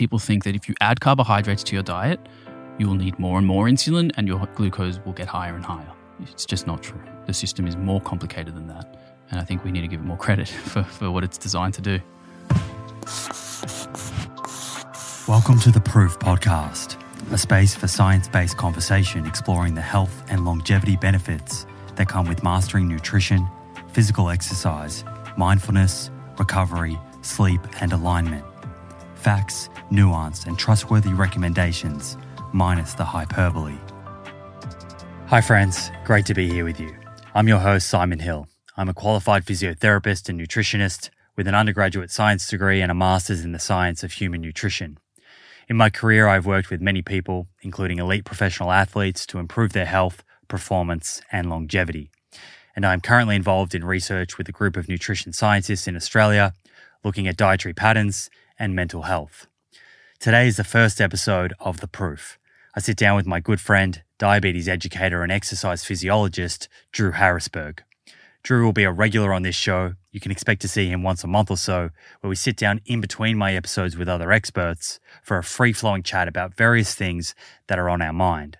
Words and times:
people 0.00 0.18
think 0.18 0.44
that 0.44 0.56
if 0.56 0.66
you 0.66 0.74
add 0.80 0.98
carbohydrates 0.98 1.62
to 1.62 1.74
your 1.76 1.82
diet, 1.82 2.18
you 2.78 2.86
will 2.86 2.94
need 2.94 3.18
more 3.18 3.36
and 3.36 3.46
more 3.46 3.66
insulin 3.66 4.10
and 4.16 4.26
your 4.26 4.38
glucose 4.54 4.98
will 5.04 5.12
get 5.12 5.28
higher 5.28 5.54
and 5.54 5.62
higher. 5.62 5.92
It's 6.22 6.46
just 6.46 6.66
not 6.66 6.82
true. 6.82 7.02
The 7.26 7.34
system 7.34 7.66
is 7.66 7.76
more 7.76 8.00
complicated 8.00 8.56
than 8.56 8.66
that. 8.68 8.98
And 9.30 9.38
I 9.38 9.44
think 9.44 9.62
we 9.62 9.70
need 9.70 9.82
to 9.82 9.88
give 9.88 10.00
it 10.00 10.04
more 10.04 10.16
credit 10.16 10.48
for, 10.72 10.84
for 10.84 11.10
what 11.10 11.22
it's 11.22 11.36
designed 11.36 11.74
to 11.74 11.82
do. 11.82 12.00
Welcome 15.28 15.60
to 15.60 15.70
the 15.70 15.82
Proof 15.84 16.18
Podcast, 16.18 16.96
a 17.30 17.36
space 17.36 17.74
for 17.74 17.86
science 17.86 18.26
based 18.26 18.56
conversation 18.56 19.26
exploring 19.26 19.74
the 19.74 19.82
health 19.82 20.24
and 20.30 20.46
longevity 20.46 20.96
benefits 20.96 21.66
that 21.96 22.08
come 22.08 22.26
with 22.26 22.42
mastering 22.42 22.88
nutrition, 22.88 23.46
physical 23.92 24.30
exercise, 24.30 25.04
mindfulness, 25.36 26.10
recovery, 26.38 26.98
sleep, 27.20 27.60
and 27.82 27.92
alignment. 27.92 28.46
Facts, 29.20 29.68
nuance, 29.90 30.46
and 30.46 30.58
trustworthy 30.58 31.12
recommendations, 31.12 32.16
minus 32.54 32.94
the 32.94 33.04
hyperbole. 33.04 33.76
Hi, 35.26 35.42
friends. 35.42 35.90
Great 36.04 36.24
to 36.24 36.32
be 36.32 36.48
here 36.48 36.64
with 36.64 36.80
you. 36.80 36.96
I'm 37.34 37.46
your 37.46 37.58
host, 37.58 37.86
Simon 37.86 38.20
Hill. 38.20 38.48
I'm 38.78 38.88
a 38.88 38.94
qualified 38.94 39.44
physiotherapist 39.44 40.30
and 40.30 40.40
nutritionist 40.40 41.10
with 41.36 41.46
an 41.46 41.54
undergraduate 41.54 42.10
science 42.10 42.48
degree 42.48 42.80
and 42.80 42.90
a 42.90 42.94
master's 42.94 43.44
in 43.44 43.52
the 43.52 43.58
science 43.58 44.02
of 44.02 44.12
human 44.12 44.40
nutrition. 44.40 44.96
In 45.68 45.76
my 45.76 45.90
career, 45.90 46.26
I've 46.26 46.46
worked 46.46 46.70
with 46.70 46.80
many 46.80 47.02
people, 47.02 47.46
including 47.60 47.98
elite 47.98 48.24
professional 48.24 48.72
athletes, 48.72 49.26
to 49.26 49.38
improve 49.38 49.74
their 49.74 49.84
health, 49.84 50.24
performance, 50.48 51.20
and 51.30 51.50
longevity. 51.50 52.10
And 52.74 52.86
I'm 52.86 53.02
currently 53.02 53.36
involved 53.36 53.74
in 53.74 53.84
research 53.84 54.38
with 54.38 54.48
a 54.48 54.52
group 54.52 54.78
of 54.78 54.88
nutrition 54.88 55.34
scientists 55.34 55.86
in 55.86 55.94
Australia 55.94 56.54
looking 57.04 57.28
at 57.28 57.36
dietary 57.36 57.74
patterns 57.74 58.30
and 58.60 58.76
mental 58.76 59.02
health. 59.02 59.48
Today 60.20 60.46
is 60.46 60.58
the 60.58 60.64
first 60.64 61.00
episode 61.00 61.54
of 61.58 61.80
The 61.80 61.88
Proof. 61.88 62.38
I 62.76 62.80
sit 62.80 62.96
down 62.96 63.16
with 63.16 63.26
my 63.26 63.40
good 63.40 63.60
friend, 63.60 64.02
diabetes 64.18 64.68
educator, 64.68 65.22
and 65.22 65.32
exercise 65.32 65.84
physiologist, 65.84 66.68
Drew 66.92 67.12
Harrisberg. 67.12 67.80
Drew 68.42 68.64
will 68.64 68.72
be 68.72 68.84
a 68.84 68.92
regular 68.92 69.32
on 69.32 69.42
this 69.42 69.56
show. 69.56 69.94
You 70.12 70.20
can 70.20 70.30
expect 70.30 70.60
to 70.62 70.68
see 70.68 70.88
him 70.88 71.02
once 71.02 71.24
a 71.24 71.26
month 71.26 71.50
or 71.50 71.56
so, 71.56 71.90
where 72.20 72.28
we 72.28 72.36
sit 72.36 72.56
down 72.56 72.80
in 72.86 73.00
between 73.00 73.36
my 73.36 73.54
episodes 73.54 73.96
with 73.96 74.08
other 74.08 74.30
experts 74.30 75.00
for 75.22 75.38
a 75.38 75.42
free 75.42 75.72
flowing 75.72 76.02
chat 76.02 76.28
about 76.28 76.54
various 76.54 76.94
things 76.94 77.34
that 77.66 77.78
are 77.78 77.88
on 77.88 78.02
our 78.02 78.12
mind. 78.12 78.58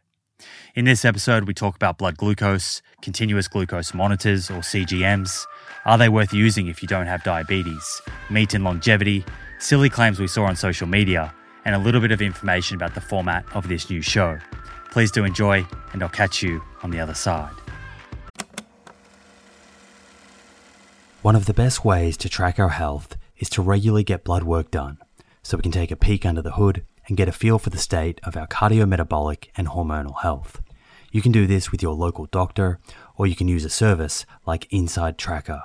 In 0.75 0.87
this 0.87 1.05
episode, 1.05 1.45
we 1.45 1.55
talk 1.55 1.77
about 1.77 1.99
blood 1.99 2.17
glucose, 2.17 2.81
continuous 3.03 3.49
glucose 3.49 3.93
monitors 3.93 4.51
or 4.51 4.61
CGMs. 4.61 5.45
Are 5.85 5.99
they 5.99 6.09
worth 6.09 6.33
using 6.33 6.69
if 6.69 6.83
you 6.83 6.89
don't 6.89 7.07
have 7.07 7.23
diabetes? 7.23 8.03
Meat 8.31 8.55
and 8.55 8.65
longevity, 8.65 9.25
silly 9.61 9.91
claims 9.91 10.19
we 10.19 10.27
saw 10.27 10.45
on 10.45 10.57
social 10.57 10.87
media, 10.87 11.33
and 11.65 11.75
a 11.75 11.79
little 11.79 12.01
bit 12.01 12.11
of 12.11 12.23
information 12.23 12.75
about 12.75 12.95
the 12.95 13.01
format 13.01 13.45
of 13.55 13.69
this 13.69 13.91
new 13.91 14.01
show. 14.01 14.39
Please 14.91 15.11
do 15.11 15.25
enjoy, 15.25 15.65
and 15.93 16.03
I'll 16.03 16.09
catch 16.09 16.43
you 16.43 16.63
on 16.83 16.91
the 16.91 16.99
other 16.99 17.15
side. 17.15 17.53
One 21.23 21.37
of 21.37 21.45
the 21.45 21.55
best 21.55 21.85
ways 21.85 22.17
to 22.17 22.31
track 22.31 22.59
our 22.59 22.71
health 22.71 23.17
is 23.37 23.51
to 23.51 23.63
regularly 23.63 24.05
get 24.05 24.25
blood 24.25 24.43
work 24.43 24.71
done 24.71 24.99
so 25.43 25.57
we 25.57 25.63
can 25.63 25.73
take 25.73 25.91
a 25.91 25.97
peek 25.97 26.25
under 26.25 26.41
the 26.41 26.53
hood 26.53 26.85
and 27.07 27.17
get 27.17 27.29
a 27.29 27.33
feel 27.33 27.59
for 27.59 27.71
the 27.71 27.79
state 27.79 28.21
of 28.25 28.37
our 28.37 28.47
cardiometabolic 28.47 29.49
and 29.57 29.69
hormonal 29.69 30.23
health. 30.23 30.63
You 31.13 31.21
can 31.21 31.33
do 31.33 31.47
this 31.47 31.71
with 31.71 31.83
your 31.83 31.95
local 31.95 32.27
doctor, 32.27 32.79
or 33.17 33.27
you 33.27 33.35
can 33.37 33.49
use 33.49 33.65
a 33.65 33.71
service 33.71 34.25
like 34.47 34.67
Inside 34.71 35.19
Tracker. 35.19 35.63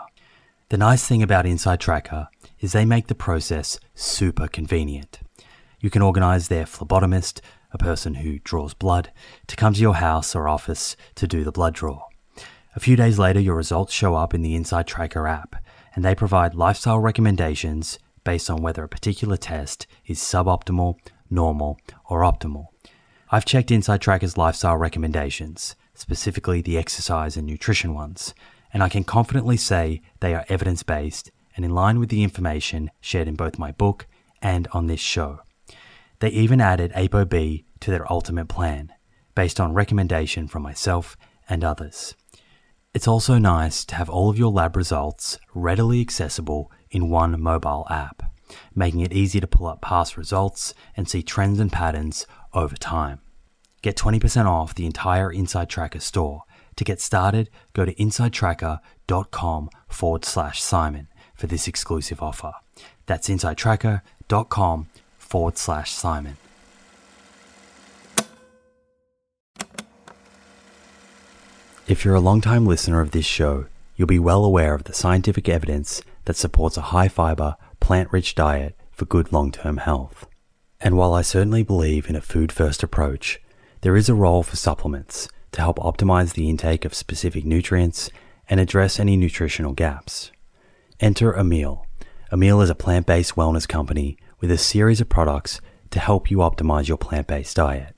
The 0.70 0.78
nice 0.78 1.06
thing 1.06 1.22
about 1.22 1.46
Inside 1.46 1.80
Tracker 1.80 2.28
is 2.60 2.72
they 2.72 2.86
make 2.86 3.08
the 3.08 3.16
process 3.16 3.80
super 3.94 4.48
convenient. 4.48 5.20
You 5.80 5.90
can 5.90 6.02
organize 6.02 6.48
their 6.48 6.66
phlebotomist, 6.66 7.42
a 7.72 7.78
person 7.78 8.16
who 8.16 8.40
draws 8.40 8.74
blood, 8.74 9.12
to 9.48 9.56
come 9.56 9.74
to 9.74 9.82
your 9.82 9.96
house 9.96 10.36
or 10.36 10.48
office 10.48 10.96
to 11.16 11.28
do 11.28 11.44
the 11.44 11.52
blood 11.52 11.76
draw. 11.76 12.08
A 12.76 12.80
few 12.80 12.96
days 12.96 13.20
later, 13.20 13.40
your 13.40 13.56
results 13.56 13.94
show 13.94 14.16
up 14.16 14.34
in 14.34 14.42
the 14.42 14.56
Inside 14.56 14.88
Tracker 14.88 15.28
app, 15.28 15.56
and 15.94 16.04
they 16.04 16.16
provide 16.16 16.56
lifestyle 16.56 17.00
recommendations 17.00 18.00
based 18.24 18.50
on 18.50 18.64
whether 18.64 18.84
a 18.84 18.90
particular 18.90 19.38
test 19.38 19.86
is 20.08 20.20
suboptimal 20.20 20.98
normal, 21.30 21.80
or 22.10 22.22
optimal. 22.22 22.68
I've 23.30 23.46
checked 23.46 23.72
Inside 23.72 24.02
Tracker's 24.02 24.38
lifestyle 24.38 24.78
recommendations, 24.78 25.76
specifically 25.94 26.62
the 26.62 26.78
exercise 26.78 27.38
and 27.38 27.48
nutrition 27.48 27.94
ones, 27.94 28.34
and 28.76 28.84
I 28.84 28.90
can 28.90 29.06
confidently 29.06 29.56
say 29.56 30.02
they 30.20 30.36
are 30.36 30.44
evidence 30.50 30.84
based 30.84 31.32
and 31.56 31.64
in 31.64 31.72
line 31.74 31.98
with 31.98 32.10
the 32.10 32.24
information 32.24 32.92
shared 33.00 33.30
in 33.30 33.36
both 33.36 33.58
my 33.58 33.72
book 33.72 34.06
and 34.42 34.68
on 34.74 34.88
this 34.88 35.00
show. 35.00 35.40
They 36.20 36.28
even 36.28 36.60
added 36.60 36.92
ApoB 36.92 37.64
to 37.80 37.90
their 37.90 38.12
ultimate 38.12 38.50
plan, 38.50 38.92
based 39.34 39.62
on 39.62 39.74
recommendation 39.74 40.50
from 40.50 40.64
myself 40.64 41.16
and 41.48 41.64
others. 41.64 42.16
It's 42.94 43.08
also 43.08 43.38
nice 43.38 43.86
to 43.86 43.96
have 43.96 44.10
all 44.10 44.30
of 44.30 44.38
your 44.38 44.52
lab 44.52 44.76
results 44.76 45.40
readily 45.54 46.02
accessible 46.02 46.70
in 46.92 47.10
one 47.10 47.42
mobile 47.42 47.88
app 47.90 48.36
making 48.76 49.02
it 49.02 49.14
easy 49.14 49.40
to 49.40 49.48
pull 49.48 49.68
up 49.68 49.82
past 49.82 50.18
results 50.18 50.74
and 50.96 51.10
see 51.10 51.24
trends 51.24 51.60
and 51.60 51.72
patterns 51.72 52.28
over 52.54 52.76
time. 52.76 53.20
Get 53.82 53.96
20% 53.98 54.46
off 54.46 54.76
the 54.76 54.86
entire 54.86 55.32
Inside 55.32 55.70
Tracker 55.70 56.00
store. 56.00 56.44
To 56.78 56.84
get 56.84 57.00
started, 57.00 57.50
go 57.74 57.86
to 57.86 57.94
insidetracker.com 57.96 59.70
forward 59.88 60.26
slash 60.26 60.62
Simon 60.62 61.08
for 61.34 61.48
this 61.48 61.68
exclusive 61.68 62.22
offer. 62.22 62.54
That's 63.06 63.30
insidetracker.com 63.30 64.88
forward 65.18 65.58
slash 65.58 65.92
Simon. 65.92 66.38
If 71.88 72.04
you're 72.04 72.16
a 72.16 72.20
long-time 72.20 72.66
listener 72.66 73.00
of 73.00 73.12
this 73.12 73.26
show, 73.26 73.68
you'll 73.96 74.08
be 74.08 74.20
well 74.20 74.44
aware 74.44 74.74
of 74.74 74.86
the 74.86 74.94
scientific 74.94 75.48
evidence 75.48 76.02
that 76.26 76.36
supports 76.36 76.78
a 76.78 76.90
high 76.94 77.08
fiber, 77.08 77.56
plant 77.80 78.12
rich 78.12 78.34
diet 78.34 78.76
for 78.92 79.06
good 79.06 79.32
long 79.32 79.52
term 79.52 79.78
health. 79.78 80.26
And 80.82 80.98
while 80.98 81.14
I 81.14 81.22
certainly 81.22 81.64
believe 81.64 82.10
in 82.10 82.16
a 82.16 82.22
food 82.22 82.52
first 82.52 82.82
approach, 82.82 83.40
there 83.82 83.96
is 83.96 84.10
a 84.10 84.16
role 84.16 84.42
for 84.42 84.56
supplements 84.56 85.30
to 85.56 85.62
help 85.62 85.80
optimize 85.80 86.34
the 86.34 86.50
intake 86.50 86.86
of 86.86 86.94
specific 86.94 87.46
nutrients 87.46 88.10
and 88.50 88.60
address 88.60 89.00
any 89.00 89.18
nutritional 89.18 89.72
gaps. 89.74 90.32
Enter 91.00 91.34
Emil. 91.34 91.86
Emil 92.32 92.62
is 92.62 92.70
a 92.70 92.76
plant 92.76 93.06
based 93.06 93.36
wellness 93.36 93.68
company 93.68 94.18
with 94.40 94.52
a 94.52 94.58
series 94.58 95.02
of 95.02 95.10
products 95.10 95.62
to 95.92 96.00
help 96.00 96.30
you 96.30 96.38
optimize 96.38 96.88
your 96.88 96.98
plant 96.98 97.28
based 97.28 97.56
diet. 97.56 97.96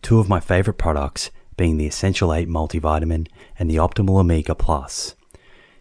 Two 0.00 0.20
of 0.20 0.28
my 0.28 0.38
favorite 0.38 0.78
products 0.78 1.30
being 1.56 1.76
the 1.76 1.86
Essential 1.86 2.32
8 2.32 2.48
multivitamin 2.48 3.26
and 3.58 3.68
the 3.68 3.76
Optimal 3.76 4.20
Omega 4.20 4.54
Plus. 4.54 5.16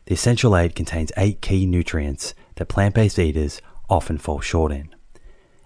The 0.06 0.14
Essential 0.14 0.56
8 0.58 0.74
contains 0.74 1.12
8 1.18 1.42
key 1.42 1.66
nutrients 1.68 2.34
that 2.56 2.68
plant 2.68 2.96
based 2.96 3.20
eaters 3.20 3.62
often 3.90 4.18
fall 4.18 4.42
short 4.42 4.72
in. 4.72 4.96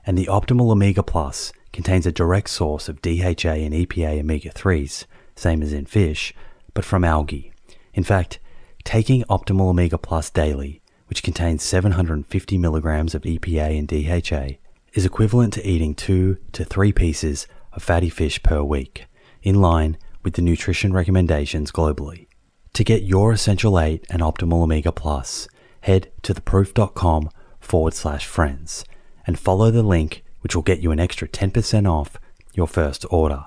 And 0.05 0.17
the 0.17 0.25
Optimal 0.25 0.71
Omega 0.71 1.03
Plus 1.03 1.53
contains 1.71 2.05
a 2.05 2.11
direct 2.11 2.49
source 2.49 2.89
of 2.89 3.01
DHA 3.01 3.55
and 3.63 3.73
EPA 3.73 4.19
omega 4.19 4.49
3s, 4.49 5.05
same 5.39 5.61
as 5.61 5.73
in 5.73 5.85
fish, 5.85 6.33
but 6.73 6.85
from 6.85 7.03
algae. 7.03 7.51
In 7.93 8.03
fact, 8.03 8.39
taking 8.83 9.23
Optimal 9.23 9.69
Omega 9.69 9.97
Plus 9.97 10.29
daily, 10.29 10.81
which 11.07 11.23
contains 11.23 11.63
750 11.63 12.57
milligrams 12.57 13.15
of 13.15 13.23
EPA 13.23 13.77
and 13.77 13.87
DHA, 13.87 14.59
is 14.93 15.05
equivalent 15.05 15.53
to 15.53 15.67
eating 15.67 15.95
two 15.95 16.37
to 16.51 16.63
three 16.63 16.91
pieces 16.91 17.47
of 17.73 17.83
fatty 17.83 18.09
fish 18.09 18.41
per 18.43 18.61
week, 18.61 19.05
in 19.41 19.61
line 19.61 19.97
with 20.23 20.33
the 20.33 20.41
nutrition 20.41 20.93
recommendations 20.93 21.71
globally. 21.71 22.27
To 22.73 22.83
get 22.83 23.03
your 23.03 23.31
Essential 23.31 23.79
8 23.79 24.05
and 24.09 24.21
Optimal 24.21 24.63
Omega 24.63 24.91
Plus, 24.91 25.47
head 25.81 26.11
to 26.23 26.33
theproof.com 26.33 27.29
forward 27.59 27.93
slash 27.93 28.25
friends 28.25 28.85
and 29.25 29.39
follow 29.39 29.71
the 29.71 29.83
link, 29.83 30.23
which 30.41 30.55
will 30.55 30.63
get 30.63 30.79
you 30.79 30.91
an 30.91 30.99
extra 30.99 31.27
10% 31.27 31.89
off 31.89 32.17
your 32.53 32.67
first 32.67 33.05
order. 33.09 33.45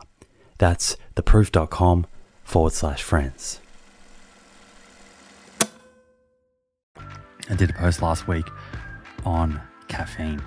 That's 0.63 0.97
theproof.com 1.17 2.07
forward 2.45 2.73
slash 2.73 3.03
friends. 3.03 3.59
I 7.51 7.57
did 7.57 7.71
a 7.71 7.73
post 7.73 8.01
last 8.01 8.29
week 8.29 8.47
on 9.25 9.61
caffeine. 9.89 10.41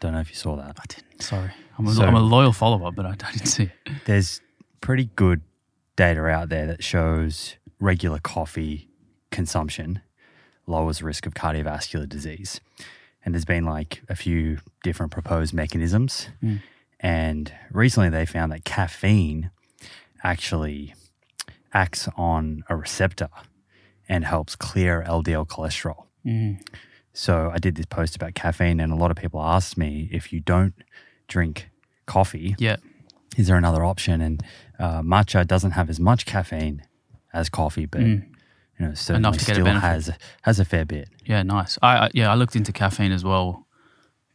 Don't 0.00 0.14
know 0.14 0.18
if 0.18 0.30
you 0.30 0.34
saw 0.34 0.56
that. 0.56 0.76
I 0.80 0.82
didn't. 0.88 1.22
Sorry. 1.22 1.52
I'm 1.78 1.86
a, 1.86 1.92
So- 1.92 2.02
am 2.02 2.16
a 2.16 2.20
loyal 2.20 2.52
follower, 2.52 2.90
but 2.90 3.06
I, 3.06 3.10
I 3.10 3.30
didn't 3.30 3.46
see 3.46 3.62
it. 3.62 3.70
There's 4.04 4.40
pretty 4.80 5.10
good 5.14 5.42
data 5.94 6.26
out 6.26 6.48
there 6.48 6.66
that 6.66 6.82
shows 6.82 7.54
regular 7.78 8.18
coffee 8.18 8.88
consumption 9.30 10.00
lowers 10.66 11.04
risk 11.04 11.24
of 11.24 11.34
cardiovascular 11.34 12.08
disease. 12.08 12.60
And 13.24 13.32
there's 13.32 13.44
been 13.44 13.64
like 13.64 14.02
a 14.08 14.16
few 14.16 14.58
different 14.82 15.12
proposed 15.12 15.54
mechanisms. 15.54 16.30
Mm. 16.42 16.62
And 17.04 17.52
recently 17.70 18.08
they 18.08 18.24
found 18.24 18.50
that 18.52 18.64
caffeine 18.64 19.50
actually 20.22 20.94
acts 21.74 22.08
on 22.16 22.64
a 22.70 22.76
receptor 22.76 23.28
and 24.08 24.24
helps 24.24 24.56
clear 24.56 25.04
LDL 25.06 25.46
cholesterol. 25.46 26.04
Mm. 26.26 26.60
so 27.12 27.50
I 27.52 27.58
did 27.58 27.74
this 27.74 27.84
post 27.84 28.16
about 28.16 28.34
caffeine, 28.34 28.80
and 28.80 28.90
a 28.90 28.96
lot 28.96 29.10
of 29.10 29.18
people 29.18 29.42
asked 29.42 29.76
me 29.76 30.08
if 30.10 30.32
you 30.32 30.40
don't 30.40 30.72
drink 31.28 31.68
coffee, 32.06 32.56
Yeah. 32.58 32.76
is 33.36 33.46
there 33.48 33.56
another 33.58 33.84
option? 33.84 34.22
And 34.22 34.42
uh, 34.78 35.02
matcha 35.02 35.46
doesn't 35.46 35.72
have 35.72 35.90
as 35.90 36.00
much 36.00 36.24
caffeine 36.24 36.82
as 37.34 37.50
coffee, 37.50 37.84
but 37.84 38.00
Mm. 38.00 38.24
you 38.78 38.86
know 38.86 38.94
certainly 38.94 39.30
to 39.36 39.44
get 39.44 39.58
a 39.58 39.60
still 39.60 39.66
has 39.80 40.10
has 40.42 40.58
a 40.58 40.64
fair 40.64 40.86
bit. 40.86 41.08
Yeah, 41.26 41.42
nice. 41.42 41.78
I, 41.82 41.96
I 42.06 42.10
yeah, 42.14 42.32
I 42.32 42.34
looked 42.34 42.56
into 42.56 42.72
caffeine 42.72 43.12
as 43.12 43.22
well 43.24 43.63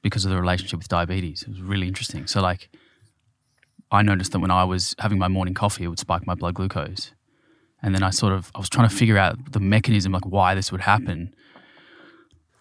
because 0.02 0.26
of 0.26 0.32
the 0.32 0.40
relationship 0.40 0.80
with 0.80 0.88
diabetes. 0.88 1.44
It 1.44 1.50
was 1.50 1.62
really 1.62 1.88
interesting. 1.88 2.28
So 2.28 2.42
like 2.42 2.70
I 3.92 4.02
noticed 4.02 4.32
that 4.34 4.40
when 4.40 4.52
I 4.52 4.64
was 4.64 4.96
having 5.00 5.18
my 5.18 5.28
morning 5.28 5.54
coffee, 5.54 5.84
it 5.84 5.88
would 5.88 6.00
spike 6.00 6.26
my 6.26 6.36
blood 6.36 6.56
glucose. 6.56 7.12
And 7.82 7.96
then 7.96 8.04
I 8.04 8.10
sort 8.10 8.34
of 8.34 8.52
I 8.56 8.60
was 8.60 8.70
trying 8.70 8.90
to 8.90 8.96
figure 8.96 9.18
out 9.18 9.52
the 9.52 9.60
mechanism 9.60 10.12
like 10.12 10.26
why 10.26 10.54
this 10.56 10.72
would 10.72 10.82
happen. 10.82 11.34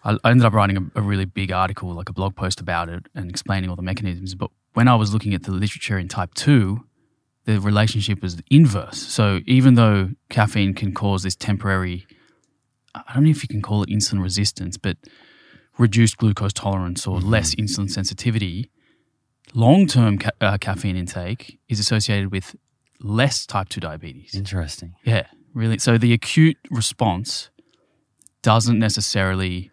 I, 0.03 0.17
ended 0.23 0.45
up 0.45 0.53
writing 0.53 0.77
a, 0.95 0.99
a 0.99 1.01
really 1.01 1.25
big 1.25 1.51
article, 1.51 1.93
like 1.93 2.07
a 2.07 2.13
blog 2.13 2.35
post 2.35 2.61
about 2.61 2.87
it 2.87 3.07
and 3.13 3.29
explaining 3.29 3.69
all 3.69 3.75
the 3.75 3.81
mechanisms. 3.81 4.33
But 4.33 4.49
when 4.73 4.87
I 4.87 4.95
was 4.95 5.13
looking 5.13 5.33
at 5.33 5.43
the 5.43 5.51
literature 5.51 5.99
in 5.99 6.07
type 6.07 6.33
2, 6.35 6.85
the 7.43 7.59
relationship 7.59 8.21
was 8.21 8.37
the 8.37 8.43
inverse. 8.49 8.97
So 8.97 9.41
even 9.45 9.75
though 9.75 10.11
caffeine 10.29 10.73
can 10.73 10.93
cause 10.93 11.23
this 11.23 11.35
temporary 11.35 12.07
I 12.95 13.13
don't 13.13 13.23
know 13.23 13.29
if 13.29 13.43
you 13.43 13.47
can 13.47 13.61
call 13.61 13.83
it 13.83 13.89
insulin 13.89 14.21
resistance, 14.21 14.77
but 14.77 14.97
reduced 15.79 16.17
glucose 16.17 16.53
tolerance 16.53 17.07
or 17.07 17.19
less 17.19 17.55
insulin 17.55 17.89
sensitivity, 17.89 18.69
long 19.55 19.87
term 19.87 20.19
ca- 20.19 20.29
uh, 20.41 20.57
caffeine 20.59 20.95
intake 20.95 21.57
is 21.67 21.79
associated 21.79 22.31
with 22.31 22.55
less 23.01 23.45
type 23.47 23.69
2 23.69 23.79
diabetes. 23.79 24.35
Interesting. 24.35 24.93
Yeah, 25.03 25.25
really. 25.53 25.79
So 25.79 25.97
the 25.97 26.13
acute 26.13 26.57
response 26.69 27.49
doesn't 28.43 28.77
necessarily 28.77 29.71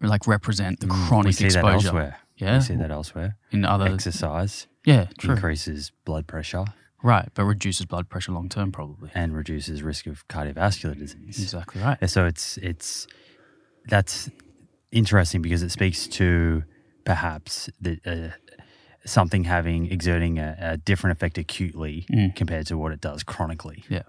like 0.00 0.26
represent 0.26 0.80
the 0.80 0.86
chronic 0.86 1.10
Mm, 1.10 1.24
we 1.26 1.32
see 1.32 1.44
that 1.44 1.64
exposure. 1.64 1.86
elsewhere. 1.88 2.16
Yeah. 2.36 2.58
we 2.58 2.64
see 2.64 2.74
that 2.76 2.90
elsewhere. 2.90 3.36
In 3.50 3.64
other, 3.64 3.86
Exercise 3.86 4.66
yeah, 4.84 5.06
true. 5.18 5.34
increases 5.34 5.92
blood 6.04 6.26
pressure 6.26 6.64
Right, 7.02 7.28
but 7.34 7.44
reduces 7.44 7.86
blood 7.86 8.08
pressure 8.08 8.32
long 8.32 8.48
term, 8.48 8.72
probably. 8.72 9.10
and 9.14 9.34
reduces 9.36 9.82
risk 9.82 10.06
of 10.06 10.26
cardiovascular 10.28 10.98
disease. 10.98 11.40
Exactly 11.40 11.80
right. 11.82 11.98
Yeah, 12.00 12.08
So 12.08 12.26
it's 12.26 12.56
it's 12.58 13.06
that's 13.86 14.28
interesting 14.96 15.42
because 15.42 15.62
it 15.62 15.70
speaks 15.70 16.06
to 16.08 16.64
perhaps 17.04 17.70
the, 17.80 17.98
uh, 18.06 18.30
something 19.04 19.44
having 19.44 19.90
exerting 19.92 20.38
a, 20.38 20.56
a 20.58 20.76
different 20.76 21.16
effect 21.16 21.38
acutely 21.38 22.06
Mm. 22.10 22.34
compared 22.34 22.66
to 22.66 22.76
what 22.78 22.92
it 22.92 23.00
does 23.00 23.22
chronically. 23.22 23.84
Yeah. 23.88 24.02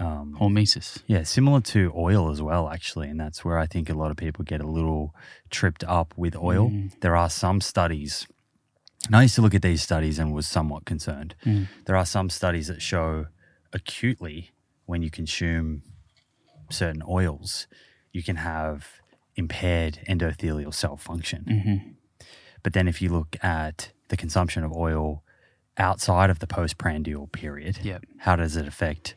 Um, 0.00 0.36
Hormesis. 0.40 1.02
yeah, 1.08 1.24
similar 1.24 1.60
to 1.72 1.92
oil 1.96 2.30
as 2.30 2.40
well, 2.40 2.68
actually, 2.68 3.08
and 3.08 3.18
that's 3.18 3.44
where 3.44 3.58
I 3.58 3.66
think 3.66 3.90
a 3.90 3.94
lot 3.94 4.10
of 4.12 4.16
people 4.16 4.44
get 4.44 4.60
a 4.60 4.66
little 4.66 5.12
tripped 5.50 5.82
up 5.84 6.14
with 6.16 6.36
oil. 6.36 6.70
Mm. 6.70 6.92
There 7.00 7.16
are 7.16 7.28
some 7.28 7.60
studies. 7.60 8.26
And 9.06 9.16
I 9.16 9.22
used 9.22 9.34
to 9.34 9.42
look 9.42 9.54
at 9.54 9.62
these 9.62 9.82
studies 9.82 10.18
and 10.20 10.32
was 10.32 10.46
somewhat 10.46 10.84
concerned. 10.84 11.34
Mm. 11.44 11.66
There 11.86 11.96
are 11.96 12.06
some 12.06 12.30
studies 12.30 12.68
that 12.68 12.80
show 12.80 13.26
acutely 13.72 14.50
when 14.86 15.02
you 15.02 15.10
consume 15.10 15.82
certain 16.70 17.02
oils, 17.08 17.66
you 18.12 18.22
can 18.22 18.36
have 18.36 18.97
impaired 19.38 20.00
endothelial 20.08 20.74
cell 20.74 20.96
function. 20.96 21.40
hmm 21.44 21.92
But 22.62 22.72
then 22.72 22.88
if 22.88 23.00
you 23.02 23.08
look 23.18 23.36
at 23.42 23.92
the 24.08 24.16
consumption 24.16 24.64
of 24.64 24.72
oil 24.72 25.22
outside 25.76 26.28
of 26.30 26.38
the 26.40 26.46
postprandial 26.46 27.26
period, 27.28 27.78
Yep. 27.82 28.04
how 28.26 28.34
does 28.36 28.56
it 28.56 28.66
affect 28.66 29.14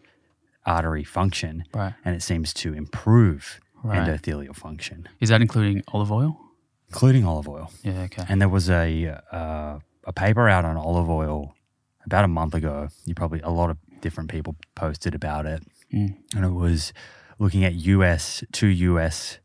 artery 0.65 1.03
function? 1.03 1.63
Right. 1.73 1.93
And 2.05 2.15
it 2.15 2.21
seems 2.21 2.53
to 2.53 2.73
improve 2.73 3.59
Right. 3.83 3.97
endothelial 4.07 4.55
function, 4.55 5.09
Is 5.19 5.29
that 5.29 5.41
including 5.41 5.81
olive 5.87 6.11
oil? 6.11 6.37
including 6.89 7.25
olive 7.25 7.47
oil. 7.49 7.71
Yeah, 7.83 8.01
okay. 8.07 8.23
And 8.29 8.39
there 8.41 8.49
was 8.49 8.69
a 8.69 9.17
uh, 9.31 9.79
a 10.11 10.13
paper 10.13 10.47
out 10.49 10.65
on 10.65 10.77
olive 10.77 11.09
oil 11.09 11.55
about 12.05 12.23
a 12.25 12.27
month 12.27 12.53
ago. 12.53 12.89
You 13.05 13.15
probably 13.15 13.39
a 13.41 13.49
lot 13.49 13.69
of 13.71 13.77
different 14.01 14.29
people 14.29 14.55
posted 14.75 15.15
about 15.15 15.45
it, 15.53 15.63
Mm. 15.93 16.15
and 16.35 16.45
it 16.45 16.53
was 16.65 16.93
looking 17.39 17.63
at 17.65 17.73
US 17.95 18.43
two 18.51 18.67
US 18.91 19.39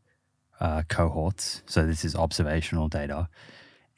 uh, 0.59 0.83
cohorts. 0.87 1.61
So 1.65 1.85
this 1.85 2.03
is 2.05 2.15
observational 2.15 2.87
data, 2.87 3.29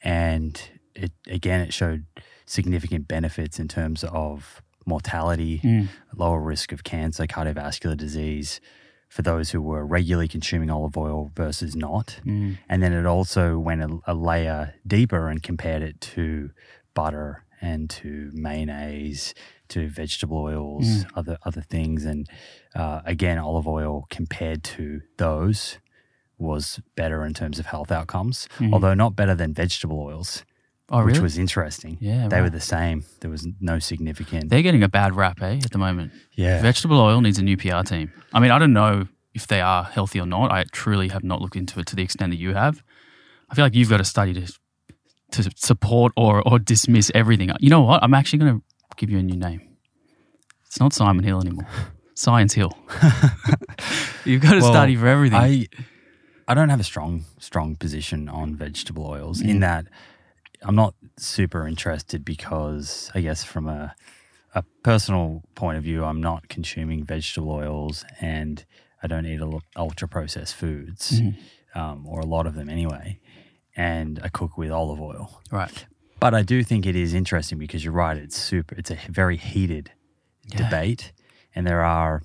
and 0.02 0.60
it 0.94 1.12
again 1.26 1.60
it 1.60 1.72
showed 1.72 2.04
significant 2.46 3.06
benefits 3.08 3.58
in 3.58 3.68
terms 3.68 4.04
of 4.04 4.62
mortality, 4.86 5.60
Mm. 5.62 5.88
lower 6.16 6.40
risk 6.40 6.72
of 6.72 6.82
cancer, 6.84 7.26
cardiovascular 7.26 7.96
disease. 7.96 8.60
For 9.08 9.22
those 9.22 9.50
who 9.50 9.60
were 9.60 9.84
regularly 9.84 10.28
consuming 10.28 10.70
olive 10.70 10.96
oil 10.96 11.32
versus 11.34 11.74
not. 11.74 12.20
Mm. 12.24 12.58
And 12.68 12.80
then 12.80 12.92
it 12.92 13.06
also 13.06 13.58
went 13.58 13.82
a, 13.82 13.98
a 14.06 14.14
layer 14.14 14.74
deeper 14.86 15.28
and 15.28 15.42
compared 15.42 15.82
it 15.82 16.00
to 16.14 16.50
butter 16.94 17.44
and 17.60 17.90
to 17.90 18.30
mayonnaise, 18.32 19.34
to 19.70 19.88
vegetable 19.88 20.38
oils, 20.38 21.04
other 21.16 21.38
other 21.44 21.60
things. 21.60 22.04
And 22.04 22.28
uh, 22.74 23.00
again, 23.04 23.36
olive 23.38 23.66
oil 23.66 24.06
compared 24.10 24.62
to 24.64 25.00
those 25.16 25.78
was 26.40 26.80
better 26.96 27.24
in 27.24 27.34
terms 27.34 27.58
of 27.58 27.66
health 27.66 27.92
outcomes, 27.92 28.48
although 28.72 28.94
not 28.94 29.14
better 29.16 29.34
than 29.34 29.52
vegetable 29.54 30.00
oils, 30.00 30.44
Oh, 30.92 31.04
which 31.04 31.12
really? 31.14 31.22
was 31.22 31.38
interesting. 31.38 31.98
Yeah, 32.00 32.26
they 32.28 32.36
right. 32.36 32.42
were 32.42 32.50
the 32.50 32.60
same. 32.60 33.04
There 33.20 33.30
was 33.30 33.46
no 33.60 33.78
significant. 33.78 34.48
They're 34.50 34.62
getting 34.62 34.82
a 34.82 34.88
bad 34.88 35.14
rap, 35.14 35.40
eh, 35.42 35.60
at 35.64 35.70
the 35.70 35.78
moment. 35.78 36.12
yeah, 36.34 36.60
Vegetable 36.60 36.98
oil 36.98 37.20
needs 37.20 37.38
a 37.38 37.42
new 37.44 37.56
PR 37.56 37.82
team. 37.82 38.10
I 38.32 38.40
mean, 38.40 38.50
I 38.50 38.58
don't 38.58 38.72
know 38.72 39.06
if 39.32 39.46
they 39.46 39.60
are 39.60 39.84
healthy 39.84 40.18
or 40.18 40.26
not. 40.26 40.50
I 40.50 40.64
truly 40.72 41.08
have 41.08 41.22
not 41.22 41.40
looked 41.40 41.54
into 41.56 41.78
it 41.78 41.86
to 41.86 41.94
the 41.96 42.02
extent 42.02 42.30
that 42.32 42.38
you 42.38 42.54
have. 42.54 42.82
I 43.48 43.54
feel 43.54 43.64
like 43.64 43.74
you've 43.76 43.90
got 43.90 44.00
a 44.00 44.04
study 44.04 44.32
to 44.34 44.52
to 45.32 45.50
support 45.54 46.12
or 46.16 46.42
or 46.48 46.58
dismiss 46.58 47.12
everything. 47.14 47.50
You 47.60 47.70
know 47.70 47.82
what? 47.82 48.02
I'm 48.02 48.14
actually 48.14 48.40
going 48.40 48.58
to 48.58 48.64
give 48.96 49.10
you 49.10 49.18
a 49.18 49.22
new 49.22 49.36
name. 49.36 49.60
It's 50.66 50.80
not 50.80 50.92
Simon 50.92 51.22
Hill 51.24 51.40
anymore. 51.40 51.68
Science 52.14 52.52
Hill. 52.54 52.76
You've 54.24 54.42
got 54.42 54.56
a 54.56 54.60
Well, 54.60 54.72
study 54.72 54.96
for 54.96 55.06
everything. 55.06 55.38
I 55.38 55.66
I 56.50 56.54
don't 56.54 56.68
have 56.68 56.80
a 56.80 56.84
strong 56.84 57.24
strong 57.38 57.76
position 57.76 58.28
on 58.28 58.56
vegetable 58.56 59.06
oils 59.06 59.40
in 59.40 59.60
that 59.60 59.86
I'm 60.62 60.74
not 60.74 60.94
super 61.16 61.64
interested 61.68 62.24
because 62.24 63.08
I 63.14 63.20
guess 63.20 63.44
from 63.44 63.68
a 63.68 63.94
a 64.52 64.64
personal 64.82 65.44
point 65.54 65.78
of 65.78 65.84
view, 65.84 66.04
I'm 66.04 66.20
not 66.20 66.48
consuming 66.48 67.04
vegetable 67.04 67.52
oils 67.52 68.04
and 68.20 68.64
I 69.00 69.06
don't 69.06 69.26
eat 69.26 69.40
ultra 69.76 70.08
processed 70.08 70.56
foods, 70.56 71.20
um, 71.76 72.04
or 72.04 72.18
a 72.18 72.26
lot 72.26 72.48
of 72.48 72.56
them 72.56 72.68
anyway. 72.68 73.20
And 73.76 74.18
I 74.24 74.28
cook 74.28 74.58
with 74.58 74.72
olive 74.72 75.00
oil. 75.00 75.40
right. 75.52 75.86
But 76.18 76.34
I 76.34 76.42
do 76.42 76.64
think 76.64 76.84
it 76.84 76.96
is 76.96 77.14
interesting 77.14 77.58
because 77.58 77.84
you're 77.84 77.94
right. 77.94 78.16
It's 78.16 78.36
super. 78.36 78.74
It's 78.74 78.90
a 78.90 78.98
very 79.08 79.36
heated 79.36 79.92
debate, 80.48 81.12
and 81.54 81.64
there 81.64 81.82
are 81.82 82.22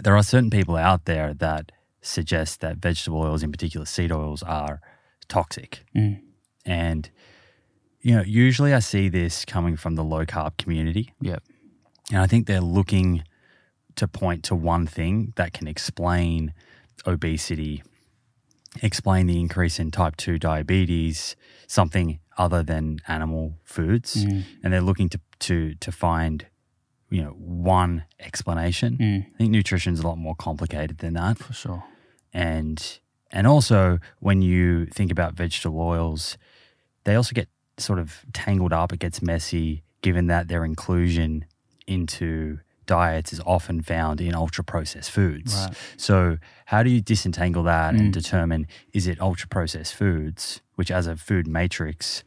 there 0.00 0.16
are 0.16 0.22
certain 0.22 0.50
people 0.50 0.76
out 0.76 1.04
there 1.04 1.34
that 1.34 1.72
suggest 2.04 2.60
that 2.60 2.76
vegetable 2.78 3.20
oils, 3.20 3.42
in 3.42 3.50
particular 3.50 3.86
seed 3.86 4.12
oils, 4.12 4.42
are 4.42 4.80
toxic. 5.28 5.84
Mm. 5.96 6.20
And 6.64 7.10
you 8.00 8.14
know, 8.14 8.22
usually 8.22 8.74
I 8.74 8.80
see 8.80 9.08
this 9.08 9.44
coming 9.46 9.76
from 9.76 9.94
the 9.94 10.04
low 10.04 10.26
carb 10.26 10.58
community, 10.58 11.14
Yep. 11.22 11.42
and 12.10 12.18
I 12.20 12.26
think 12.26 12.46
they're 12.46 12.60
looking 12.60 13.24
to 13.96 14.06
point 14.06 14.44
to 14.44 14.54
one 14.54 14.86
thing 14.86 15.32
that 15.36 15.52
can 15.54 15.66
explain 15.66 16.52
obesity, 17.06 17.82
explain 18.82 19.26
the 19.26 19.40
increase 19.40 19.78
in 19.78 19.90
type 19.90 20.16
2 20.16 20.38
diabetes, 20.38 21.34
something 21.66 22.18
other 22.36 22.62
than 22.62 22.98
animal 23.08 23.54
foods. 23.62 24.16
And 24.62 24.72
they're 24.72 24.80
looking 24.80 25.08
to, 25.10 25.20
to, 25.40 25.74
to 25.76 25.92
find, 25.92 26.46
you 27.08 27.22
know, 27.22 27.30
one 27.30 28.04
explanation. 28.18 28.98
Mm. 28.98 29.26
I 29.34 29.38
think 29.38 29.50
nutrition's 29.50 30.00
a 30.00 30.06
lot 30.06 30.18
more 30.18 30.34
complicated 30.34 30.98
than 30.98 31.14
that. 31.14 31.38
For 31.38 31.52
sure. 31.52 31.84
And 32.34 33.00
and 33.30 33.46
also 33.46 33.98
when 34.20 34.42
you 34.42 34.86
think 34.86 35.10
about 35.10 35.34
vegetable 35.34 35.80
oils, 35.80 36.36
they 37.04 37.14
also 37.14 37.32
get 37.32 37.48
sort 37.78 37.98
of 37.98 38.24
tangled 38.32 38.72
up, 38.72 38.92
it 38.92 38.98
gets 38.98 39.22
messy 39.22 39.82
given 40.02 40.26
that 40.26 40.48
their 40.48 40.64
inclusion 40.64 41.46
into 41.86 42.58
diets 42.86 43.32
is 43.32 43.40
often 43.46 43.80
found 43.80 44.20
in 44.20 44.34
ultra 44.34 44.62
processed 44.62 45.10
foods. 45.10 45.54
Right. 45.54 45.76
So, 45.96 46.38
how 46.66 46.82
do 46.82 46.90
you 46.90 47.00
disentangle 47.00 47.62
that 47.64 47.94
and 47.94 48.10
mm. 48.10 48.12
determine 48.12 48.66
is 48.92 49.06
it 49.06 49.20
ultra 49.20 49.48
processed 49.48 49.94
foods, 49.94 50.60
which 50.74 50.90
as 50.90 51.06
a 51.06 51.16
food 51.16 51.46
matrix 51.46 52.24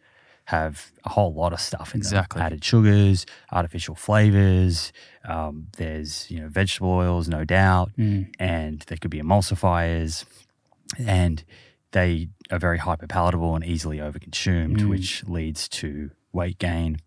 have 0.56 0.92
a 1.04 1.10
whole 1.10 1.34
lot 1.34 1.52
of 1.54 1.60
stuff 1.60 1.94
in 1.94 2.00
Exactly. 2.00 2.40
them, 2.40 2.46
added 2.48 2.64
sugars, 2.64 3.26
artificial 3.52 3.96
flavors. 3.96 4.92
Um, 5.26 5.68
there's 5.78 6.30
you 6.32 6.40
know 6.42 6.48
vegetable 6.48 6.92
oils, 6.92 7.28
no 7.28 7.44
doubt, 7.44 7.92
and 7.98 8.76
there 8.88 8.98
could 9.02 9.12
be 9.12 9.20
emulsifiers, 9.22 10.26
and 10.98 11.44
they 11.92 12.30
are 12.52 12.60
very 12.60 12.80
hyperpalatable 12.80 13.56
and 13.56 13.64
easily 13.66 13.98
overconsumed, 13.98 14.88
which 14.90 15.24
leads 15.26 15.68
to 15.70 16.12
weight 16.32 16.60
gain. 16.60 16.98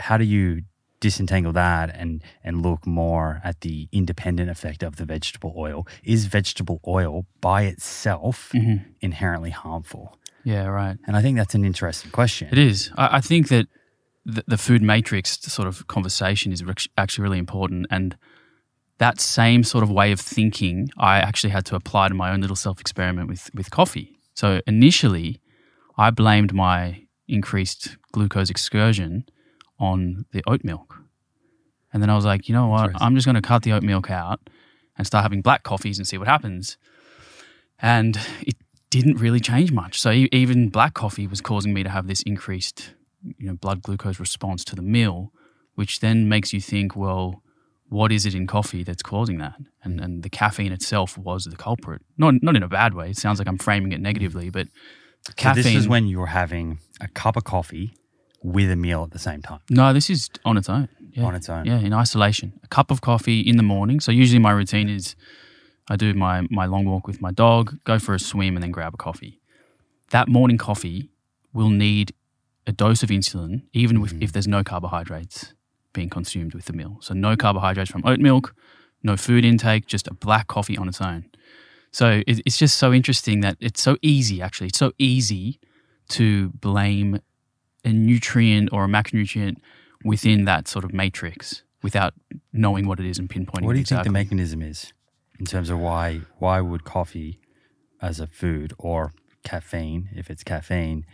How 0.00 0.16
do 0.18 0.24
you 0.24 0.62
disentangle 1.00 1.52
that 1.52 1.94
and 1.94 2.22
and 2.42 2.60
look 2.60 2.84
more 2.84 3.40
at 3.44 3.60
the 3.60 3.88
independent 3.92 4.50
effect 4.50 4.82
of 4.82 4.96
the 4.96 5.04
vegetable 5.04 5.54
oil. 5.56 5.86
Is 6.02 6.26
vegetable 6.26 6.80
oil 6.88 7.24
by 7.40 7.62
itself 7.62 8.50
Mm-hmm. 8.52 8.90
inherently 9.00 9.50
harmful? 9.50 10.17
Yeah, 10.44 10.66
right. 10.66 10.96
And 11.06 11.16
I 11.16 11.22
think 11.22 11.36
that's 11.36 11.54
an 11.54 11.64
interesting 11.64 12.10
question. 12.10 12.48
It 12.50 12.58
is. 12.58 12.90
I, 12.96 13.16
I 13.16 13.20
think 13.20 13.48
that 13.48 13.66
the, 14.24 14.44
the 14.46 14.58
food 14.58 14.82
matrix 14.82 15.40
sort 15.40 15.68
of 15.68 15.86
conversation 15.88 16.52
is 16.52 16.62
actually 16.96 17.22
really 17.22 17.38
important. 17.38 17.86
And 17.90 18.16
that 18.98 19.20
same 19.20 19.64
sort 19.64 19.82
of 19.84 19.90
way 19.90 20.12
of 20.12 20.20
thinking, 20.20 20.90
I 20.98 21.18
actually 21.18 21.50
had 21.50 21.64
to 21.66 21.76
apply 21.76 22.08
to 22.08 22.14
my 22.14 22.32
own 22.32 22.40
little 22.40 22.56
self 22.56 22.80
experiment 22.80 23.28
with, 23.28 23.50
with 23.54 23.70
coffee. 23.70 24.18
So 24.34 24.60
initially, 24.66 25.40
I 25.96 26.10
blamed 26.10 26.52
my 26.54 27.06
increased 27.26 27.96
glucose 28.12 28.50
excursion 28.50 29.24
on 29.78 30.24
the 30.32 30.42
oat 30.46 30.64
milk. 30.64 31.02
And 31.92 32.02
then 32.02 32.10
I 32.10 32.16
was 32.16 32.24
like, 32.24 32.48
you 32.48 32.54
know 32.54 32.68
what? 32.68 32.90
I'm 33.00 33.14
just 33.14 33.26
going 33.26 33.34
to 33.34 33.42
cut 33.42 33.62
the 33.62 33.72
oat 33.72 33.82
milk 33.82 34.10
out 34.10 34.40
and 34.96 35.06
start 35.06 35.22
having 35.22 35.40
black 35.40 35.62
coffees 35.62 35.98
and 35.98 36.06
see 36.06 36.18
what 36.18 36.28
happens. 36.28 36.76
And 37.80 38.18
it 38.40 38.56
didn't 38.90 39.16
really 39.16 39.40
change 39.40 39.72
much. 39.72 40.00
So 40.00 40.10
even 40.10 40.68
black 40.70 40.94
coffee 40.94 41.26
was 41.26 41.40
causing 41.40 41.74
me 41.74 41.82
to 41.82 41.90
have 41.90 42.06
this 42.06 42.22
increased, 42.22 42.94
you 43.22 43.46
know, 43.46 43.54
blood 43.54 43.82
glucose 43.82 44.18
response 44.18 44.64
to 44.64 44.76
the 44.76 44.82
meal, 44.82 45.32
which 45.74 46.00
then 46.00 46.28
makes 46.28 46.52
you 46.52 46.60
think, 46.60 46.96
well, 46.96 47.42
what 47.88 48.12
is 48.12 48.26
it 48.26 48.34
in 48.34 48.46
coffee 48.46 48.82
that's 48.82 49.02
causing 49.02 49.38
that? 49.38 49.54
And 49.82 50.00
and 50.00 50.22
the 50.22 50.30
caffeine 50.30 50.72
itself 50.72 51.16
was 51.16 51.44
the 51.44 51.56
culprit. 51.56 52.02
Not 52.16 52.34
not 52.42 52.56
in 52.56 52.62
a 52.62 52.68
bad 52.68 52.94
way. 52.94 53.10
It 53.10 53.16
sounds 53.16 53.38
like 53.38 53.48
I'm 53.48 53.58
framing 53.58 53.92
it 53.92 54.00
negatively, 54.00 54.50
but 54.50 54.68
caffeine. 55.36 55.62
So 55.62 55.68
this 55.70 55.78
is 55.78 55.88
when 55.88 56.06
you're 56.06 56.26
having 56.26 56.80
a 57.00 57.08
cup 57.08 57.36
of 57.36 57.44
coffee 57.44 57.94
with 58.42 58.70
a 58.70 58.76
meal 58.76 59.02
at 59.02 59.10
the 59.10 59.18
same 59.18 59.42
time 59.42 59.58
no, 59.68 59.92
this 59.92 60.08
is 60.08 60.30
on 60.44 60.56
its 60.56 60.68
own. 60.68 60.88
Yeah. 61.10 61.24
on 61.24 61.34
its 61.34 61.48
own. 61.48 61.64
Yeah, 61.64 61.80
in 61.80 61.92
isolation. 61.92 62.52
A 62.62 62.68
cup 62.68 62.92
of 62.92 63.00
coffee 63.00 63.40
in 63.40 63.56
the 63.56 63.62
morning. 63.64 63.98
So 63.98 64.12
usually 64.12 64.38
my 64.38 64.52
routine 64.52 64.88
is 64.88 65.16
I 65.88 65.96
do 65.96 66.12
my, 66.14 66.46
my 66.50 66.66
long 66.66 66.84
walk 66.84 67.06
with 67.06 67.20
my 67.20 67.30
dog, 67.30 67.78
go 67.84 67.98
for 67.98 68.14
a 68.14 68.18
swim, 68.18 68.56
and 68.56 68.62
then 68.62 68.70
grab 68.70 68.94
a 68.94 68.96
coffee. 68.96 69.40
That 70.10 70.28
morning 70.28 70.58
coffee 70.58 71.10
will 71.52 71.70
need 71.70 72.14
a 72.66 72.72
dose 72.72 73.02
of 73.02 73.08
insulin, 73.08 73.62
even 73.72 74.02
if, 74.02 74.12
if 74.20 74.32
there's 74.32 74.46
no 74.46 74.62
carbohydrates 74.62 75.54
being 75.92 76.10
consumed 76.10 76.54
with 76.54 76.66
the 76.66 76.72
meal. 76.72 76.98
So 77.00 77.14
no 77.14 77.36
carbohydrates 77.36 77.90
from 77.90 78.02
oat 78.04 78.20
milk, 78.20 78.54
no 79.02 79.16
food 79.16 79.44
intake, 79.44 79.86
just 79.86 80.06
a 80.06 80.14
black 80.14 80.46
coffee 80.46 80.76
on 80.76 80.88
its 80.88 81.00
own. 81.00 81.24
So 81.90 82.22
it, 82.26 82.42
it's 82.44 82.58
just 82.58 82.76
so 82.76 82.92
interesting 82.92 83.40
that 83.40 83.56
it's 83.60 83.82
so 83.82 83.96
easy, 84.02 84.42
actually. 84.42 84.68
It's 84.68 84.78
so 84.78 84.92
easy 84.98 85.58
to 86.10 86.50
blame 86.50 87.20
a 87.84 87.92
nutrient 87.92 88.70
or 88.72 88.84
a 88.84 88.88
macronutrient 88.88 89.56
within 90.04 90.44
that 90.44 90.68
sort 90.68 90.84
of 90.84 90.92
matrix 90.92 91.62
without 91.82 92.12
knowing 92.52 92.86
what 92.86 93.00
it 93.00 93.06
is 93.06 93.18
and 93.18 93.28
pinpointing. 93.28 93.64
What 93.64 93.72
do 93.72 93.78
you 93.78 93.84
think 93.84 94.04
the 94.04 94.10
mechanism 94.10 94.62
is 94.62 94.92
in 95.38 95.46
terms 95.46 95.70
of 95.70 95.78
why 95.78 96.22
why 96.38 96.60
would 96.60 96.84
coffee 96.84 97.40
as 98.00 98.20
a 98.20 98.26
food 98.26 98.72
or 98.78 99.12
caffeine, 99.44 100.08
if 100.14 100.30
it's 100.30 100.44
caffeine, 100.44 101.04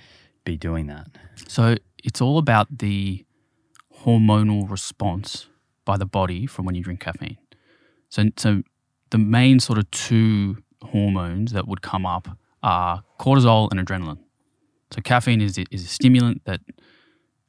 be 0.45 0.57
doing 0.57 0.87
that? 0.87 1.07
So 1.49 1.76
it's 2.02 2.21
all 2.21 2.38
about 2.38 2.78
the 2.78 3.25
hormonal 4.02 4.71
response 4.71 5.49
by 5.85 5.97
the 5.97 6.07
body 6.07 6.47
from 6.47 6.64
when 6.64 6.75
you 6.75 6.83
drink 6.83 7.00
caffeine. 7.00 7.38
So, 8.09 8.25
so 8.37 8.62
the 9.11 9.19
main 9.19 9.61
sort 9.61 9.78
of 9.78 9.90
two 9.90 10.59
hormones 10.83 11.52
that 11.52 11.66
would 11.66 11.83
come 11.83 12.07
up 12.07 12.28
are 12.62 13.02
cortisol 13.19 13.71
and 13.71 13.85
adrenaline. 13.85 14.19
So 14.90 15.00
caffeine 15.00 15.40
is, 15.40 15.59
is 15.71 15.85
a 15.85 15.88
stimulant 15.88 16.45
that 16.45 16.61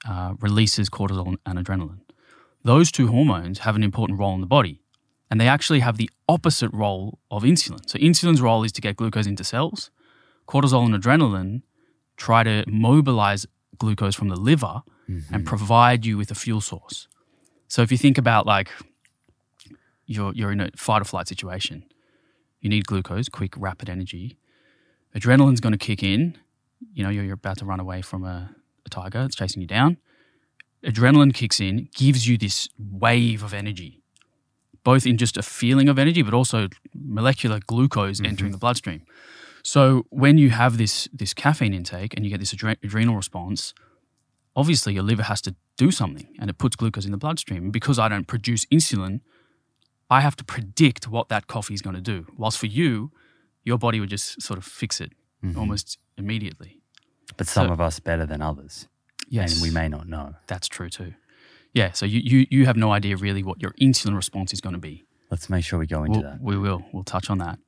uh, 0.07 0.33
releases 0.39 0.89
cortisol 0.89 1.35
and 1.45 1.59
adrenaline. 1.59 1.99
Those 2.63 2.91
two 2.91 3.07
hormones 3.07 3.59
have 3.59 3.75
an 3.75 3.83
important 3.83 4.19
role 4.19 4.33
in 4.33 4.41
the 4.41 4.47
body, 4.47 4.81
and 5.29 5.41
they 5.41 5.47
actually 5.47 5.79
have 5.79 5.97
the 5.97 6.09
opposite 6.27 6.71
role 6.73 7.19
of 7.31 7.43
insulin. 7.43 7.87
So 7.89 7.97
insulin's 7.99 8.41
role 8.41 8.63
is 8.63 8.71
to 8.73 8.81
get 8.81 8.95
glucose 8.95 9.27
into 9.27 9.43
cells. 9.43 9.91
Cortisol 10.47 10.85
and 10.85 10.93
adrenaline 10.93 11.63
try 12.17 12.43
to 12.43 12.63
mobilize 12.67 13.45
glucose 13.77 14.15
from 14.15 14.29
the 14.29 14.35
liver 14.35 14.83
and 15.07 15.21
mm-hmm. 15.21 15.43
provide 15.43 16.05
you 16.05 16.17
with 16.17 16.31
a 16.31 16.35
fuel 16.35 16.61
source. 16.61 17.07
So 17.67 17.81
if 17.81 17.91
you 17.91 17.97
think 17.97 18.17
about 18.17 18.45
like 18.45 18.71
you're 20.05 20.33
you're 20.33 20.51
in 20.51 20.61
a 20.61 20.69
fight 20.75 21.01
or 21.01 21.05
flight 21.05 21.27
situation, 21.27 21.83
you 22.59 22.69
need 22.69 22.85
glucose, 22.85 23.29
quick, 23.29 23.53
rapid 23.57 23.89
energy. 23.89 24.37
Adrenaline's 25.15 25.59
going 25.59 25.73
to 25.73 25.77
kick 25.77 26.03
in. 26.03 26.37
You 26.93 27.03
know, 27.03 27.09
you're, 27.09 27.23
you're 27.23 27.33
about 27.35 27.57
to 27.59 27.65
run 27.65 27.79
away 27.79 28.01
from 28.01 28.23
a, 28.23 28.55
a 28.85 28.89
tiger 28.89 29.21
that's 29.21 29.35
chasing 29.35 29.61
you 29.61 29.67
down. 29.67 29.97
Adrenaline 30.83 31.33
kicks 31.33 31.59
in, 31.59 31.89
gives 31.95 32.27
you 32.27 32.37
this 32.37 32.69
wave 32.77 33.43
of 33.43 33.53
energy, 33.53 34.01
both 34.85 35.05
in 35.05 35.17
just 35.17 35.35
a 35.35 35.41
feeling 35.41 35.89
of 35.89 35.99
energy, 35.99 36.21
but 36.21 36.33
also 36.33 36.69
molecular 36.93 37.59
glucose 37.67 38.17
mm-hmm. 38.17 38.27
entering 38.27 38.51
the 38.53 38.57
bloodstream. 38.57 39.01
So 39.63 40.05
when 40.11 40.37
you 40.37 40.51
have 40.51 40.77
this 40.77 41.09
this 41.11 41.33
caffeine 41.33 41.73
intake 41.73 42.13
and 42.15 42.23
you 42.23 42.29
get 42.29 42.39
this 42.39 42.53
adre- 42.53 42.77
adrenal 42.83 43.15
response, 43.15 43.73
obviously 44.55 44.93
your 44.93 45.03
liver 45.03 45.23
has 45.23 45.41
to 45.41 45.55
do 45.75 45.91
something 45.91 46.27
and 46.39 46.49
it 46.49 46.57
puts 46.57 46.75
glucose 46.77 47.05
in 47.05 47.11
the 47.11 47.17
bloodstream. 47.17 47.63
And 47.63 47.73
because 47.73 47.99
I 47.99 48.07
don't 48.07 48.27
produce 48.27 48.65
insulin, 48.67 49.19
I 50.09 50.21
have 50.21 50.35
to 50.37 50.45
predict 50.45 51.07
what 51.07 51.27
that 51.29 51.47
coffee 51.47 51.73
is 51.73 51.81
going 51.81 51.95
to 51.95 52.01
do. 52.01 52.27
Whilst 52.37 52.59
for 52.59 52.67
you, 52.67 53.11
your 53.63 53.79
body 53.79 53.99
would 53.99 54.11
just 54.11 54.41
sort 54.41 54.57
of 54.59 54.63
fix 54.63 55.01
it 55.01 55.11
mm-hmm. 55.43 55.59
almost 55.59 55.97
immediately. 56.15 56.79
But 57.37 57.47
some 57.47 57.67
So- 57.67 57.73
of 57.73 57.81
us 57.81 57.99
better 57.99 58.25
than 58.25 58.41
others. 58.41 58.87
Yes, 59.27 59.53
And 59.53 59.61
we 59.63 59.71
may 59.71 59.87
not 59.87 60.07
know. 60.07 60.35
that's 60.45 60.67
true 60.67 60.89
too. 60.89 61.15
Yeah, 61.75 61.91
so 61.91 62.05
you, 62.05 62.21
you 62.23 62.47
you 62.49 62.65
have 62.65 62.77
no 62.77 62.91
idea 62.91 63.17
really 63.17 63.43
what 63.43 63.61
your 63.61 63.73
insulin 63.81 64.15
response 64.15 64.53
is 64.53 64.61
going 64.61 64.73
to 64.73 64.79
be. 64.79 65.03
Let's 65.29 65.49
make 65.49 65.63
sure 65.65 65.77
we 65.77 65.87
go 65.87 66.03
into 66.03 66.19
We'll, 66.19 66.29
that. 66.31 66.41
we 66.41 66.57
will. 66.57 66.85
We'll 66.93 67.03
touch 67.03 67.29
on 67.29 67.37
that. 67.39 67.59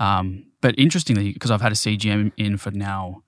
Um, 0.00 0.46
but 0.62 0.74
interestingly, 0.78 1.32
because 1.32 1.50
I've 1.50 1.60
had 1.60 1.72
a 1.72 1.76
CGM 1.76 2.32
in 2.36 2.56
for 2.56 2.70
now 2.70 3.22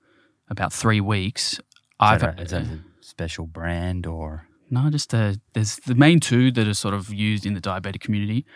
about 0.48 0.72
three 0.72 1.00
weeks, 1.00 1.54
Is 1.54 1.60
I've 2.00 2.20
that, 2.20 2.38
a, 2.40 2.42
is 2.42 2.50
that 2.52 2.62
a 2.62 2.80
special 3.00 3.46
brand 3.46 4.06
or 4.06 4.48
No, 4.70 4.88
just 4.90 5.12
uh, 5.14 5.34
there's 5.52 5.76
the 5.76 5.94
main 5.94 6.20
two 6.20 6.50
that 6.52 6.66
are 6.66 6.74
sort 6.74 6.94
of 6.94 7.12
used 7.12 7.44
in 7.44 7.52
the 7.54 7.60
diabetic 7.60 8.00
community. 8.00 8.46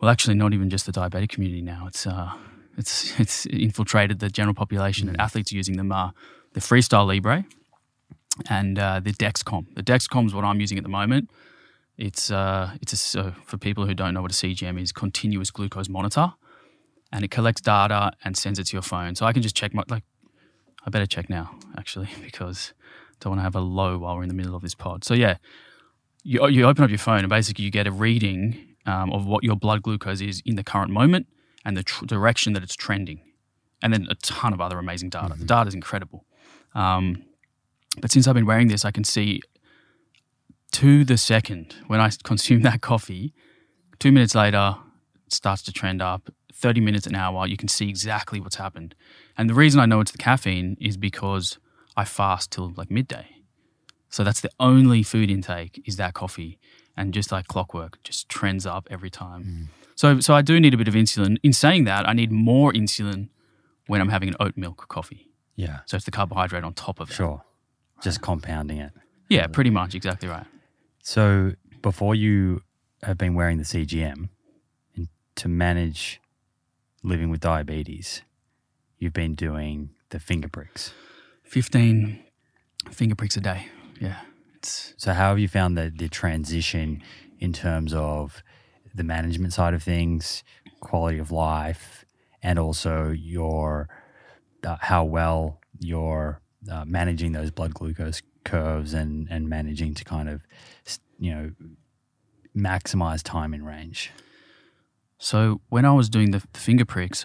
Well, 0.00 0.10
actually, 0.10 0.36
not 0.36 0.54
even 0.54 0.70
just 0.70 0.86
the 0.86 0.92
diabetic 0.92 1.28
community 1.28 1.60
now. 1.62 1.86
It's 1.86 2.06
uh, 2.06 2.32
it's 2.78 3.20
it's 3.20 3.44
infiltrated 3.46 4.20
the 4.20 4.30
general 4.30 4.54
population, 4.54 5.08
and 5.08 5.20
athletes 5.20 5.52
are 5.52 5.56
using 5.56 5.76
them 5.76 5.92
are 5.92 6.12
the 6.54 6.60
Freestyle 6.60 7.06
Libre 7.06 7.44
and 8.48 8.78
uh, 8.78 9.00
the 9.00 9.12
Dexcom. 9.12 9.74
The 9.74 9.82
Dexcom 9.82 10.26
is 10.26 10.34
what 10.34 10.44
I'm 10.44 10.60
using 10.60 10.78
at 10.78 10.84
the 10.84 10.90
moment. 10.90 11.30
It's 11.96 12.30
uh, 12.30 12.76
it's 12.80 12.92
a, 12.92 12.96
so 12.96 13.32
for 13.44 13.56
people 13.56 13.86
who 13.86 13.94
don't 13.94 14.14
know 14.14 14.22
what 14.22 14.32
a 14.32 14.34
CGM 14.34 14.80
is, 14.80 14.92
continuous 14.92 15.50
glucose 15.50 15.88
monitor, 15.88 16.32
and 17.12 17.24
it 17.24 17.30
collects 17.30 17.60
data 17.60 18.12
and 18.24 18.36
sends 18.36 18.58
it 18.58 18.64
to 18.64 18.72
your 18.72 18.82
phone. 18.82 19.14
So 19.14 19.26
I 19.26 19.32
can 19.32 19.42
just 19.42 19.56
check 19.56 19.74
my 19.74 19.84
like. 19.88 20.04
I 20.86 20.90
better 20.90 21.06
check 21.06 21.30
now 21.30 21.50
actually 21.78 22.10
because 22.22 22.74
I 23.12 23.14
don't 23.20 23.30
want 23.30 23.38
to 23.38 23.44
have 23.44 23.54
a 23.54 23.60
low 23.60 23.98
while 23.98 24.16
we're 24.16 24.22
in 24.22 24.28
the 24.28 24.34
middle 24.34 24.54
of 24.54 24.62
this 24.62 24.74
pod. 24.74 25.04
So 25.04 25.14
yeah, 25.14 25.36
you, 26.24 26.46
you 26.48 26.64
open 26.64 26.84
up 26.84 26.90
your 26.90 26.98
phone 26.98 27.20
and 27.20 27.28
basically 27.28 27.64
you 27.64 27.70
get 27.70 27.86
a 27.86 27.92
reading 27.92 28.76
um, 28.84 29.10
of 29.12 29.24
what 29.24 29.44
your 29.44 29.56
blood 29.56 29.82
glucose 29.82 30.20
is 30.20 30.42
in 30.44 30.56
the 30.56 30.64
current 30.64 30.90
moment 30.90 31.26
and 31.64 31.76
the 31.76 31.82
tr- 31.82 32.04
direction 32.04 32.52
that 32.52 32.62
it's 32.62 32.74
trending, 32.74 33.20
and 33.80 33.92
then 33.92 34.06
a 34.10 34.14
ton 34.16 34.52
of 34.52 34.60
other 34.60 34.78
amazing 34.78 35.08
data. 35.10 35.34
The 35.38 35.44
data 35.46 35.68
is 35.68 35.74
incredible. 35.74 36.26
Um, 36.74 37.24
but 38.00 38.10
since 38.10 38.26
I've 38.26 38.34
been 38.34 38.46
wearing 38.46 38.68
this, 38.68 38.84
I 38.84 38.90
can 38.90 39.04
see 39.04 39.40
to 40.72 41.04
the 41.04 41.16
second 41.16 41.76
when 41.86 42.00
I 42.00 42.10
consume 42.24 42.62
that 42.62 42.80
coffee, 42.80 43.32
two 43.98 44.10
minutes 44.12 44.34
later, 44.34 44.76
it 45.26 45.32
starts 45.32 45.62
to 45.62 45.72
trend 45.72 46.02
up. 46.02 46.30
30 46.52 46.80
minutes 46.80 47.06
an 47.06 47.14
hour, 47.16 47.46
you 47.46 47.56
can 47.56 47.68
see 47.68 47.88
exactly 47.88 48.40
what's 48.40 48.56
happened. 48.56 48.94
And 49.36 49.50
the 49.50 49.54
reason 49.54 49.80
I 49.80 49.86
know 49.86 50.00
it's 50.00 50.12
the 50.12 50.18
caffeine 50.18 50.76
is 50.80 50.96
because 50.96 51.58
I 51.96 52.04
fast 52.04 52.52
till 52.52 52.72
like 52.76 52.90
midday. 52.90 53.26
So 54.08 54.22
that's 54.22 54.40
the 54.40 54.50
only 54.60 55.02
food 55.02 55.30
intake 55.30 55.82
is 55.84 55.96
that 55.96 56.14
coffee. 56.14 56.58
And 56.96 57.12
just 57.12 57.32
like 57.32 57.48
clockwork, 57.48 58.00
just 58.04 58.28
trends 58.28 58.64
up 58.66 58.86
every 58.88 59.10
time. 59.10 59.42
Mm. 59.44 59.66
So, 59.96 60.20
so 60.20 60.32
I 60.34 60.42
do 60.42 60.60
need 60.60 60.74
a 60.74 60.76
bit 60.76 60.86
of 60.86 60.94
insulin. 60.94 61.38
In 61.42 61.52
saying 61.52 61.84
that, 61.84 62.08
I 62.08 62.12
need 62.12 62.30
more 62.30 62.72
insulin 62.72 63.30
when 63.88 64.00
I'm 64.00 64.08
having 64.10 64.28
an 64.28 64.36
oat 64.38 64.56
milk 64.56 64.86
coffee. 64.88 65.28
yeah, 65.56 65.80
So 65.86 65.96
it's 65.96 66.04
the 66.04 66.12
carbohydrate 66.12 66.62
on 66.64 66.72
top 66.72 67.00
of 67.00 67.10
it. 67.10 67.14
sure. 67.14 67.42
Just 68.02 68.20
compounding 68.20 68.78
it. 68.78 68.92
Yeah, 69.28 69.46
pretty 69.46 69.70
much. 69.70 69.94
Exactly 69.94 70.28
right. 70.28 70.46
So 71.02 71.52
before 71.82 72.14
you 72.14 72.62
have 73.02 73.18
been 73.18 73.34
wearing 73.34 73.58
the 73.58 73.64
CGM 73.64 74.28
and 74.96 75.08
to 75.36 75.48
manage 75.48 76.20
living 77.02 77.30
with 77.30 77.40
diabetes, 77.40 78.22
you've 78.98 79.12
been 79.12 79.34
doing 79.34 79.90
the 80.10 80.18
finger 80.18 80.48
pricks. 80.48 80.92
15 81.44 82.22
finger 82.90 83.14
pricks 83.14 83.36
a 83.36 83.40
day. 83.40 83.68
Yeah. 84.00 84.20
It's 84.56 84.94
So 84.96 85.12
how 85.12 85.30
have 85.30 85.38
you 85.38 85.48
found 85.48 85.76
the, 85.76 85.92
the 85.94 86.08
transition 86.08 87.02
in 87.38 87.52
terms 87.52 87.92
of 87.94 88.42
the 88.94 89.04
management 89.04 89.52
side 89.52 89.74
of 89.74 89.82
things, 89.82 90.44
quality 90.80 91.18
of 91.18 91.30
life, 91.30 92.04
and 92.42 92.58
also 92.58 93.10
your 93.10 93.88
uh, 94.64 94.76
how 94.80 95.04
well 95.04 95.60
you're 95.78 96.40
uh, 96.70 96.84
managing 96.86 97.32
those 97.32 97.50
blood 97.50 97.74
glucose 97.74 98.22
curves 98.44 98.94
and 98.94 99.26
and 99.30 99.48
managing 99.48 99.94
to 99.94 100.04
kind 100.04 100.28
of 100.28 100.42
you 101.18 101.34
know 101.34 101.50
maximize 102.56 103.22
time 103.22 103.54
in 103.54 103.64
range? 103.64 104.10
So 105.18 105.60
when 105.68 105.84
I 105.84 105.92
was 105.92 106.08
doing 106.08 106.32
the, 106.32 106.40
finger 106.52 106.84
pricks, 106.84 107.24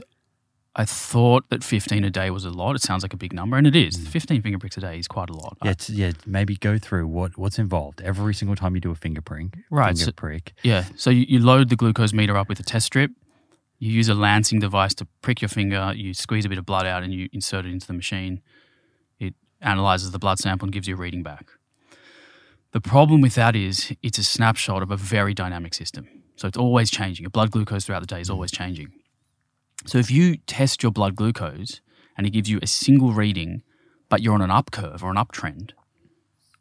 I 0.75 0.86
thought 0.86 1.50
that 1.50 1.63
15 1.63 2.05
a 2.05 2.10
day 2.10 2.29
was 2.29 2.46
a 2.46 2.50
lot. 2.51 2.75
It 2.75 2.81
sounds 2.81 3.03
like 3.03 3.13
a 3.13 3.17
big 3.17 3.34
number, 3.34 3.58
and 3.58 3.67
it 3.67 3.75
is. 3.75 3.98
15 3.98 4.41
finger 4.41 4.58
pricks 4.60 4.77
a 4.77 4.81
day 4.81 4.98
is 5.00 5.08
quite 5.08 5.29
a 5.29 5.34
lot. 5.34 5.58
Yeah, 5.63 5.72
it's, 5.72 5.89
yeah. 5.89 6.12
Maybe 6.25 6.55
go 6.55 6.77
through 6.77 7.08
what 7.08 7.38
what's 7.38 7.60
involved 7.60 8.01
every 8.01 8.34
single 8.34 8.55
time 8.55 8.75
you 8.75 8.81
do 8.81 8.91
a 8.91 8.96
finger 8.96 9.22
prick. 9.22 9.48
Right, 9.69 9.88
Finger 9.88 10.05
so- 10.05 10.12
prick. 10.13 10.53
Yeah. 10.63 10.86
So 10.96 11.10
you, 11.10 11.25
you 11.27 11.39
load 11.39 11.69
the 11.69 11.75
glucose 11.75 12.13
meter 12.13 12.38
up 12.38 12.48
with 12.48 12.60
a 12.60 12.63
test 12.63 12.86
strip. 12.86 13.12
You 13.79 13.91
use 13.91 14.10
a 14.10 14.13
lancing 14.13 14.60
device 14.60 14.93
to 14.96 15.08
prick 15.22 15.41
your 15.41 15.50
finger. 15.50 15.93
You 15.96 16.13
squeeze 16.13 16.46
a 16.46 16.50
bit 16.50 16.58
of 16.58 16.65
blood 16.65 16.86
out 16.86 17.01
and 17.01 17.13
you 17.13 17.29
insert 17.34 17.65
it 17.65 17.72
into 17.72 17.88
the 17.88 17.93
machine. 17.93 18.41
Analyzes 19.62 20.12
the 20.12 20.20
blood 20.20 20.39
sample 20.39 20.66
and 20.66 20.74
gives 20.74 20.88
you 20.88 20.96
a 20.96 20.98
reading 20.98 21.24
back. 21.24 21.48
The 22.72 22.82
problem 22.82 23.22
with 23.22 23.36
that 23.36 23.56
is 23.56 23.96
it's 24.04 24.18
a 24.18 24.24
snapshot 24.24 24.84
of 24.84 24.92
a 24.92 24.98
very 24.98 25.34
dynamic 25.34 25.74
system. 25.74 26.08
So 26.36 26.48
it's 26.48 26.58
always 26.58 26.89
changing. 26.92 27.24
Your 27.24 27.32
blood 27.32 27.51
glucose 27.51 27.86
throughout 27.86 28.01
the 28.01 28.06
day 28.06 28.22
is 28.22 28.30
always 28.30 28.51
changing. 28.51 28.94
So 29.86 29.98
if 29.98 30.12
you 30.12 30.38
test 30.38 30.84
your 30.84 30.92
blood 30.92 31.16
glucose 31.16 31.82
and 32.18 32.28
it 32.28 32.30
gives 32.30 32.50
you 32.50 32.60
a 32.62 32.68
single 32.68 33.12
reading, 33.12 33.63
but 34.08 34.22
you're 34.22 34.34
on 34.34 34.42
an 34.42 34.51
up 34.51 34.72
curve 34.72 35.04
or 35.04 35.10
an 35.10 35.18
uptrend, 35.18 35.72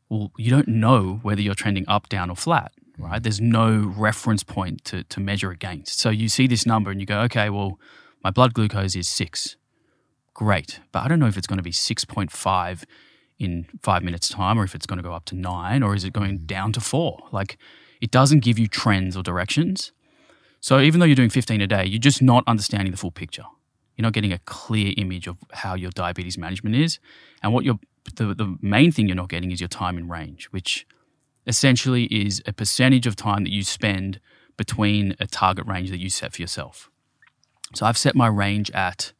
well, 0.08 0.32
you 0.38 0.50
don't 0.50 0.68
know 0.68 1.20
whether 1.22 1.42
you're 1.42 1.54
trending 1.54 1.84
up, 1.86 2.08
down, 2.08 2.30
or 2.30 2.36
flat, 2.36 2.72
right? 2.96 3.22
There's 3.22 3.40
no 3.40 3.92
reference 3.94 4.42
point 4.42 4.84
to, 4.86 5.04
to 5.04 5.20
measure 5.20 5.50
against. 5.50 6.00
So 6.00 6.08
you 6.08 6.28
see 6.28 6.46
this 6.46 6.64
number 6.64 6.90
and 6.90 7.00
you 7.00 7.06
go, 7.06 7.20
okay, 7.20 7.50
well, 7.50 7.78
my 8.24 8.30
blood 8.30 8.54
glucose 8.54 8.96
is 8.96 9.06
six. 9.08 9.57
Great. 10.38 10.78
But 10.92 11.02
I 11.02 11.08
don't 11.08 11.18
know 11.18 11.26
if 11.26 11.36
it's 11.36 11.48
going 11.48 11.56
to 11.56 11.64
be 11.64 11.72
6.5 11.72 12.84
in 13.40 13.66
five 13.82 14.04
minutes' 14.04 14.28
time 14.28 14.56
or 14.56 14.62
if 14.62 14.72
it's 14.72 14.86
going 14.86 14.98
to 14.98 15.02
go 15.02 15.12
up 15.12 15.24
to 15.24 15.34
nine 15.34 15.82
or 15.82 15.96
is 15.96 16.04
it 16.04 16.12
going 16.12 16.36
mm-hmm. 16.36 16.46
down 16.46 16.72
to 16.74 16.80
four? 16.80 17.18
Like, 17.32 17.58
it 18.00 18.12
doesn't 18.12 18.44
give 18.44 18.56
you 18.56 18.68
trends 18.68 19.16
or 19.16 19.24
directions. 19.24 19.90
So 20.60 20.78
even 20.78 21.00
though 21.00 21.06
you're 21.06 21.16
doing 21.16 21.28
15 21.28 21.60
a 21.60 21.66
day, 21.66 21.86
you're 21.86 21.98
just 21.98 22.22
not 22.22 22.44
understanding 22.46 22.92
the 22.92 22.96
full 22.96 23.10
picture. 23.10 23.46
You're 23.96 24.04
not 24.04 24.12
getting 24.12 24.32
a 24.32 24.38
clear 24.38 24.94
image 24.96 25.26
of 25.26 25.38
how 25.54 25.74
your 25.74 25.90
diabetes 25.90 26.38
management 26.38 26.76
is. 26.76 27.00
And 27.42 27.52
what 27.52 27.64
you're, 27.64 27.80
the, 28.14 28.32
the 28.32 28.56
main 28.62 28.92
thing 28.92 29.08
you're 29.08 29.16
not 29.16 29.30
getting 29.30 29.50
is 29.50 29.60
your 29.60 29.66
time 29.66 29.98
in 29.98 30.08
range, 30.08 30.44
which 30.52 30.86
essentially 31.48 32.04
is 32.04 32.40
a 32.46 32.52
percentage 32.52 33.08
of 33.08 33.16
time 33.16 33.42
that 33.42 33.50
you 33.50 33.64
spend 33.64 34.20
between 34.56 35.16
a 35.18 35.26
target 35.26 35.66
range 35.66 35.90
that 35.90 35.98
you 35.98 36.10
set 36.10 36.32
for 36.32 36.40
yourself. 36.40 36.90
So 37.74 37.86
I've 37.86 37.98
set 37.98 38.14
my 38.14 38.28
range 38.28 38.70
at 38.70 39.12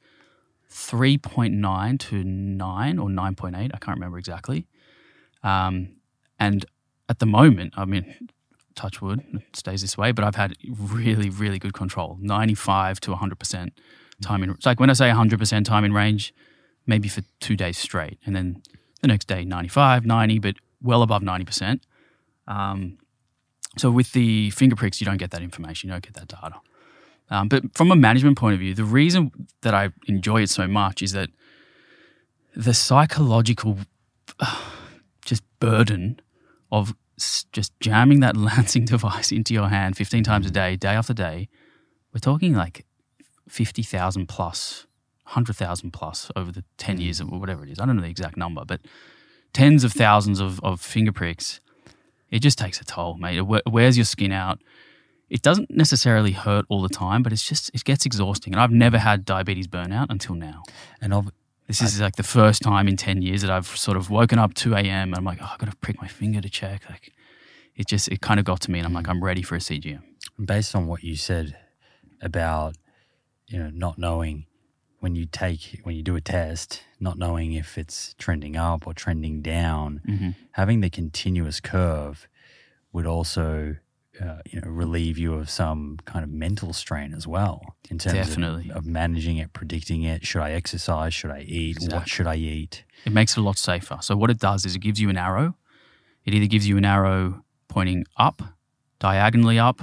3.9 0.71 1.99
to 1.99 2.25
9 2.25 2.99
or 2.99 3.09
9.8. 3.09 3.57
I 3.57 3.79
can't 3.79 3.97
remember 3.97 4.19
exactly. 4.19 4.67
Um, 5.43 5.97
and 6.39 6.67
at 7.09 7.19
the 7.19 7.27
moment, 7.27 7.75
I 7.77 7.85
mean, 7.85 8.29
touch 8.75 9.03
wood, 9.03 9.25
it 9.33 9.57
stays 9.57 9.81
this 9.81 9.99
way, 9.99 10.13
but 10.13 10.25
I've 10.25 10.37
had 10.37 10.57
really, 10.69 11.31
really 11.31 11.59
good 11.59 11.73
control 11.75 12.17
95 12.21 13.01
to 13.01 13.13
100% 13.13 13.71
time 14.23 14.43
in. 14.43 14.51
It's 14.51 14.67
like 14.67 14.81
when 14.81 14.91
I 14.91 14.93
say 14.93 15.09
100% 15.11 15.65
time 15.65 15.85
in 15.85 15.93
range, 15.93 16.35
maybe 16.87 17.09
for 17.09 17.23
two 17.41 17.57
days 17.57 17.79
straight. 17.79 18.19
And 18.25 18.37
then 18.37 18.63
the 19.01 19.09
next 19.09 19.27
day, 19.27 19.45
95, 19.45 20.07
90, 20.07 20.39
but 20.39 20.57
well 20.83 21.03
above 21.03 21.23
90%. 21.23 21.81
Um, 22.47 22.99
so 23.77 23.91
with 23.91 24.13
the 24.13 24.51
finger 24.51 24.77
pricks, 24.77 25.01
you 25.01 25.05
don't 25.05 25.19
get 25.19 25.31
that 25.31 25.43
information, 25.43 25.89
you 25.89 25.95
don't 25.95 26.03
get 26.03 26.15
that 26.15 26.29
data. 26.29 26.61
Um, 27.31 27.49
but 27.49 27.63
from 27.75 27.91
a 27.91 27.97
management 27.97 28.39
point 28.39 28.55
of 28.55 28.61
view, 28.61 28.75
the 28.75 28.85
reason 28.85 29.31
that 29.63 29.75
I 29.75 29.91
enjoy 30.07 30.43
it 30.43 30.51
so 30.51 30.67
much 30.67 31.03
is 31.03 31.13
that 31.13 31.29
the 32.57 32.75
psychological 32.75 33.79
just 35.25 35.43
burden 35.61 36.21
of 36.73 36.95
just 37.53 37.79
jamming 37.81 38.21
that 38.21 38.37
lancing 38.51 38.85
device 38.85 39.33
into 39.33 39.53
your 39.53 39.69
hand 39.69 39.97
15 39.97 40.25
times 40.25 40.47
a 40.47 40.51
day, 40.51 40.77
day 40.77 40.89
after 40.89 41.13
day, 41.13 41.49
we're 42.13 42.21
talking 42.21 42.55
like 42.55 42.85
50,000 43.49 44.27
plus, 44.27 44.87
100,000 45.25 45.91
plus 45.91 46.31
over 46.37 46.51
the 46.51 46.65
10 46.79 47.01
years 47.01 47.21
or 47.21 47.27
whatever 47.27 47.65
it 47.65 47.71
is. 47.71 47.79
I 47.79 47.87
don't 47.87 47.97
know 47.97 48.03
the 48.03 48.09
exact 48.09 48.37
number, 48.37 48.65
but 48.65 48.81
tens 49.53 49.85
of 49.85 49.93
thousands 49.93 50.41
of, 50.41 50.61
of 50.61 50.81
finger 50.81 51.13
pricks. 51.13 51.61
It 52.31 52.41
just 52.41 52.59
takes 52.59 52.81
a 52.81 52.85
toll, 52.85 53.15
mate. 53.15 53.39
It 53.39 53.71
wears 53.71 53.97
your 53.97 54.05
skin 54.05 54.33
out. 54.33 54.61
It 55.31 55.43
doesn't 55.43 55.71
necessarily 55.71 56.33
hurt 56.33 56.65
all 56.69 56.81
the 56.83 56.89
time, 56.89 57.23
but 57.23 57.33
it's 57.33 57.47
just, 57.47 57.71
it 57.75 57.85
gets 57.85 58.07
exhausting. 58.07 58.55
And 58.55 58.61
I've 58.63 58.71
never 58.73 58.99
had 58.99 59.25
diabetes 59.25 59.67
burnout 59.69 60.07
until 60.09 60.35
now. 60.35 60.63
And 61.01 61.13
of, 61.13 61.31
This 61.67 61.83
is 61.83 62.01
like 62.01 62.17
the 62.17 62.23
first 62.23 62.63
time 62.63 62.89
in 62.89 62.97
10 62.97 63.21
years 63.23 63.43
that 63.43 63.51
I've 63.51 63.67
sort 63.67 63.97
of 63.99 64.09
woken 64.11 64.39
up 64.39 64.55
2 64.55 64.75
a.m. 64.75 65.09
and 65.09 65.15
I'm 65.17 65.25
like, 65.25 65.39
oh, 65.43 65.49
I've 65.53 65.59
got 65.59 65.71
to 65.71 65.77
prick 65.77 66.01
my 66.01 66.09
finger 66.09 66.41
to 66.41 66.49
check. 66.49 66.89
Like, 66.89 67.13
it 67.77 67.87
just, 67.87 68.09
it 68.09 68.21
kind 68.23 68.41
of 68.41 68.47
got 68.47 68.61
to 68.63 68.71
me 68.71 68.79
and 68.79 68.87
I'm 68.87 68.95
like, 68.95 69.09
I'm 69.09 69.23
ready 69.23 69.43
for 69.43 69.55
a 69.55 69.59
CGM. 69.59 70.03
based 70.43 70.75
on 70.75 70.87
what 70.87 71.05
you 71.05 71.15
said 71.17 71.57
about 72.23 72.77
you 73.47 73.59
know 73.59 73.71
not 73.73 73.97
knowing 73.99 74.47
when 75.01 75.15
you 75.15 75.25
take 75.27 75.81
when 75.85 75.95
you 75.95 76.03
do 76.03 76.17
a 76.17 76.21
test 76.21 76.83
not 76.99 77.17
knowing 77.17 77.53
if 77.53 77.79
it's 77.79 78.15
trending 78.19 78.57
up 78.57 78.87
or 78.87 78.93
trending 78.93 79.41
down 79.41 80.01
Mm-hmm. 80.09 80.31
having 80.53 80.81
the 80.81 80.91
continuous 80.91 81.61
curve 81.61 82.27
would 82.93 83.07
also 83.07 83.77
uh, 84.21 84.39
you 84.51 84.61
know 84.61 84.69
relieve 84.69 85.17
you 85.19 85.35
of 85.35 85.49
some 85.51 85.99
kind 86.05 86.25
of 86.25 86.31
mental 86.31 86.73
strain 86.73 87.15
as 87.15 87.27
well 87.27 87.63
in 87.91 87.99
terms 87.99 88.19
of- 88.19 88.27
Definitely. 88.27 88.71
Of, 88.71 88.85
managing 88.87 89.37
it 89.39 89.53
predicting 89.53 90.03
it 90.03 90.27
should 90.27 90.43
i 90.43 90.51
exercise 90.53 91.15
should 91.15 91.31
i 91.31 91.41
eat 91.41 91.79
what 91.93 92.09
should 92.09 92.27
i 92.27 92.35
eat 92.37 92.85
It 93.05 93.13
makes 93.13 93.37
it 93.37 93.41
a 93.41 93.43
lot 93.43 93.59
safer. 93.59 93.99
So, 94.01 94.17
what 94.17 94.31
it 94.31 94.39
does 94.39 94.65
is 94.67 94.75
it 94.77 94.81
gives 94.81 95.01
you 95.01 95.09
an 95.11 95.17
arrow. 95.17 95.55
It 96.25 96.35
either 96.35 96.47
gives 96.47 96.67
you 96.69 96.77
an 96.77 96.85
arrow 96.85 97.43
pointing 97.69 98.05
up, 98.17 98.43
diagonally 98.99 99.59
up, 99.59 99.81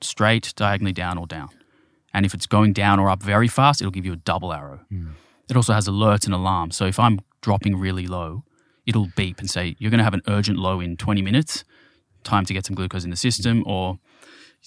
straight, 0.00 0.52
diagonally 0.56 0.92
down, 0.92 1.18
or 1.18 1.26
down. 1.26 1.48
And 2.12 2.24
if 2.26 2.34
it's 2.34 2.46
going 2.46 2.72
down 2.72 2.98
or 2.98 3.08
up 3.10 3.22
very 3.22 3.48
fast, 3.48 3.80
it'll 3.80 3.90
give 3.92 4.04
you 4.06 4.12
a 4.12 4.16
double 4.16 4.52
arrow. 4.52 4.80
It 5.48 5.56
also 5.56 5.72
has 5.72 5.86
alerts 5.88 6.24
and 6.26 6.34
alarms. 6.34 6.76
So, 6.76 6.86
if 6.86 6.98
I'm 6.98 7.20
dropping 7.42 7.76
really 7.78 8.06
low, 8.06 8.44
it'll 8.86 9.08
beep 9.16 9.38
and 9.38 9.48
say, 9.48 9.76
You're 9.78 9.90
going 9.90 9.98
to 9.98 10.04
have 10.04 10.14
an 10.14 10.22
urgent 10.26 10.58
low 10.58 10.80
in 10.80 10.96
20 10.96 11.22
minutes, 11.22 11.64
time 12.24 12.44
to 12.44 12.54
get 12.54 12.66
some 12.66 12.74
glucose 12.74 13.04
in 13.04 13.10
the 13.10 13.16
system. 13.16 13.62
Or 13.66 13.98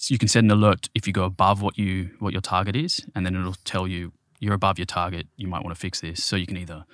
you 0.08 0.18
can 0.18 0.28
set 0.28 0.44
an 0.44 0.50
alert 0.50 0.88
if 0.94 1.06
you 1.06 1.12
go 1.12 1.24
above 1.24 1.62
what, 1.62 1.78
you, 1.78 2.10
what 2.18 2.32
your 2.32 2.42
target 2.42 2.76
is, 2.76 3.00
and 3.14 3.24
then 3.24 3.34
it'll 3.34 3.54
tell 3.64 3.86
you, 3.86 4.12
You're 4.40 4.54
above 4.54 4.78
your 4.78 4.86
target, 4.86 5.26
you 5.36 5.48
might 5.48 5.62
want 5.64 5.74
to 5.74 5.80
fix 5.80 6.00
this. 6.00 6.24
So, 6.24 6.36
you 6.36 6.46
can 6.46 6.56
either 6.56 6.84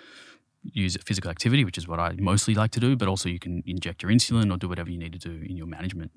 use 0.63 0.97
physical 1.05 1.31
activity, 1.31 1.65
which 1.65 1.79
is 1.79 1.87
what 1.89 1.99
I 1.99 2.13
mostly 2.19 2.55
like 2.55 2.73
to 2.73 2.81
do, 2.81 2.97
but 2.97 3.09
also 3.09 3.29
you 3.29 3.39
can 3.39 3.63
inject 3.67 4.03
your 4.03 4.13
insulin 4.13 4.53
or 4.53 4.57
do 4.59 4.69
whatever 4.69 4.91
you 4.91 4.99
need 4.99 5.13
to 5.13 5.19
do 5.19 5.47
in 5.47 5.57
your 5.57 5.67
management 5.67 6.11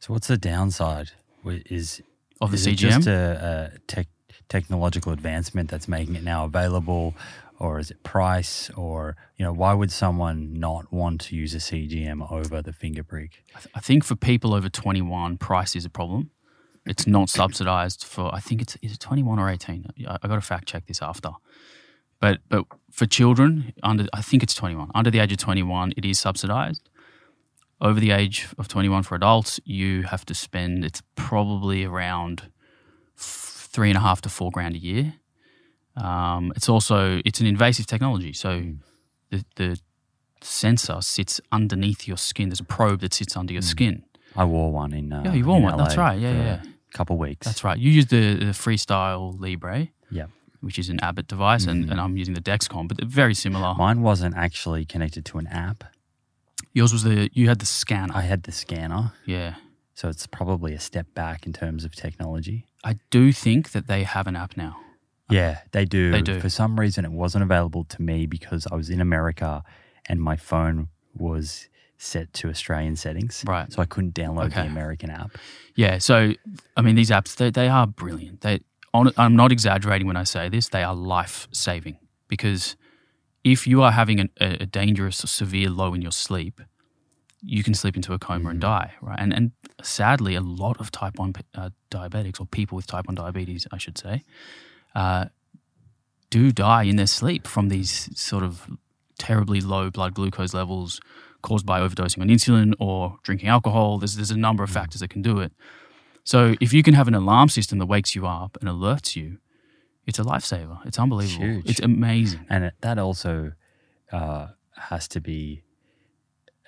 so 0.00 0.12
what's 0.12 0.28
the 0.28 0.36
downside 0.36 1.10
is 1.44 2.02
of 2.40 2.50
the 2.50 2.56
Is 2.56 2.66
it 2.66 2.76
CGM. 2.76 2.78
just 2.78 3.06
a, 3.06 3.70
a 3.74 3.78
tech, 3.86 4.08
technological 4.48 5.12
advancement 5.12 5.70
that's 5.70 5.88
making 5.88 6.16
it 6.16 6.24
now 6.24 6.44
available, 6.44 7.14
or 7.58 7.78
is 7.78 7.90
it 7.90 8.02
price, 8.02 8.70
or 8.76 9.16
you 9.36 9.44
know, 9.44 9.52
why 9.52 9.72
would 9.72 9.90
someone 9.90 10.52
not 10.52 10.92
want 10.92 11.20
to 11.22 11.36
use 11.36 11.54
a 11.54 11.58
CGM 11.58 12.30
over 12.30 12.60
the 12.62 12.72
finger 12.72 13.02
prick? 13.02 13.42
I, 13.54 13.60
th- 13.60 13.74
I 13.74 13.80
think 13.80 14.04
for 14.04 14.16
people 14.16 14.54
over 14.54 14.68
21, 14.68 15.38
price 15.38 15.74
is 15.74 15.84
a 15.84 15.90
problem. 15.90 16.30
It's 16.86 17.06
not 17.06 17.28
subsidized 17.28 18.04
for, 18.04 18.32
I 18.32 18.38
think 18.38 18.62
it's, 18.62 18.76
is 18.80 18.92
it 18.92 19.00
21 19.00 19.38
or 19.38 19.50
18? 19.50 19.86
I, 20.06 20.18
I 20.22 20.28
got 20.28 20.36
to 20.36 20.40
fact 20.40 20.68
check 20.68 20.86
this 20.86 21.02
after. 21.02 21.30
But, 22.20 22.40
but 22.48 22.64
for 22.90 23.06
children 23.06 23.72
under, 23.82 24.06
I 24.12 24.22
think 24.22 24.42
it's 24.42 24.54
21. 24.54 24.90
Under 24.94 25.10
the 25.10 25.18
age 25.18 25.32
of 25.32 25.38
21, 25.38 25.94
it 25.96 26.04
is 26.04 26.20
subsidized. 26.20 26.88
Over 27.80 28.00
the 28.00 28.12
age 28.12 28.48
of 28.56 28.68
21 28.68 29.02
for 29.02 29.16
adults, 29.16 29.60
you 29.64 30.04
have 30.04 30.24
to 30.26 30.34
spend, 30.34 30.84
it's 30.84 31.02
probably 31.14 31.84
around 31.84 32.50
three 33.16 33.90
and 33.90 33.98
a 33.98 34.00
half 34.00 34.22
to 34.22 34.28
four 34.28 34.50
grand 34.50 34.76
a 34.76 34.78
year. 34.78 35.14
Um, 35.96 36.52
it's 36.56 36.68
also, 36.68 37.20
it's 37.24 37.40
an 37.40 37.46
invasive 37.46 37.86
technology. 37.86 38.32
So 38.32 38.62
the, 39.30 39.44
the 39.56 39.80
sensor 40.42 41.00
sits 41.00 41.40
underneath 41.52 42.06
your 42.06 42.16
skin. 42.16 42.48
There's 42.50 42.60
a 42.60 42.64
probe 42.64 43.00
that 43.00 43.14
sits 43.14 43.36
under 43.36 43.52
your 43.52 43.62
skin. 43.62 44.04
I 44.36 44.44
wore 44.44 44.70
one 44.72 44.92
in. 44.92 45.12
Uh, 45.12 45.22
Yeah, 45.24 45.32
you 45.34 45.44
wore 45.46 45.56
in 45.58 45.62
one. 45.64 45.76
That's 45.78 45.96
right. 45.96 46.18
Yeah, 46.18 46.32
yeah. 46.32 46.62
A 46.62 46.96
couple 46.96 47.16
weeks. 47.16 47.46
That's 47.46 47.64
right. 47.64 47.78
You 47.78 47.90
use 47.90 48.06
the, 48.06 48.34
the 48.34 48.44
Freestyle 48.52 49.38
Libre, 49.40 49.88
Yeah, 50.10 50.26
which 50.60 50.78
is 50.78 50.88
an 50.90 51.00
Abbott 51.02 51.26
device, 51.28 51.66
and, 51.66 51.90
and 51.90 52.00
I'm 52.00 52.16
using 52.16 52.34
the 52.34 52.40
Dexcom, 52.42 52.88
but 52.88 52.98
they're 52.98 53.08
very 53.08 53.34
similar. 53.34 53.74
mine 53.74 54.02
wasn't 54.02 54.36
actually 54.36 54.84
connected 54.84 55.24
to 55.26 55.38
an 55.38 55.46
app. 55.46 55.84
Yours 56.72 56.92
was 56.92 57.02
the 57.04 57.30
you 57.32 57.48
had 57.48 57.58
the 57.58 57.66
scanner. 57.66 58.12
I 58.14 58.20
had 58.22 58.42
the 58.42 58.52
scanner, 58.52 59.12
yeah, 59.24 59.54
so 59.94 60.08
it's 60.08 60.26
probably 60.26 60.74
a 60.74 60.80
step 60.80 61.06
back 61.14 61.46
in 61.46 61.52
terms 61.54 61.84
of 61.84 61.94
technology. 61.94 62.66
I 62.84 62.98
do 63.10 63.32
think 63.32 63.72
that 63.72 63.86
they 63.86 64.02
have 64.04 64.26
an 64.26 64.36
app 64.36 64.56
now. 64.56 64.76
Yeah, 65.28 65.60
they 65.72 65.84
do. 65.84 66.12
They 66.12 66.22
do. 66.22 66.40
For 66.40 66.48
some 66.48 66.78
reason, 66.78 67.04
it 67.04 67.10
wasn't 67.10 67.42
available 67.42 67.84
to 67.84 68.02
me 68.02 68.26
because 68.26 68.66
I 68.70 68.76
was 68.76 68.90
in 68.90 69.00
America 69.00 69.64
and 70.08 70.20
my 70.20 70.36
phone 70.36 70.88
was 71.14 71.68
set 71.98 72.32
to 72.34 72.48
Australian 72.48 72.96
settings. 72.96 73.44
Right. 73.46 73.72
So 73.72 73.82
I 73.82 73.86
couldn't 73.86 74.14
download 74.14 74.54
the 74.54 74.66
American 74.66 75.10
app. 75.10 75.36
Yeah, 75.74 75.98
so 75.98 76.32
I 76.76 76.82
mean 76.82 76.94
these 76.94 77.10
apps 77.10 77.36
they, 77.36 77.50
they 77.50 77.68
are 77.68 77.86
brilliant. 77.86 78.42
They 78.42 78.60
on, 78.94 79.12
I'm 79.16 79.36
not 79.36 79.52
exaggerating 79.52 80.06
when 80.06 80.16
I 80.16 80.24
say 80.24 80.48
this. 80.48 80.68
They 80.68 80.82
are 80.82 80.94
life 80.94 81.48
saving 81.52 81.98
because 82.28 82.76
if 83.44 83.66
you 83.66 83.82
are 83.82 83.92
having 83.92 84.20
an, 84.20 84.30
a, 84.40 84.66
dangerous 84.66 85.22
or 85.22 85.26
severe 85.26 85.70
low 85.70 85.94
in 85.94 86.02
your 86.02 86.12
sleep, 86.12 86.60
you 87.42 87.62
can 87.62 87.74
slip 87.74 87.94
into 87.94 88.12
a 88.12 88.18
coma 88.18 88.50
and 88.50 88.60
die, 88.60 88.94
right? 89.00 89.18
And 89.20 89.32
and 89.32 89.52
sadly, 89.82 90.34
a 90.34 90.40
lot 90.40 90.80
of 90.80 90.90
type 90.90 91.18
one 91.18 91.34
uh, 91.54 91.70
diabetics 91.90 92.40
or 92.40 92.46
people 92.46 92.76
with 92.76 92.86
type 92.86 93.06
one 93.06 93.14
diabetes, 93.14 93.66
I 93.70 93.78
should 93.78 93.98
say, 93.98 94.24
uh, 94.96 95.26
do 96.30 96.50
die 96.50 96.84
in 96.84 96.96
their 96.96 97.06
sleep 97.06 97.46
from 97.46 97.68
these 97.68 98.10
sort 98.18 98.42
of 98.42 98.66
terribly 99.18 99.60
low 99.60 99.90
blood 99.90 100.14
glucose 100.14 100.54
levels 100.54 101.00
caused 101.42 101.64
by 101.64 101.80
overdosing 101.80 102.20
on 102.20 102.28
insulin 102.28 102.74
or 102.80 103.18
drinking 103.22 103.48
alcohol. 103.48 103.98
There's 103.98 104.16
there's 104.16 104.32
a 104.32 104.38
number 104.38 104.64
of 104.64 104.70
factors 104.70 105.00
that 105.00 105.10
can 105.10 105.22
do 105.22 105.38
it. 105.38 105.52
So 106.24 106.56
if 106.60 106.72
you 106.72 106.82
can 106.82 106.94
have 106.94 107.06
an 107.06 107.14
alarm 107.14 107.50
system 107.50 107.78
that 107.78 107.86
wakes 107.86 108.16
you 108.16 108.26
up 108.26 108.56
and 108.60 108.68
alerts 108.68 109.14
you, 109.14 109.38
it's 110.06 110.18
a 110.18 110.24
lifesaver. 110.24 110.84
It's 110.84 110.98
unbelievable. 110.98 111.44
Huge. 111.46 111.70
It's 111.70 111.80
amazing. 111.80 112.46
And 112.48 112.72
that 112.80 112.98
also 112.98 113.52
uh, 114.10 114.48
has 114.76 115.06
to 115.08 115.20
be 115.20 115.62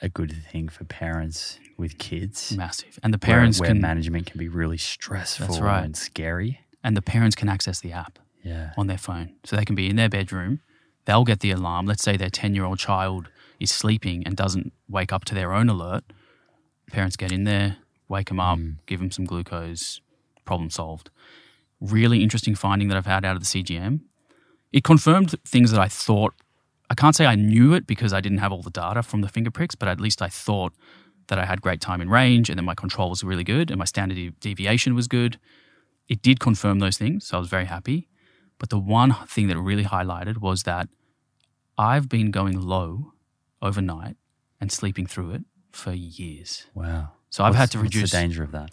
a 0.00 0.08
good 0.08 0.32
thing 0.52 0.68
for 0.68 0.84
parents 0.84 1.58
with 1.76 1.98
kids. 1.98 2.56
Massive. 2.56 3.00
And 3.02 3.12
the 3.12 3.18
where- 3.18 3.34
parents 3.34 3.58
where, 3.58 3.70
can 3.70 3.80
management 3.80 4.26
can 4.26 4.38
be 4.38 4.48
really 4.48 4.78
stressful 4.78 5.60
right. 5.60 5.84
and 5.84 5.96
scary. 5.96 6.60
And 6.82 6.96
the 6.96 7.02
parents 7.02 7.36
can 7.36 7.48
access 7.48 7.80
the 7.80 7.92
app 7.92 8.18
Yeah. 8.42 8.72
on 8.76 8.86
their 8.86 8.98
phone. 8.98 9.34
So 9.44 9.56
they 9.56 9.64
can 9.64 9.74
be 9.74 9.88
in 9.88 9.96
their 9.96 10.08
bedroom, 10.08 10.60
they'll 11.04 11.24
get 11.24 11.40
the 11.40 11.50
alarm. 11.50 11.86
Let's 11.86 12.02
say 12.02 12.16
their 12.16 12.30
10-year-old 12.30 12.78
child 12.78 13.28
is 13.58 13.70
sleeping 13.70 14.22
and 14.26 14.36
doesn't 14.36 14.72
wake 14.88 15.12
up 15.12 15.24
to 15.26 15.34
their 15.34 15.52
own 15.52 15.68
alert. 15.68 16.04
Parents 16.90 17.16
get 17.16 17.32
in 17.32 17.44
there, 17.44 17.78
wake 18.08 18.28
them 18.28 18.40
up, 18.40 18.58
mm. 18.58 18.76
give 18.86 19.00
them 19.00 19.10
some 19.10 19.24
glucose, 19.24 20.00
problem 20.44 20.70
solved. 20.70 21.10
Really 21.80 22.22
interesting 22.22 22.54
finding 22.54 22.88
that 22.88 22.96
I've 22.96 23.06
had 23.06 23.24
out 23.24 23.36
of 23.36 23.42
the 23.42 23.46
CGM. 23.46 24.00
It 24.72 24.84
confirmed 24.84 25.34
things 25.44 25.70
that 25.70 25.80
I 25.80 25.88
thought 25.88 26.34
I 26.90 26.94
can't 26.94 27.14
say 27.14 27.26
I 27.26 27.34
knew 27.34 27.74
it 27.74 27.86
because 27.86 28.12
I 28.12 28.20
didn't 28.20 28.38
have 28.38 28.52
all 28.52 28.62
the 28.62 28.70
data 28.70 29.02
from 29.02 29.20
the 29.20 29.28
finger 29.28 29.50
pricks, 29.50 29.74
but 29.74 29.88
at 29.88 30.00
least 30.00 30.22
I 30.22 30.28
thought 30.28 30.72
that 31.28 31.38
I 31.38 31.44
had 31.44 31.60
great 31.60 31.80
time 31.80 32.00
in 32.00 32.08
range 32.08 32.48
and 32.48 32.58
that 32.58 32.62
my 32.62 32.74
control 32.74 33.10
was 33.10 33.22
really 33.22 33.44
good 33.44 33.70
and 33.70 33.78
my 33.78 33.84
standard 33.84 34.40
deviation 34.40 34.94
was 34.94 35.06
good. 35.06 35.38
It 36.08 36.22
did 36.22 36.40
confirm 36.40 36.78
those 36.78 36.96
things, 36.96 37.26
so 37.26 37.36
I 37.36 37.40
was 37.40 37.48
very 37.48 37.66
happy. 37.66 38.08
But 38.58 38.70
the 38.70 38.78
one 38.78 39.14
thing 39.26 39.48
that 39.48 39.58
really 39.58 39.84
highlighted 39.84 40.38
was 40.38 40.64
that 40.64 40.88
I've 41.76 42.08
been 42.08 42.30
going 42.30 42.60
low 42.60 43.12
overnight 43.62 44.16
and 44.60 44.72
sleeping 44.72 45.06
through 45.06 45.32
it 45.32 45.42
for 45.70 45.92
years. 45.92 46.66
Wow. 46.74 47.12
So 47.30 47.44
I've 47.44 47.54
had 47.54 47.70
to 47.72 47.78
what's 47.78 47.94
reduce. 47.94 48.10
the 48.10 48.16
danger 48.16 48.42
of 48.42 48.52
that. 48.52 48.70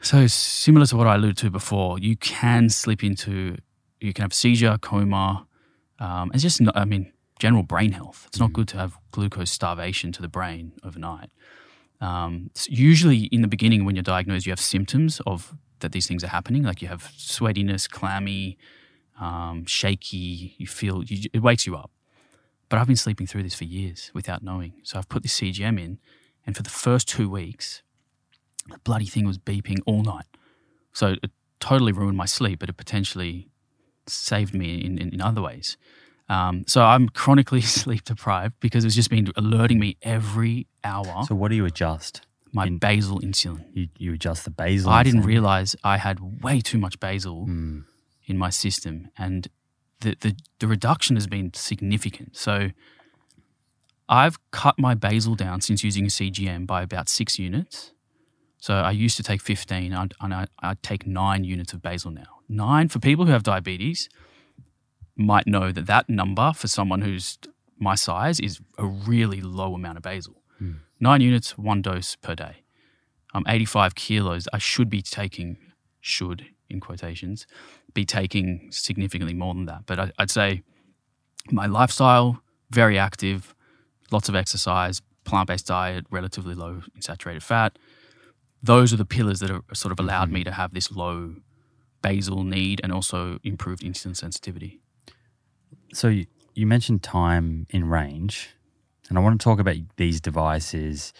So 0.00 0.26
similar 0.26 0.86
to 0.86 0.96
what 0.96 1.06
I 1.06 1.14
alluded 1.14 1.36
to 1.38 1.50
before, 1.50 1.98
you 1.98 2.16
can 2.16 2.68
slip 2.68 3.04
into, 3.04 3.58
you 4.00 4.12
can 4.12 4.22
have 4.22 4.34
seizure, 4.34 4.78
coma. 4.78 5.46
Um, 6.00 6.32
it's 6.34 6.42
just, 6.42 6.60
not, 6.60 6.76
I 6.76 6.84
mean, 6.84 7.12
general 7.38 7.62
brain 7.62 7.92
health. 7.92 8.24
It's 8.26 8.40
not 8.40 8.52
good 8.52 8.66
to 8.68 8.78
have 8.78 8.98
glucose 9.12 9.50
starvation 9.50 10.10
to 10.12 10.22
the 10.22 10.28
brain 10.28 10.72
overnight. 10.82 11.30
Um, 12.00 12.50
usually, 12.66 13.26
in 13.26 13.42
the 13.42 13.48
beginning, 13.48 13.84
when 13.84 13.94
you're 13.94 14.02
diagnosed, 14.02 14.44
you 14.44 14.50
have 14.50 14.58
symptoms 14.58 15.20
of 15.24 15.54
that 15.82 15.92
these 15.92 16.06
things 16.06 16.24
are 16.24 16.28
happening. 16.28 16.62
Like 16.62 16.82
you 16.82 16.88
have 16.88 17.02
sweatiness, 17.16 17.88
clammy, 17.88 18.56
um, 19.20 19.64
shaky. 19.66 20.54
You 20.58 20.66
feel 20.66 21.04
you, 21.04 21.28
it 21.32 21.42
wakes 21.42 21.66
you 21.66 21.76
up. 21.76 21.90
But 22.68 22.78
I've 22.78 22.86
been 22.86 22.96
sleeping 22.96 23.26
through 23.26 23.42
this 23.42 23.54
for 23.54 23.64
years 23.64 24.10
without 24.14 24.42
knowing. 24.42 24.72
So 24.82 24.98
I've 24.98 25.08
put 25.08 25.22
this 25.22 25.38
CGM 25.38 25.78
in, 25.78 25.98
and 26.46 26.56
for 26.56 26.62
the 26.62 26.70
first 26.70 27.06
two 27.06 27.28
weeks, 27.28 27.82
the 28.68 28.78
bloody 28.78 29.06
thing 29.06 29.26
was 29.26 29.38
beeping 29.38 29.80
all 29.84 30.02
night. 30.02 30.24
So 30.92 31.16
it 31.22 31.30
totally 31.60 31.92
ruined 31.92 32.16
my 32.16 32.24
sleep, 32.24 32.60
but 32.60 32.68
it 32.68 32.76
potentially 32.76 33.48
saved 34.06 34.54
me 34.54 34.84
in, 34.84 34.98
in, 34.98 35.10
in 35.14 35.20
other 35.20 35.42
ways. 35.42 35.76
Um, 36.28 36.64
so 36.66 36.82
I'm 36.82 37.08
chronically 37.08 37.60
sleep 37.80 38.04
deprived 38.04 38.54
because 38.60 38.84
it's 38.84 38.94
just 38.94 39.10
been 39.10 39.30
alerting 39.36 39.78
me 39.78 39.96
every 40.02 40.66
hour 40.82 41.24
So 41.28 41.34
what 41.34 41.48
do 41.48 41.56
you 41.56 41.66
adjust? 41.66 42.22
My 42.52 42.68
basal 42.68 43.20
insulin. 43.20 43.64
You, 43.72 43.88
you 43.98 44.12
adjust 44.14 44.44
the 44.44 44.50
basal. 44.50 44.90
I 44.90 45.02
didn't 45.02 45.22
realize 45.22 45.74
I 45.82 45.96
had 45.96 46.42
way 46.42 46.60
too 46.60 46.78
much 46.78 47.00
basal 47.00 47.46
Mm. 47.46 47.84
in 48.26 48.36
my 48.38 48.50
system, 48.50 49.08
and 49.16 49.48
the, 50.00 50.16
the 50.20 50.36
the 50.58 50.66
reduction 50.66 51.16
has 51.16 51.26
been 51.26 51.52
significant. 51.54 52.36
So 52.36 52.70
I've 54.08 54.36
cut 54.50 54.78
my 54.78 54.94
basal 54.94 55.34
down 55.34 55.60
since 55.60 55.82
using 55.84 56.04
a 56.04 56.08
CGM 56.10 56.66
by 56.66 56.82
about 56.82 57.08
six 57.08 57.38
units. 57.38 57.92
So 58.58 58.74
I 58.74 58.90
used 58.90 59.16
to 59.16 59.22
take 59.22 59.40
15, 59.40 59.92
and 59.92 60.14
and 60.20 60.34
I, 60.34 60.46
I 60.62 60.74
take 60.82 61.06
nine 61.06 61.44
units 61.44 61.72
of 61.72 61.80
basal 61.82 62.10
now. 62.10 62.40
Nine 62.48 62.88
for 62.88 62.98
people 62.98 63.24
who 63.26 63.32
have 63.32 63.42
diabetes 63.42 64.08
might 65.16 65.46
know 65.46 65.72
that 65.72 65.86
that 65.86 66.08
number 66.08 66.52
for 66.52 66.68
someone 66.68 67.00
who's 67.02 67.38
my 67.78 67.94
size 67.96 68.38
is 68.40 68.60
a 68.78 68.86
really 68.86 69.40
low 69.40 69.74
amount 69.74 69.96
of 69.96 70.02
basal. 70.02 70.41
Nine 71.00 71.20
units, 71.20 71.58
one 71.58 71.82
dose 71.82 72.16
per 72.16 72.34
day. 72.34 72.62
I'm 73.34 73.44
85 73.48 73.94
kilos. 73.94 74.46
I 74.52 74.58
should 74.58 74.88
be 74.88 75.02
taking, 75.02 75.56
should 76.00 76.46
in 76.68 76.80
quotations, 76.80 77.46
be 77.94 78.04
taking 78.04 78.68
significantly 78.70 79.34
more 79.34 79.54
than 79.54 79.66
that. 79.66 79.82
But 79.86 79.98
I, 79.98 80.12
I'd 80.18 80.30
say 80.30 80.62
my 81.50 81.66
lifestyle, 81.66 82.42
very 82.70 82.98
active, 82.98 83.54
lots 84.10 84.28
of 84.28 84.36
exercise, 84.36 85.02
plant 85.24 85.48
based 85.48 85.66
diet, 85.66 86.06
relatively 86.10 86.54
low 86.54 86.82
in 86.94 87.02
saturated 87.02 87.42
fat. 87.42 87.78
Those 88.62 88.92
are 88.92 88.96
the 88.96 89.04
pillars 89.04 89.40
that 89.40 89.50
have 89.50 89.62
sort 89.74 89.92
of 89.92 89.98
allowed 89.98 90.26
mm-hmm. 90.26 90.34
me 90.34 90.44
to 90.44 90.52
have 90.52 90.72
this 90.72 90.92
low 90.92 91.36
basal 92.00 92.44
need 92.44 92.80
and 92.82 92.92
also 92.92 93.38
improved 93.42 93.82
insulin 93.82 94.16
sensitivity. 94.16 94.80
So 95.92 96.08
you, 96.08 96.26
you 96.54 96.66
mentioned 96.66 97.02
time 97.02 97.66
in 97.70 97.88
range, 97.88 98.50
and 99.12 99.18
I 99.18 99.20
want 99.20 99.38
to 99.38 99.44
talk 99.44 99.58
about 99.58 99.76
these 99.98 100.22
devices 100.22 101.12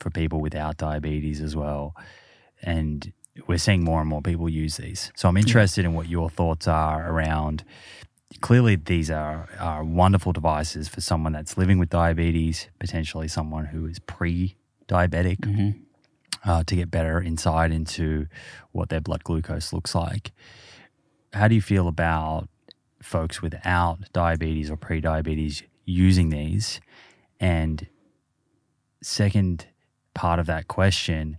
for 0.00 0.10
people 0.10 0.40
without 0.40 0.78
diabetes 0.78 1.40
as 1.40 1.54
well. 1.54 1.94
And 2.60 3.12
we're 3.46 3.58
seeing 3.58 3.84
more 3.84 4.00
and 4.00 4.08
more 4.08 4.20
people 4.20 4.48
use 4.48 4.78
these. 4.78 5.12
So 5.14 5.28
I'm 5.28 5.36
interested 5.36 5.84
in 5.84 5.94
what 5.94 6.08
your 6.08 6.28
thoughts 6.28 6.66
are 6.66 7.08
around. 7.08 7.62
Clearly, 8.40 8.74
these 8.74 9.12
are, 9.12 9.48
are 9.60 9.84
wonderful 9.84 10.32
devices 10.32 10.88
for 10.88 11.00
someone 11.00 11.34
that's 11.34 11.56
living 11.56 11.78
with 11.78 11.88
diabetes, 11.88 12.66
potentially 12.80 13.28
someone 13.28 13.66
who 13.66 13.86
is 13.86 14.00
pre-diabetic, 14.00 15.38
uh, 16.44 16.64
to 16.64 16.74
get 16.74 16.90
better 16.90 17.22
insight 17.22 17.70
into 17.70 18.26
what 18.72 18.88
their 18.88 19.00
blood 19.00 19.22
glucose 19.22 19.72
looks 19.72 19.94
like. 19.94 20.32
How 21.32 21.46
do 21.46 21.54
you 21.54 21.62
feel 21.62 21.86
about 21.86 22.48
folks 23.00 23.40
without 23.40 24.12
diabetes 24.12 24.68
or 24.68 24.76
pre-diabetes 24.76 25.62
using 25.84 26.30
these? 26.30 26.80
And 27.40 27.86
second 29.02 29.66
part 30.14 30.38
of 30.38 30.46
that 30.46 30.68
question, 30.68 31.38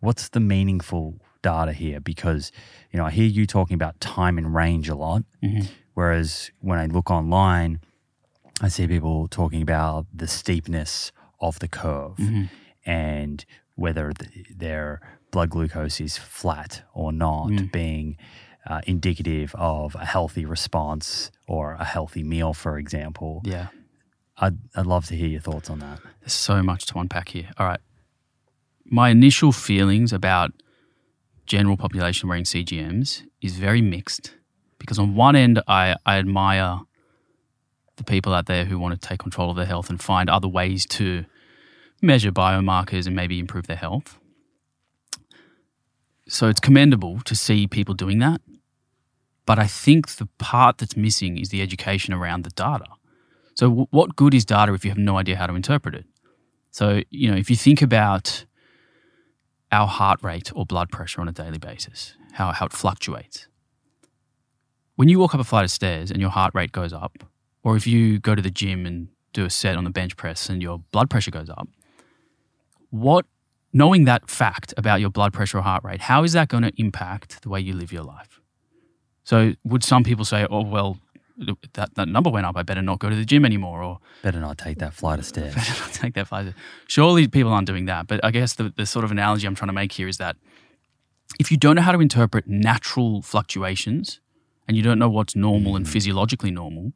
what's 0.00 0.28
the 0.28 0.40
meaningful 0.40 1.20
data 1.42 1.72
here? 1.72 2.00
Because 2.00 2.52
you 2.92 2.98
know, 2.98 3.06
I 3.06 3.10
hear 3.10 3.26
you 3.26 3.46
talking 3.46 3.74
about 3.74 4.00
time 4.00 4.38
in 4.38 4.52
range 4.52 4.88
a 4.88 4.94
lot, 4.94 5.22
mm-hmm. 5.42 5.66
whereas 5.94 6.50
when 6.60 6.78
I 6.78 6.86
look 6.86 7.10
online, 7.10 7.80
I 8.60 8.68
see 8.68 8.86
people 8.86 9.28
talking 9.28 9.62
about 9.62 10.06
the 10.12 10.26
steepness 10.26 11.12
of 11.40 11.58
the 11.60 11.68
curve 11.68 12.16
mm-hmm. 12.16 12.44
and 12.84 13.44
whether 13.76 14.12
th- 14.12 14.46
their 14.54 15.00
blood 15.30 15.50
glucose 15.50 16.00
is 16.00 16.16
flat 16.16 16.82
or 16.92 17.12
not, 17.12 17.48
mm. 17.48 17.70
being 17.70 18.16
uh, 18.66 18.80
indicative 18.86 19.54
of 19.54 19.94
a 19.94 20.04
healthy 20.04 20.44
response 20.44 21.30
or 21.46 21.74
a 21.74 21.84
healthy 21.84 22.24
meal, 22.24 22.52
for 22.52 22.78
example. 22.78 23.40
Yeah. 23.44 23.68
I'd, 24.40 24.56
I'd 24.74 24.86
love 24.86 25.06
to 25.06 25.16
hear 25.16 25.28
your 25.28 25.40
thoughts 25.40 25.68
on 25.68 25.80
that. 25.80 26.00
There's 26.20 26.32
so 26.32 26.62
much 26.62 26.86
to 26.86 26.98
unpack 26.98 27.30
here. 27.30 27.50
All 27.58 27.66
right. 27.66 27.80
My 28.84 29.10
initial 29.10 29.52
feelings 29.52 30.12
about 30.12 30.52
general 31.46 31.76
population 31.76 32.28
wearing 32.28 32.44
CGMs 32.44 33.22
is 33.42 33.56
very 33.56 33.82
mixed 33.82 34.34
because 34.78 34.98
on 34.98 35.14
one 35.14 35.34
end, 35.34 35.60
I, 35.66 35.96
I 36.06 36.18
admire 36.18 36.80
the 37.96 38.04
people 38.04 38.32
out 38.32 38.46
there 38.46 38.64
who 38.64 38.78
want 38.78 39.00
to 39.00 39.08
take 39.08 39.18
control 39.18 39.50
of 39.50 39.56
their 39.56 39.66
health 39.66 39.90
and 39.90 40.00
find 40.00 40.30
other 40.30 40.48
ways 40.48 40.86
to 40.86 41.24
measure 42.00 42.30
biomarkers 42.30 43.06
and 43.06 43.16
maybe 43.16 43.38
improve 43.38 43.66
their 43.66 43.76
health. 43.76 44.18
So 46.28 46.48
it's 46.48 46.60
commendable 46.60 47.20
to 47.22 47.34
see 47.34 47.66
people 47.66 47.94
doing 47.94 48.18
that. 48.20 48.40
But 49.46 49.58
I 49.58 49.66
think 49.66 50.08
the 50.16 50.28
part 50.38 50.78
that's 50.78 50.96
missing 50.96 51.38
is 51.38 51.48
the 51.48 51.62
education 51.62 52.14
around 52.14 52.44
the 52.44 52.50
data. 52.50 52.84
So, 53.58 53.70
w- 53.70 53.88
what 53.90 54.14
good 54.14 54.34
is 54.34 54.44
data 54.44 54.72
if 54.72 54.84
you 54.84 54.92
have 54.92 54.98
no 54.98 55.18
idea 55.18 55.34
how 55.34 55.48
to 55.48 55.54
interpret 55.56 55.96
it? 55.96 56.06
So, 56.70 57.02
you 57.10 57.28
know, 57.28 57.36
if 57.36 57.50
you 57.50 57.56
think 57.56 57.82
about 57.82 58.44
our 59.72 59.88
heart 59.88 60.22
rate 60.22 60.52
or 60.54 60.64
blood 60.64 60.90
pressure 60.90 61.20
on 61.20 61.28
a 61.28 61.32
daily 61.32 61.58
basis, 61.58 62.14
how, 62.34 62.52
how 62.52 62.66
it 62.66 62.72
fluctuates. 62.72 63.48
When 64.94 65.08
you 65.08 65.18
walk 65.18 65.34
up 65.34 65.40
a 65.40 65.44
flight 65.44 65.64
of 65.64 65.72
stairs 65.72 66.12
and 66.12 66.20
your 66.20 66.30
heart 66.30 66.54
rate 66.54 66.70
goes 66.70 66.92
up, 66.92 67.24
or 67.64 67.74
if 67.74 67.84
you 67.84 68.20
go 68.20 68.36
to 68.36 68.42
the 68.42 68.50
gym 68.50 68.86
and 68.86 69.08
do 69.32 69.44
a 69.44 69.50
set 69.50 69.76
on 69.76 69.82
the 69.82 69.90
bench 69.90 70.16
press 70.16 70.48
and 70.48 70.62
your 70.62 70.78
blood 70.92 71.10
pressure 71.10 71.32
goes 71.32 71.50
up, 71.50 71.68
what, 72.90 73.26
knowing 73.72 74.04
that 74.04 74.30
fact 74.30 74.72
about 74.76 75.00
your 75.00 75.10
blood 75.10 75.32
pressure 75.32 75.58
or 75.58 75.62
heart 75.62 75.82
rate, 75.82 76.02
how 76.02 76.22
is 76.22 76.32
that 76.32 76.46
going 76.46 76.62
to 76.62 76.72
impact 76.76 77.42
the 77.42 77.48
way 77.48 77.58
you 77.58 77.74
live 77.74 77.92
your 77.92 78.04
life? 78.04 78.40
So, 79.24 79.54
would 79.64 79.82
some 79.82 80.04
people 80.04 80.24
say, 80.24 80.46
oh, 80.48 80.62
well, 80.62 80.98
that, 81.74 81.94
that 81.94 82.08
number 82.08 82.30
went 82.30 82.46
up. 82.46 82.56
I 82.56 82.62
better 82.62 82.82
not 82.82 82.98
go 82.98 83.08
to 83.08 83.16
the 83.16 83.24
gym 83.24 83.44
anymore, 83.44 83.82
or 83.82 83.98
Better 84.22 84.40
not 84.40 84.58
take 84.58 84.78
that 84.78 84.94
flight 84.94 85.18
of 85.18 85.26
stairs. 85.26 85.54
better 85.56 85.80
not 85.80 85.92
take 85.92 86.14
that 86.14 86.28
five. 86.28 86.54
Surely 86.86 87.28
people 87.28 87.52
aren't 87.52 87.66
doing 87.66 87.86
that. 87.86 88.06
But 88.06 88.24
I 88.24 88.30
guess 88.30 88.54
the, 88.54 88.72
the 88.76 88.86
sort 88.86 89.04
of 89.04 89.10
analogy 89.10 89.46
I'm 89.46 89.54
trying 89.54 89.68
to 89.68 89.74
make 89.74 89.92
here 89.92 90.08
is 90.08 90.18
that 90.18 90.36
if 91.38 91.50
you 91.50 91.56
don't 91.56 91.76
know 91.76 91.82
how 91.82 91.92
to 91.92 92.00
interpret 92.00 92.46
natural 92.46 93.22
fluctuations 93.22 94.20
and 94.66 94.76
you 94.76 94.82
don't 94.82 94.98
know 94.98 95.08
what's 95.08 95.36
normal 95.36 95.76
and 95.76 95.84
mm-hmm. 95.84 95.92
physiologically 95.92 96.50
normal, 96.50 96.92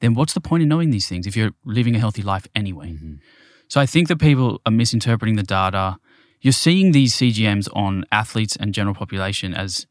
then 0.00 0.14
what's 0.14 0.34
the 0.34 0.40
point 0.40 0.62
in 0.62 0.68
knowing 0.68 0.90
these 0.90 1.08
things 1.08 1.26
if 1.26 1.36
you're 1.36 1.52
living 1.64 1.96
a 1.96 1.98
healthy 1.98 2.22
life 2.22 2.46
anyway? 2.54 2.90
Mm-hmm. 2.90 3.14
So 3.68 3.80
I 3.80 3.86
think 3.86 4.08
that 4.08 4.18
people 4.18 4.60
are 4.64 4.72
misinterpreting 4.72 5.36
the 5.36 5.42
data. 5.42 5.98
You're 6.40 6.52
seeing 6.52 6.92
these 6.92 7.14
CGMs 7.14 7.68
on 7.74 8.04
athletes 8.12 8.56
and 8.56 8.72
general 8.72 8.94
population 8.94 9.54
as 9.54 9.86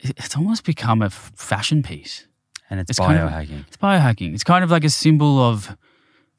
it's 0.00 0.36
almost 0.36 0.64
become 0.64 1.00
a 1.00 1.08
fashion 1.08 1.82
piece. 1.82 2.26
And 2.70 2.80
it's, 2.80 2.90
It's 2.90 2.98
kind 2.98 3.18
of- 3.18 3.30
biohacking. 3.30 3.64
It's 3.68 3.76
biohacking. 3.76 4.34
It's 4.34 4.44
kind 4.44 4.64
of 4.64 4.70
like 4.70 4.84
a 4.84 4.90
symbol 4.90 5.38
of, 5.38 5.76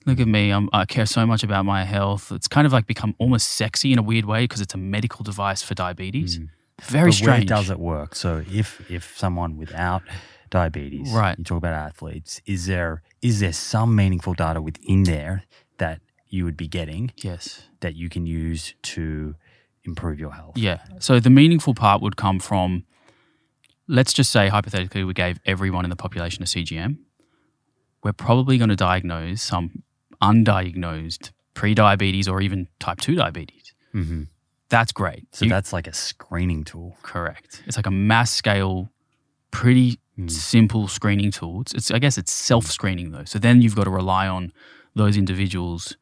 look 0.06 0.20
at 0.20 0.28
me, 0.28 0.50
I'm, 0.52 0.70
I 0.74 0.86
care 0.86 1.06
so 1.06 1.26
much 1.26 1.44
about 1.44 1.66
my 1.66 1.84
health. 1.84 2.32
It's 2.32 2.48
kind 2.48 2.66
of 2.68 2.74
like 2.74 2.88
become 2.88 3.16
almost 3.20 3.48
sexy 3.50 3.92
in 3.94 4.00
a 4.00 4.04
weird 4.04 4.26
way 4.26 4.44
because 4.44 4.62
it's 4.62 4.74
a 4.74 4.78
medical 4.78 5.24
device 5.24 5.62
for 5.62 5.76
diabetes. 5.76 6.38
Hmm. 6.38 6.46
Very 6.84 7.10
but 7.12 7.16
strange. 7.16 7.50
Where 7.50 7.58
does 7.60 7.70
it 7.70 7.80
work? 7.80 8.16
So 8.16 8.44
if 8.52 8.82
if 8.92 9.18
someone 9.18 9.56
without 9.56 10.02
diabetes, 10.50 11.12
Right. 11.12 11.38
You 11.38 11.44
talk 11.44 11.58
about 11.58 11.74
athletes. 11.74 12.42
Is 12.46 12.66
there 12.66 13.02
is 13.22 13.40
there 13.40 13.54
some 13.54 13.96
meaningful 13.96 14.34
data 14.34 14.62
within 14.62 15.04
there 15.04 15.44
that 15.78 16.02
you 16.28 16.44
would 16.44 16.58
be 16.58 16.68
getting 16.68 17.12
Yes. 17.18 17.64
that 17.80 17.96
you 17.96 18.10
can 18.10 18.26
use 18.26 18.74
to 18.94 19.36
improve 19.86 20.20
your 20.20 20.34
health? 20.34 20.58
Yeah. 20.58 20.80
So 21.00 21.20
the 21.20 21.30
meaningful 21.30 21.74
part 21.74 22.02
would 22.02 22.18
come 22.18 22.40
from, 22.40 22.84
let's 23.88 24.14
just 24.14 24.32
say 24.32 24.48
hypothetically, 24.50 25.04
we 25.04 25.14
gave 25.14 25.40
everyone 25.46 25.86
in 25.86 25.90
the 25.90 25.96
population 25.96 26.44
a 26.44 26.46
CGM. 26.46 26.98
We're 28.04 28.14
probably 28.14 28.58
going 28.58 28.70
to 28.70 28.76
diagnose 28.76 29.42
some 29.42 29.84
undiagnosed 30.22 31.32
pre-diabetes 31.54 32.28
or 32.28 32.42
even 32.42 32.68
type 32.80 33.00
two 33.00 33.16
diabetes. 33.16 33.74
hmm 33.92 34.24
That's 34.70 34.92
great. 34.92 35.28
So 35.34 35.46
You- 35.46 35.50
that's 35.52 35.72
like 35.74 35.88
a 35.88 35.94
screening 35.94 36.64
tool. 36.64 36.98
Correct. 37.02 37.64
It's 37.66 37.78
like 37.78 37.86
a 37.88 37.92
mass 37.92 38.32
scale, 38.32 38.90
pretty 39.52 40.00
simple 40.28 40.88
screening 40.88 41.32
tool. 41.32 41.62
It's, 41.62 41.74
it's 41.74 41.92
I 41.92 42.00
guess 42.00 42.18
it's 42.18 42.32
self 42.32 42.66
screening 42.68 43.12
though. 43.12 43.26
So 43.26 43.38
then 43.40 43.62
you've 43.62 43.76
got 43.76 43.84
to 43.86 43.90
rely 43.90 44.28
on 44.28 44.52
those 44.96 45.18
individuals 45.18 45.98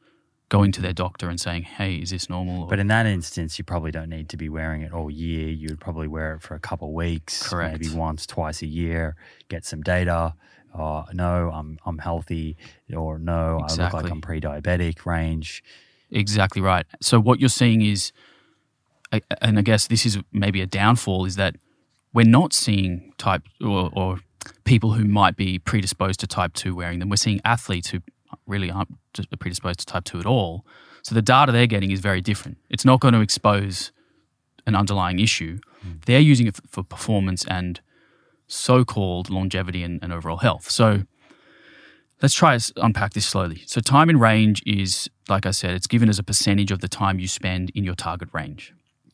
going 0.56 0.72
to 0.72 0.82
their 0.82 0.94
doctor 1.06 1.30
and 1.30 1.40
saying, 1.40 1.64
"Hey, 1.64 1.96
is 1.96 2.10
this 2.12 2.30
normal?" 2.30 2.64
Or, 2.64 2.68
But 2.68 2.80
in 2.80 2.88
that 2.88 3.06
instance, 3.18 3.58
you 3.58 3.64
probably 3.74 3.92
don't 3.98 4.10
need 4.18 4.28
to 4.30 4.38
be 4.38 4.50
wearing 4.58 4.82
it 4.84 4.92
all 4.94 5.10
year. 5.10 5.48
You 5.50 5.68
would 5.72 5.80
probably 5.88 6.08
wear 6.08 6.36
it 6.36 6.42
for 6.44 6.54
a 6.56 6.60
couple 6.60 6.88
of 6.90 6.94
weeks, 6.94 7.34
Correct. 7.50 7.72
maybe 7.82 7.90
once, 7.96 8.26
twice 8.28 8.62
a 8.62 8.68
year. 8.68 9.16
Get 9.50 9.66
some 9.66 9.82
data. 9.82 10.36
Uh, 10.74 11.04
no, 11.14 11.50
I'm 11.54 11.80
I'm 11.88 11.98
healthy, 12.10 12.56
or 12.96 13.18
no, 13.20 13.60
I 13.68 13.74
look 13.76 13.94
like 13.94 14.10
I'm 14.12 14.22
pre-diabetic 14.22 15.06
range. 15.06 15.64
exactly 16.12 16.62
right. 16.62 16.86
So 17.02 17.20
what 17.20 17.40
you're 17.40 17.50
seeing 17.64 17.82
is, 17.82 18.12
and 19.42 19.58
I 19.60 19.64
guess 19.64 19.88
this 19.88 20.06
is 20.06 20.18
maybe 20.32 20.62
a 20.62 20.68
downfall, 20.68 21.26
is 21.26 21.36
that 21.36 21.56
we're 22.14 22.34
not 22.40 22.54
seeing 22.54 23.14
type 23.18 23.44
or, 23.72 23.90
or 23.94 24.20
people 24.66 24.94
who 24.94 25.06
might 25.06 25.36
be 25.36 25.58
predisposed 25.60 26.20
to 26.22 26.28
type 26.28 26.54
two 26.54 26.76
wearing 26.76 27.00
them. 27.00 27.10
We're 27.10 27.16
seeing 27.28 27.42
athletes 27.46 27.90
who 27.90 28.00
really 28.46 28.72
aren't 28.72 28.90
predisposed 29.40 29.80
to 29.80 29.86
type 29.86 30.04
two 30.04 30.20
at 30.20 30.26
all. 30.26 30.66
So 31.02 31.16
the 31.16 31.22
data 31.22 31.52
they're 31.52 31.68
getting 31.68 31.92
is 31.92 32.00
very 32.00 32.22
different. 32.22 32.58
It's 32.70 32.86
not 32.86 33.00
going 33.00 33.14
to 33.14 33.22
expose 33.22 33.92
an 34.66 34.76
underlying 34.76 35.20
issue. 35.20 35.60
They're 36.06 36.20
using 36.20 36.48
it 36.48 36.58
for 36.68 36.84
performance 36.84 37.46
and 37.48 37.82
so-called 38.48 39.30
longevity 39.30 39.84
and, 39.84 40.00
and 40.02 40.14
overall 40.14 40.38
health. 40.38 40.70
So 40.70 41.04
let's 42.22 42.34
try 42.34 42.58
to 42.58 42.74
unpack 42.78 43.14
this 43.14 43.26
slowly. 43.26 43.64
So 43.66 43.82
time 43.82 44.10
in 44.10 44.20
range 44.20 44.64
is, 44.66 45.10
like 45.28 45.46
I 45.46 45.52
said, 45.52 45.72
it's 45.72 45.88
given 45.88 46.08
as 46.10 46.20
a 46.20 46.24
percentage 46.24 46.72
of 46.72 46.80
the 46.80 46.88
time 46.88 47.20
you 47.20 47.28
spend 47.28 47.72
in 47.76 47.84
your 47.84 47.96
target 47.96 48.30
range. 48.32 48.74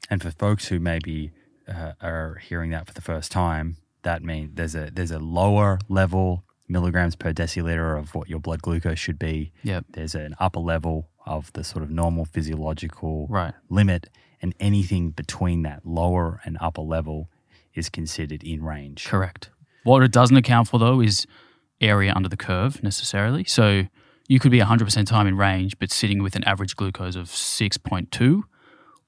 And 0.10 0.22
for 0.22 0.32
folks 0.32 0.68
who 0.68 0.80
maybe 0.80 1.32
uh, 1.68 1.94
are 2.02 2.36
hearing 2.36 2.70
that 2.72 2.88
for 2.88 2.94
the 2.94 3.02
first 3.02 3.32
time, 3.32 3.78
that 4.04 4.24
means 4.24 4.52
there's 4.54 4.76
a 4.76 4.90
there's 4.94 5.12
a 5.12 5.20
lower 5.20 5.80
level 5.90 6.44
milligrams 6.70 7.16
per 7.16 7.34
deciliter 7.34 7.98
of 7.98 8.14
what 8.16 8.30
your 8.30 8.40
blood 8.40 8.62
glucose 8.62 9.00
should 9.00 9.20
be. 9.20 9.52
Yep. 9.64 9.86
There's 9.92 10.16
an 10.16 10.36
upper 10.40 10.60
level 10.60 11.10
of 11.26 11.52
the 11.54 11.64
sort 11.64 11.84
of 11.84 11.90
normal 11.90 12.26
physiological 12.26 13.28
Right. 13.30 13.54
limit, 13.70 14.10
and 14.42 14.54
anything 14.60 15.12
between 15.12 15.64
that 15.64 15.86
lower 15.86 16.40
and 16.46 16.58
upper 16.62 16.82
level 16.82 17.30
is 17.74 17.90
considered 17.90 18.44
in 18.44 18.64
range. 18.64 19.06
Correct. 19.06 19.50
What 19.84 20.04
it 20.04 20.12
doesn't 20.12 20.36
account 20.38 20.68
for, 20.68 20.80
though, 20.80 21.02
is 21.02 21.26
area 21.82 22.14
under 22.16 22.30
the 22.30 22.38
curve 22.38 22.82
necessarily. 22.84 23.44
So 23.46 23.88
you 24.28 24.40
could 24.40 24.52
be 24.52 24.60
100% 24.60 25.08
time 25.08 25.28
in 25.28 25.38
range, 25.38 25.78
but 25.80 25.92
sitting 25.92 26.22
with 26.22 26.36
an 26.36 26.44
average 26.44 26.76
glucose 26.76 27.16
of 27.16 27.28
6.2, 27.28 28.44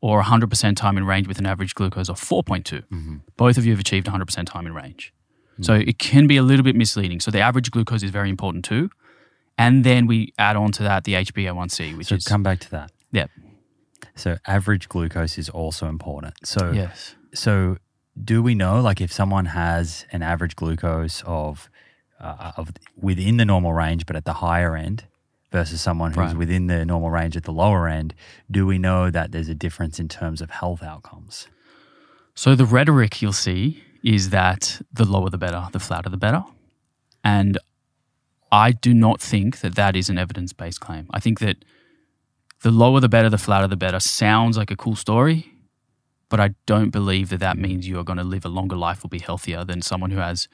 or 0.01 0.21
100% 0.23 0.75
time 0.77 0.97
in 0.97 1.05
range 1.05 1.27
with 1.27 1.37
an 1.37 1.45
average 1.45 1.75
glucose 1.75 2.09
of 2.09 2.19
4.2. 2.19 2.81
Mm-hmm. 2.87 3.15
Both 3.37 3.57
of 3.57 3.65
you 3.65 3.71
have 3.71 3.79
achieved 3.79 4.07
100% 4.07 4.45
time 4.47 4.65
in 4.65 4.73
range. 4.73 5.13
So 5.61 5.73
it 5.75 5.97
can 5.99 6.27
be 6.27 6.37
a 6.37 6.43
little 6.43 6.63
bit 6.63 6.75
misleading. 6.75 7.19
So 7.19 7.31
the 7.31 7.39
average 7.39 7.69
glucose 7.71 8.03
is 8.03 8.11
very 8.11 8.29
important 8.29 8.65
too. 8.65 8.89
And 9.57 9.83
then 9.83 10.07
we 10.07 10.33
add 10.39 10.55
on 10.55 10.71
to 10.73 10.83
that 10.83 11.03
the 11.03 11.13
HbA1c, 11.13 11.97
which 11.97 12.07
So 12.07 12.15
is. 12.15 12.23
come 12.25 12.41
back 12.43 12.59
to 12.61 12.71
that. 12.71 12.91
yeah. 13.11 13.27
So 14.15 14.37
average 14.47 14.89
glucose 14.89 15.37
is 15.37 15.49
also 15.49 15.87
important. 15.87 16.33
So 16.43 16.71
Yes. 16.71 17.15
so 17.33 17.77
do 18.21 18.41
we 18.43 18.55
know 18.55 18.81
like 18.81 18.99
if 19.01 19.11
someone 19.11 19.45
has 19.45 20.05
an 20.11 20.21
average 20.21 20.55
glucose 20.55 21.23
of 21.25 21.69
uh, 22.19 22.51
of 22.57 22.71
within 22.99 23.37
the 23.37 23.45
normal 23.45 23.73
range 23.73 24.05
but 24.05 24.15
at 24.15 24.25
the 24.25 24.33
higher 24.33 24.75
end 24.75 25.05
versus 25.51 25.81
someone 25.81 26.11
who's 26.11 26.17
Right. 26.17 26.37
within 26.37 26.67
the 26.67 26.85
normal 26.85 27.09
range 27.11 27.35
at 27.37 27.43
the 27.43 27.51
lower 27.53 27.87
end, 27.87 28.13
do 28.49 28.65
we 28.65 28.77
know 28.77 29.09
that 29.11 29.31
there's 29.31 29.49
a 29.49 29.55
difference 29.55 29.99
in 29.99 30.07
terms 30.07 30.41
of 30.41 30.49
health 30.49 30.81
outcomes? 30.83 31.47
So 32.35 32.55
the 32.55 32.65
rhetoric 32.65 33.21
you'll 33.21 33.33
see 33.33 33.83
is 34.03 34.29
that 34.31 34.81
the 34.91 35.05
lower 35.05 35.29
the 35.29 35.37
better, 35.37 35.67
the 35.71 35.79
flatter 35.79 36.09
the 36.09 36.17
better. 36.17 36.43
And 37.23 37.57
I 38.51 38.71
do 38.71 38.93
not 38.93 39.21
think 39.21 39.61
that 39.61 39.75
that 39.75 39.95
is 39.95 40.09
an 40.09 40.17
evidence 40.17 40.53
based 40.53 40.81
claim. 40.81 41.07
I 41.11 41.19
think 41.19 41.39
that 41.39 41.63
the 42.61 42.71
lower 42.71 42.99
the 42.99 43.09
better, 43.09 43.29
the 43.29 43.37
flatter 43.37 43.67
the 43.67 43.75
better 43.75 43.99
sounds 43.99 44.57
like 44.57 44.71
a 44.71 44.75
cool 44.75 44.95
story, 44.95 45.53
but 46.29 46.39
I 46.39 46.55
don't 46.65 46.89
believe 46.89 47.29
that 47.29 47.39
that 47.39 47.57
means 47.57 47.87
you 47.87 47.99
are 47.99 48.03
going 48.03 48.17
to 48.17 48.23
live 48.23 48.45
a 48.45 48.49
longer 48.49 48.75
life 48.75 49.03
or 49.03 49.07
be 49.07 49.19
healthier 49.19 49.63
than 49.63 49.81
someone 49.81 50.11
who 50.11 50.19
has 50.19 50.47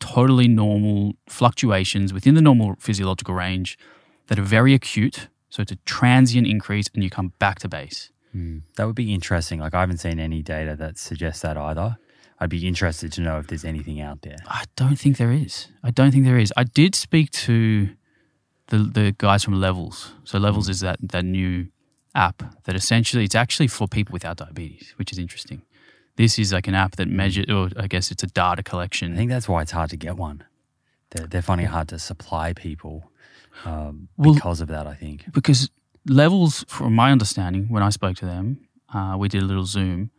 totally 0.00 0.48
normal 0.48 1.14
fluctuations 1.28 2.12
within 2.12 2.34
the 2.34 2.42
normal 2.42 2.76
physiological 2.78 3.34
range 3.34 3.78
that 4.26 4.38
are 4.38 4.42
very 4.42 4.74
acute. 4.74 5.28
So 5.50 5.62
it's 5.62 5.72
a 5.72 5.76
transient 5.84 6.46
increase 6.46 6.86
and 6.94 7.04
you 7.04 7.10
come 7.10 7.32
back 7.38 7.58
to 7.60 7.68
base. 7.68 8.10
Hmm. 8.32 8.58
That 8.76 8.86
would 8.86 8.96
be 8.96 9.12
interesting. 9.12 9.60
Like 9.60 9.74
I 9.74 9.80
haven't 9.80 9.98
seen 9.98 10.18
any 10.18 10.42
data 10.42 10.76
that 10.76 10.98
suggests 10.98 11.42
that 11.42 11.56
either. 11.56 11.98
I'd 12.40 12.50
be 12.50 12.66
interested 12.66 13.12
to 13.12 13.20
know 13.20 13.38
if 13.38 13.48
there's 13.48 13.64
anything 13.64 14.00
out 14.00 14.22
there. 14.22 14.36
I 14.46 14.64
don't 14.76 14.96
think 14.98 15.18
there 15.18 15.30
is. 15.32 15.68
I 15.82 15.90
don't 15.90 16.10
think 16.12 16.24
there 16.24 16.38
is. 16.38 16.52
I 16.56 16.64
did 16.64 16.94
speak 16.94 17.30
to 17.46 17.90
the 18.68 18.78
the 18.78 19.14
guys 19.18 19.44
from 19.44 19.60
Levels. 19.60 20.12
So 20.24 20.38
Levels 20.38 20.68
is 20.68 20.80
that 20.80 20.98
that 21.02 21.24
new 21.24 21.68
app 22.14 22.42
that 22.64 22.74
essentially 22.74 23.24
it's 23.24 23.34
actually 23.34 23.68
for 23.68 23.86
people 23.86 24.12
without 24.12 24.38
diabetes, 24.38 24.94
which 24.96 25.12
is 25.12 25.18
interesting. 25.18 25.62
This 26.16 26.38
is 26.38 26.52
like 26.52 26.66
an 26.66 26.74
app 26.74 26.96
that 26.96 27.08
measures, 27.08 27.46
or 27.48 27.68
I 27.76 27.86
guess 27.86 28.10
it's 28.10 28.22
a 28.22 28.26
data 28.26 28.62
collection. 28.62 29.12
I 29.14 29.16
think 29.16 29.30
that's 29.30 29.48
why 29.48 29.62
it's 29.62 29.70
hard 29.72 29.90
to 29.90 29.96
get 29.96 30.16
one. 30.16 30.44
They're, 31.10 31.26
they're 31.26 31.42
finding 31.42 31.66
it 31.66 31.70
hard 31.70 31.88
to 31.88 31.98
supply 31.98 32.52
people 32.52 33.10
um, 33.64 34.08
Well- 34.16 34.34
because 34.34 34.60
of 34.60 34.68
that. 34.68 34.86
I 34.86 34.94
think. 34.94 35.32
because 35.32 35.70
Levels, 36.06 36.64
from 36.68 36.94
my 36.94 37.12
understanding, 37.12 37.66
when 37.68 37.82
I 37.82 37.90
spoke 37.90 38.16
to 38.16 38.26
them, 38.26 38.66
uh, 38.94 39.16
we 39.18 39.28
did 39.28 39.42
a 39.42 39.46
little 39.46 39.66
Zoom. 39.66 40.10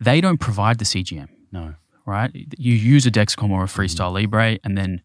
They 0.00 0.20
don't 0.20 0.38
provide 0.38 0.78
the 0.78 0.84
CGM. 0.84 1.28
No. 1.56 1.74
right? 2.04 2.30
You 2.34 2.74
use 2.74 3.06
a 3.06 3.10
Dexcom 3.10 3.50
or 3.50 3.64
a 3.64 3.66
Freestyle 3.66 4.12
Libre, 4.12 4.58
and 4.64 4.76
then 4.76 5.02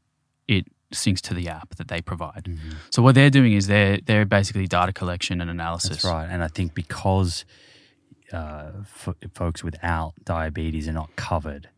it 0.48 0.66
syncs 0.94 1.22
to 1.22 1.34
the 1.34 1.48
app 1.48 1.76
that 1.76 1.88
they 1.88 2.02
provide. 2.02 2.48
So 2.90 3.02
what 3.02 3.16
they're 3.16 3.30
doing 3.30 3.54
is 3.54 3.68
they're 3.68 4.00
they're 4.06 4.26
basically 4.26 4.68
data 4.68 4.92
collection 4.94 5.40
and 5.42 5.50
analysis. 5.50 5.90
That's 6.04 6.06
right. 6.06 6.28
And 6.30 6.44
I 6.44 6.48
think 6.50 6.74
because 6.74 7.46
uh, 8.34 8.72
f- 8.82 9.16
folks 9.34 9.64
without 9.64 10.14
diabetes 10.24 10.88
are 10.88 10.94
not 10.94 11.16
covered 11.16 11.70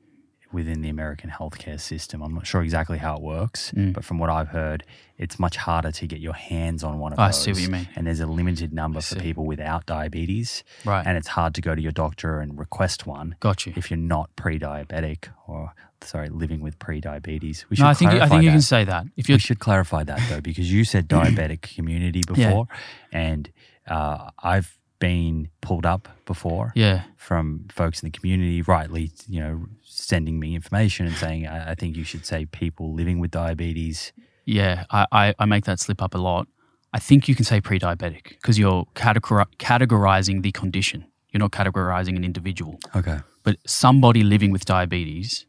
within 0.54 0.82
the 0.82 0.90
American 0.90 1.30
healthcare 1.30 1.80
system, 1.80 2.22
I'm 2.22 2.34
not 2.36 2.46
sure 2.48 2.62
exactly 2.62 3.00
how 3.00 3.16
it 3.18 3.22
works, 3.22 3.72
Mm. 3.72 3.94
but 3.94 4.06
from 4.06 4.18
what 4.20 4.30
I've 4.30 4.50
heard, 4.50 4.84
it's 5.18 5.38
much 5.40 5.58
harder 5.58 5.92
to 5.92 6.08
get 6.08 6.20
your 6.20 6.34
hands 6.34 6.84
on 6.84 7.00
one 7.00 7.12
of 7.14 7.20
I 7.20 7.28
those. 7.28 7.42
see 7.44 7.52
what 7.52 7.62
you 7.62 7.70
mean. 7.70 7.88
And 7.96 8.06
there's 8.08 8.20
a 8.20 8.28
limited 8.28 8.72
number 8.74 9.02
for 9.02 9.16
see. 9.16 9.20
people 9.22 9.46
without 9.46 9.86
diabetes. 9.86 10.64
Right. 10.86 11.06
And 11.06 11.18
it's 11.18 11.30
hard 11.30 11.54
to 11.56 11.62
go 11.62 11.76
to 11.76 11.82
your 11.82 11.92
doctor 11.92 12.40
and 12.40 12.58
request 12.58 13.06
one 13.08 13.36
Got 13.40 13.66
you. 13.66 13.74
if 13.76 13.90
you're 13.92 13.98
not 13.98 14.36
pre-diabetic 14.36 15.30
or 15.48 15.74
sorry, 16.02 16.28
living 16.30 16.60
with 16.62 16.78
pre-diabetes. 16.80 17.66
We 17.70 17.78
should 17.78 17.84
No, 17.84 17.90
I 17.90 17.94
think 17.94 18.12
I 18.12 18.16
clarify 18.18 18.30
think 18.36 18.44
you 18.44 18.50
that. 18.50 18.54
can 18.56 18.62
say 18.62 18.84
that 18.84 19.06
if 19.16 19.30
We 19.30 19.38
should 19.40 19.60
clarify 19.60 20.04
that 20.04 20.20
though, 20.30 20.42
because 20.42 20.72
you 20.72 20.84
said 20.84 21.08
diabetic 21.20 21.62
community 21.62 22.22
Yeah. 22.36 22.48
before, 22.50 22.68
and 23.12 23.50
uh, 23.88 24.30
I've 24.44 24.78
been 25.00 25.50
pulled 25.62 25.86
up 25.86 26.08
before 26.26 26.72
yeah 26.76 27.04
from 27.18 27.66
folks 27.70 28.02
in 28.04 28.08
the 28.10 28.18
community, 28.18 28.62
rightly, 28.62 29.12
you 29.28 29.40
know, 29.40 29.66
sending 29.94 30.40
me 30.40 30.56
information 30.56 31.06
and 31.06 31.16
saying, 31.16 31.48
I, 31.48 31.72
I 31.72 31.76
think 31.76 31.96
you 31.96 32.04
should 32.04 32.26
say 32.26 32.46
people 32.46 32.94
living 32.94 33.20
with 33.20 33.32
diabetes. 33.32 34.14
Yeah, 34.46 34.86
I, 34.90 35.06
I, 35.12 35.36
I 35.40 35.46
make 35.46 35.66
that 35.66 35.80
slip 35.80 36.02
up 36.02 36.16
a 36.16 36.18
lot. 36.18 36.48
I 36.94 37.00
think 37.00 37.28
you 37.28 37.36
can 37.36 37.46
say 37.46 37.62
pre 37.62 37.80
diabetic 37.80 38.30
because 38.30 38.60
you're 38.60 38.86
categorizing 38.96 40.44
the 40.44 40.52
condition. 40.52 41.06
You're 41.32 41.40
not 41.40 41.52
categorizing 41.52 42.16
an 42.16 42.24
individual. 42.24 42.80
Okay. 42.96 43.20
But 43.44 43.58
somebody 43.66 44.24
living 44.24 44.52
with 44.52 44.66
diabetes, 44.66 45.48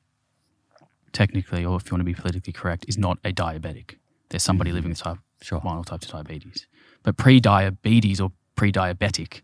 technically, 1.12 1.64
or 1.64 1.76
if 1.76 1.86
you 1.86 1.94
want 1.94 2.00
to 2.00 2.04
be 2.04 2.14
politically 2.14 2.52
correct, 2.52 2.86
is 2.88 2.96
not 2.96 3.18
a 3.24 3.32
diabetic. 3.32 3.96
There's 4.30 4.42
somebody 4.42 4.70
mm. 4.70 4.74
living 4.74 4.90
with 4.90 4.98
type 4.98 5.18
Sure. 5.42 5.60
one 5.60 5.76
or 5.76 5.84
type 5.84 6.00
2 6.00 6.10
diabetes. 6.10 6.66
But 7.02 7.18
pre 7.18 7.38
diabetes 7.38 8.18
or 8.18 8.32
pre 8.56 8.72
diabetic 8.72 9.42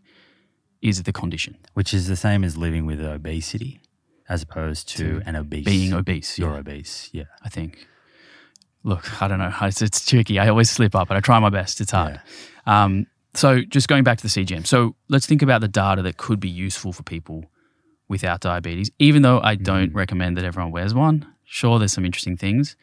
is 0.81 1.03
the 1.03 1.13
condition. 1.13 1.57
Which 1.75 1.93
is 1.93 2.07
the 2.07 2.15
same 2.15 2.43
as 2.43 2.57
living 2.57 2.87
with 2.87 2.99
obesity 2.99 3.80
as 4.31 4.41
opposed 4.41 4.87
to, 4.87 5.19
To 5.19 5.21
an 5.25 5.35
obese. 5.35 5.65
Being 5.65 5.93
obese. 5.93 6.39
You're 6.39 6.53
yeah, 6.53 6.59
obese. 6.59 7.09
Yeah. 7.11 7.23
I 7.43 7.49
think. 7.49 7.85
Look, 8.83 9.21
I 9.21 9.27
don't 9.27 9.39
know. 9.39 9.53
It's, 9.63 9.81
it's 9.81 10.05
tricky. 10.05 10.39
I 10.39 10.47
always 10.47 10.69
slip 10.69 10.95
up, 10.95 11.09
but 11.09 11.17
I 11.17 11.19
try 11.19 11.37
my 11.39 11.49
best. 11.49 11.81
It's 11.81 11.91
hard. 11.91 12.21
Um, 12.65 13.07
so 13.33 13.61
just 13.61 13.89
going 13.89 14.05
back 14.05 14.17
to 14.19 14.23
the 14.23 14.29
CGM. 14.29 14.65
So 14.65 14.95
let's 15.09 15.25
think 15.25 15.41
about 15.41 15.59
the 15.59 15.67
data 15.67 16.01
that 16.03 16.15
could 16.15 16.39
be 16.39 16.49
useful 16.49 16.93
for 16.93 17.03
people 17.03 17.51
without 18.07 18.39
diabetes, 18.39 18.89
even 18.99 19.21
though 19.21 19.41
I 19.41 19.55
don't 19.55 19.93
recommend 19.93 20.37
that 20.37 20.45
everyone 20.45 20.71
wears 20.71 20.93
one. 20.93 21.27
Sure, 21.43 21.77
there's 21.77 21.93
some 21.93 22.05
interesting 22.05 22.37
things. 22.37 22.77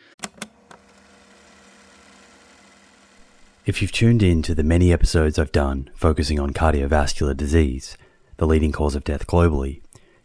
If 3.64 3.80
you've 3.80 3.92
tuned 3.92 4.22
in 4.22 4.42
to 4.42 4.54
the 4.54 4.62
many 4.62 4.92
episodes 4.92 5.38
I've 5.38 5.52
done 5.52 5.90
focusing 5.94 6.38
on 6.38 6.52
cardiovascular 6.52 7.34
disease, 7.34 7.96
the 8.36 8.46
leading 8.46 8.72
cause 8.72 8.94
of 8.94 9.04
death 9.04 9.26
globally, 9.26 9.82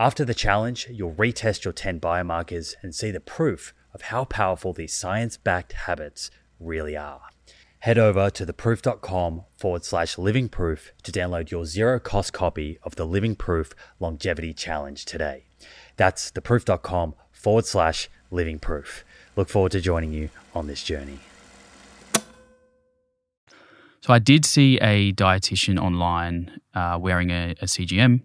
After 0.00 0.24
the 0.24 0.32
challenge, 0.32 0.86
you'll 0.90 1.12
retest 1.12 1.64
your 1.64 1.74
10 1.74 2.00
biomarkers 2.00 2.74
and 2.80 2.94
see 2.94 3.10
the 3.10 3.20
proof 3.20 3.74
of 3.92 4.00
how 4.00 4.24
powerful 4.24 4.72
these 4.72 4.96
science 4.96 5.36
backed 5.36 5.74
habits 5.74 6.30
really 6.58 6.96
are. 6.96 7.20
Head 7.80 7.98
over 7.98 8.30
to 8.30 8.46
theproof.com 8.46 9.44
forward 9.58 9.84
slash 9.84 10.16
living 10.16 10.48
proof 10.48 10.92
to 11.02 11.12
download 11.12 11.50
your 11.50 11.66
zero 11.66 12.00
cost 12.00 12.32
copy 12.32 12.78
of 12.82 12.96
the 12.96 13.04
Living 13.04 13.36
Proof 13.36 13.72
Longevity 13.98 14.54
Challenge 14.54 15.04
today. 15.04 15.44
That's 15.98 16.30
theproof.com 16.30 17.14
forward 17.30 17.66
slash 17.66 18.08
living 18.30 18.58
proof. 18.58 19.04
Look 19.36 19.50
forward 19.50 19.72
to 19.72 19.82
joining 19.82 20.14
you 20.14 20.30
on 20.54 20.66
this 20.66 20.82
journey. 20.82 21.18
So 24.00 24.14
I 24.14 24.18
did 24.18 24.46
see 24.46 24.78
a 24.78 25.12
dietitian 25.12 25.78
online 25.78 26.58
uh, 26.72 26.96
wearing 26.98 27.28
a, 27.28 27.54
a 27.60 27.66
CGM. 27.66 28.22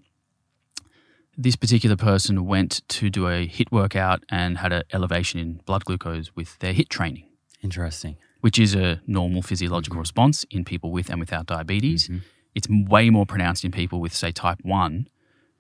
This 1.38 1.56
particular 1.56 1.98
person 1.98 2.46
went 2.46 2.82
to 2.88 3.10
do 3.10 3.28
a 3.28 3.48
HIIT 3.48 3.72
workout 3.72 4.24
and 4.30 4.58
had 4.60 4.72
an 4.72 4.84
elevation 4.94 5.40
in 5.40 5.56
blood 5.66 5.84
glucose 5.84 6.34
with 6.36 6.58
their 6.60 6.74
HIIT 6.74 6.88
training, 6.88 7.28
Interesting. 7.62 8.16
which 8.40 8.58
is 8.58 8.74
a 8.74 9.02
normal 9.06 9.42
physiological 9.42 9.96
mm-hmm. 9.96 10.02
response 10.02 10.46
in 10.50 10.64
people 10.64 10.92
with 10.92 11.10
and 11.10 11.20
without 11.20 11.46
diabetes. 11.46 12.08
Mm-hmm. 12.08 12.20
It's 12.54 12.70
way 12.70 13.10
more 13.10 13.26
pronounced 13.26 13.66
in 13.66 13.72
people 13.72 14.00
with, 14.00 14.14
say, 14.14 14.32
type 14.32 14.60
1, 14.64 15.10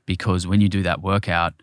because 0.06 0.48
when 0.48 0.62
you 0.62 0.70
do 0.70 0.82
that 0.84 1.02
workout, 1.02 1.54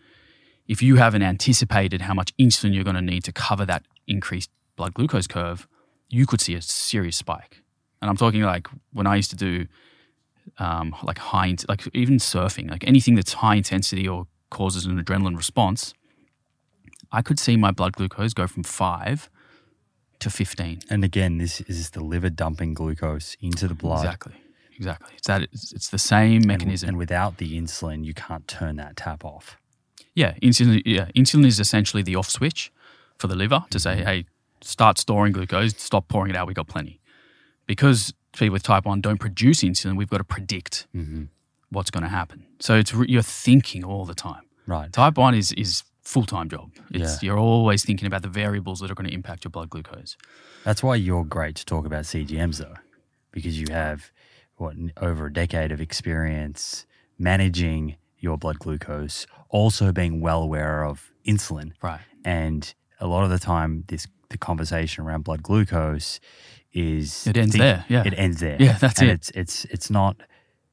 if 0.67 0.83
you 0.83 0.97
haven't 0.97 1.23
anticipated 1.23 2.01
how 2.01 2.13
much 2.13 2.35
insulin 2.37 2.73
you're 2.73 2.83
going 2.83 2.95
to 2.95 3.01
need 3.01 3.23
to 3.23 3.31
cover 3.31 3.65
that 3.65 3.83
increased 4.07 4.51
blood 4.75 4.93
glucose 4.93 5.27
curve, 5.27 5.67
you 6.09 6.27
could 6.27 6.39
see 6.39 6.53
a 6.53 6.61
serious 6.61 7.17
spike. 7.17 7.63
And 8.01 8.09
I'm 8.09 8.17
talking 8.17 8.43
like 8.43 8.67
when 8.91 9.07
I 9.07 9.15
used 9.15 9.31
to 9.31 9.35
do 9.35 9.65
um, 10.57 10.95
like 11.03 11.17
high, 11.17 11.55
like 11.67 11.83
even 11.93 12.17
surfing, 12.17 12.69
like 12.69 12.87
anything 12.87 13.15
that's 13.15 13.33
high 13.33 13.55
intensity 13.55 14.07
or 14.07 14.27
causes 14.49 14.85
an 14.85 15.01
adrenaline 15.03 15.35
response, 15.37 15.93
I 17.11 17.21
could 17.21 17.39
see 17.39 17.57
my 17.57 17.71
blood 17.71 17.93
glucose 17.93 18.33
go 18.33 18.47
from 18.47 18.63
five 18.63 19.29
to 20.19 20.29
15. 20.29 20.79
And 20.89 21.03
again, 21.03 21.37
this 21.37 21.61
is 21.61 21.91
the 21.91 22.03
liver 22.03 22.29
dumping 22.29 22.73
glucose 22.73 23.35
into 23.41 23.67
the 23.67 23.73
blood. 23.75 24.05
Exactly. 24.05 24.33
Exactly. 24.75 25.13
It's 25.17 25.27
that. 25.27 25.43
It's, 25.43 25.71
it's 25.73 25.89
the 25.89 25.99
same 25.99 26.37
And- 26.37 26.45
mechanism. 26.47 26.89
And 26.89 26.97
without 26.97 27.37
the 27.37 27.59
insulin, 27.59 28.03
you 28.03 28.13
can't 28.13 28.47
turn 28.47 28.75
that 28.77 28.95
tap 28.97 29.23
off. 29.23 29.57
Yeah, 30.15 30.33
insulin. 30.41 30.81
Yeah, 30.85 31.05
insulin 31.15 31.45
is 31.45 31.59
essentially 31.59 32.03
the 32.03 32.15
off 32.15 32.29
switch 32.29 32.71
for 33.17 33.27
the 33.27 33.35
liver 33.35 33.65
to 33.71 33.79
say, 33.79 34.03
"Hey, 34.03 34.25
start 34.61 34.97
storing 34.99 35.31
glucose. 35.33 35.73
Stop 35.77 36.07
pouring 36.07 36.29
it 36.31 36.35
out. 36.35 36.47
We 36.47 36.53
got 36.53 36.67
plenty." 36.67 36.99
Because 37.67 38.13
people 38.33 38.53
with 38.53 38.63
type 38.63 38.85
one 38.85 39.01
don't 39.01 39.19
produce 39.19 39.61
insulin, 39.63 39.95
we've 39.97 40.09
got 40.09 40.17
to 40.17 40.23
predict 40.23 40.87
Mm-hmm. 40.95 41.23
what's 41.69 41.91
going 41.91 42.03
to 42.03 42.09
happen. 42.09 42.45
So 42.59 42.75
it's 42.75 42.93
re- 42.93 43.07
you're 43.09 43.21
thinking 43.21 43.83
all 43.83 44.05
the 44.05 44.13
time. 44.15 44.43
Right. 44.67 44.91
Type 44.91 45.17
one 45.17 45.33
is 45.35 45.51
is 45.53 45.83
full 46.03 46.25
time 46.25 46.49
job. 46.49 46.69
It's, 46.91 47.23
Yeah. 47.23 47.27
You're 47.27 47.39
always 47.39 47.83
thinking 47.85 48.07
about 48.07 48.21
the 48.21 48.27
variables 48.29 48.79
that 48.81 48.91
are 48.91 48.95
going 48.95 49.07
to 49.09 49.13
impact 49.13 49.43
your 49.45 49.51
blood 49.51 49.69
glucose. 49.69 50.17
That's 50.65 50.83
why 50.83 50.95
you're 50.95 51.23
great 51.25 51.55
to 51.57 51.65
talk 51.65 51.85
about 51.85 52.03
CGMs, 52.03 52.57
though, 52.57 52.75
because 53.31 53.59
you 53.59 53.67
have 53.71 54.11
what 54.57 54.75
over 54.97 55.25
a 55.27 55.33
decade 55.33 55.71
of 55.71 55.79
experience 55.81 56.85
managing 57.17 57.95
your 58.19 58.37
blood 58.37 58.59
glucose, 58.59 59.25
also 59.49 59.91
being 59.91 60.21
well 60.21 60.41
aware 60.41 60.83
of 60.85 61.11
insulin, 61.25 61.71
Right. 61.81 61.99
and 62.23 62.73
a 62.99 63.07
lot 63.07 63.23
of 63.23 63.29
the 63.29 63.39
time, 63.39 63.83
this 63.87 64.07
the 64.33 64.37
conversation 64.37 65.05
around 65.05 65.23
blood 65.23 65.41
glucose 65.41 66.19
is 66.73 67.25
It 67.25 67.37
ends 67.37 67.55
there, 67.55 67.85
yeah. 67.87 68.03
it 68.05 68.13
ends 68.17 68.41
there. 68.41 68.57
Yeah, 68.59 68.77
that's 68.77 68.99
and 68.99 69.09
it. 69.09 69.13
It's 69.13 69.29
it's 69.31 69.65
it's 69.65 69.89
not 69.89 70.17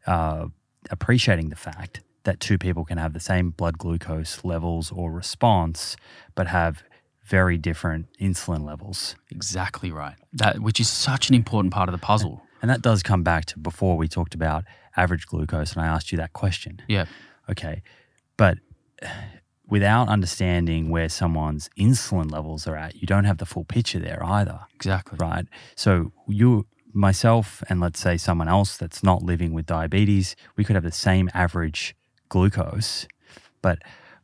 uh, 0.07 0.47
appreciating 0.91 1.51
the 1.51 1.57
fact 1.57 2.01
that 2.25 2.41
two 2.41 2.59
people 2.59 2.85
can 2.85 2.99
have 2.99 3.13
the 3.13 3.21
same 3.21 3.51
blood 3.51 3.79
glucose 3.79 4.45
levels 4.45 4.91
or 4.91 5.13
response, 5.13 5.97
but 6.35 6.49
have 6.49 6.83
very 7.25 7.57
different 7.57 8.07
insulin 8.19 8.65
levels. 8.65 9.15
Exactly 9.31 9.93
right. 9.93 10.17
That 10.33 10.59
which 10.61 10.81
is 10.81 10.89
such 10.89 11.29
an 11.29 11.35
important 11.35 11.73
part 11.73 11.89
of 11.89 11.93
the 11.93 12.05
puzzle. 12.05 12.43
And 12.63 12.71
that 12.71 12.83
does 12.83 13.03
come 13.03 13.23
back 13.23 13.47
to 13.47 13.59
before 13.59 13.97
we 13.97 14.07
talked 14.09 14.35
about 14.35 14.65
average 14.97 15.27
glucose, 15.27 15.73
and 15.73 15.83
I 15.83 15.87
asked 15.87 16.13
you 16.13 16.19
that 16.19 16.33
question. 16.33 16.83
Yeah. 16.89 17.07
Okay. 17.49 17.83
But 18.37 18.59
without 19.71 20.09
understanding 20.09 20.91
where 20.91 21.09
someone's 21.09 21.71
insulin 21.79 22.31
levels 22.31 22.67
are 22.67 22.77
at, 22.77 22.97
you 22.97 23.07
don't 23.07 23.25
have 23.25 23.39
the 23.39 23.47
full 23.47 23.65
picture 23.65 23.99
there 23.99 24.23
either, 24.25 24.61
Exactly. 24.75 25.17
right? 25.21 25.47
So 25.77 26.13
you, 26.27 26.67
myself, 26.93 27.63
and 27.69 27.81
let's 27.81 28.01
say 28.01 28.17
someone 28.17 28.49
else 28.49 28.77
that's 28.77 29.03
not 29.03 29.23
living 29.23 29.55
with 29.55 29.67
diabetes, 29.67 30.37
we 30.57 30.65
could 30.65 30.75
have 30.75 30.83
the 30.83 30.93
same 30.93 31.31
average 31.33 31.95
glucose, 32.29 33.07
but 33.63 33.79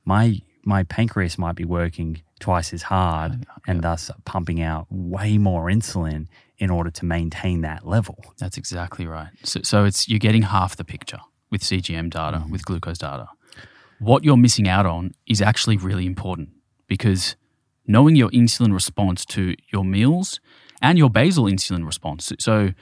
my 0.05 0.41
my 0.65 0.83
pancreas 0.83 1.39
might 1.39 1.55
be 1.55 1.65
working 1.65 2.23
twice 2.41 2.73
as 2.73 2.83
hard 2.83 3.47
oh, 3.49 3.55
and 3.69 3.83
thus 3.83 4.11
pumping 4.25 4.61
out 4.61 4.89
way 4.91 5.39
more 5.39 5.67
insulin 5.67 6.27
in 6.59 6.71
order 6.71 6.91
to 6.91 7.05
maintain 7.05 7.61
that 7.61 7.87
level. 7.87 8.17
That's 8.39 8.59
exactly 8.59 9.07
right. 9.07 9.29
So, 9.45 9.61
so 9.63 9.85
it's 9.85 10.09
you're 10.09 10.19
getting 10.19 10.43
half 10.43 10.77
the 10.77 10.85
picture 10.85 11.21
with 11.51 11.63
CGM 11.63 12.11
data, 12.11 12.39
mm-hmm. 12.39 12.51
with 12.51 12.65
glucose 12.65 12.99
data. 12.99 13.29
What 13.99 14.25
you're 14.25 14.37
missing 14.37 14.69
out 14.69 14.87
on 14.87 15.13
is 15.27 15.41
actually 15.41 15.77
really 15.77 16.07
important 16.07 16.51
because 16.87 17.37
knowing 17.87 18.17
your 18.17 18.31
insulin 18.31 18.73
response 18.73 19.25
to 19.27 19.55
your 19.73 19.85
meals 19.85 20.41
and 20.83 20.99
your 20.99 21.11
basal 21.11 21.45
insulin 21.45 21.87
response. 21.87 22.33
So, 22.39 22.73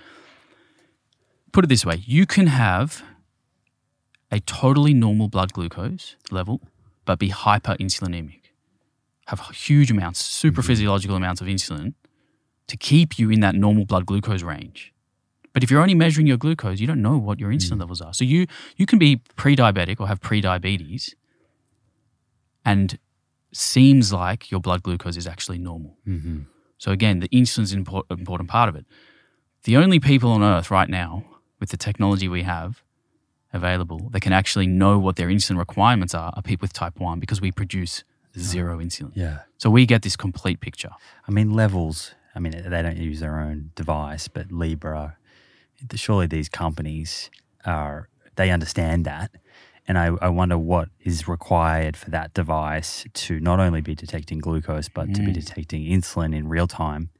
put 1.52 1.64
it 1.64 1.68
this 1.68 1.86
way: 1.86 2.02
you 2.04 2.26
can 2.26 2.48
have 2.48 3.02
a 4.30 4.40
totally 4.40 4.94
normal 4.94 5.28
blood 5.28 5.52
glucose 5.52 6.16
level, 6.30 6.60
but 7.04 7.18
be 7.18 7.30
hyperinsulinemic, 7.30 8.40
have 9.26 9.40
huge 9.50 9.90
amounts, 9.90 10.24
super 10.24 10.60
mm-hmm. 10.60 10.68
physiological 10.68 11.16
amounts 11.16 11.40
of 11.40 11.46
insulin 11.46 11.94
to 12.66 12.76
keep 12.76 13.18
you 13.18 13.30
in 13.30 13.40
that 13.40 13.54
normal 13.54 13.84
blood 13.84 14.06
glucose 14.06 14.42
range. 14.42 14.93
But 15.54 15.62
if 15.62 15.70
you're 15.70 15.80
only 15.80 15.94
measuring 15.94 16.26
your 16.26 16.36
glucose, 16.36 16.80
you 16.80 16.86
don't 16.86 17.00
know 17.00 17.16
what 17.16 17.40
your 17.40 17.50
insulin 17.50 17.80
levels 17.80 18.02
are. 18.02 18.12
So 18.12 18.24
you 18.24 18.46
you 18.76 18.84
can 18.84 18.98
be 18.98 19.22
pre-diabetic 19.36 20.00
or 20.00 20.08
have 20.08 20.20
pre-diabetes, 20.20 21.14
and 22.64 22.98
seems 23.52 24.12
like 24.12 24.50
your 24.50 24.60
blood 24.60 24.82
glucose 24.82 25.16
is 25.16 25.26
actually 25.26 25.58
normal. 25.58 25.96
Mm-hmm. 26.06 26.40
So 26.78 26.90
again, 26.90 27.20
the 27.20 27.28
insulin's 27.28 27.72
an 27.72 27.78
import, 27.78 28.06
important 28.10 28.50
part 28.50 28.68
of 28.68 28.76
it. 28.76 28.84
The 29.62 29.76
only 29.76 30.00
people 30.00 30.30
on 30.32 30.42
earth 30.42 30.70
right 30.70 30.90
now 30.90 31.24
with 31.60 31.70
the 31.70 31.76
technology 31.76 32.28
we 32.28 32.42
have 32.42 32.82
available 33.52 34.10
that 34.10 34.20
can 34.20 34.32
actually 34.32 34.66
know 34.66 34.98
what 34.98 35.14
their 35.16 35.28
insulin 35.28 35.56
requirements 35.56 36.14
are 36.14 36.32
are 36.34 36.42
people 36.42 36.64
with 36.64 36.72
type 36.72 36.98
1 36.98 37.20
because 37.20 37.40
we 37.40 37.52
produce 37.52 38.02
zero 38.36 38.78
insulin. 38.78 39.12
Yeah. 39.14 39.38
So 39.58 39.70
we 39.70 39.86
get 39.86 40.02
this 40.02 40.16
complete 40.16 40.60
picture. 40.60 40.90
I 41.28 41.30
mean, 41.30 41.54
levels, 41.54 42.14
I 42.34 42.40
mean, 42.40 42.52
they 42.52 42.82
don't 42.82 42.96
use 42.96 43.20
their 43.20 43.38
own 43.38 43.70
device, 43.76 44.26
but 44.26 44.50
Libre, 44.50 45.16
surely 45.94 46.26
these 46.26 46.48
companies 46.48 47.30
are, 47.64 48.08
they 48.36 48.50
understand 48.50 49.04
that. 49.04 49.30
And 49.86 49.98
I, 49.98 50.06
I 50.22 50.28
wonder 50.30 50.56
what 50.56 50.88
is 51.00 51.28
required 51.28 51.96
for 51.96 52.08
that 52.10 52.32
device 52.32 53.04
to 53.12 53.38
not 53.40 53.60
only 53.60 53.82
be 53.82 53.94
detecting 53.94 54.38
glucose, 54.38 54.88
but 54.88 55.12
to 55.14 55.20
be 55.22 55.30
detecting 55.32 55.82
insulin 55.84 56.34
in 56.34 56.48
real 56.48 56.66
time 56.66 57.10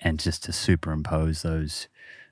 and 0.00 0.18
just 0.18 0.42
to 0.44 0.52
superimpose 0.52 1.42
those 1.42 1.88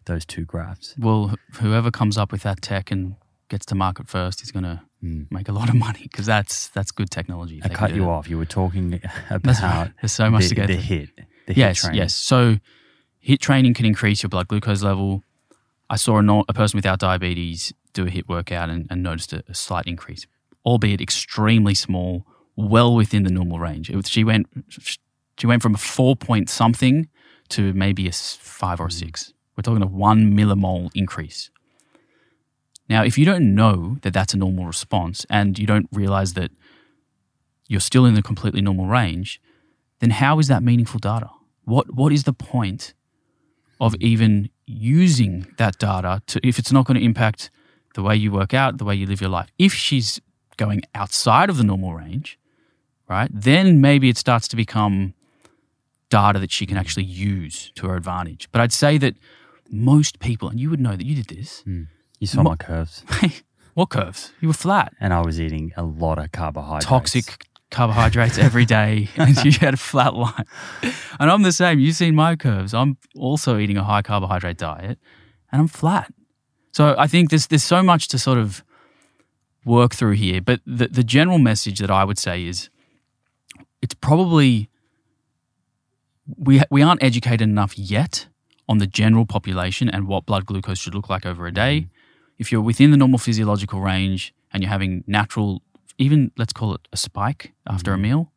those 0.07 0.25
two 0.27 0.45
graphs. 0.45 0.95
Well, 0.99 1.35
whoever 1.55 1.91
comes 1.91 2.19
up 2.19 2.31
with 2.33 2.43
that 2.43 2.61
tech 2.61 2.91
and 2.91 3.17
gets 3.49 3.65
to 3.67 3.75
market 3.75 4.09
first 4.09 4.43
is 4.43 4.51
going 4.53 4.65
to 4.65 4.81
Mm. 5.05 5.31
make 5.31 5.51
a 5.51 5.53
lot 5.53 5.69
of 5.69 5.75
money 5.75 6.05
because 6.05 6.25
that's 6.25 6.69
that's 6.69 6.91
good 6.91 7.11
technology. 7.11 7.61
I 7.63 7.69
cut 7.69 7.95
you 7.95 8.09
off. 8.09 8.27
You 8.31 8.39
were 8.39 8.47
talking 8.47 9.03
That's 9.29 9.45
right. 9.45 9.59
about 9.59 9.91
There's 10.01 10.13
so 10.13 10.31
much 10.31 10.45
the, 10.45 10.49
to 10.49 10.55
get 10.55 10.67
the 10.69 10.77
through. 10.79 10.97
HIIT. 10.97 11.09
The 11.47 11.53
HIIT 11.53 11.57
yes, 11.57 11.81
training. 11.83 11.99
yes. 11.99 12.15
So, 12.15 12.57
HIIT 13.27 13.39
training 13.41 13.75
can 13.75 13.85
increase 13.85 14.23
your 14.23 14.31
blood 14.31 14.49
glucose 14.49 14.83
level. 14.83 15.23
I 15.91 15.97
saw 15.97 16.19
a, 16.19 16.23
no, 16.23 16.45
a 16.49 16.55
person 16.55 16.79
without 16.79 16.99
diabetes 16.99 17.73
do 17.93 18.07
a 18.07 18.11
HIIT 18.11 18.29
workout 18.29 18.71
and, 18.71 18.87
and 18.91 19.03
noticed 19.03 19.33
a, 19.33 19.45
a 19.49 19.55
slight 19.55 19.87
increase, 19.87 20.27
albeit 20.65 21.01
extremely 21.01 21.75
small, 21.75 22.27
well 22.57 22.95
within 22.95 23.25
the 23.25 23.31
normal 23.31 23.59
range. 23.59 23.91
It 23.91 24.07
she 24.07 24.25
went 24.25 24.47
she 25.39 25.47
went 25.47 25.63
from 25.63 25.75
a 25.75 25.79
four 25.79 26.17
point 26.17 26.49
something 26.49 27.09
to 27.51 27.73
maybe 27.73 28.09
a 28.09 28.13
five 28.13 28.81
or 28.81 28.87
a 28.87 28.91
six. 28.91 29.33
We're 29.57 29.63
talking 29.63 29.83
a 29.83 29.87
one 29.87 30.33
millimole 30.33 30.91
increase. 30.95 31.51
Now, 32.89 33.03
if 33.03 33.17
you 33.17 33.25
don't 33.25 33.55
know 33.55 33.97
that 34.03 34.13
that's 34.13 34.35
a 34.35 34.37
normal 34.37 34.67
response 34.67 35.25
and 35.31 35.59
you 35.59 35.67
don't 35.67 35.89
realize 35.93 36.35
that 36.35 36.51
you're 37.67 37.81
still 37.81 38.05
in 38.05 38.15
the 38.15 38.23
completely 38.23 38.61
normal 38.61 38.87
range, 38.87 39.41
then 40.01 40.11
how 40.11 40.39
is 40.39 40.49
that 40.49 40.63
meaningful 40.63 40.99
data? 40.99 41.31
What 41.65 41.95
what 41.95 42.13
is 42.13 42.25
the 42.25 42.33
point 42.33 42.95
of 43.81 43.95
even 44.01 44.51
using 44.67 45.47
that 45.59 45.79
data 45.79 46.23
to 46.27 46.47
if 46.47 46.59
it's 46.59 46.73
not 46.73 46.87
going 46.87 46.99
to 46.99 47.05
impact 47.05 47.51
the 47.95 48.03
way 48.03 48.17
you 48.17 48.33
work 48.33 48.55
out, 48.55 48.79
the 48.79 48.85
way 48.85 48.95
you 48.95 49.07
live 49.07 49.21
your 49.21 49.31
life? 49.31 49.49
If 49.59 49.73
she's 49.73 50.21
going 50.57 50.83
outside 50.95 51.51
of 51.51 51.57
the 51.57 51.65
normal 51.65 51.95
range, 51.95 52.39
right, 53.09 53.31
then 53.33 53.81
maybe 53.81 54.09
it 54.09 54.17
starts 54.19 54.49
to 54.49 54.57
become 54.57 55.15
data 56.11 56.39
that 56.39 56.53
she 56.53 56.67
can 56.67 56.77
actually 56.77 57.05
use 57.05 57.73
to 57.75 57.89
her 57.89 57.97
advantage. 57.97 58.49
But 58.53 58.61
I'd 58.61 58.73
say 58.73 58.99
that 58.99 59.17
most 59.71 60.21
people, 60.21 60.49
and 60.49 60.61
you 60.61 60.71
would 60.71 60.81
know 60.81 60.97
that 60.97 61.05
you 61.05 61.15
did 61.15 61.27
this, 61.27 61.61
hmm. 61.63 61.85
You 62.21 62.27
saw 62.29 62.43
Mo- 62.43 62.51
my 62.51 62.57
curves. 62.57 63.05
what 63.75 63.91
curves? 63.91 64.33
You 64.41 64.49
were 64.49 64.55
flat. 64.55 64.95
And 64.99 65.13
I 65.13 65.21
was 65.21 65.39
eating 65.39 65.73
a 65.77 65.83
lot 65.83 66.19
of 66.19 66.33
carbohydrates. 66.33 66.87
toxic 66.87 67.47
carbohydrates 67.71 68.39
every 68.39 68.65
day 68.65 69.09
and 69.17 69.37
you 69.45 69.53
had 69.53 69.75
a 69.75 69.79
flat 69.79 70.15
line. 70.15 70.45
And 71.19 71.31
I'm 71.31 71.43
the 71.43 71.53
same. 71.53 71.79
You've 71.79 71.97
seen 71.97 72.15
my 72.15 72.37
curves. 72.37 72.75
I'm 72.75 72.97
also 73.17 73.59
eating 73.59 73.77
a 73.77 73.85
high 73.85 74.03
carbohydrate 74.03 74.59
diet 74.59 74.99
and 75.51 75.61
I'm 75.61 75.69
flat. 75.69 76.13
So 76.73 76.95
I 76.99 77.07
think 77.07 77.31
there's 77.31 77.47
there's 77.47 77.63
so 77.63 77.83
much 77.83 78.09
to 78.09 78.19
sort 78.19 78.39
of 78.39 78.65
work 79.65 79.95
through 79.95 80.13
here. 80.13 80.41
But 80.41 80.61
the, 80.67 80.89
the 80.89 81.05
general 81.05 81.39
message 81.39 81.79
that 81.79 81.91
I 81.91 82.05
would 82.05 82.19
say 82.19 82.45
is 82.45 82.69
it's 83.81 83.95
probably 83.95 84.69
we 86.37 86.63
we 86.71 86.83
aren't 86.83 87.03
educated 87.03 87.43
enough 87.43 87.79
yet 87.79 88.27
on 88.69 88.79
the 88.79 88.87
general 88.87 89.27
population 89.27 89.89
and 89.89 90.09
what 90.09 90.27
blood 90.27 90.47
glucose 90.47 90.79
should 90.79 90.95
look 90.95 91.09
like 91.09 91.27
over 91.27 91.47
a 91.47 91.53
day. 91.53 91.81
Mm-hmm. 91.81 91.89
If 92.39 92.51
you're 92.51 92.63
within 92.63 92.91
the 92.91 92.97
normal 92.97 93.19
physiological 93.19 93.81
range 93.81 94.35
and 94.53 94.63
you're 94.63 94.71
having 94.71 95.05
natural, 95.07 95.63
even 95.99 96.33
let's 96.37 96.53
call 96.53 96.75
it 96.75 96.89
a 96.93 96.97
spike 96.97 97.53
after 97.67 97.93
a 97.93 97.95
mm-hmm. 97.95 98.03
meal, 98.03 98.33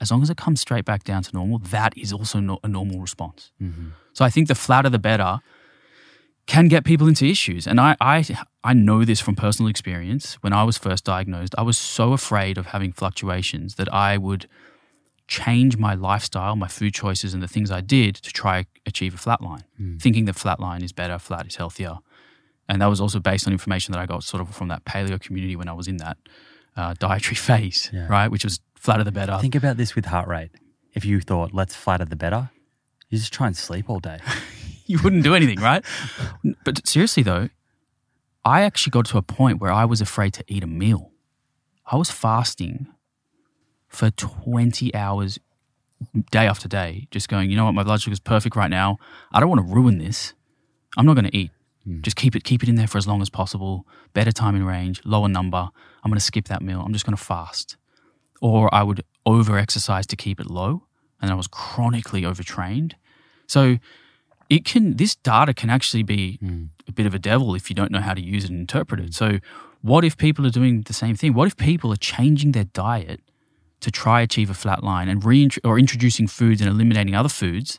as 0.00 0.10
long 0.10 0.22
as 0.22 0.30
it 0.30 0.36
comes 0.36 0.60
straight 0.60 0.84
back 0.84 1.04
down 1.04 1.22
to 1.22 1.34
normal, 1.34 1.58
that 1.58 1.96
is 1.96 2.12
also 2.12 2.40
no, 2.40 2.58
a 2.62 2.68
normal 2.68 3.00
response. 3.00 3.50
Mm-hmm. 3.60 3.88
So 4.12 4.24
I 4.24 4.30
think 4.30 4.48
the 4.48 4.54
flatter 4.54 4.88
the 4.88 4.98
better 4.98 5.40
can 6.46 6.68
get 6.68 6.84
people 6.84 7.06
into 7.06 7.26
issues. 7.26 7.66
And 7.66 7.80
I, 7.80 7.96
I, 8.00 8.24
I 8.64 8.72
know 8.72 9.04
this 9.04 9.20
from 9.20 9.36
personal 9.36 9.68
experience. 9.68 10.34
When 10.40 10.52
I 10.52 10.64
was 10.64 10.78
first 10.78 11.04
diagnosed, 11.04 11.54
I 11.58 11.62
was 11.62 11.76
so 11.76 12.12
afraid 12.12 12.56
of 12.56 12.66
having 12.66 12.92
fluctuations 12.92 13.74
that 13.74 13.92
I 13.92 14.16
would 14.16 14.48
change 15.26 15.76
my 15.76 15.94
lifestyle, 15.94 16.56
my 16.56 16.68
food 16.68 16.94
choices, 16.94 17.34
and 17.34 17.42
the 17.42 17.48
things 17.48 17.70
I 17.70 17.82
did 17.82 18.14
to 18.16 18.32
try 18.32 18.64
achieve 18.86 19.14
a 19.14 19.18
flat 19.18 19.42
line, 19.42 19.64
mm. 19.78 20.00
thinking 20.00 20.24
that 20.24 20.36
flat 20.36 20.58
line 20.58 20.82
is 20.82 20.90
better, 20.90 21.18
flat 21.18 21.46
is 21.46 21.56
healthier. 21.56 21.98
And 22.66 22.80
that 22.80 22.86
was 22.86 23.00
also 23.00 23.20
based 23.20 23.46
on 23.46 23.52
information 23.52 23.92
that 23.92 24.00
I 24.00 24.06
got 24.06 24.24
sort 24.24 24.40
of 24.40 24.54
from 24.54 24.68
that 24.68 24.84
paleo 24.84 25.20
community 25.20 25.54
when 25.54 25.68
I 25.68 25.74
was 25.74 25.86
in 25.86 25.98
that 25.98 26.16
uh, 26.78 26.94
dietary 26.98 27.34
phase, 27.36 27.90
Yeah. 27.92 28.06
right? 28.08 28.28
Which 28.30 28.44
was 28.44 28.60
flatter 28.76 29.04
the 29.04 29.12
better. 29.12 29.36
Think 29.40 29.54
about 29.54 29.76
this 29.76 29.94
with 29.94 30.06
heart 30.06 30.28
rate. 30.28 30.50
If 30.94 31.04
you 31.04 31.20
thought, 31.20 31.52
let's 31.52 31.74
flatter 31.74 32.04
the 32.06 32.16
better, 32.16 32.50
you 33.10 33.18
just 33.18 33.32
try 33.32 33.46
and 33.48 33.56
sleep 33.56 33.90
all 33.90 34.00
day. 34.00 34.18
you 34.86 34.98
wouldn't 35.02 35.24
do 35.24 35.34
anything, 35.34 35.60
right? 35.60 35.84
But 36.64 36.86
seriously 36.86 37.22
though, 37.22 37.48
I 38.44 38.62
actually 38.62 38.92
got 38.92 39.06
to 39.06 39.18
a 39.18 39.22
point 39.22 39.60
where 39.60 39.72
I 39.72 39.84
was 39.84 40.00
afraid 40.00 40.32
to 40.34 40.44
eat 40.48 40.62
a 40.64 40.66
meal. 40.66 41.10
I 41.92 41.96
was 41.96 42.10
fasting 42.10 42.86
for 43.88 44.10
20 44.10 44.94
hours 44.94 45.38
day 46.30 46.46
after 46.46 46.68
day, 46.68 47.08
just 47.10 47.28
going, 47.28 47.50
you 47.50 47.56
know 47.56 47.64
what, 47.64 47.74
my 47.74 47.82
blood 47.82 48.00
sugar 48.00 48.12
is 48.12 48.20
perfect 48.20 48.54
right 48.56 48.70
now. 48.70 48.98
I 49.32 49.40
don't 49.40 49.48
want 49.48 49.66
to 49.66 49.74
ruin 49.74 49.98
this. 49.98 50.34
I'm 50.96 51.06
not 51.06 51.14
going 51.14 51.24
to 51.30 51.36
eat. 51.36 51.50
Mm. 51.88 52.02
Just 52.02 52.16
keep 52.16 52.36
it 52.36 52.44
keep 52.44 52.62
it 52.62 52.68
in 52.68 52.74
there 52.74 52.86
for 52.86 52.98
as 52.98 53.06
long 53.06 53.22
as 53.22 53.30
possible. 53.30 53.86
Better 54.12 54.32
time 54.32 54.54
in 54.54 54.64
range, 54.64 55.00
lower 55.04 55.28
number. 55.28 55.70
I'm 56.02 56.10
going 56.10 56.18
to 56.18 56.24
skip 56.24 56.46
that 56.46 56.62
meal. 56.62 56.82
I'm 56.84 56.92
just 56.92 57.06
going 57.06 57.16
to 57.16 57.22
fast. 57.22 57.76
or 58.40 58.72
I 58.72 58.82
would 58.82 59.04
over 59.26 59.58
exercise 59.58 60.06
to 60.06 60.16
keep 60.16 60.40
it 60.40 60.48
low, 60.48 60.84
and 61.20 61.30
I 61.30 61.34
was 61.34 61.48
chronically 61.48 62.24
overtrained. 62.24 62.96
So 63.46 63.78
it 64.48 64.64
can 64.64 64.96
this 64.96 65.14
data 65.16 65.54
can 65.54 65.70
actually 65.70 66.02
be 66.02 66.38
mm. 66.42 66.68
a 66.86 66.92
bit 66.92 67.06
of 67.06 67.14
a 67.14 67.18
devil 67.18 67.54
if 67.54 67.68
you 67.68 67.74
don't 67.74 67.90
know 67.90 68.00
how 68.00 68.14
to 68.14 68.20
use 68.20 68.44
it 68.44 68.50
and 68.50 68.60
interpret 68.60 69.00
it. 69.00 69.10
Mm. 69.10 69.14
So 69.14 69.38
what 69.82 70.04
if 70.04 70.16
people 70.16 70.46
are 70.46 70.50
doing 70.50 70.82
the 70.82 70.92
same 70.92 71.16
thing? 71.16 71.34
What 71.34 71.46
if 71.46 71.56
people 71.56 71.92
are 71.92 71.96
changing 71.96 72.52
their 72.52 72.64
diet 72.64 73.20
to 73.80 73.90
try 73.90 74.20
achieve 74.20 74.50
a 74.50 74.54
flat 74.54 74.82
line 74.82 75.08
and 75.08 75.24
re 75.24 75.48
or 75.64 75.78
introducing 75.78 76.26
foods 76.26 76.60
and 76.60 76.70
eliminating 76.70 77.14
other 77.14 77.28
foods 77.28 77.78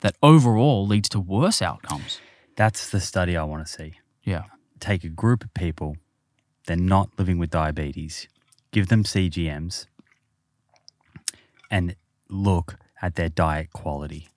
that 0.00 0.16
overall 0.22 0.86
leads 0.86 1.08
to 1.10 1.20
worse 1.20 1.60
outcomes? 1.62 2.20
That's 2.56 2.90
the 2.90 3.00
study 3.00 3.36
I 3.36 3.44
want 3.44 3.66
to 3.66 3.72
see. 3.72 3.94
Yeah. 4.24 4.44
Take 4.80 5.04
a 5.04 5.08
group 5.08 5.44
of 5.44 5.52
people, 5.54 5.96
they're 6.66 6.76
not 6.76 7.10
living 7.18 7.38
with 7.38 7.50
diabetes, 7.50 8.28
give 8.72 8.88
them 8.88 9.04
CGMs, 9.04 9.86
and 11.70 11.96
look 12.28 12.76
at 13.02 13.14
their 13.14 13.28
diet 13.28 13.72
quality. 13.72 14.28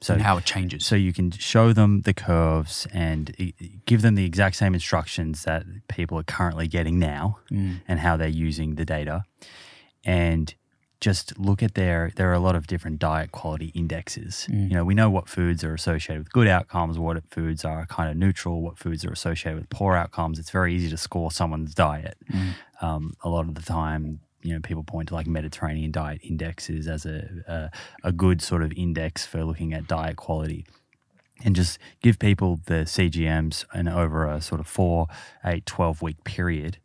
So 0.00 0.14
and 0.14 0.22
how 0.22 0.36
it 0.36 0.44
changes. 0.44 0.84
so 0.84 0.96
you 0.96 1.12
can 1.12 1.30
show 1.30 1.72
them 1.72 2.00
the 2.00 2.12
curves 2.12 2.88
and 2.92 3.52
give 3.86 4.02
them 4.02 4.16
the 4.16 4.24
exact 4.24 4.56
same 4.56 4.74
instructions 4.74 5.44
that 5.44 5.62
people 5.88 6.18
are 6.18 6.24
currently 6.24 6.66
getting 6.66 6.98
now 6.98 7.38
Mm. 7.52 7.82
and 7.86 8.00
how 8.00 8.16
they're 8.16 8.26
using 8.48 8.74
the 8.74 8.84
data 8.84 9.22
and 10.04 10.54
just 11.08 11.26
look 11.48 11.60
at 11.66 11.74
their 11.74 12.12
there 12.16 12.28
are 12.30 12.38
a 12.42 12.44
lot 12.48 12.54
of 12.56 12.66
different 12.72 12.98
diet 13.10 13.30
quality 13.40 13.68
indexes 13.82 14.46
Mm. 14.50 14.68
you 14.70 14.74
know 14.76 14.84
we 14.90 14.94
know 15.00 15.10
what 15.16 15.26
foods 15.28 15.60
are 15.66 15.74
associated 15.74 16.20
with 16.24 16.32
good 16.38 16.48
outcomes 16.56 16.94
what 16.98 17.16
foods 17.36 17.64
are 17.70 17.84
kind 17.86 18.08
of 18.10 18.16
neutral 18.16 18.56
what 18.66 18.78
foods 18.78 19.04
are 19.04 19.12
associated 19.12 19.58
with 19.60 19.68
poor 19.78 19.92
outcomes 20.02 20.38
it's 20.38 20.50
very 20.50 20.70
easy 20.76 20.88
to 20.90 20.96
score 21.08 21.30
someone's 21.40 21.74
diet 21.74 22.16
Mm. 22.32 22.50
um, 22.86 23.02
a 23.22 23.28
lot 23.36 23.44
of 23.48 23.54
the 23.58 23.62
time 23.80 24.02
you 24.46 24.52
know 24.54 24.60
people 24.68 24.84
point 24.84 25.08
to 25.08 25.14
like 25.18 25.26
mediterranean 25.38 25.90
diet 26.02 26.20
indexes 26.32 26.84
as 26.94 27.02
a, 27.14 27.18
a 27.56 28.08
a 28.10 28.12
good 28.24 28.38
sort 28.50 28.62
of 28.62 28.70
index 28.84 29.26
for 29.30 29.40
looking 29.44 29.70
at 29.74 29.82
diet 29.88 30.16
quality 30.16 30.64
and 31.44 31.56
just 31.56 31.78
give 32.00 32.16
people 32.20 32.60
the 32.66 32.80
CGMs 32.94 33.64
and 33.74 33.88
over 33.88 34.18
a 34.30 34.40
sort 34.40 34.60
of 34.60 34.66
four, 34.68 35.08
eight, 35.44 35.66
12 35.66 36.00
week 36.00 36.22
period, 36.22 36.78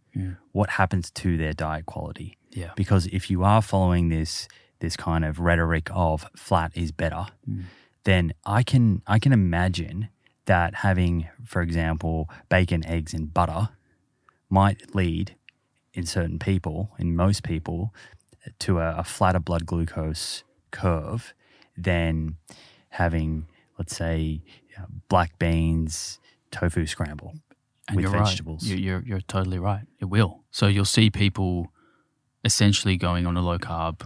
what 0.51 0.70
happens 0.82 1.11
to 1.11 1.38
their 1.38 1.53
diet 1.53 1.86
quality. 1.86 2.30
Yeah. 2.62 2.72
Because 2.76 3.05
if 3.08 3.30
you 3.32 3.43
are 3.43 3.62
following 3.62 4.10
this 4.10 4.47
this 4.80 4.95
kind 4.95 5.24
of 5.26 5.39
rhetoric 5.39 5.89
of 5.93 6.26
flat 6.36 6.72
is 6.76 6.91
better, 6.91 7.24
then 8.03 8.24
I 8.45 8.62
can 8.72 9.01
I 9.16 9.18
can 9.20 9.32
imagine 9.34 10.10
that 10.45 10.76
having, 10.88 11.28
for 11.45 11.62
example, 11.62 12.30
bacon, 12.49 12.82
eggs, 12.86 13.14
and 13.14 13.34
butter 13.34 13.70
might 14.49 14.95
lead 14.95 15.36
in 15.93 16.05
certain 16.05 16.39
people, 16.39 16.78
in 16.99 17.16
most 17.16 17.43
people, 17.43 17.93
to 18.60 18.80
a, 18.80 18.89
a 18.99 19.03
flatter 19.03 19.39
blood 19.39 19.66
glucose 19.66 20.43
curve 20.72 21.34
than 21.76 22.38
having, 22.89 23.47
let's 23.78 23.95
say, 23.95 24.41
uh, 24.78 24.86
black 25.10 25.38
beans, 25.39 26.20
tofu 26.51 26.86
scramble 26.86 27.34
and 27.88 27.95
with 27.97 28.03
you're 28.03 28.12
vegetables. 28.24 28.64
Right. 28.70 28.78
You- 28.80 28.86
You're, 28.86 29.03
you're 29.05 29.22
totally 29.22 29.60
right. 29.60 29.86
It 29.99 30.05
will. 30.05 30.43
So 30.51 30.68
you'll 30.68 30.86
see 30.86 31.10
people 31.10 31.72
essentially 32.44 32.98
going 32.98 33.26
on 33.26 33.36
a 33.38 33.42
low 33.42 33.58
carb, 33.58 34.02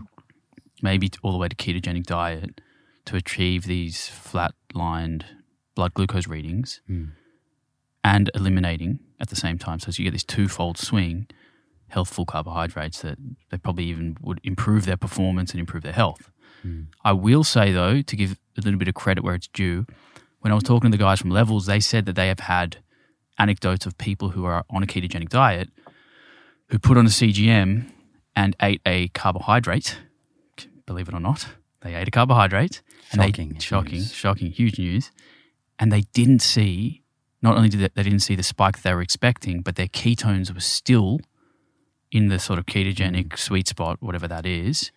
maybe 0.82 1.10
all 1.22 1.32
the 1.32 1.38
way 1.38 1.48
to 1.48 1.56
ketogenic 1.56 2.06
diet 2.06 2.62
to 3.06 3.16
achieve 3.16 3.66
these 3.66 4.08
flat 4.08 4.54
lined 4.74 5.26
blood 5.76 5.94
glucose 5.94 6.28
readings 6.28 6.82
Hmm. 6.88 7.06
and 8.04 8.30
eliminating 8.36 9.00
at 9.20 9.30
the 9.30 9.36
same 9.36 9.58
time. 9.58 9.80
So 9.80 9.92
you 9.92 10.04
get 10.06 10.12
this 10.12 10.24
twofold 10.24 10.78
swing 10.78 11.28
healthful 11.90 12.26
carbohydrates 12.26 13.02
that 13.02 13.18
they 13.50 13.58
probably 13.58 13.84
even 13.86 14.16
would 14.22 14.40
improve 14.44 14.86
their 14.86 14.96
performance 14.98 15.52
and 15.52 15.60
improve 15.60 15.84
their 15.84 15.92
health. 15.92 16.32
I 17.04 17.12
will 17.12 17.44
say 17.44 17.72
though, 17.72 18.02
to 18.02 18.16
give 18.16 18.40
a 18.58 18.62
little 18.62 18.78
bit 18.80 18.88
of 18.88 18.94
credit 18.94 19.24
where 19.24 19.34
it's 19.36 19.48
due, 19.48 19.86
when 20.40 20.52
I 20.52 20.56
was 20.56 20.64
talking 20.64 20.92
to 20.92 20.98
the 20.98 21.04
guys 21.04 21.20
from 21.20 21.32
Levels, 21.32 21.66
they 21.66 21.80
said 21.80 22.06
that 22.06 22.16
they 22.16 22.28
have 22.28 22.42
had 22.42 22.78
anecdotes 23.40 23.86
of 23.88 23.98
people 23.98 24.30
who 24.30 24.46
are 24.46 24.64
on 24.70 24.84
a 24.84 24.86
ketogenic 24.86 25.30
diet 25.30 25.70
who 26.70 26.78
put 26.80 26.98
on 26.98 27.06
a 27.06 27.10
CGM 27.10 27.92
and 28.36 28.56
ate 28.62 28.82
a 28.86 29.10
carbohydrate. 29.10 30.00
Believe 30.86 31.08
it 31.08 31.14
or 31.14 31.20
not, 31.20 31.48
they 31.82 31.96
ate 31.96 32.08
a 32.08 32.12
carbohydrate. 32.12 32.82
and 33.12 33.22
Shocking 33.22 33.50
They, 33.54 33.60
shocking, 33.60 33.94
news. 34.00 34.14
shocking, 34.14 34.52
huge 34.52 34.80
news. 34.80 35.12
And 35.80 35.92
they 35.92 36.02
didn't 36.14 36.42
see. 36.42 37.02
Not 37.42 37.56
only 37.58 37.70
did 37.70 37.80
they, 37.80 37.90
they 37.96 38.04
didn't 38.04 38.20
see 38.20 38.36
the 38.36 38.44
spike 38.44 38.78
that 38.78 38.84
they 38.84 38.94
were 38.94 39.02
expecting, 39.02 39.62
but 39.62 39.76
their 39.76 39.88
ketones 39.88 40.54
were 40.54 40.60
still 40.60 41.20
in 42.12 42.28
the 42.28 42.40
sort 42.40 42.60
of 42.60 42.66
ketogenic 42.66 43.30
mm. 43.30 43.38
sweet 43.38 43.68
spot, 43.68 43.98
whatever 44.02 44.28
that 44.28 44.46
is, 44.46 44.92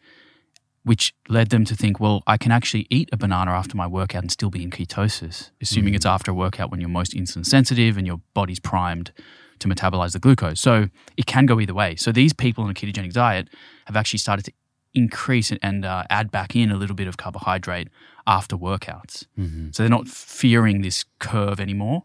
which 0.82 1.14
led 1.28 1.50
them 1.50 1.64
to 1.64 1.74
think, 1.74 2.00
well, 2.00 2.22
I 2.26 2.36
can 2.36 2.52
actually 2.52 2.86
eat 2.90 3.08
a 3.12 3.16
banana 3.16 3.52
after 3.52 3.76
my 3.76 3.86
workout 3.86 4.22
and 4.22 4.30
still 4.30 4.50
be 4.50 4.62
in 4.62 4.70
ketosis, 4.70 5.50
assuming 5.62 5.94
mm. 5.94 5.96
it's 5.96 6.06
after 6.06 6.32
a 6.32 6.34
workout 6.34 6.70
when 6.70 6.80
you're 6.80 6.90
most 6.90 7.12
insulin 7.12 7.46
sensitive 7.46 7.96
and 7.96 8.06
your 8.06 8.20
body's 8.34 8.60
primed 8.60 9.12
to 9.60 9.68
metabolize 9.68 10.12
the 10.12 10.18
glucose. 10.18 10.60
So 10.60 10.88
it 11.16 11.26
can 11.26 11.46
go 11.46 11.60
either 11.60 11.74
way. 11.74 11.96
So 11.96 12.12
these 12.12 12.32
people 12.32 12.64
on 12.64 12.70
a 12.70 12.74
ketogenic 12.74 13.12
diet 13.12 13.48
have 13.86 13.96
actually 13.96 14.18
started 14.18 14.44
to 14.46 14.52
increase 14.94 15.50
and- 15.62 15.84
uh, 15.84 16.04
add 16.10 16.30
back 16.30 16.54
in 16.54 16.70
a 16.70 16.76
little 16.76 16.94
bit 16.96 17.08
of 17.08 17.16
carbohydrate 17.16 17.88
after 18.26 18.56
workouts. 18.56 19.26
Mm-hmm. 19.38 19.68
So 19.72 19.82
they're 19.82 19.90
not 19.90 20.08
fearing 20.08 20.82
this 20.82 21.04
curve 21.18 21.58
anymore 21.60 22.04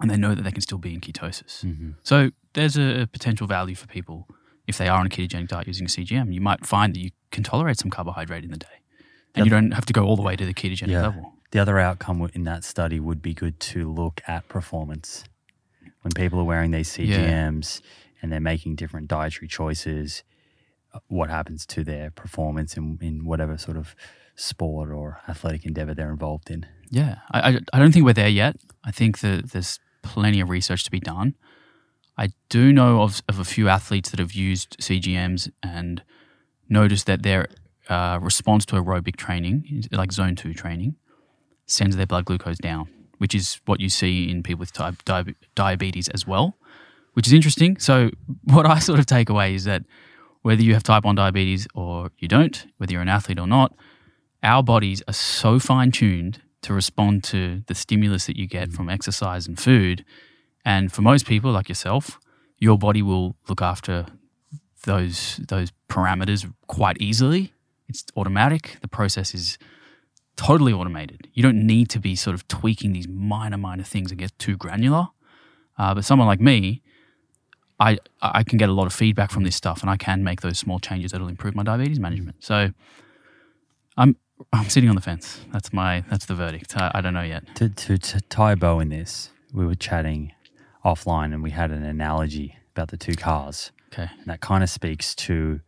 and 0.00 0.10
they 0.10 0.16
know 0.16 0.34
that 0.34 0.42
they 0.42 0.50
can 0.50 0.62
still 0.62 0.78
be 0.78 0.94
in 0.94 1.00
ketosis. 1.00 1.64
Mm-hmm. 1.64 1.90
So 2.02 2.30
there's 2.54 2.76
a 2.76 3.08
potential 3.12 3.46
value 3.46 3.74
for 3.74 3.86
people 3.86 4.26
if 4.66 4.78
they 4.78 4.88
are 4.88 4.98
on 5.00 5.06
a 5.06 5.10
ketogenic 5.10 5.48
diet 5.48 5.66
using 5.66 5.86
a 5.86 5.88
CGM. 5.88 6.32
You 6.32 6.40
might 6.40 6.64
find 6.66 6.94
that 6.94 7.00
you 7.00 7.10
can 7.30 7.42
tolerate 7.42 7.78
some 7.78 7.90
carbohydrate 7.90 8.44
in 8.44 8.50
the 8.50 8.56
day 8.58 8.66
and 9.34 9.44
you 9.46 9.50
don't 9.50 9.72
have 9.72 9.86
to 9.86 9.92
go 9.92 10.04
all 10.04 10.16
the 10.16 10.22
way 10.22 10.36
to 10.36 10.44
the 10.46 10.54
ketogenic 10.54 10.88
Yeah. 10.88 11.02
level. 11.02 11.34
The 11.50 11.58
other 11.58 11.78
outcome 11.78 12.26
in 12.32 12.44
that 12.44 12.64
study 12.64 12.98
would 12.98 13.20
be 13.20 13.34
good 13.34 13.60
to 13.60 13.92
look 13.92 14.22
at 14.26 14.48
performance. 14.48 15.24
When 16.02 16.12
people 16.12 16.38
are 16.40 16.44
wearing 16.44 16.70
these 16.72 16.96
Yeah. 16.98 17.16
CGMs 17.16 17.80
and 18.20 18.30
they're 18.32 18.40
making 18.40 18.76
different 18.76 19.08
dietary 19.08 19.48
choices, 19.48 20.22
uh, 20.94 20.98
what 21.08 21.30
happens 21.30 21.64
to 21.66 21.82
their 21.84 22.10
performance 22.10 22.76
in, 22.76 22.98
in 23.00 23.24
whatever 23.24 23.56
sort 23.56 23.76
of 23.76 23.94
sport 24.34 24.90
or 24.90 25.20
athletic 25.28 25.64
endeavor 25.64 25.94
they're 25.94 26.10
involved 26.10 26.50
in? 26.50 26.66
Yeah, 26.90 27.18
I, 27.30 27.40
I, 27.52 27.58
I 27.72 27.78
don't 27.78 27.92
think 27.92 28.04
we're 28.04 28.12
there 28.12 28.28
yet. 28.28 28.56
I 28.84 28.90
think 28.90 29.20
that 29.20 29.50
there's 29.52 29.78
plenty 30.02 30.40
of 30.40 30.50
research 30.50 30.84
to 30.84 30.90
be 30.90 31.00
done. 31.00 31.34
I 32.18 32.28
do 32.50 32.72
know 32.72 33.02
of, 33.02 33.22
of 33.28 33.38
a 33.38 33.44
few 33.44 33.68
athletes 33.68 34.10
that 34.10 34.18
have 34.20 34.32
used 34.32 34.76
CGMs 34.80 35.50
and 35.62 36.02
noticed 36.68 37.06
that 37.06 37.22
their 37.22 37.46
uh, 37.88 38.18
response 38.20 38.66
to 38.66 38.76
aerobic 38.76 39.16
training, 39.16 39.84
like 39.92 40.12
zone 40.12 40.36
two 40.36 40.52
training, 40.52 40.96
sends 41.66 41.96
their 41.96 42.06
blood 42.06 42.24
glucose 42.26 42.58
down, 42.58 42.88
which 43.22 43.36
is 43.36 43.60
what 43.66 43.78
you 43.78 43.88
see 43.88 44.28
in 44.28 44.42
people 44.42 44.58
with 44.58 44.72
type 44.72 44.96
di- 45.04 45.36
diabetes 45.54 46.08
as 46.08 46.26
well, 46.26 46.56
which 47.12 47.28
is 47.28 47.32
interesting. 47.32 47.78
So, 47.78 48.10
what 48.44 48.66
I 48.66 48.80
sort 48.80 48.98
of 48.98 49.06
take 49.06 49.28
away 49.28 49.54
is 49.54 49.62
that 49.62 49.84
whether 50.42 50.60
you 50.60 50.74
have 50.74 50.82
type 50.82 51.04
1 51.04 51.14
diabetes 51.14 51.68
or 51.72 52.10
you 52.18 52.26
don't, 52.26 52.66
whether 52.78 52.92
you're 52.92 53.00
an 53.00 53.08
athlete 53.08 53.38
or 53.38 53.46
not, 53.46 53.76
our 54.42 54.60
bodies 54.60 55.04
are 55.06 55.14
so 55.14 55.60
fine 55.60 55.92
tuned 55.92 56.42
to 56.62 56.74
respond 56.74 57.22
to 57.22 57.62
the 57.68 57.76
stimulus 57.76 58.26
that 58.26 58.36
you 58.36 58.48
get 58.48 58.72
from 58.72 58.88
exercise 58.88 59.46
and 59.46 59.56
food. 59.56 60.04
And 60.64 60.92
for 60.92 61.02
most 61.02 61.24
people, 61.24 61.52
like 61.52 61.68
yourself, 61.68 62.18
your 62.58 62.76
body 62.76 63.02
will 63.02 63.36
look 63.48 63.62
after 63.62 64.06
those 64.82 65.36
those 65.48 65.70
parameters 65.88 66.52
quite 66.66 66.96
easily. 67.00 67.52
It's 67.88 68.04
automatic. 68.16 68.78
The 68.82 68.88
process 68.88 69.32
is 69.32 69.58
totally 70.36 70.72
automated. 70.72 71.28
You 71.34 71.42
don't 71.42 71.66
need 71.66 71.88
to 71.90 72.00
be 72.00 72.16
sort 72.16 72.34
of 72.34 72.46
tweaking 72.48 72.92
these 72.92 73.08
minor, 73.08 73.58
minor 73.58 73.82
things 73.82 74.10
and 74.10 74.18
get 74.18 74.36
too 74.38 74.56
granular. 74.56 75.08
Uh, 75.78 75.94
but 75.94 76.04
someone 76.04 76.28
like 76.28 76.40
me, 76.40 76.82
I 77.80 77.98
I 78.20 78.42
can 78.42 78.58
get 78.58 78.68
a 78.68 78.72
lot 78.72 78.86
of 78.86 78.92
feedback 78.92 79.30
from 79.30 79.42
this 79.42 79.56
stuff, 79.56 79.80
and 79.80 79.90
I 79.90 79.96
can 79.96 80.22
make 80.22 80.42
those 80.42 80.58
small 80.58 80.78
changes 80.78 81.12
that'll 81.12 81.28
improve 81.28 81.54
my 81.54 81.62
diabetes 81.62 81.98
management. 81.98 82.36
So, 82.44 82.72
I'm 83.96 84.16
I'm 84.52 84.68
sitting 84.68 84.88
on 84.88 84.94
the 84.94 85.02
fence. 85.02 85.40
That's 85.52 85.72
my 85.72 86.04
that's 86.10 86.26
the 86.26 86.34
verdict. 86.34 86.76
I, 86.76 86.90
I 86.94 87.00
don't 87.00 87.14
know 87.14 87.22
yet. 87.22 87.54
To, 87.56 87.68
to, 87.68 87.98
to 87.98 88.20
tie 88.22 88.52
a 88.52 88.56
bow 88.56 88.80
in 88.80 88.88
this, 88.88 89.30
we 89.52 89.66
were 89.66 89.74
chatting 89.74 90.32
offline 90.84 91.32
and 91.32 91.42
we 91.42 91.50
had 91.50 91.70
an 91.70 91.84
analogy 91.84 92.56
about 92.74 92.88
the 92.88 92.96
two 92.96 93.14
cars. 93.14 93.72
Okay. 93.92 94.10
And 94.18 94.26
that 94.26 94.40
kind 94.40 94.62
of 94.62 94.70
speaks 94.70 95.14
to 95.14 95.60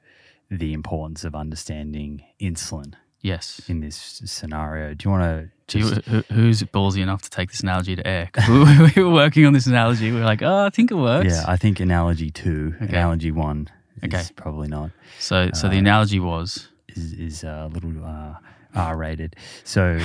the 0.50 0.72
importance 0.72 1.24
of 1.24 1.34
understanding 1.34 2.22
insulin 2.40 2.94
Yes. 3.24 3.60
in 3.68 3.80
this 3.80 3.96
scenario. 4.26 4.94
Do 4.94 5.08
you 5.08 5.10
want 5.10 5.22
to 5.24 5.50
Do 5.66 5.78
you, 5.78 5.86
who, 6.10 6.20
who's 6.34 6.62
ballsy 6.62 7.00
enough 7.02 7.22
to 7.22 7.30
take 7.30 7.50
this 7.50 7.60
analogy 7.60 7.96
to 7.96 8.06
air? 8.06 8.30
we, 8.48 8.90
we 8.96 9.02
were 9.02 9.10
working 9.12 9.46
on 9.46 9.52
this 9.54 9.66
analogy. 9.66 10.10
We 10.12 10.18
were 10.18 10.24
like, 10.32 10.42
oh, 10.42 10.66
I 10.66 10.70
think 10.70 10.90
it 10.90 10.94
works. 10.96 11.26
Yeah, 11.32 11.44
I 11.48 11.56
think 11.56 11.80
analogy 11.80 12.30
two, 12.30 12.74
Okay. 12.82 12.92
analogy 12.96 13.30
one 13.32 13.68
is 14.02 14.12
Okay. 14.14 14.24
probably 14.36 14.68
not. 14.68 14.90
So, 15.18 15.50
so 15.54 15.66
Uh, 15.66 15.70
the 15.70 15.78
analogy 15.78 16.20
was 16.20 16.68
Is 16.88 17.12
is 17.14 17.44
a 17.44 17.70
little 17.72 18.04
uh, 18.04 18.34
R 18.74 18.96
rated. 18.96 19.36
So 19.64 19.98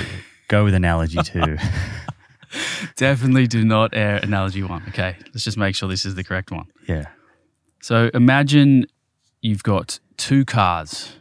go 0.48 0.64
with 0.64 0.74
analogy 0.74 1.22
two. 1.22 1.58
definitely 2.96 3.46
do 3.46 3.64
not 3.64 3.94
air 3.94 4.16
analogy 4.22 4.62
one. 4.62 4.82
Okay, 4.88 5.16
let's 5.32 5.44
just 5.44 5.56
make 5.58 5.74
sure 5.76 5.88
this 5.88 6.04
is 6.04 6.14
the 6.14 6.24
correct 6.24 6.50
one. 6.50 6.66
yeah. 6.88 7.04
So 7.82 8.10
imagine 8.12 8.86
you've 9.40 9.62
got 9.62 10.00
two 10.16 10.44
cars, 10.44 11.16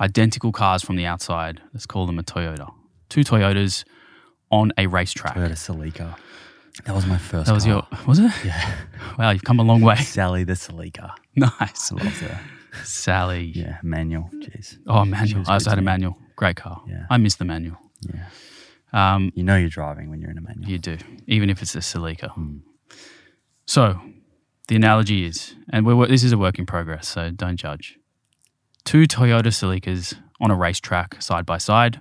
identical 0.00 0.52
cars 0.52 0.82
from 0.82 0.96
the 0.96 1.06
outside. 1.06 1.60
Let's 1.72 1.86
call 1.86 2.06
them 2.06 2.18
a 2.18 2.22
Toyota. 2.22 2.72
Two 3.08 3.22
Toyotas 3.22 3.84
on 4.50 4.72
a 4.78 4.86
racetrack. 4.86 5.34
Toyota 5.36 5.52
Celica. 5.52 6.16
That 6.86 6.94
was 6.94 7.04
my 7.06 7.18
first. 7.18 7.46
That 7.46 7.52
was 7.52 7.64
car. 7.64 7.86
your, 7.90 7.98
was 8.06 8.18
it? 8.18 8.32
Yeah. 8.44 8.74
Wow, 9.18 9.30
you've 9.30 9.44
come 9.44 9.58
a 9.58 9.62
long 9.62 9.82
way. 9.82 9.96
Sally 9.96 10.44
the 10.44 10.54
Celica. 10.54 11.12
nice. 11.36 11.92
I 11.92 11.94
love. 11.96 12.40
Sally. 12.84 13.52
Yeah, 13.54 13.78
manual. 13.82 14.30
Jeez. 14.36 14.78
Oh, 14.86 15.04
manual. 15.04 15.42
I 15.46 15.54
also 15.54 15.68
had 15.70 15.78
a 15.78 15.82
manual. 15.82 16.16
Great 16.36 16.56
car. 16.56 16.80
Yeah. 16.88 17.04
I 17.10 17.18
miss 17.18 17.34
the 17.34 17.44
manual. 17.44 17.76
Yeah. 18.14 18.26
Um, 18.92 19.30
You 19.34 19.42
know 19.42 19.56
you're 19.56 19.68
driving 19.68 20.08
when 20.08 20.20
you're 20.20 20.30
in 20.30 20.38
a 20.38 20.40
manual. 20.40 20.70
you 20.70 20.78
do, 20.78 20.96
even 21.26 21.50
if 21.50 21.60
it's 21.60 21.74
a 21.74 21.78
Celica. 21.80 22.30
Hmm. 22.30 22.58
So, 23.66 24.00
the 24.68 24.76
analogy 24.76 25.24
is, 25.24 25.54
and 25.70 25.84
we're, 25.84 26.06
this 26.06 26.22
is 26.24 26.32
a 26.32 26.38
work 26.38 26.58
in 26.58 26.64
progress, 26.66 27.06
so 27.08 27.30
don't 27.30 27.56
judge. 27.56 27.98
Two 28.84 29.02
Toyota 29.04 29.52
Celicas 29.52 30.14
on 30.40 30.50
a 30.50 30.56
racetrack 30.56 31.20
side 31.22 31.46
by 31.46 31.58
side. 31.58 32.00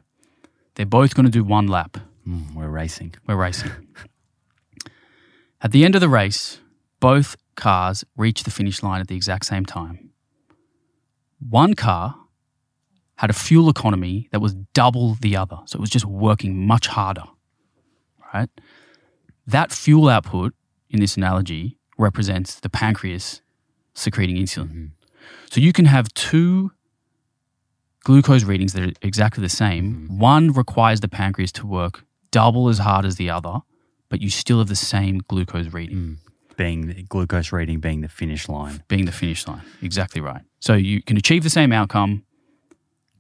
They're 0.76 0.86
both 0.86 1.14
going 1.16 1.26
to 1.26 1.32
do 1.32 1.44
one 1.44 1.68
lap. 1.68 1.98
Mm, 2.28 2.56
we're 2.56 2.70
racing. 2.70 3.16
We're 3.28 3.36
racing. 3.36 3.72
At 5.62 5.72
the 5.72 5.84
end 5.84 5.96
of 5.96 6.02
the 6.02 6.10
race, 6.10 6.60
both 7.00 7.36
cars 7.56 8.06
reach 8.16 8.44
the 8.44 8.52
finish 8.52 8.82
line 8.82 9.02
at 9.02 9.10
the 9.10 9.16
exact 9.16 9.46
same 9.46 9.66
time. 9.66 10.12
One 11.40 11.74
car 11.74 12.16
had 13.18 13.30
a 13.30 13.34
fuel 13.34 13.70
economy 13.70 14.30
that 14.32 14.40
was 14.40 14.54
double 14.74 15.16
the 15.16 15.36
other, 15.36 15.60
so 15.66 15.78
it 15.78 15.82
was 15.82 15.90
just 15.90 16.06
working 16.06 16.66
much 16.66 16.88
harder. 16.88 17.26
Right? 18.34 18.50
That 19.46 19.74
fuel 19.74 20.08
output 20.08 20.54
in 20.90 21.02
this 21.02 21.18
analogy 21.18 21.78
represents 21.98 22.60
the 22.60 22.70
pancreas 22.70 23.42
secreting 23.94 24.38
insulin. 24.38 24.92
So 25.50 25.60
you 25.60 25.74
can 25.74 25.86
have 25.86 26.14
two 26.14 26.72
glucose 28.04 28.44
readings 28.44 28.74
that 28.74 28.84
are 28.84 28.94
exactly 29.02 29.42
the 29.42 29.50
same. 29.50 29.94
Mm-hmm. 29.94 30.20
One 30.20 30.52
requires 30.52 31.00
the 31.00 31.08
pancreas 31.08 31.52
to 31.54 31.68
work 31.68 32.04
double 32.32 32.70
as 32.70 32.80
hard 32.80 33.06
as 33.06 33.16
the 33.16 33.30
other, 33.30 33.60
but 34.10 34.22
you 34.22 34.30
still 34.30 34.60
have 34.60 34.68
the 34.68 34.76
same 34.76 35.22
glucose 35.28 35.74
reading 35.74 35.98
mm. 35.98 36.18
Being 36.58 36.88
the 36.88 37.04
glucose 37.04 37.54
reading 37.54 37.80
being 37.80 38.02
the 38.02 38.10
finish 38.10 38.50
line. 38.50 38.84
being 38.90 39.06
the 39.06 39.14
finish 39.14 39.48
line. 39.48 39.62
Exactly 39.82 40.20
right. 40.20 40.42
So 40.60 40.74
you 40.74 41.02
can 41.02 41.16
achieve 41.16 41.44
the 41.44 41.50
same 41.50 41.72
outcome. 41.72 42.26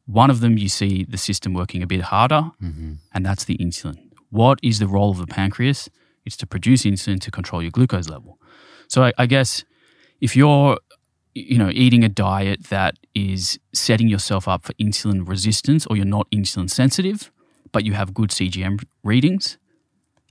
One 0.06 0.30
of 0.30 0.42
them, 0.42 0.58
you 0.58 0.68
see 0.68 1.06
the 1.06 1.18
system 1.18 1.54
working 1.54 1.82
a 1.82 1.88
bit 1.88 2.02
harder, 2.02 2.52
mm-hmm. 2.62 2.94
and 3.14 3.26
that's 3.26 3.46
the 3.46 3.58
insulin. 3.58 4.10
What 4.30 4.60
is 4.62 4.80
the 4.80 4.88
role 4.88 5.12
of 5.12 5.18
the 5.18 5.28
pancreas? 5.28 5.90
It's 6.26 6.36
to 6.38 6.48
produce 6.48 6.84
insulin 6.84 7.22
to 7.22 7.32
control 7.32 7.62
your 7.62 7.72
glucose 7.72 8.10
level. 8.10 8.40
So 8.88 9.04
I, 9.04 9.14
I 9.18 9.26
guess 9.26 9.64
if 10.20 10.36
you're, 10.36 10.78
you 11.40 11.58
know, 11.58 11.70
eating 11.70 12.04
a 12.04 12.10
diet 12.10 12.66
that 12.70 12.96
is 13.16 13.60
setting 13.74 14.08
yourself 14.08 14.48
up 14.48 14.64
for 14.64 14.74
insulin 14.74 15.28
resistance, 15.28 15.86
or 15.88 15.96
you're 15.98 16.06
not 16.06 16.30
insulin 16.32 16.70
sensitive, 16.70 17.32
but 17.72 17.86
you 17.86 17.94
have 17.94 18.14
good 18.14 18.30
CGM 18.32 18.84
readings, 19.04 19.58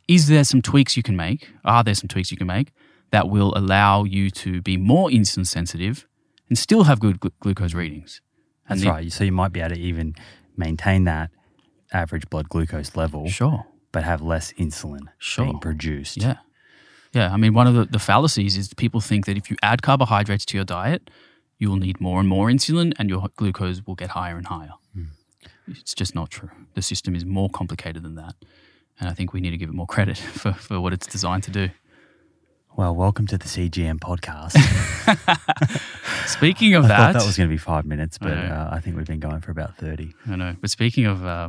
is 0.09 0.27
there 0.29 0.45
some 0.45 0.63
tweaks 0.63 0.97
you 0.97 1.03
can 1.03 1.17
make? 1.17 1.49
Are 1.65 1.85
there 1.85 1.95
some 1.95 2.09
tweaks 2.09 2.31
you 2.31 2.37
can 2.37 2.47
make 2.47 2.73
that 3.11 3.29
will 3.29 3.53
allow 3.57 4.05
you 4.05 4.31
to 4.31 4.61
be 4.63 4.77
more 4.77 5.09
insulin 5.11 5.47
sensitive 5.47 6.07
and 6.49 6.57
still 6.59 6.85
have 6.85 6.99
good 7.01 7.21
glu- 7.21 7.33
glucose 7.41 7.75
readings? 7.75 8.21
And 8.69 8.79
That's 8.81 8.85
the- 8.85 8.91
right. 8.91 9.13
So 9.13 9.25
you 9.25 9.33
might 9.33 9.53
be 9.53 9.61
able 9.61 9.75
to 9.77 9.81
even 9.81 10.15
maintain 10.57 11.05
that 11.05 11.31
average 11.93 12.29
blood 12.31 12.49
glucose 12.49 12.97
level, 12.97 13.29
Sure. 13.29 13.67
but 13.93 14.03
have 14.05 14.21
less 14.23 14.53
insulin 14.55 15.07
Sure. 15.19 15.45
being 15.47 15.59
produced. 15.59 16.17
Yeah. 16.17 16.37
Yeah. 17.13 17.33
I 17.33 17.37
mean, 17.37 17.55
one 17.55 17.67
of 17.67 17.75
the, 17.75 17.85
the 17.85 17.99
fallacies 17.99 18.57
is 18.57 18.73
people 18.75 19.01
think 19.01 19.27
that 19.27 19.37
if 19.37 19.51
you 19.51 19.57
add 19.63 19.83
carbohydrates 19.83 20.45
to 20.47 20.57
your 20.57 20.65
diet, 20.65 21.11
you 21.59 21.69
will 21.71 21.77
need 21.77 22.01
more 22.01 22.21
and 22.21 22.29
more 22.29 22.49
insulin 22.49 22.93
and 22.99 23.09
your 23.09 23.29
glucose 23.37 23.83
will 23.87 23.95
get 23.95 24.11
higher 24.11 24.37
and 24.37 24.47
higher. 24.47 24.73
It's 25.71 25.93
just 25.95 26.15
not 26.15 26.31
true. 26.31 26.51
The 26.75 26.81
system 26.83 27.15
is 27.15 27.25
more 27.27 27.51
complicated 27.51 28.03
than 28.03 28.15
that. 28.15 28.35
And 28.99 29.09
I 29.09 29.13
think 29.13 29.33
we 29.35 29.41
need 29.41 29.51
to 29.51 29.57
give 29.59 29.69
it 29.69 29.75
more 29.75 29.87
credit 29.87 30.17
for, 30.41 30.53
for 30.53 30.81
what 30.81 30.93
it's 30.93 31.07
designed 31.07 31.43
to 31.45 31.51
do. 31.51 31.69
Well, 32.77 32.95
welcome 32.95 33.27
to 33.27 33.37
the 33.39 33.45
CGM 33.47 33.99
podcast. 33.99 34.57
Speaking 36.29 36.75
of 36.75 36.85
that 36.85 36.93
I 36.93 36.97
that, 36.99 37.13
thought 37.13 37.19
that 37.21 37.27
was 37.27 37.37
going 37.37 37.49
to 37.49 37.53
be 37.53 37.59
five 37.59 37.85
minutes, 37.85 38.19
but 38.19 38.33
I 38.33 38.47
uh, 38.47 38.69
I 38.73 38.81
think 38.81 38.97
we've 38.97 39.07
been 39.07 39.19
going 39.19 39.41
for 39.41 39.51
about 39.51 39.77
30. 39.79 40.15
I 40.29 40.37
know. 40.37 40.55
But 40.61 40.71
speaking 40.71 41.05
of 41.07 41.25
uh, 41.25 41.49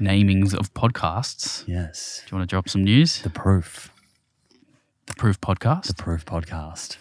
namings 0.00 0.52
of 0.52 0.74
podcasts, 0.74 1.62
Yes. 1.68 2.22
do 2.26 2.32
you 2.34 2.38
want 2.38 2.48
to 2.50 2.52
drop 2.52 2.68
some 2.68 2.82
news? 2.82 3.22
The 3.22 3.30
proof. 3.30 3.91
The 5.06 5.14
Proof 5.14 5.40
podcast. 5.40 5.84
The 5.86 5.94
proof 5.94 6.24
podcast. 6.24 6.96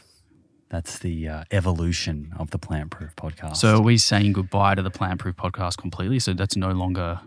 That's 0.70 1.00
the 1.00 1.28
uh, 1.28 1.44
evolution 1.52 2.34
of 2.40 2.52
the 2.52 2.58
plant 2.58 2.92
proof 2.92 3.16
podcast. 3.16 3.58
So 3.58 3.78
are 3.78 3.82
we 3.82 3.98
saying 3.98 4.34
goodbye 4.34 4.76
to 4.76 4.82
the 4.82 4.90
Plant 4.90 5.20
Proof 5.20 5.36
podcast 5.36 5.78
completely? 5.78 6.18
So 6.20 6.34
that's 6.34 6.56
no 6.56 6.72
longer. 6.72 7.20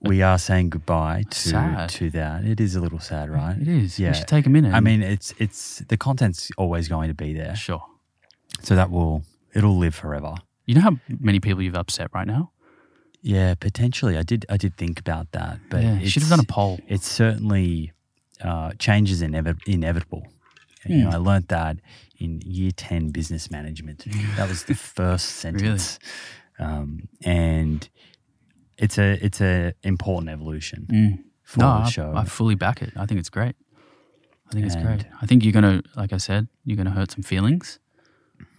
we 0.00 0.20
are 0.20 0.36
saying 0.38 0.70
goodbye 0.70 1.24
to 1.30 1.38
Sad. 1.38 1.88
to 1.90 2.10
that. 2.10 2.44
It 2.44 2.60
is 2.60 2.74
a 2.74 2.80
little 2.80 2.98
sad, 2.98 3.30
right? 3.30 3.56
It 3.56 3.68
is. 3.68 3.98
Yeah. 4.00 4.10
We 4.10 4.14
should 4.16 4.26
take 4.26 4.46
a 4.46 4.50
minute. 4.50 4.74
I 4.74 4.80
mean, 4.80 5.02
it's 5.02 5.32
it's 5.38 5.78
the 5.88 5.96
content's 5.96 6.50
always 6.58 6.88
going 6.88 7.08
to 7.08 7.14
be 7.14 7.32
there, 7.32 7.54
sure. 7.54 7.84
so 8.62 8.74
that 8.74 8.90
will 8.90 9.22
it'll 9.54 9.78
live 9.78 9.94
forever. 9.94 10.34
You 10.66 10.74
know 10.74 10.80
how 10.82 10.96
many 11.20 11.38
people 11.40 11.62
you've 11.62 11.76
upset 11.76 12.10
right 12.12 12.26
now? 12.26 12.50
Yeah, 13.22 13.54
potentially. 13.54 14.16
I 14.18 14.22
did 14.24 14.44
I 14.48 14.56
did 14.56 14.76
think 14.76 14.98
about 14.98 15.30
that, 15.32 15.60
but 15.70 15.82
yeah, 15.84 15.98
you 16.00 16.10
should 16.10 16.22
have 16.22 16.30
done 16.30 16.40
a 16.40 16.52
poll. 16.52 16.80
It's 16.88 17.06
certainly 17.08 17.92
uh, 18.42 18.72
change 18.78 19.10
is 19.10 19.22
inevi- 19.22 19.60
inevitable. 19.66 20.26
You 20.86 20.98
know, 21.04 21.08
Hmm. 21.10 21.14
I 21.14 21.18
learned 21.18 21.48
that 21.48 21.76
in 22.18 22.40
year 22.44 22.70
ten 22.72 23.10
business 23.10 23.50
management. 23.50 24.04
That 24.36 24.48
was 24.48 24.64
the 24.64 24.74
first 24.96 25.26
sentence, 25.26 25.98
um, 26.58 27.08
and 27.24 27.88
it's 28.76 28.96
a 28.98 29.18
it's 29.24 29.40
a 29.40 29.72
important 29.82 30.30
evolution 30.30 30.86
Mm. 30.90 31.18
for 31.42 31.60
No, 31.60 31.66
the 31.78 31.84
I, 31.86 31.90
show. 31.90 32.12
I 32.16 32.24
fully 32.24 32.54
back 32.54 32.80
it. 32.82 32.92
I 32.96 33.06
think 33.06 33.18
it's 33.20 33.30
great. 33.30 33.56
I 34.48 34.52
think 34.54 34.66
it's 34.66 34.76
great. 34.76 35.04
I 35.20 35.26
think 35.26 35.44
you're 35.44 35.52
gonna, 35.52 35.82
like 35.96 36.12
I 36.14 36.18
said, 36.18 36.48
you're 36.64 36.76
gonna 36.76 36.90
hurt 36.98 37.10
some 37.10 37.22
feelings. 37.22 37.80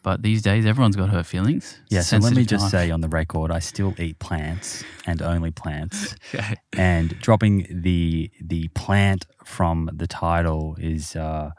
But 0.02 0.24
these 0.24 0.42
days, 0.42 0.66
everyone's 0.66 0.96
got 0.96 1.10
hurt 1.10 1.26
feelings. 1.26 1.78
It's 1.86 1.92
yeah, 1.92 2.02
so 2.02 2.18
let 2.18 2.34
me 2.34 2.46
just 2.46 2.64
time. 2.64 2.70
say 2.72 2.92
on 2.92 3.02
the 3.02 3.10
record, 3.10 3.52
I 3.52 3.60
still 3.60 3.94
eat 4.00 4.18
plants 4.20 4.84
and 5.06 5.22
only 5.22 5.52
plants. 5.52 6.16
Okay. 6.34 6.56
and 6.78 7.20
dropping 7.20 7.66
the 7.70 8.32
the 8.42 8.68
plant 8.70 9.26
from 9.46 9.90
the 9.94 10.08
title 10.08 10.76
is 10.80 11.16
uh, 11.16 11.52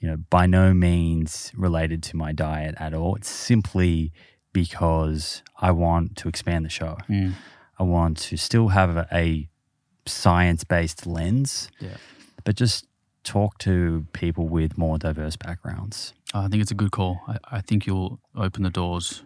you 0.00 0.08
know 0.08 0.16
by 0.30 0.46
no 0.46 0.72
means 0.74 1.50
related 1.56 2.02
to 2.04 2.16
my 2.16 2.32
diet 2.32 2.74
at 2.78 2.94
all. 2.94 3.14
It's 3.16 3.28
simply 3.30 4.12
because 4.52 5.42
I 5.60 5.70
want 5.70 6.16
to 6.16 6.28
expand 6.28 6.64
the 6.64 6.70
show. 6.70 6.98
Mm. 7.08 7.34
I 7.78 7.82
want 7.84 8.16
to 8.28 8.36
still 8.36 8.68
have 8.68 8.96
a, 8.96 9.06
a 9.12 9.48
science 10.06 10.64
based 10.64 11.06
lens, 11.06 11.70
Yeah. 11.80 11.96
but 12.44 12.56
just 12.56 12.86
talk 13.24 13.58
to 13.58 14.06
people 14.12 14.48
with 14.48 14.78
more 14.78 14.98
diverse 14.98 15.36
backgrounds. 15.36 16.14
I 16.34 16.48
think 16.48 16.62
it's 16.62 16.70
a 16.70 16.74
good 16.74 16.90
call. 16.90 17.20
I, 17.28 17.36
I 17.52 17.60
think 17.60 17.86
you'll 17.86 18.20
open 18.36 18.62
the 18.62 18.70
doors, 18.70 19.22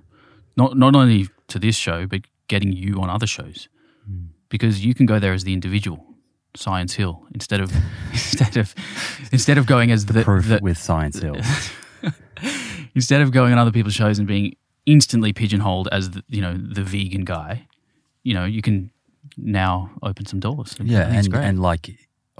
not 0.56 0.76
not 0.76 0.94
only 0.94 1.28
to 1.48 1.58
this 1.58 1.76
show, 1.76 2.06
but 2.06 2.20
getting 2.48 2.72
you 2.72 3.00
on 3.00 3.08
other 3.10 3.26
shows, 3.26 3.68
Hmm. 4.06 4.26
because 4.48 4.84
you 4.84 4.94
can 4.94 5.06
go 5.06 5.18
there 5.18 5.32
as 5.32 5.44
the 5.44 5.52
individual, 5.52 6.04
Simon 6.56 6.88
Hill, 6.88 7.24
instead 7.34 7.60
of 7.60 7.72
instead 8.12 8.56
of 8.56 8.74
instead 9.32 9.58
of 9.58 9.66
going 9.66 9.90
as 9.92 10.06
the, 10.06 10.22
Proof 10.24 10.48
the- 10.48 10.58
with 10.62 10.78
Simon 10.78 11.12
Hill. 11.12 11.36
instead 12.94 13.20
of 13.22 13.30
going 13.30 13.52
on 13.52 13.58
other 13.58 13.70
people's 13.72 13.94
shows 13.94 14.18
and 14.18 14.26
being 14.28 14.54
instantly 14.86 15.32
pigeonholed 15.32 15.88
as 15.92 16.10
the, 16.10 16.22
you 16.28 16.40
know 16.40 16.56
the 16.56 16.82
vegan 16.82 17.24
guy. 17.24 17.66
You 18.24 18.34
know, 18.34 18.44
you 18.44 18.62
can 18.62 18.90
now 19.36 19.90
open 20.02 20.26
some 20.26 20.38
doors. 20.40 20.76
I 20.80 20.84
yeah, 20.84 21.08
and, 21.12 21.34
and 21.34 21.60
like 21.60 21.90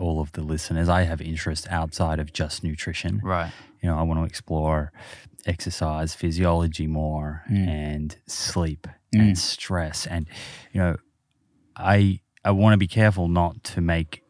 all 0.03 0.21
of 0.21 0.33
the 0.33 0.43
listeners, 0.43 0.89
I 0.89 1.03
have 1.03 1.21
interest 1.21 1.67
outside 1.71 2.19
of 2.19 2.33
just 2.33 2.63
nutrition. 2.65 3.21
right. 3.23 3.53
you 3.83 3.89
know, 3.89 3.99
I 3.99 4.03
want 4.03 4.21
to 4.21 4.25
explore 4.33 4.93
exercise, 5.47 6.15
physiology 6.15 6.87
more, 6.87 7.43
Mm. 7.51 7.69
and 7.69 8.17
sleep 8.27 8.87
Mm. 9.15 9.21
and 9.21 9.39
stress, 9.39 10.07
and 10.07 10.27
you 10.73 10.81
know, 10.81 10.97
I 11.77 12.21
I 12.45 12.51
want 12.51 12.73
to 12.75 12.79
be 12.79 12.89
careful 12.89 13.29
not 13.29 13.63
to 13.75 13.81
make 13.81 14.23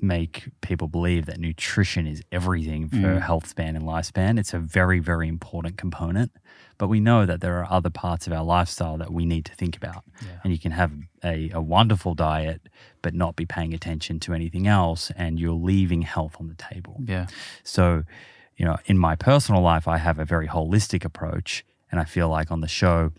make 0.00 0.50
people 0.60 0.86
believe 0.86 1.26
that 1.26 1.38
nutrition 1.40 2.06
is 2.06 2.22
everything 2.30 2.88
for 2.88 2.96
Mm. 3.18 3.20
health 3.20 3.46
span 3.48 3.74
and 3.74 3.84
lifespan. 3.84 4.38
It's 4.38 4.54
a 4.54 4.58
very 4.60 5.00
very 5.00 5.26
important 5.28 5.76
component, 5.76 6.30
but 6.78 6.88
we 6.88 7.00
know 7.00 7.26
that 7.26 7.40
there 7.40 7.58
are 7.58 7.70
other 7.70 7.90
parts 7.90 8.26
of 8.26 8.32
our 8.32 8.44
lifestyle 8.44 8.96
that 8.98 9.12
we 9.12 9.26
need 9.26 9.44
to 9.44 9.54
think 9.54 9.76
about. 9.76 10.04
Yeah. 10.22 10.28
And 10.44 10.52
you 10.52 10.58
can 10.58 10.72
have 10.72 10.92
a, 11.24 11.50
a 11.52 11.60
wonderful 11.60 12.14
diet, 12.14 12.68
but 13.02 13.14
not 13.14 13.36
be 13.36 13.44
paying 13.44 13.74
attention 13.74 14.20
to 14.20 14.32
anything 14.32 14.66
else, 14.66 15.10
and 15.16 15.38
you're 15.38 15.52
leaving 15.52 16.02
health 16.02 16.36
on 16.40 16.48
the 16.48 16.54
table. 16.54 17.00
Yeah. 17.04 17.26
So, 17.64 18.04
you 18.56 18.64
know, 18.64 18.78
in 18.86 18.96
my 18.96 19.16
personal 19.16 19.60
life, 19.60 19.86
I 19.86 19.98
have 19.98 20.18
a 20.18 20.24
very 20.24 20.48
holistic 20.48 21.04
approach. 21.04 21.64
And 21.90 22.00
I 22.00 22.04
feel 22.04 22.28
like 22.28 22.50
on 22.50 22.60
the 22.60 22.68
show, 22.68 23.12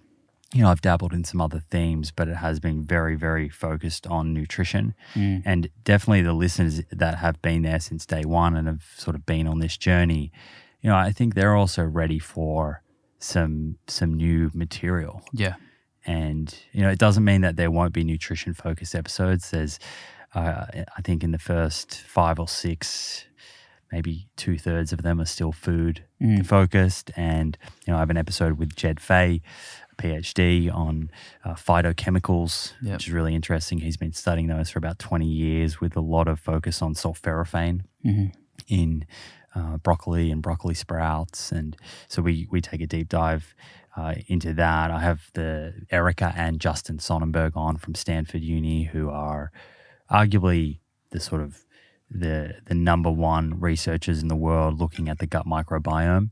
you 0.53 0.61
know, 0.61 0.69
I've 0.69 0.81
dabbled 0.81 1.11
in 1.11 1.23
some 1.23 1.41
other 1.41 1.59
themes, 1.71 2.11
but 2.11 2.27
it 2.27 2.35
has 2.35 2.59
been 2.59 2.83
very, 2.83 3.15
very 3.15 3.49
focused 3.49 4.05
on 4.07 4.33
nutrition. 4.33 4.93
Mm. 5.15 5.41
And 5.43 5.69
definitely 5.83 6.21
the 6.21 6.33
listeners 6.33 6.81
that 6.91 7.17
have 7.17 7.41
been 7.41 7.63
there 7.63 7.79
since 7.79 8.05
day 8.05 8.23
one 8.25 8.55
and 8.55 8.67
have 8.67 8.83
sort 8.95 9.15
of 9.15 9.25
been 9.25 9.47
on 9.47 9.59
this 9.59 9.75
journey, 9.75 10.31
you 10.81 10.89
know, 10.89 10.95
I 10.95 11.11
think 11.11 11.33
they're 11.33 11.55
also 11.55 11.83
ready 11.83 12.19
for 12.19 12.83
some 13.19 13.77
some 13.87 14.13
new 14.15 14.49
material. 14.53 15.21
Yeah. 15.33 15.55
And 16.05 16.53
you 16.71 16.81
know, 16.81 16.89
it 16.89 16.99
doesn't 16.99 17.23
mean 17.23 17.41
that 17.41 17.55
there 17.57 17.69
won't 17.71 17.93
be 17.93 18.03
nutrition 18.03 18.53
focused 18.53 18.95
episodes. 18.95 19.51
There's, 19.51 19.79
uh, 20.33 20.65
I 20.97 21.01
think, 21.03 21.23
in 21.23 21.31
the 21.31 21.37
first 21.39 21.95
five 22.01 22.39
or 22.39 22.47
six, 22.47 23.25
maybe 23.91 24.27
two 24.37 24.57
thirds 24.57 24.93
of 24.93 25.01
them 25.03 25.19
are 25.19 25.25
still 25.25 25.51
food 25.51 26.05
Mm. 26.21 26.45
focused. 26.45 27.11
And 27.15 27.57
you 27.85 27.91
know, 27.93 27.97
I 27.97 27.99
have 27.99 28.09
an 28.09 28.17
episode 28.17 28.57
with 28.59 28.75
Jed 28.75 28.99
Fahey, 28.99 29.41
a 29.91 30.01
PhD 30.01 30.73
on 30.73 31.09
uh, 31.45 31.53
phytochemicals, 31.55 32.73
Yep. 32.81 32.93
which 32.93 33.07
is 33.07 33.13
really 33.13 33.35
interesting. 33.35 33.79
He's 33.79 33.97
been 33.97 34.13
studying 34.13 34.47
those 34.47 34.69
for 34.69 34.79
about 34.79 34.99
20 34.99 35.25
years 35.27 35.79
with 35.81 35.95
a 35.95 36.01
lot 36.01 36.27
of 36.27 36.39
focus 36.39 36.81
on 36.81 36.93
sulforaphane 36.93 37.81
Mhm. 38.05 38.33
in 38.67 39.05
uh, 39.55 39.77
broccoli 39.77 40.31
and 40.31 40.41
broccoli 40.41 40.73
sprouts. 40.73 41.51
And 41.51 41.75
so 42.07 42.21
we, 42.21 42.47
we 42.51 42.61
take 42.61 42.81
a 42.81 42.87
deep 42.87 43.09
dive 43.09 43.53
uh, 43.97 44.15
into 44.27 44.53
that. 44.53 44.91
I 44.91 44.99
have 44.99 45.29
the 45.33 45.73
Erica 45.91 46.33
and 46.35 46.59
Justin 46.59 46.99
Sonnenberg 46.99 47.53
on 47.55 47.77
from 47.77 47.95
Stanford 47.95 48.41
Uni, 48.41 48.83
who 48.83 49.09
are 49.09 49.51
arguably 50.11 50.79
the 51.11 51.19
sort 51.19 51.41
of 51.41 51.65
the 52.09 52.55
the 52.65 52.73
number 52.75 53.11
one 53.11 53.59
researchers 53.59 54.21
in 54.21 54.29
the 54.29 54.35
world 54.35 54.79
looking 54.79 55.09
at 55.09 55.19
the 55.19 55.27
gut 55.27 55.45
microbiome. 55.45 56.31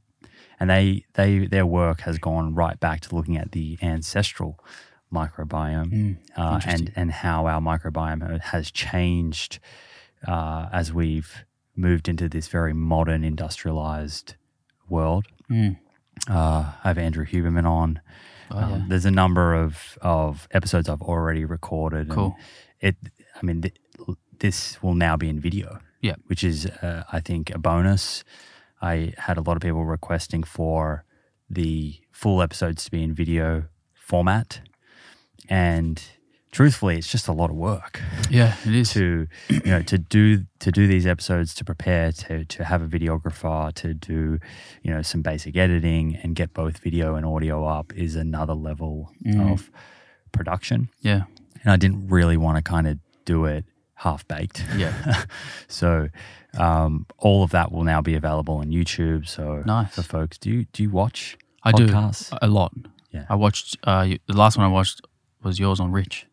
And 0.59 0.69
they 0.69 1.05
they 1.13 1.45
their 1.45 1.65
work 1.65 2.01
has 2.01 2.17
gone 2.17 2.55
right 2.55 2.79
back 2.79 3.01
to 3.01 3.15
looking 3.15 3.37
at 3.37 3.51
the 3.51 3.77
ancestral 3.81 4.59
microbiome 5.13 5.89
Mm. 5.91 6.17
uh, 6.35 6.59
and 6.65 6.91
and 6.95 7.11
how 7.11 7.45
our 7.47 7.61
microbiome 7.61 8.41
has 8.41 8.71
changed 8.71 9.59
uh, 10.27 10.67
as 10.71 10.91
we've 10.93 11.45
moved 11.77 12.09
into 12.09 12.27
this 12.27 12.47
very 12.47 12.73
modern 12.73 13.23
industrialized 13.23 14.35
world. 14.89 15.25
Mm. 15.49 15.77
Uh, 16.29 16.73
I 16.83 16.87
have 16.89 16.97
Andrew 16.97 17.25
Huberman 17.25 17.65
on. 17.65 18.01
Oh, 18.51 18.57
Um, 18.57 18.69
yeah. 18.71 18.85
There's 18.89 19.05
a 19.05 19.11
number 19.11 19.53
of, 19.53 19.97
of 20.01 20.47
episodes 20.51 20.89
I've 20.89 21.01
already 21.01 21.45
recorded. 21.45 22.07
and 22.07 22.11
Cool. 22.11 22.35
It, 22.81 22.95
I 23.35 23.45
mean, 23.45 23.61
th- 23.61 23.75
this 24.39 24.81
will 24.81 24.95
now 24.95 25.15
be 25.17 25.29
in 25.29 25.39
video. 25.39 25.79
Yeah. 26.01 26.15
Which 26.27 26.43
is, 26.43 26.65
uh, 26.65 27.03
I 27.11 27.19
think, 27.19 27.49
a 27.51 27.57
bonus. 27.59 28.23
I 28.81 29.13
had 29.17 29.37
a 29.37 29.41
lot 29.41 29.55
of 29.57 29.61
people 29.61 29.85
requesting 29.85 30.43
for 30.43 31.03
the 31.49 31.99
full 32.11 32.41
episodes 32.41 32.85
to 32.85 32.91
be 32.91 33.03
in 33.03 33.13
video 33.13 33.65
format, 33.95 34.61
and 35.49 36.01
truthfully, 36.57 36.95
it's 36.97 37.11
just 37.11 37.27
a 37.27 37.31
lot 37.41 37.49
of 37.51 37.55
work 37.55 38.01
Yeah, 38.29 38.55
it 38.65 38.73
is. 38.81 38.91
to 38.93 39.27
you 39.49 39.61
know 39.73 39.81
to 39.83 39.97
do 40.17 40.45
to 40.59 40.71
do 40.71 40.87
these 40.93 41.05
episodes 41.05 41.53
to 41.55 41.63
prepare 41.63 42.11
to 42.23 42.45
to 42.45 42.63
have 42.71 42.81
a 42.81 42.87
videographer 42.97 43.71
to 43.81 43.93
do 43.93 44.39
you 44.83 44.91
know 44.93 45.01
some 45.11 45.21
basic 45.21 45.55
editing 45.55 46.05
and 46.23 46.35
get 46.35 46.53
both 46.53 46.75
video 46.79 47.15
and 47.15 47.25
audio 47.25 47.65
up 47.77 47.93
is 47.93 48.15
another 48.15 48.55
level 48.69 49.11
Mm. 49.25 49.51
of 49.53 49.69
production 50.31 50.89
Yeah. 51.01 51.21
and 51.63 51.71
I 51.75 51.77
didn't 51.77 52.07
really 52.17 52.37
want 52.37 52.55
to 52.57 52.63
kind 52.75 52.87
of 52.87 52.97
do 53.25 53.45
it 53.45 53.63
half 54.05 54.27
baked 54.27 54.63
Yeah. 54.83 55.23
so 55.67 56.09
um, 56.57 57.05
all 57.17 57.43
of 57.43 57.51
that 57.51 57.71
will 57.71 57.83
now 57.83 58.01
be 58.01 58.15
available 58.15 58.55
on 58.63 58.67
YouTube 58.71 59.27
so 59.27 59.63
Nice. 59.65 59.93
for 59.95 60.03
folks 60.03 60.37
do 60.37 60.49
you 60.51 60.65
do 60.73 60.83
you 60.83 60.89
watch 60.89 61.37
I 61.63 61.71
podcasts 61.71 62.29
do 62.31 62.37
a 62.41 62.47
lot. 62.47 62.71
Yeah. 63.11 63.25
I 63.29 63.35
watched 63.35 63.77
uh, 63.83 64.03
the 64.31 64.37
last 64.43 64.57
one 64.57 64.65
I 64.65 64.69
watched 64.79 65.01
was 65.43 65.59
yours 65.59 65.79
on 65.79 65.91
Rich. 65.91 66.25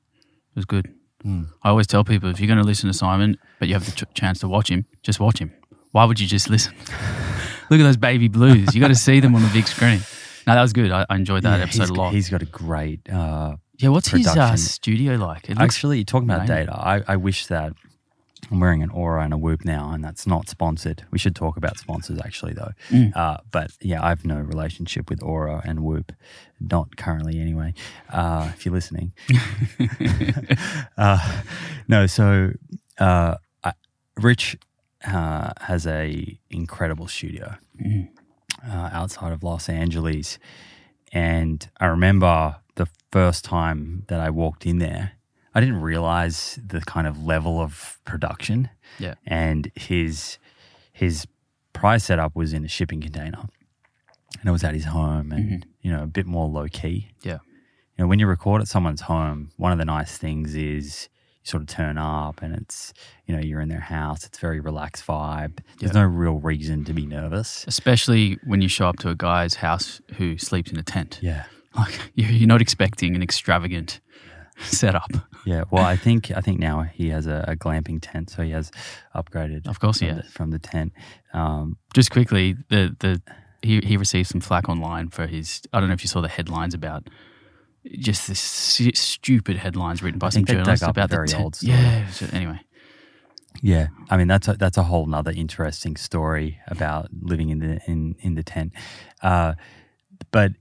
It 0.55 0.57
was 0.57 0.65
good. 0.65 0.93
Mm. 1.25 1.49
I 1.63 1.71
always 1.71 1.87
tell 1.87 2.05
people 2.05 2.31
if 2.31 2.39
you're 2.39 2.47
going 2.47 2.59
to 2.59 2.65
listen 2.65 2.87
to 2.89 2.95
Simon, 2.95 3.39
but 3.59 3.69
you 3.69 3.75
have 3.75 3.87
the 3.87 3.93
ch- 3.93 4.15
chance 4.15 4.39
to 4.41 4.49
watch 4.49 4.69
him, 4.71 4.87
just 5.03 5.19
watch 5.21 5.39
him. 5.39 5.53
Why 5.93 6.05
would 6.05 6.21
you 6.21 6.27
just 6.27 6.49
listen? 6.51 6.75
Look 7.71 7.81
at 7.81 7.85
those 7.85 7.97
baby 7.97 8.29
blues. 8.29 8.75
You 8.75 8.81
got 8.81 8.89
to 8.89 8.95
see 8.95 9.21
them 9.21 9.35
on 9.35 9.43
the 9.43 9.49
big 9.49 9.67
screen. 9.67 10.01
No, 10.47 10.55
that 10.55 10.61
was 10.63 10.73
good. 10.75 10.91
I, 10.91 11.07
I 11.09 11.17
enjoyed 11.17 11.43
that 11.45 11.57
Yeah, 11.59 11.63
episode 11.65 11.89
a 11.89 11.95
lot. 11.95 12.13
he's 12.13 12.29
got 12.29 12.43
a 12.43 12.47
great 12.47 13.09
uh, 13.11 13.57
yeah, 13.79 13.89
what's 13.89 14.09
his 14.09 14.27
uh, 14.27 14.55
studio 14.57 15.17
like? 15.17 15.45
It 15.45 15.59
looks 15.59 15.63
Actually, 15.77 16.05
talking 16.05 16.29
about 16.31 16.47
data, 16.47 16.73
I, 16.73 17.03
I 17.09 17.17
wish 17.17 17.47
that 17.47 17.73
I'm 18.51 18.61
wearing 18.61 18.83
an 18.83 18.91
Oura 18.91 19.25
and 19.25 19.33
a 19.33 19.39
Whoop 19.39 19.65
now, 19.65 19.91
and 19.93 20.05
that's 20.05 20.27
not 20.27 20.49
sponsored. 20.49 21.05
We 21.11 21.19
should 21.19 21.35
talk 21.35 21.57
about 21.57 21.79
sponsors 21.79 22.19
actually, 22.25 22.53
though. 22.55 22.73
Mm. 22.91 23.17
Uh, 23.17 23.39
but 23.51 23.71
yeah, 23.81 24.03
I 24.05 24.11
have 24.11 24.25
no 24.25 24.37
relationship 24.39 25.09
with 25.11 25.21
Oura 25.21 25.63
and 25.65 25.81
Whoop, 25.81 26.13
not 26.61 26.97
currently 26.97 27.41
anyway. 27.41 27.75
Uh, 28.11 28.51
if 28.55 28.65
you're 28.67 28.75
listening, 28.75 29.13
uh, 30.97 31.43
no. 31.89 32.07
So 32.07 32.53
uh, 32.99 33.37
I, 33.63 33.73
Rich 34.17 34.57
uh, 35.07 35.53
has 35.63 35.87
a 35.87 36.39
incredible 36.51 37.09
studio 37.09 37.57
Mm. 37.83 38.09
uh, 38.65 38.91
outside 38.93 39.33
of 39.33 39.43
Los 39.43 39.69
Angeles. 39.69 40.39
And 41.13 41.69
I 41.81 41.87
remember 41.87 42.57
the 42.77 42.87
first 43.11 43.45
time 43.45 44.05
that 44.07 44.21
I 44.21 44.31
walked 44.31 44.65
in 44.65 44.79
there, 44.79 45.13
I 45.55 45.61
didn't 45.61 45.81
realize 45.81 46.59
the 46.65 46.81
kind 46.81 47.07
of 47.07 47.25
level 47.25 47.61
of 47.61 47.99
production. 48.05 48.71
Yeah. 48.99 49.15
And 49.27 49.71
his 49.75 50.39
his 50.93 51.27
prize 51.73 52.05
setup 52.05 52.35
was 52.35 52.53
in 52.53 52.65
a 52.65 52.69
shipping 52.69 53.01
container. 53.01 53.41
And 54.41 54.49
it 54.49 54.53
was 54.53 54.65
at 54.65 54.75
his 54.75 54.87
home 54.87 55.33
and, 55.33 55.45
mm-hmm. 55.63 55.71
you 55.83 55.93
know, 55.93 56.03
a 56.03 56.07
bit 56.07 56.27
more 56.27 56.49
low 56.49 56.67
key. 56.69 57.09
Yeah. 57.23 57.39
You 57.97 58.05
know, 58.05 58.07
when 58.07 58.19
you 58.19 58.27
record 58.27 58.61
at 58.61 58.69
someone's 58.69 59.03
home, 59.03 59.51
one 59.57 59.73
of 59.73 59.79
the 59.79 59.85
nice 59.85 60.19
things 60.19 60.55
is 60.55 61.09
you 61.43 61.47
sort 61.51 61.63
of 61.63 61.69
turn 61.69 61.99
up 61.99 62.43
and 62.43 62.55
it's, 62.55 62.93
you 63.27 63.35
know, 63.35 63.41
you're 63.41 63.61
in 63.61 63.69
their 63.69 63.81
house. 63.81 64.25
It's 64.25 64.39
very 64.39 64.61
relaxed 64.61 65.07
vibe. 65.07 65.61
There's 65.79 65.95
Yeah. 65.95 66.03
no 66.03 66.07
real 66.07 66.39
reason 66.39 66.85
to 66.85 66.93
be 66.93 67.07
nervous. 67.07 67.65
Especially 67.69 68.39
when 68.45 68.61
you 68.61 68.69
show 68.69 68.89
up 68.89 68.99
to 69.01 69.09
a 69.09 69.15
guy's 69.15 69.55
house 69.57 70.01
who 70.17 70.37
sleeps 70.39 70.71
in 70.73 70.79
a 70.79 70.83
tent. 70.83 71.21
Yeah. 71.23 71.45
Like 71.77 71.99
you're 72.15 72.49
not 72.49 72.61
expecting 72.61 73.15
an 73.15 73.23
extravagant 73.23 74.01
setup. 74.61 75.11
Yeah, 75.47 75.65
well, 75.71 75.85
I 75.85 75.97
think 75.97 76.31
I 76.31 76.41
think 76.41 76.59
now 76.59 76.83
he 76.83 77.09
has 77.11 77.27
a, 77.27 77.45
a 77.49 77.57
glamping 77.57 77.99
tent, 78.01 78.31
so 78.31 78.43
he 78.43 78.51
has 78.53 78.71
upgraded. 79.15 79.67
Of 79.67 79.79
course 79.81 79.99
he 80.01 80.07
from 80.07 80.17
has. 80.17 80.25
the, 80.27 80.31
from 80.33 80.51
the 80.51 80.59
tent. 80.59 80.93
Um, 81.33 81.77
Just 81.95 82.11
quickly, 82.11 82.57
the 82.71 82.97
the 82.99 83.21
he 83.63 83.81
he 83.81 83.97
received 83.97 84.29
some 84.29 84.41
flack 84.41 84.69
online 84.69 85.09
for 85.11 85.27
his. 85.27 85.63
I 85.73 85.81
don't 85.81 85.89
know 85.89 85.95
if 85.95 86.03
you 86.03 86.09
saw 86.09 86.21
the 86.21 86.29
headlines 86.29 86.75
about 86.75 87.09
just 87.99 88.29
this 88.29 88.41
stu- 88.41 88.95
stupid 88.95 89.57
headlines 89.59 90.03
written 90.03 90.19
by 90.19 90.29
I 90.29 90.31
some 90.31 90.45
think 90.45 90.49
they 90.49 90.55
dug 90.55 90.65
journalists 90.65 90.85
up 90.85 90.91
about 90.93 91.11
very 91.11 91.27
the 91.27 91.33
tent. 91.33 91.45
old 91.45 91.57
story. 91.57 91.73
Yeah. 91.73 92.09
so 92.09 92.27
anyway, 92.33 92.61
yeah, 93.63 93.89
I 94.11 94.17
mean 94.17 94.29
that's 94.29 94.49
a, 94.49 94.55
that's 94.55 94.79
a 94.79 94.83
whole 94.85 95.07
nother 95.07 95.33
interesting 95.33 95.97
story 95.97 96.59
about 96.69 97.09
living 97.21 97.51
in 97.51 97.59
the 97.59 97.81
in 97.87 98.17
in 98.21 98.35
the 98.35 98.43
tent. 98.43 98.73
Uh, 99.23 99.55
but 100.31 100.53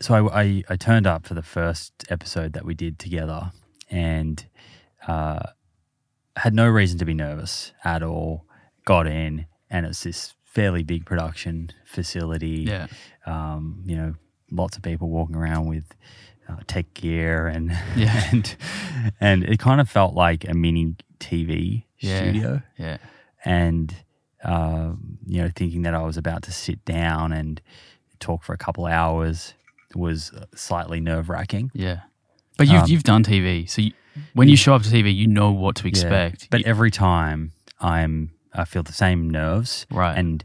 so 0.00 0.28
I, 0.28 0.42
I 0.42 0.62
I 0.70 0.76
turned 0.76 1.06
up 1.06 1.26
for 1.26 1.34
the 1.34 1.42
first 1.42 1.92
episode 2.08 2.52
that 2.54 2.64
we 2.64 2.74
did 2.74 2.98
together, 2.98 3.52
and 3.90 4.44
uh, 5.06 5.40
had 6.36 6.54
no 6.54 6.68
reason 6.68 6.98
to 6.98 7.04
be 7.04 7.14
nervous 7.14 7.72
at 7.84 8.02
all. 8.02 8.44
Got 8.84 9.06
in, 9.06 9.46
and 9.70 9.86
it's 9.86 10.02
this 10.02 10.34
fairly 10.44 10.82
big 10.82 11.04
production 11.06 11.70
facility. 11.84 12.64
yeah, 12.68 12.86
um, 13.26 13.82
you 13.86 13.96
know, 13.96 14.14
lots 14.50 14.76
of 14.76 14.82
people 14.82 15.08
walking 15.08 15.36
around 15.36 15.66
with 15.66 15.84
uh, 16.48 16.56
tech 16.66 16.92
gear 16.94 17.46
and 17.48 17.70
Yeah. 17.96 18.22
and 18.32 18.56
and 19.20 19.44
it 19.44 19.58
kind 19.58 19.80
of 19.80 19.88
felt 19.88 20.14
like 20.14 20.46
a 20.48 20.54
mini 20.54 20.94
TV 21.18 21.84
Yeah. 21.98 22.16
studio. 22.18 22.62
yeah, 22.78 22.98
And 23.44 23.94
um, 24.44 25.18
you 25.26 25.40
know, 25.40 25.50
thinking 25.56 25.82
that 25.82 25.94
I 25.94 26.02
was 26.02 26.16
about 26.18 26.42
to 26.42 26.52
sit 26.52 26.84
down 26.84 27.32
and 27.32 27.60
talk 28.20 28.42
for 28.44 28.52
a 28.52 28.58
couple 28.58 28.84
hours 28.84 29.54
was 29.96 30.32
slightly 30.54 31.00
nerve 31.00 31.28
wracking. 31.28 31.70
yeah. 31.74 32.00
But 32.56 32.68
you've 32.68 32.82
Um, 32.82 32.88
you've 32.88 33.02
done 33.02 33.24
TV, 33.24 33.68
so 33.68 33.82
you, 33.82 33.92
when 34.34 34.48
you 34.48 34.56
show 34.56 34.74
up 34.74 34.82
to 34.82 34.88
TV, 34.88 35.12
you 35.14 35.26
know 35.26 35.50
what 35.50 35.74
to 35.76 35.88
expect. 35.88 36.48
But 36.50 36.60
You- 36.60 36.66
every 36.66 36.90
time 36.92 37.50
I'm, 37.80 38.30
I 38.52 38.64
feel 38.64 38.84
the 38.84 38.92
same 38.92 39.28
nerves. 39.28 39.86
Right. 39.90 40.16
And 40.16 40.44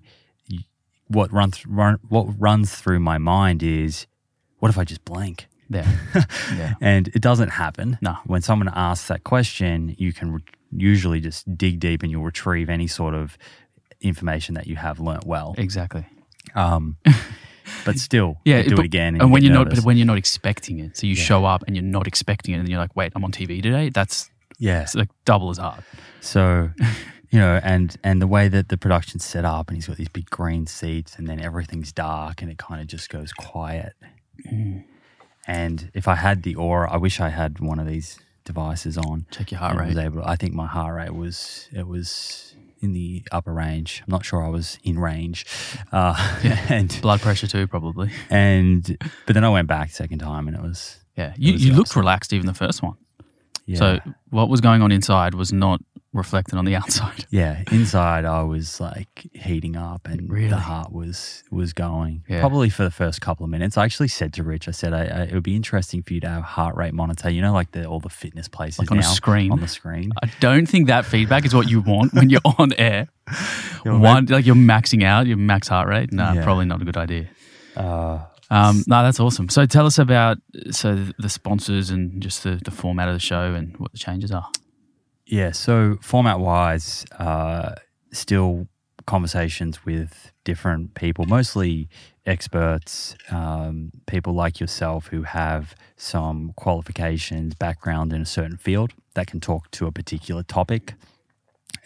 what 1.07 1.31
runs 1.31 1.65
run, 1.67 1.99
what 2.09 2.23
runs 2.39 2.73
through 2.73 2.99
my 2.99 3.17
mind 3.19 3.61
is, 3.63 4.07
what 4.57 4.69
if 4.69 4.77
I 4.77 4.83
just 4.85 5.05
blank? 5.05 5.47
yeah, 5.69 5.87
yeah, 6.55 6.73
And 6.81 7.09
it 7.09 7.21
doesn't 7.21 7.49
happen. 7.49 7.99
No. 8.01 8.17
When 8.25 8.41
someone 8.41 8.71
asks 8.73 9.07
that 9.09 9.23
question, 9.23 9.93
you 9.99 10.13
can 10.13 10.31
re- 10.33 10.41
usually 10.75 11.19
just 11.19 11.55
dig 11.55 11.79
deep 11.79 12.01
and 12.01 12.11
you'll 12.11 12.23
retrieve 12.23 12.69
any 12.71 12.87
sort 12.87 13.13
of 13.13 13.37
information 14.01 14.55
that 14.55 14.65
you 14.65 14.77
have 14.77 14.99
learnt 14.99 15.25
well. 15.27 15.53
exactly. 15.59 16.07
Um, 16.55 16.97
but 17.85 17.97
still, 17.97 18.37
Yeah, 18.45 18.61
do 18.63 18.71
but- 18.75 18.79
it 18.79 18.85
again. 18.85 19.13
And, 19.15 19.21
And, 19.23 19.31
when 19.31 19.43
you're 19.43 19.53
not, 19.53 19.69
but 19.69 19.79
when 19.83 19.97
you're 19.97 20.05
not 20.07 20.17
expecting 20.17 20.79
it, 20.79 20.97
so 20.97 21.07
you 21.07 21.13
Yeah. 21.15 21.23
show 21.23 21.45
up 21.45 21.63
and 21.67 21.75
you're 21.75 21.83
not 21.85 22.07
expecting 22.07 22.53
it, 22.55 22.59
and 22.59 22.69
you're 22.69 22.79
like, 22.79 22.95
"Wait, 22.95 23.11
I'm 23.15 23.23
on 23.23 23.31
TV 23.31 23.61
today." 23.61 23.89
That's 23.89 24.29
yeah. 24.57 24.81
it's 24.81 24.95
like 24.95 25.09
double 25.25 25.49
as 25.49 25.57
hard. 25.57 25.83
So, 26.21 26.71
you 27.31 27.39
know, 27.39 27.59
and 27.63 27.95
and 28.03 28.21
the 28.21 28.27
way 28.27 28.47
that 28.49 28.69
the 28.69 28.77
production's 28.77 29.23
set 29.25 29.45
up, 29.45 29.69
and 29.69 29.77
he's 29.77 29.87
got 29.87 29.97
these 29.97 30.09
big 30.09 30.29
green 30.29 30.67
seats, 30.67 31.15
and 31.17 31.27
then 31.27 31.39
everything's 31.39 31.91
dark, 31.91 32.41
and 32.41 32.51
it 32.51 32.57
kind 32.57 32.81
of 32.81 32.87
just 32.87 33.09
goes 33.09 33.31
quiet. 33.33 33.93
Mm. 34.51 34.83
And 35.47 35.89
if 35.93 36.07
I 36.07 36.15
had 36.15 36.43
the 36.43 36.55
Oura, 36.55 36.91
I 36.91 36.97
wish 36.97 37.19
I 37.19 37.29
had 37.29 37.59
one 37.59 37.79
of 37.79 37.87
these 37.87 38.19
devices 38.45 38.97
on. 38.97 39.25
Check 39.31 39.51
your 39.51 39.59
heart 39.59 39.77
rate. 39.77 39.87
Was 39.89 39.97
able. 39.97 40.23
I 40.23 40.35
think 40.35 40.53
my 40.53 40.67
heart 40.67 40.95
rate 40.95 41.13
was 41.15 41.67
it 41.73 41.87
was 41.87 42.48
in 42.81 42.93
the 42.93 43.23
upper 43.31 43.53
range. 43.53 44.01
I'm 44.07 44.11
not 44.11 44.25
sure 44.25 44.43
I 44.43 44.49
was 44.49 44.77
in 44.83 44.99
range, 44.99 45.45
uh, 45.91 46.15
and 46.69 46.97
Blood 47.01 47.21
pressure 47.21 47.47
too, 47.47 47.67
probably. 47.67 48.11
and 48.29 48.97
but 49.25 49.33
then 49.33 49.43
I 49.43 49.49
went 49.49 49.67
back 49.67 49.91
second 49.91 50.19
time, 50.19 50.47
and 50.47 50.55
it 50.55 50.63
was 50.63 50.97
Yeah, 51.15 51.33
you, 51.37 51.53
was 51.53 51.65
you 51.65 51.73
looked 51.73 51.95
relaxed 51.95 52.33
even 52.33 52.47
the 52.47 52.53
first 52.53 52.81
one. 52.81 52.95
Yeah. 53.69 53.77
So 53.77 53.99
what 54.29 54.49
was 54.49 54.61
going 54.61 54.81
on 54.81 54.91
inside 54.91 55.33
was 55.35 55.53
not 55.53 55.81
reflected 56.11 56.57
on 56.57 56.65
the 56.65 56.75
outside. 56.81 57.25
Yeah, 57.29 57.61
inside 57.71 58.25
I 58.25 58.41
was 58.41 58.79
like 58.79 59.29
heating 59.33 59.75
up 59.75 60.07
and 60.07 60.27
Really? 60.29 60.49
the 60.49 60.57
heart 60.57 60.91
was 60.91 61.43
was 61.51 61.71
going. 61.73 62.23
Yeah. 62.27 62.39
Probably 62.39 62.69
for 62.69 62.83
the 62.83 62.89
first 62.91 63.21
couple 63.21 63.43
of 63.43 63.49
minutes. 63.51 63.77
I 63.77 63.85
actually 63.85 64.07
said 64.07 64.33
to 64.33 64.43
Rich, 64.43 64.67
I 64.67 64.71
said, 64.71 64.91
I, 64.91 65.01
I, 65.05 65.21
it 65.25 65.33
would 65.35 65.43
be 65.43 65.55
interesting 65.55 66.01
for 66.01 66.13
you 66.15 66.19
to 66.21 66.27
have 66.29 66.39
a 66.39 66.45
heart 66.45 66.75
rate 66.75 66.93
monitor. 66.95 67.29
You 67.29 67.41
know, 67.43 67.53
like 67.53 67.71
the 67.73 67.85
all 67.85 67.99
the 67.99 68.09
fitness 68.09 68.47
places 68.47 68.79
Like 68.79 68.91
on 68.91 68.97
a 68.97 69.03
screen? 69.03 69.51
On 69.51 69.59
the 69.59 69.67
screen. 69.67 70.11
I 70.23 70.31
don't 70.39 70.65
think 70.67 70.87
that 70.87 71.05
feedback 71.05 71.45
is 71.45 71.53
what 71.53 71.69
you 71.69 71.81
want 71.81 72.13
when 72.15 72.29
you're 72.31 72.41
on 72.57 72.73
air. 72.73 73.07
You're 73.85 73.97
One, 73.99 74.25
like 74.25 74.45
you're 74.47 74.55
maxing 74.55 75.03
out 75.03 75.27
your 75.27 75.37
max 75.37 75.67
heart 75.67 75.87
rate. 75.87 76.11
No, 76.11 76.33
Yeah. 76.33 76.43
probably 76.43 76.65
not 76.65 76.81
a 76.81 76.85
good 76.85 76.97
idea. 76.97 77.29
Uh, 77.77 78.25
Um, 78.49 78.83
no, 78.87 79.03
that's 79.03 79.19
awesome. 79.19 79.49
So 79.49 79.65
tell 79.65 79.85
us 79.85 79.99
about 79.99 80.37
so 80.71 81.05
the 81.17 81.29
sponsors 81.29 81.89
and 81.89 82.21
just 82.21 82.43
the, 82.43 82.59
the 82.63 82.71
format 82.71 83.07
of 83.07 83.13
the 83.13 83.19
show 83.19 83.53
and 83.53 83.77
what 83.77 83.91
the 83.91 83.99
changes 83.99 84.31
are. 84.31 84.49
yeah. 85.25 85.51
So 85.51 85.97
format 86.01 86.39
wise, 86.39 87.05
uh, 87.17 87.75
still 88.11 88.67
conversations 89.05 89.85
with 89.85 90.31
different 90.43 90.93
people, 90.95 91.25
mostly 91.25 91.89
experts, 92.25 93.15
um, 93.31 93.91
people 94.05 94.33
like 94.33 94.59
yourself 94.59 95.07
who 95.07 95.23
have 95.23 95.75
some 95.95 96.53
qualifications, 96.55 97.55
background 97.55 98.13
in 98.13 98.21
a 98.21 98.25
certain 98.25 98.57
field 98.57 98.93
that 99.15 99.27
can 99.27 99.39
talk 99.39 99.69
to 99.71 99.87
a 99.87 99.91
particular 99.91 100.43
topic 100.43 100.93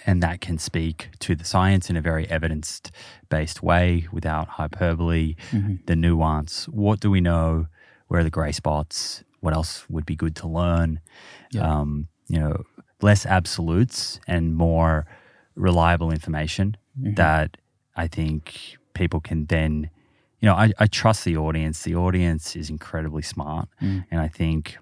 and 0.05 0.21
that 0.21 0.41
can 0.41 0.57
speak 0.57 1.09
to 1.19 1.35
the 1.35 1.45
science 1.45 1.89
in 1.89 1.95
a 1.95 2.01
very 2.01 2.29
evidence 2.29 2.81
based 3.29 3.63
way 3.63 4.07
without 4.11 4.47
hyperbole, 4.47 5.35
mm-hmm. 5.51 5.75
the 5.85 5.95
nuance. 5.95 6.67
What 6.67 6.99
do 6.99 7.09
we 7.09 7.21
know? 7.21 7.67
Where 8.07 8.19
are 8.19 8.23
the 8.23 8.29
grey 8.29 8.51
spots? 8.51 9.23
What 9.39 9.53
else 9.53 9.89
would 9.89 10.05
be 10.05 10.15
good 10.15 10.35
to 10.37 10.47
learn? 10.47 10.99
Yeah. 11.51 11.69
Um, 11.69 12.07
you 12.27 12.39
know, 12.39 12.63
less 13.01 13.25
absolutes 13.25 14.19
and 14.27 14.55
more 14.55 15.05
reliable 15.55 16.11
information 16.11 16.77
mm-hmm. 16.99 17.15
that 17.15 17.57
I 17.95 18.07
think 18.07 18.77
people 18.93 19.19
can 19.19 19.45
then, 19.45 19.89
you 20.39 20.47
know, 20.47 20.55
I, 20.55 20.71
I 20.79 20.87
trust 20.87 21.25
the 21.25 21.37
audience. 21.37 21.83
The 21.83 21.95
audience 21.95 22.55
is 22.55 22.69
incredibly 22.69 23.21
smart. 23.21 23.69
Mm. 23.81 24.05
And 24.11 24.21
I 24.21 24.27
think 24.27 24.77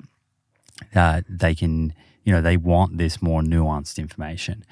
that 0.93 1.25
they 1.29 1.55
can, 1.55 1.93
you 2.23 2.31
know, 2.33 2.41
they 2.41 2.57
want 2.57 2.97
this 2.97 3.21
more 3.21 3.41
nuanced 3.41 3.97
information 3.97 4.63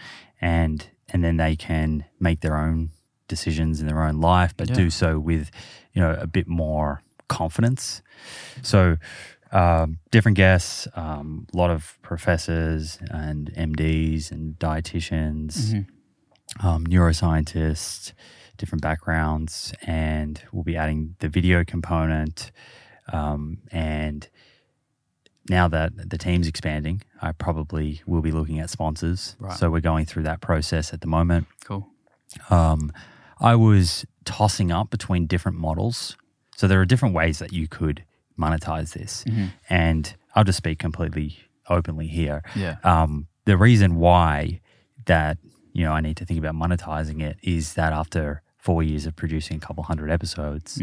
and 0.41 0.87
and 1.11 1.23
then 1.23 1.37
they 1.37 1.55
can 1.55 2.05
make 2.19 2.41
their 2.41 2.55
own 2.57 2.91
decisions 3.27 3.79
in 3.81 3.87
their 3.87 4.03
own 4.03 4.19
life, 4.21 4.53
but 4.55 4.69
Yeah. 4.69 4.75
do 4.75 4.89
so 4.89 5.19
with, 5.19 5.49
you 5.93 6.01
know, 6.01 6.11
a 6.19 6.27
bit 6.27 6.47
more 6.47 7.01
confidence. 7.27 8.01
So 8.61 8.97
um, 9.51 9.97
different 10.11 10.35
guests, 10.37 10.87
um, 10.95 11.47
a 11.53 11.57
lot 11.57 11.71
of 11.71 11.97
professors 12.03 12.99
and 13.09 13.51
MDs 13.55 14.31
and 14.31 14.53
dietitians, 14.59 15.85
um, 16.61 16.85
neuroscientists, 16.85 18.13
different 18.57 18.81
backgrounds, 18.81 19.73
and 19.83 20.41
we'll 20.51 20.63
be 20.63 20.75
adding 20.77 21.15
the 21.19 21.29
video 21.29 21.63
component. 21.63 22.51
Um, 23.11 23.59
and 23.71 24.27
now 25.49 25.67
that 25.67 26.09
the 26.09 26.17
team's 26.17 26.47
expanding, 26.47 27.01
I 27.21 27.31
probably 27.31 28.01
will 28.05 28.21
be 28.21 28.31
looking 28.31 28.59
at 28.59 28.69
sponsors. 28.69 29.35
Right. 29.39 29.57
So 29.57 29.69
we're 29.69 29.81
going 29.81 30.05
through 30.05 30.23
that 30.23 30.41
process 30.41 30.93
at 30.93 31.01
the 31.01 31.07
moment. 31.07 31.47
Cool. 31.65 31.87
Um, 32.49 32.91
I 33.39 33.55
was 33.55 34.05
tossing 34.25 34.71
up 34.71 34.89
between 34.89 35.25
different 35.25 35.57
models. 35.57 36.15
So 36.55 36.67
there 36.67 36.79
are 36.79 36.85
different 36.85 37.15
ways 37.15 37.39
that 37.39 37.53
you 37.53 37.67
could 37.67 38.03
monetize 38.37 38.93
this. 38.93 39.23
And 39.69 40.13
I'll 40.35 40.43
just 40.43 40.57
speak 40.57 40.79
completely 40.79 41.37
openly 41.69 42.07
here. 42.07 42.43
Yeah. 42.55 42.77
Um, 42.83 43.27
the 43.45 43.57
reason 43.57 43.95
why 43.95 44.61
that, 45.05 45.37
you 45.73 45.85
know, 45.85 45.93
I 45.93 46.01
need 46.01 46.17
to 46.17 46.25
think 46.25 46.39
about 46.39 46.55
monetizing 46.55 47.21
it 47.21 47.37
is 47.41 47.73
that 47.73 47.93
after 47.93 48.41
four 48.57 48.83
years 48.83 49.05
of 49.05 49.15
producing 49.15 49.57
a 49.57 49.59
couple 49.59 49.83
hundred 49.83 50.11
episodes, 50.11 50.79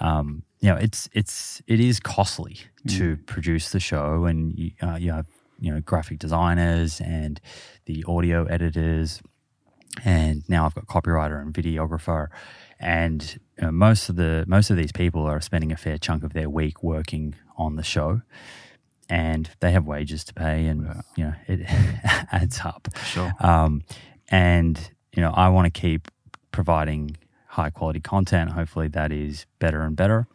um, 0.00 0.42
you 0.62 0.68
know, 0.68 0.76
it's 0.76 1.08
it's 1.12 1.60
it 1.66 1.80
is 1.80 1.98
costly 1.98 2.60
to 2.86 3.16
produce 3.26 3.70
the 3.70 3.80
show, 3.80 4.24
and 4.24 4.56
you, 4.56 4.70
uh, 4.80 4.94
you 4.94 5.10
have 5.10 5.26
you 5.58 5.74
know 5.74 5.80
graphic 5.80 6.20
designers 6.20 7.00
and 7.00 7.40
the 7.86 8.04
audio 8.06 8.44
editors, 8.44 9.20
and 10.04 10.44
now 10.48 10.64
I've 10.64 10.74
got 10.74 10.86
copywriter 10.86 11.42
and 11.42 11.52
videographer, 11.52 12.28
and 12.78 13.40
you 13.58 13.66
know, 13.66 13.72
most 13.72 14.08
of 14.08 14.14
the 14.14 14.44
most 14.46 14.70
of 14.70 14.76
these 14.76 14.92
people 14.92 15.22
are 15.22 15.40
spending 15.40 15.72
a 15.72 15.76
fair 15.76 15.98
chunk 15.98 16.22
of 16.22 16.32
their 16.32 16.48
week 16.48 16.80
working 16.80 17.34
on 17.58 17.74
the 17.74 17.82
show, 17.82 18.22
and 19.08 19.50
they 19.58 19.72
have 19.72 19.84
wages 19.84 20.22
to 20.24 20.32
pay, 20.32 20.66
and 20.66 21.02
you 21.16 21.24
know 21.24 21.34
it 21.48 21.62
adds 22.32 22.60
up. 22.60 22.86
Sure. 23.06 23.32
Um, 23.40 23.82
and 24.28 24.92
you 25.12 25.22
know, 25.22 25.32
I 25.32 25.48
want 25.48 25.72
to 25.72 25.80
keep 25.80 26.06
providing 26.52 27.16
high 27.52 27.70
quality 27.70 28.00
content. 28.00 28.50
Hopefully, 28.52 28.88
that 28.88 29.10
is 29.12 29.46
better 29.58 29.80
and 29.82 29.94
better. 29.96 30.26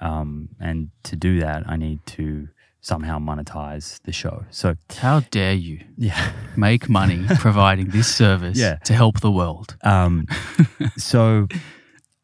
Um, 0.00 0.48
and 0.60 0.90
to 1.04 1.16
do 1.16 1.40
that, 1.40 1.64
I 1.66 1.76
need 1.76 1.98
to 2.16 2.48
somehow 2.82 3.18
monetize 3.18 4.00
the 4.04 4.12
show. 4.12 4.44
So, 4.50 4.74
How 4.96 5.20
dare 5.30 5.52
you 5.52 5.80
yeah. 5.98 6.32
make 6.56 6.88
money 6.88 7.26
providing 7.38 7.88
this 7.90 8.08
service 8.14 8.56
Yeah. 8.58 8.76
to 8.84 8.94
help 8.94 9.20
the 9.20 9.30
world? 9.30 9.76
Um, 9.84 10.26
so, 10.96 11.46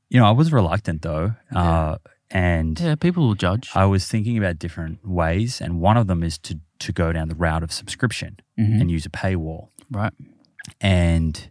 you 0.09 0.18
know, 0.20 0.24
I 0.26 0.30
was 0.30 0.53
reluctant 0.53 1.03
though, 1.03 1.34
uh, 1.55 1.97
and 2.30 2.80
Yeah, 2.80 2.95
people 2.95 3.26
will 3.26 3.34
judge. 3.34 3.70
I 3.74 3.84
was 3.84 4.07
thinking 4.09 4.39
about 4.39 4.59
different 4.59 5.07
ways, 5.07 5.61
and 5.61 5.80
one 5.82 5.97
of 5.99 6.07
them 6.07 6.22
is 6.22 6.39
to 6.39 6.59
to 6.78 6.93
go 6.93 7.11
down 7.12 7.28
the 7.28 7.34
route 7.34 7.62
of 7.62 7.70
subscription 7.72 8.37
Mhm. 8.59 8.80
and 8.80 8.91
use 8.91 9.07
a 9.07 9.11
paywall. 9.11 9.68
Right. 9.91 10.12
And 10.80 11.49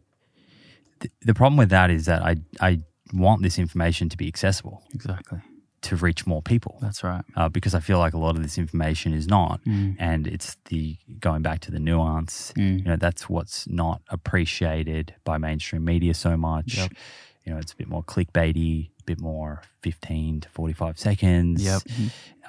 th- 1.08 1.12
the 1.22 1.34
problem 1.34 1.58
with 1.58 1.70
that 1.70 1.89
is 1.89 2.06
that 2.06 2.22
I 2.24 2.36
I 2.60 2.80
want 3.14 3.41
this 3.43 3.58
information 3.60 4.10
to 4.10 4.18
be 4.18 4.28
accessible 4.28 4.84
Exactly. 4.93 5.39
to 5.82 5.95
reach 5.95 6.26
more 6.26 6.41
people 6.41 6.78
That's 6.82 7.03
right. 7.03 7.24
uh, 7.36 7.49
because 7.49 7.76
I 7.76 7.80
feel 7.80 7.99
like 7.99 8.14
a 8.16 8.18
lot 8.18 8.36
of 8.36 8.41
this 8.41 8.58
information 8.58 9.14
is 9.14 9.28
not, 9.28 9.62
Mm. 9.64 9.95
and 9.99 10.26
it's 10.28 10.58
the 10.66 10.97
going 11.20 11.41
back 11.43 11.60
to 11.62 11.72
the 11.72 11.80
nuance. 11.80 12.51
Mm. 12.58 12.80
You 12.80 12.86
know, 12.86 12.95
that's 12.97 13.30
what's 13.30 13.68
not 13.68 14.01
appreciated 14.10 15.14
by 15.24 15.38
mainstream 15.38 15.84
media 15.86 16.14
so 16.14 16.36
much. 16.36 16.78
Yep. 16.78 16.91
You 17.45 17.53
know, 17.53 17.60
it's 17.60 17.74
a 17.74 17.76
bit 17.76 17.88
more 17.88 18.03
clickbaity, 18.03 18.89
a 19.01 19.03
bit 19.06 19.20
more 19.22 19.62
fifteen 19.84 20.41
to 20.41 20.49
forty-five 20.49 20.97
seconds. 20.97 21.64
Yep. 21.64 21.82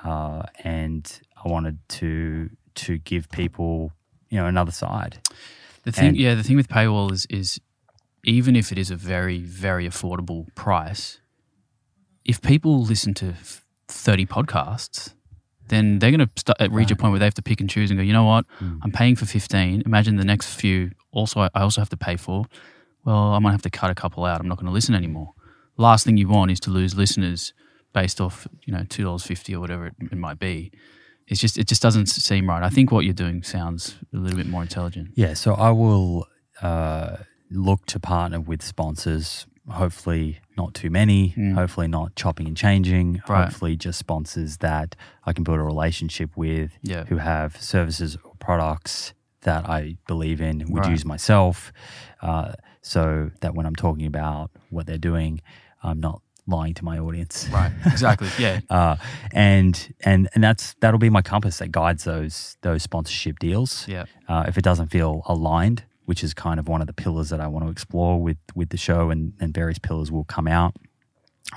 Uh, 0.05 0.43
and 0.65 1.21
I 1.45 1.49
wanted 1.49 1.79
to 2.01 2.51
to 2.77 2.99
give 2.99 3.29
people, 3.31 3.93
you 4.31 4.39
know, 4.39 4.47
another 4.47 4.73
side. 4.73 5.19
The 5.85 5.93
thing, 5.93 6.09
And- 6.09 6.17
yeah, 6.17 6.35
the 6.35 6.43
thing 6.43 6.57
with 6.57 6.69
paywall 6.69 7.13
is, 7.13 7.27
is 7.31 7.61
even 8.27 8.57
if 8.57 8.73
it 8.73 8.79
is 8.79 8.91
a 8.91 8.97
very, 8.97 9.39
very 9.39 9.89
affordable 9.89 10.53
price, 10.55 11.21
if 12.25 12.43
people 12.43 12.83
listen 12.83 13.15
to 13.15 13.35
30 13.89 14.27
podcasts, 14.27 15.15
then 15.69 16.01
they're 16.01 16.11
going 16.11 16.29
to 16.29 16.63
uh, 16.63 16.69
reach 16.71 16.91
a 16.91 16.97
point 16.97 17.13
where 17.13 17.19
they 17.21 17.25
have 17.25 17.35
to 17.35 17.43
pick 17.43 17.61
and 17.61 17.71
choose 17.71 17.91
and 17.91 17.99
go, 17.99 18.03
you 18.03 18.13
know 18.13 18.25
what, 18.25 18.45
I'm 18.83 18.93
paying 18.93 19.17
for 19.17 19.27
15. 19.27 19.83
Imagine 19.87 20.17
the 20.17 20.25
next 20.25 20.55
few 20.55 20.91
also, 21.13 21.41
I 21.41 21.51
also 21.55 21.81
have 21.81 21.89
to 21.91 21.97
pay 21.97 22.17
for. 22.17 22.47
Well, 23.05 23.33
I 23.33 23.39
might 23.39 23.53
have 23.53 23.63
to 23.63 23.71
cut 23.71 23.91
a 23.91 23.95
couple 23.95 24.25
out. 24.25 24.41
I'm 24.41 24.49
not 24.49 24.59
going 24.59 24.67
to 24.67 24.73
listen 24.73 24.95
anymore. 24.95 25.33
Last 25.77 26.05
thing 26.05 26.17
you 26.17 26.29
want 26.29 26.51
is 26.51 26.61
to 26.61 26.71
lose 26.71 26.97
listeners 26.97 27.55
based 27.93 28.21
off, 28.21 28.49
you 28.65 28.73
know, 28.73 28.81
$2.50 28.81 29.55
or 29.55 29.61
whatever 29.61 29.87
it, 29.87 29.95
it 30.01 30.19
might 30.19 30.39
be. 30.39 30.73
It's 31.29 31.41
just, 31.41 31.59
it 31.59 31.67
just 31.69 31.83
doesn't 31.83 32.07
seem 32.07 32.49
right. 32.49 32.63
I 32.63 32.71
think 32.71 32.91
what 32.91 33.05
you're 33.05 33.15
doing 33.15 33.43
sounds 33.43 33.97
a 34.13 34.17
little 34.17 34.37
bit 34.37 34.47
more 34.47 34.63
intelligent. 34.63 35.11
Yeah, 35.15 35.35
so 35.35 35.55
I 35.55 35.71
will 35.71 36.27
uh, 36.63 37.19
look 37.51 37.87
to 37.87 38.01
partner 38.01 38.41
with 38.41 38.63
sponsors. 38.63 39.47
Hopefully, 39.69 40.39
not 40.57 40.75
too 40.75 40.91
many. 40.91 41.29
Hopefully, 41.55 41.89
not 41.89 42.15
chopping 42.15 42.47
and 42.47 42.57
changing. 42.57 43.21
Right. 43.29 43.45
Hopefully, 43.47 43.77
just 43.77 43.99
sponsors 43.99 44.59
that 44.59 44.95
I 45.25 45.33
can 45.33 45.43
build 45.43 45.59
a 45.59 45.63
relationship 45.63 46.31
with 46.37 46.79
Yeah. 46.83 47.05
who 47.07 47.17
have 47.19 47.61
services 47.61 48.17
or 48.25 48.35
products 48.39 49.13
that 49.43 49.69
I 49.69 49.97
believe 50.07 50.41
in, 50.41 50.61
and 50.61 50.71
would 50.73 50.85
Right. 50.85 50.91
use 50.93 51.05
myself, 51.05 51.73
uh, 52.23 52.53
so 52.83 53.31
that 53.41 53.55
when 53.55 53.67
I'm 53.67 53.75
talking 53.77 54.07
about 54.07 54.51
what 54.71 54.87
they're 54.87 54.99
doing, 54.99 55.41
I'm 55.83 55.99
not 56.01 56.23
lying 56.49 56.75
to 56.75 56.85
my 56.85 56.97
audience. 56.99 57.49
Right. 57.53 57.73
Exactly. 57.87 58.29
Yeah. 58.39 58.61
Uh, 58.71 58.97
and 59.33 59.95
and 60.05 60.29
and 60.35 60.45
that's 60.45 60.75
that'll 60.81 60.99
be 61.01 61.11
my 61.11 61.23
compass 61.23 61.59
that 61.59 61.73
guides 61.73 62.05
those 62.05 62.57
those 62.63 62.85
sponsorship 62.85 63.41
deals. 63.41 63.87
Yeah. 63.89 64.05
Uh, 64.29 64.45
if 64.47 64.57
it 64.57 64.63
doesn't 64.63 64.89
feel 64.93 65.23
aligned, 65.27 65.83
which 66.07 66.25
is 66.25 66.33
kind 66.35 66.59
of 66.59 66.67
one 66.69 66.81
of 66.81 66.87
the 66.87 66.93
pillars 66.95 67.29
that 67.29 67.41
I 67.41 67.47
want 67.47 67.65
to 67.67 67.71
explore 67.71 68.21
with 68.21 68.39
with 68.55 68.71
the 68.71 68.77
show, 68.79 69.11
and 69.11 69.35
and 69.41 69.53
various 69.55 69.79
pillars 69.79 70.11
will 70.11 70.25
come 70.25 70.49
out 70.49 70.75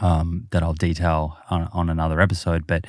um, 0.02 0.48
that 0.52 0.62
I'll 0.64 0.74
detail 0.74 1.38
on, 1.50 1.70
on 1.74 1.90
another 1.90 2.20
episode. 2.22 2.68
But 2.68 2.86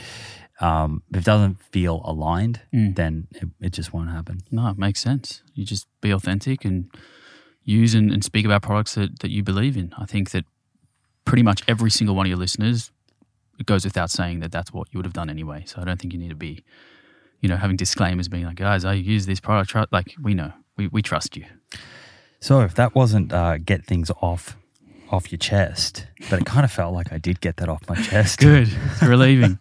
um, 0.61 1.03
if 1.11 1.21
it 1.21 1.25
doesn't 1.25 1.59
feel 1.73 2.03
aligned, 2.05 2.61
Mm. 2.75 2.95
then 2.97 3.29
it, 3.33 3.49
it 3.61 3.73
just 3.73 3.93
won't 3.95 4.11
happen. 4.11 4.41
No, 4.51 4.69
it 4.69 4.77
makes 4.79 5.01
sense. 5.01 5.43
You 5.55 5.65
just 5.65 5.87
be 6.03 6.11
authentic 6.11 6.65
and 6.65 6.91
use 7.65 7.95
and, 7.95 8.11
and 8.13 8.23
speak 8.23 8.45
about 8.45 8.63
products 8.63 8.95
that, 8.95 9.21
that 9.21 9.31
you 9.31 9.43
believe 9.43 9.77
in. 9.77 9.93
I 9.97 10.05
think 10.05 10.31
that 10.33 10.45
pretty 11.25 11.43
much 11.43 11.63
every 11.67 11.91
single 11.91 12.15
one 12.15 12.27
of 12.27 12.29
your 12.29 12.39
listeners, 12.39 12.91
it 13.59 13.65
goes 13.67 13.85
without 13.85 14.11
saying 14.11 14.41
that 14.41 14.53
that's 14.53 14.73
what 14.73 14.89
you 14.93 14.99
would 14.99 15.07
have 15.07 15.13
done 15.15 15.31
anyway. 15.31 15.65
So 15.67 15.81
I 15.81 15.85
don't 15.85 15.99
think 16.01 16.13
you 16.13 16.19
need 16.19 16.31
to 16.31 16.35
be, 16.35 16.63
you 17.41 17.49
know, 17.49 17.57
having 17.57 17.77
disclaimers 17.77 18.29
being 18.29 18.45
like, 18.45 18.57
guys, 18.57 18.85
I 18.85 18.95
use 18.95 19.25
this 19.27 19.41
product. 19.41 19.93
Like, 19.93 20.15
we 20.21 20.35
know, 20.35 20.53
we, 20.81 20.89
we 20.89 21.03
trust 21.03 21.37
you. 21.37 21.45
So 22.41 22.61
if 22.63 22.75
that 22.75 22.95
wasn't 22.95 23.33
uh, 23.33 23.59
get 23.59 23.85
things 23.85 24.11
off 24.23 24.57
off 25.11 25.33
your 25.33 25.39
chest, 25.39 26.07
but 26.31 26.41
it 26.41 26.47
kind 26.47 26.65
of 26.65 26.71
felt 26.71 26.95
like 26.95 27.13
I 27.13 27.19
did 27.19 27.41
get 27.41 27.57
that 27.57 27.69
off 27.69 27.89
my 27.89 27.97
chest. 27.97 28.39
Good. 28.49 28.69
It's 28.73 29.03
relieving. 29.03 29.59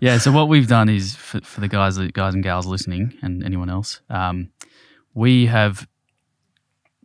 yeah. 0.00 0.18
So 0.18 0.32
what 0.32 0.48
we've 0.48 0.66
done 0.66 0.88
is 0.88 1.14
for, 1.14 1.40
for 1.40 1.60
the 1.60 1.68
guys, 1.68 1.96
guys 2.12 2.34
and 2.34 2.42
gals 2.42 2.66
listening, 2.66 3.14
and 3.22 3.44
anyone 3.44 3.70
else, 3.70 4.00
um, 4.10 4.50
we 5.14 5.46
have 5.46 5.86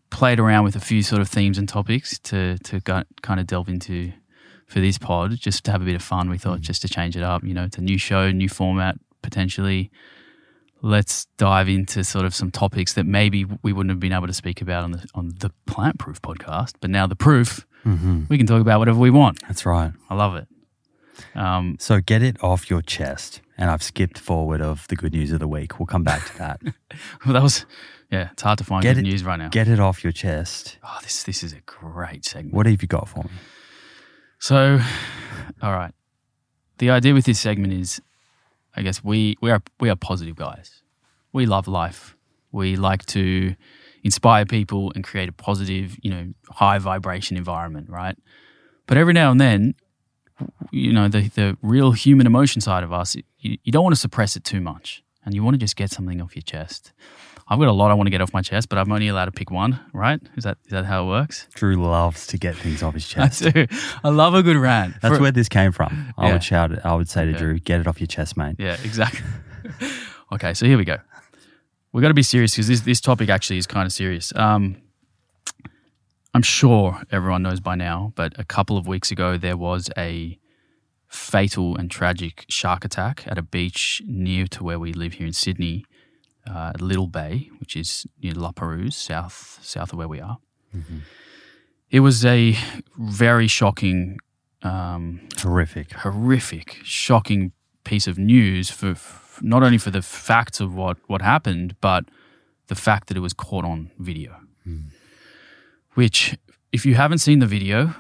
played 0.10 0.40
around 0.40 0.64
with 0.64 0.76
a 0.76 0.80
few 0.80 1.02
sort 1.02 1.22
of 1.22 1.30
themes 1.30 1.58
and 1.58 1.70
topics 1.70 2.20
to 2.20 2.58
to 2.60 2.80
go, 2.82 3.04
kind 3.22 3.40
of 3.40 3.48
delve 3.48 3.70
into 3.70 4.12
for 4.68 4.80
this 4.80 4.98
pod, 4.98 5.38
just 5.38 5.64
to 5.66 5.72
have 5.72 5.82
a 5.82 5.86
bit 5.86 5.96
of 5.96 6.02
fun. 6.02 6.30
We 6.30 6.38
thought 6.38 6.60
just 6.60 6.82
to 6.82 6.90
change 6.90 7.16
it 7.16 7.24
up. 7.24 7.44
You 7.44 7.54
know, 7.54 7.64
it's 7.64 7.78
a 7.78 7.82
new 7.82 7.98
show, 7.98 8.30
new 8.32 8.50
format 8.50 8.96
potentially. 9.22 9.90
Let's 10.86 11.26
dive 11.38 11.70
into 11.70 12.04
sort 12.04 12.26
of 12.26 12.36
some 12.36 12.52
topics 12.52 12.94
that 12.94 13.06
maybe 13.06 13.46
we 13.62 13.72
wouldn't 13.72 13.90
have 13.92 14.02
been 14.02 14.12
able 14.12 14.28
to 14.28 14.34
speak 14.34 14.62
about 14.62 14.84
on 14.84 14.92
the 14.92 15.08
on 15.16 15.30
the 15.40 15.50
Plant 15.66 15.98
Proof 15.98 16.22
podcast, 16.22 16.74
but 16.82 16.90
now 16.90 17.08
the 17.08 17.16
proof, 17.16 17.66
Mm-hmm. 17.86 18.24
we 18.30 18.38
can 18.38 18.46
talk 18.48 18.62
about 18.62 18.80
whatever 18.80 18.98
we 19.00 19.10
want. 19.10 19.42
That's 19.48 19.66
right. 19.66 19.92
I 20.10 20.16
love 20.16 20.36
it. 20.36 20.48
Um, 21.36 21.76
So 21.80 22.00
get 22.02 22.22
it 22.22 22.42
off 22.44 22.70
your 22.70 22.82
chest. 22.82 23.42
And 23.58 23.70
I've 23.70 23.84
skipped 23.84 24.18
forward 24.18 24.62
of 24.62 24.88
the 24.88 24.96
good 24.96 25.14
news 25.14 25.32
of 25.32 25.40
the 25.40 25.48
week. 25.48 25.78
We'll 25.80 25.86
come 25.86 26.04
back 26.04 26.26
to 26.32 26.38
that. 26.40 26.62
well, 27.26 27.34
that 27.34 27.44
was 27.44 27.66
yeah. 28.12 28.30
It's 28.32 28.42
hard 28.42 28.58
to 28.60 28.64
find 28.64 28.82
Get 28.84 28.96
good 28.96 29.06
it- 29.06 29.10
news 29.12 29.24
right 29.24 29.38
now. 29.40 29.50
get 29.50 29.68
it 29.68 29.80
off 29.80 30.04
your 30.04 30.12
chest. 30.14 30.78
oh, 30.84 30.98
this 31.04 31.24
this 31.24 31.44
is 31.44 31.54
a 31.54 31.62
great 31.66 32.26
segment. 32.26 32.54
What 32.56 32.66
have 32.66 32.82
you 32.82 32.88
got 32.88 33.08
for 33.10 33.24
me? 33.24 33.30
So, 34.40 34.80
all 35.62 35.72
right. 35.74 35.94
The 36.80 36.90
idea 36.90 37.14
with 37.14 37.26
this 37.26 37.40
segment 37.40 37.74
is, 37.74 38.02
I 38.76 38.82
guess 38.82 39.04
we 39.04 39.36
we 39.42 39.52
are 39.52 39.62
we 39.80 39.90
are 39.90 39.96
positive 39.96 40.36
guys. 40.36 40.82
We 41.32 41.46
love 41.46 41.68
life. 41.68 42.16
We 42.52 42.76
like 42.76 43.06
to 43.08 43.56
inspire 44.04 44.46
people 44.46 44.92
and 44.96 45.04
create 45.04 45.30
a 45.30 45.32
positive, 45.32 45.98
you 46.02 46.12
know, 46.12 46.34
high 46.50 46.78
vibration 46.78 47.38
environment, 47.38 47.90
right? 47.90 48.18
But 48.86 48.98
every 48.98 49.14
now 49.14 49.32
and 49.32 49.40
then, 49.40 49.76
you 50.72 50.94
know, 50.94 51.08
the 51.08 51.30
the 51.30 51.58
real 51.62 51.92
human 51.92 52.28
emotion 52.28 52.62
side 52.62 52.84
of 52.84 52.92
us, 52.92 53.16
you, 53.40 53.58
you 53.64 53.72
don't 53.72 53.84
want 53.84 53.96
to 53.96 54.00
suppress 54.00 54.36
it 54.36 54.44
too 54.44 54.62
much, 54.62 55.04
and 55.26 55.34
you 55.34 55.44
want 55.44 55.56
to 55.56 55.60
just 55.60 55.76
get 55.76 55.92
something 55.92 56.22
off 56.22 56.36
your 56.36 56.44
chest. 56.44 56.94
I've 57.48 57.60
got 57.60 57.68
a 57.68 57.72
lot 57.74 57.92
I 57.92 57.94
want 57.94 58.08
to 58.08 58.12
get 58.12 58.22
off 58.22 58.34
my 58.34 58.42
chest, 58.42 58.70
but 58.70 58.78
I'm 58.80 58.92
only 58.92 59.08
allowed 59.10 59.26
to 59.26 59.32
pick 59.32 59.52
one, 59.52 59.80
right? 59.94 60.20
Is 60.38 60.44
that 60.46 60.58
is 60.66 60.72
that 60.72 60.86
how 60.86 61.04
it 61.06 61.08
works? 61.10 61.48
Drew 61.54 61.76
loves 61.76 62.26
to 62.28 62.38
get 62.38 62.56
things 62.56 62.82
off 62.82 62.94
his 62.94 63.08
chest. 63.16 63.46
I 63.46 63.50
do. 63.52 63.68
I 64.04 64.10
love 64.10 64.34
a 64.34 64.42
good 64.42 64.56
rant. 64.58 64.96
That's 65.02 65.16
For- 65.18 65.22
where 65.22 65.32
this 65.32 65.50
came 65.50 65.72
from. 65.72 66.14
I 66.18 66.28
Yeah. 66.28 66.34
would 66.34 66.44
shout 66.44 66.72
it. 66.72 66.80
I 66.86 66.96
would 66.96 67.10
say 67.10 67.26
to 67.26 67.32
Yeah. 67.32 67.38
Drew, 67.38 67.60
get 67.60 67.80
it 67.82 67.88
off 67.88 68.00
your 68.00 68.08
chest, 68.08 68.38
mate. 68.38 68.56
Yeah, 68.60 68.78
exactly. 68.84 69.22
okay, 70.32 70.54
so 70.54 70.66
here 70.66 70.78
we 70.78 70.86
go. 70.86 70.98
We've 71.92 72.02
got 72.02 72.08
to 72.08 72.14
be 72.14 72.24
serious 72.24 72.54
because 72.56 72.68
this 72.68 72.82
this 72.82 73.02
topic 73.02 73.30
actually 73.30 73.58
is 73.58 73.68
kind 73.68 73.86
of 73.86 73.92
serious. 73.92 74.34
Um, 74.36 74.78
I'm 76.34 76.42
sure 76.42 77.02
everyone 77.12 77.44
knows 77.44 77.60
by 77.60 77.76
now, 77.76 78.14
but 78.16 78.34
a 78.40 78.44
couple 78.44 78.78
of 78.78 78.88
weeks 78.88 79.12
ago 79.12 79.38
there 79.38 79.58
was 79.58 79.90
a 79.98 80.40
fatal 81.08 81.78
and 81.78 81.92
tragic 81.92 82.46
shark 82.50 82.84
attack 82.84 83.24
at 83.28 83.38
a 83.38 83.44
beach 83.44 84.02
near 84.08 84.48
to 84.48 84.64
where 84.64 84.80
we 84.80 84.94
live 84.94 85.14
here 85.14 85.28
in 85.28 85.34
Sydney, 85.34 85.86
uh, 86.48 86.74
Little 86.80 87.08
Bay, 87.08 87.50
which 87.60 87.76
is 87.76 88.06
near 88.22 88.34
La 88.34 88.52
Perouse, 88.52 88.96
south 88.96 89.60
south 89.62 89.94
of 89.94 90.00
where 90.00 90.08
we 90.08 90.20
are. 90.20 90.38
It 91.90 92.00
was 92.00 92.26
a 92.26 92.58
very 92.98 93.48
shocking 93.48 94.18
um, 94.64 95.28
Horrific. 95.40 95.92
horrific, 95.94 96.78
shocking 96.84 97.52
piece 97.84 98.08
of 98.08 98.18
news 98.18 98.70
for, 98.72 98.92
f 98.92 99.40
not 99.42 99.62
only 99.62 99.78
for 99.78 99.92
the 99.92 100.02
facts 100.02 100.60
of 100.60 100.74
what, 100.74 100.98
what 101.08 101.22
happened, 101.22 101.76
but 101.82 102.06
the 102.68 102.76
fact 102.76 103.08
that 103.08 103.18
it 103.18 103.20
was 103.20 103.34
caught 103.34 103.66
on 103.66 103.92
video. 104.00 104.40
Which, 105.94 106.36
if 106.72 106.86
you 106.86 106.96
haven't 106.96 107.20
seen 107.20 107.40
the 107.40 107.46
video, 107.46 107.94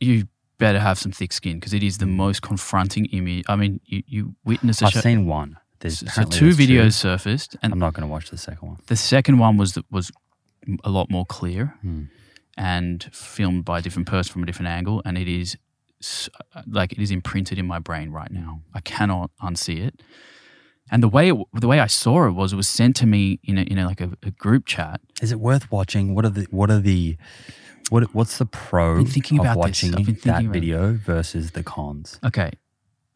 you 0.00 0.26
better 0.58 0.80
have 0.80 0.98
some 0.98 1.12
thick 1.12 1.32
skin 1.32 1.60
because 1.60 1.74
it 1.74 1.82
is 1.82 1.98
the 1.98 2.06
most 2.06 2.42
confronting 2.42 3.04
image. 3.06 3.44
I 3.48 3.54
mean, 3.56 3.80
you, 3.84 4.02
you 4.06 4.34
witness 4.44 4.82
a 4.82 4.86
I've 4.86 4.94
seen 5.02 5.26
one. 5.26 5.58
There's 5.80 5.98
so 6.12 6.22
two 6.24 6.50
videos 6.50 6.94
surfaced, 6.94 7.56
and 7.62 7.72
I'm 7.72 7.78
not 7.78 7.92
going 7.94 8.02
to 8.08 8.12
watch 8.12 8.30
the 8.30 8.38
second 8.38 8.68
one. 8.68 8.78
the 8.86 8.96
second 8.96 9.38
one 9.38 9.56
was 9.56 9.78
was 9.90 10.10
a 10.84 10.90
lot 10.90 11.10
more 11.10 11.24
clear 11.26 11.74
Hmm. 11.82 12.04
and 12.56 13.04
filmed 13.12 13.64
by 13.64 13.78
a 13.78 13.82
different 13.82 14.08
person 14.08 14.32
from 14.32 14.42
a 14.42 14.46
different 14.46 14.68
angle, 14.68 15.02
and 15.04 15.16
it 15.18 15.28
is 15.28 15.56
like 16.66 16.92
it 16.92 16.98
is 16.98 17.10
imprinted 17.10 17.58
in 17.58 17.66
my 17.66 17.78
brain 17.78 18.10
right 18.10 18.30
now. 18.30 18.62
I 18.74 18.80
cannot 18.80 19.30
unsee 19.42 19.78
it. 19.86 20.02
And 20.90 21.02
the 21.02 21.08
way 21.08 21.30
it, 21.30 21.36
the 21.52 21.66
way 21.66 21.80
I 21.80 21.88
saw 21.88 22.26
it 22.28 22.32
was 22.32 22.52
it 22.52 22.56
was 22.56 22.68
sent 22.68 22.94
to 22.96 23.06
me 23.06 23.40
in 23.42 23.58
a, 23.58 23.62
in 23.62 23.76
a, 23.78 23.86
like 23.86 24.00
a, 24.00 24.10
a 24.22 24.30
group 24.30 24.66
chat. 24.66 25.00
Is 25.20 25.32
it 25.32 25.40
worth 25.40 25.70
watching? 25.72 26.14
What 26.14 26.24
are 26.24 26.30
the 26.30 26.46
what 26.50 26.70
are 26.70 26.78
the 26.78 27.16
what 27.90 28.14
what's 28.14 28.38
the 28.38 28.46
pro 28.46 29.00
of 29.00 29.16
about 29.40 29.56
watching 29.56 29.90
that 30.24 30.44
video 30.44 30.92
versus 30.94 31.50
the 31.52 31.62
cons? 31.64 32.20
Okay. 32.24 32.50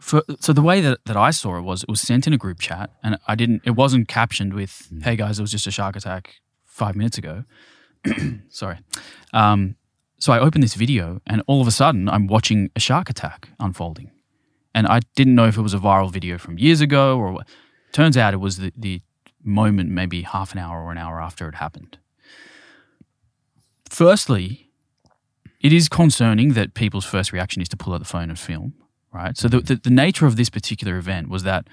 For, 0.01 0.23
so 0.41 0.55
the 0.55 0.63
way 0.63 0.81
that, 0.81 0.99
that 1.05 1.17
I 1.17 1.31
saw 1.31 1.59
it 1.59 1.61
was 1.61 1.83
it 1.83 1.91
was 1.91 2.01
sent 2.01 2.27
in 2.27 2.33
a 2.33 2.39
group 2.39 2.59
chat 2.59 2.91
and 3.03 3.19
I 3.29 3.35
didn't 3.35 3.63
it 3.65 3.73
wasn't 3.73 4.09
captioned 4.09 4.55
with 4.55 4.89
hey 5.03 5.15
guys 5.15 5.39
it 5.39 5.43
was 5.43 5.51
just 5.51 5.67
a 5.67 5.71
shark 5.71 5.95
attack 5.95 6.37
5 6.65 6.97
minutes 6.97 7.19
ago. 7.19 7.45
Sorry. 8.49 8.79
Um, 9.35 9.77
so 10.19 10.33
I 10.33 10.39
opened 10.39 10.65
this 10.65 10.75
video 10.75 11.21
and 11.27 11.43
all 11.47 11.61
of 11.61 11.69
a 11.69 11.71
sudden 11.71 12.09
I'm 12.09 12.27
watching 12.27 12.71
a 12.75 12.81
shark 12.81 13.11
attack 13.11 13.51
unfolding. 13.61 14.11
And 14.75 14.87
I 14.87 15.01
didn't 15.17 15.35
know 15.35 15.47
if 15.47 15.57
it 15.57 15.63
was 15.63 15.75
a 15.75 15.79
viral 15.79 16.11
video 16.11 16.39
from 16.39 16.59
years 16.59 16.81
ago 16.81 17.19
or 17.19 17.33
what. 17.33 17.49
Turns 17.93 18.17
out 18.17 18.33
it 18.33 18.39
was 18.39 18.59
the, 18.59 18.73
the 18.77 19.03
moment 19.43 19.91
maybe 19.91 20.23
half 20.23 20.53
an 20.53 20.59
hour 20.59 20.83
or 20.83 20.93
an 20.93 20.99
hour 20.99 21.21
after 21.21 21.49
it 21.49 21.57
happened. 21.57 21.99
Firstly, 23.89 24.71
it 25.61 25.73
is 25.73 25.89
concerning 25.89 26.55
that 26.55 26.75
people's 26.75 27.05
first 27.05 27.33
reaction 27.33 27.61
is 27.61 27.69
to 27.71 27.77
pull 27.77 27.93
out 27.93 27.99
the 27.99 28.07
phone 28.07 28.31
and 28.31 28.39
film, 28.39 28.75
right? 29.13 29.37
So 29.37 29.49
the, 29.49 29.61
the, 29.61 29.77
the 29.77 29.91
nature 29.91 30.27
of 30.27 30.37
this 30.37 30.51
particular 30.51 30.97
event 30.97 31.29
was 31.29 31.43
that 31.45 31.67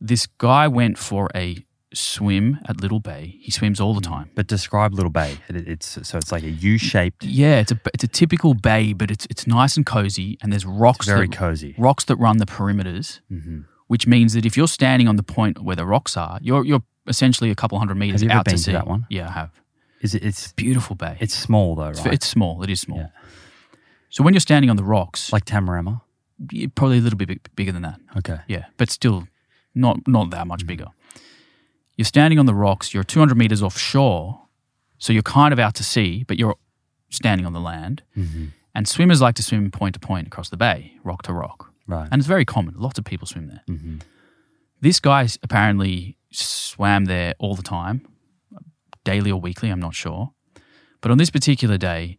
this 0.00 0.26
guy 0.38 0.68
went 0.68 0.98
for 0.98 1.30
a 1.34 1.64
swim 1.92 2.58
at 2.66 2.80
Little 2.80 2.98
Bay. 3.00 3.36
He 3.40 3.50
swims 3.52 3.80
all 3.80 3.94
the 3.94 4.00
time. 4.00 4.30
But 4.34 4.46
describe 4.48 4.92
Little 4.94 5.10
Bay. 5.12 5.38
It, 5.48 5.68
it's 5.68 5.98
so 6.08 6.18
it's 6.18 6.32
like 6.32 6.42
a 6.42 6.50
U-shaped, 6.50 7.24
Yeah, 7.24 7.60
it's 7.60 7.70
a 7.72 7.80
it's 7.94 8.02
a 8.04 8.08
typical 8.08 8.54
bay, 8.54 8.92
but 8.92 9.10
it's 9.10 9.26
it's 9.30 9.46
nice 9.46 9.76
and 9.76 9.86
cozy, 9.86 10.36
and 10.42 10.52
there's 10.52 10.66
rocks 10.66 11.06
very 11.06 11.26
that, 11.28 11.36
cozy. 11.36 11.74
rocks 11.78 12.04
that 12.06 12.16
run 12.16 12.38
the 12.38 12.46
perimeters, 12.46 13.20
hmm 13.28 13.60
which 13.86 14.06
means 14.06 14.32
that 14.32 14.46
if 14.46 14.56
you're 14.56 14.66
standing 14.66 15.06
on 15.08 15.16
the 15.16 15.22
point 15.22 15.62
where 15.62 15.76
the 15.76 15.84
rocks 15.84 16.16
are, 16.16 16.38
you're 16.42 16.64
you're 16.64 16.82
essentially 17.06 17.50
a 17.50 17.54
couple 17.54 17.78
hundred 17.78 17.96
meters 17.96 18.22
Have 18.22 18.28
you 18.28 18.30
ever 18.30 18.38
out 18.40 18.44
to 18.46 18.52
to 18.52 18.58
sea. 18.58 18.72
that 18.72 18.86
one? 18.86 19.06
Yeah, 19.10 19.28
I 19.28 19.32
have. 19.32 19.50
Is 20.00 20.14
it? 20.14 20.24
It's 20.24 20.52
Beautiful 20.54 20.96
bay. 20.96 21.16
it's 21.20 21.34
small 21.36 21.74
though, 21.76 21.88
It's, 21.90 22.00
right? 22.04 22.14
it's 22.14 22.26
small. 22.26 22.62
It 22.62 22.70
is 22.70 22.80
small. 22.80 22.98
Yeah. 22.98 23.08
So 24.08 24.24
when 24.24 24.32
you're 24.32 24.40
standing 24.40 24.70
on 24.70 24.76
the 24.76 24.84
rocks, 24.84 25.32
like 25.32 25.44
Tamarama. 25.44 26.00
Probably 26.74 26.98
a 26.98 27.00
little 27.00 27.16
bit 27.16 27.28
big, 27.28 27.40
bigger 27.56 27.72
than 27.72 27.82
that. 27.82 28.00
Okay. 28.18 28.38
Yeah, 28.48 28.66
but 28.76 28.90
still 28.90 29.26
not 29.74 30.06
not 30.06 30.30
that 30.30 30.46
much 30.46 30.66
bigger. 30.66 30.86
You're 31.96 32.04
standing 32.04 32.38
on 32.38 32.46
the 32.46 32.54
rocks, 32.54 32.92
you're 32.92 33.04
200 33.04 33.36
meters 33.36 33.62
offshore, 33.62 34.40
so 34.98 35.12
you're 35.12 35.22
kind 35.22 35.52
of 35.52 35.58
out 35.60 35.74
to 35.76 35.84
sea, 35.84 36.24
but 36.26 36.38
you're 36.38 36.56
standing 37.10 37.46
on 37.46 37.52
the 37.52 37.60
land. 37.60 38.02
hmm 38.14 38.46
And 38.74 38.88
swimmers 38.88 39.20
like 39.20 39.36
to 39.36 39.42
swim 39.42 39.70
point 39.70 39.94
to 39.94 40.00
point 40.00 40.26
across 40.26 40.48
the 40.50 40.56
bay, 40.56 40.94
rock 41.04 41.22
to 41.22 41.32
rock. 41.32 41.70
Right. 41.86 42.08
And 42.10 42.18
it's 42.20 42.26
very 42.26 42.44
common. 42.44 42.74
Lots 42.76 42.98
of 42.98 43.04
people 43.04 43.26
swim 43.26 43.46
there. 43.48 43.62
hmm 43.66 43.98
This 44.80 44.98
guy 45.00 45.28
apparently 45.42 46.16
swam 46.32 47.04
there 47.04 47.34
all 47.38 47.54
the 47.54 47.62
time, 47.62 48.00
daily 49.04 49.30
or 49.30 49.40
weekly, 49.40 49.70
I'm 49.70 49.80
not 49.80 49.94
sure. 49.94 50.32
But 51.00 51.10
on 51.12 51.18
this 51.18 51.30
particular 51.30 51.78
day, 51.78 52.18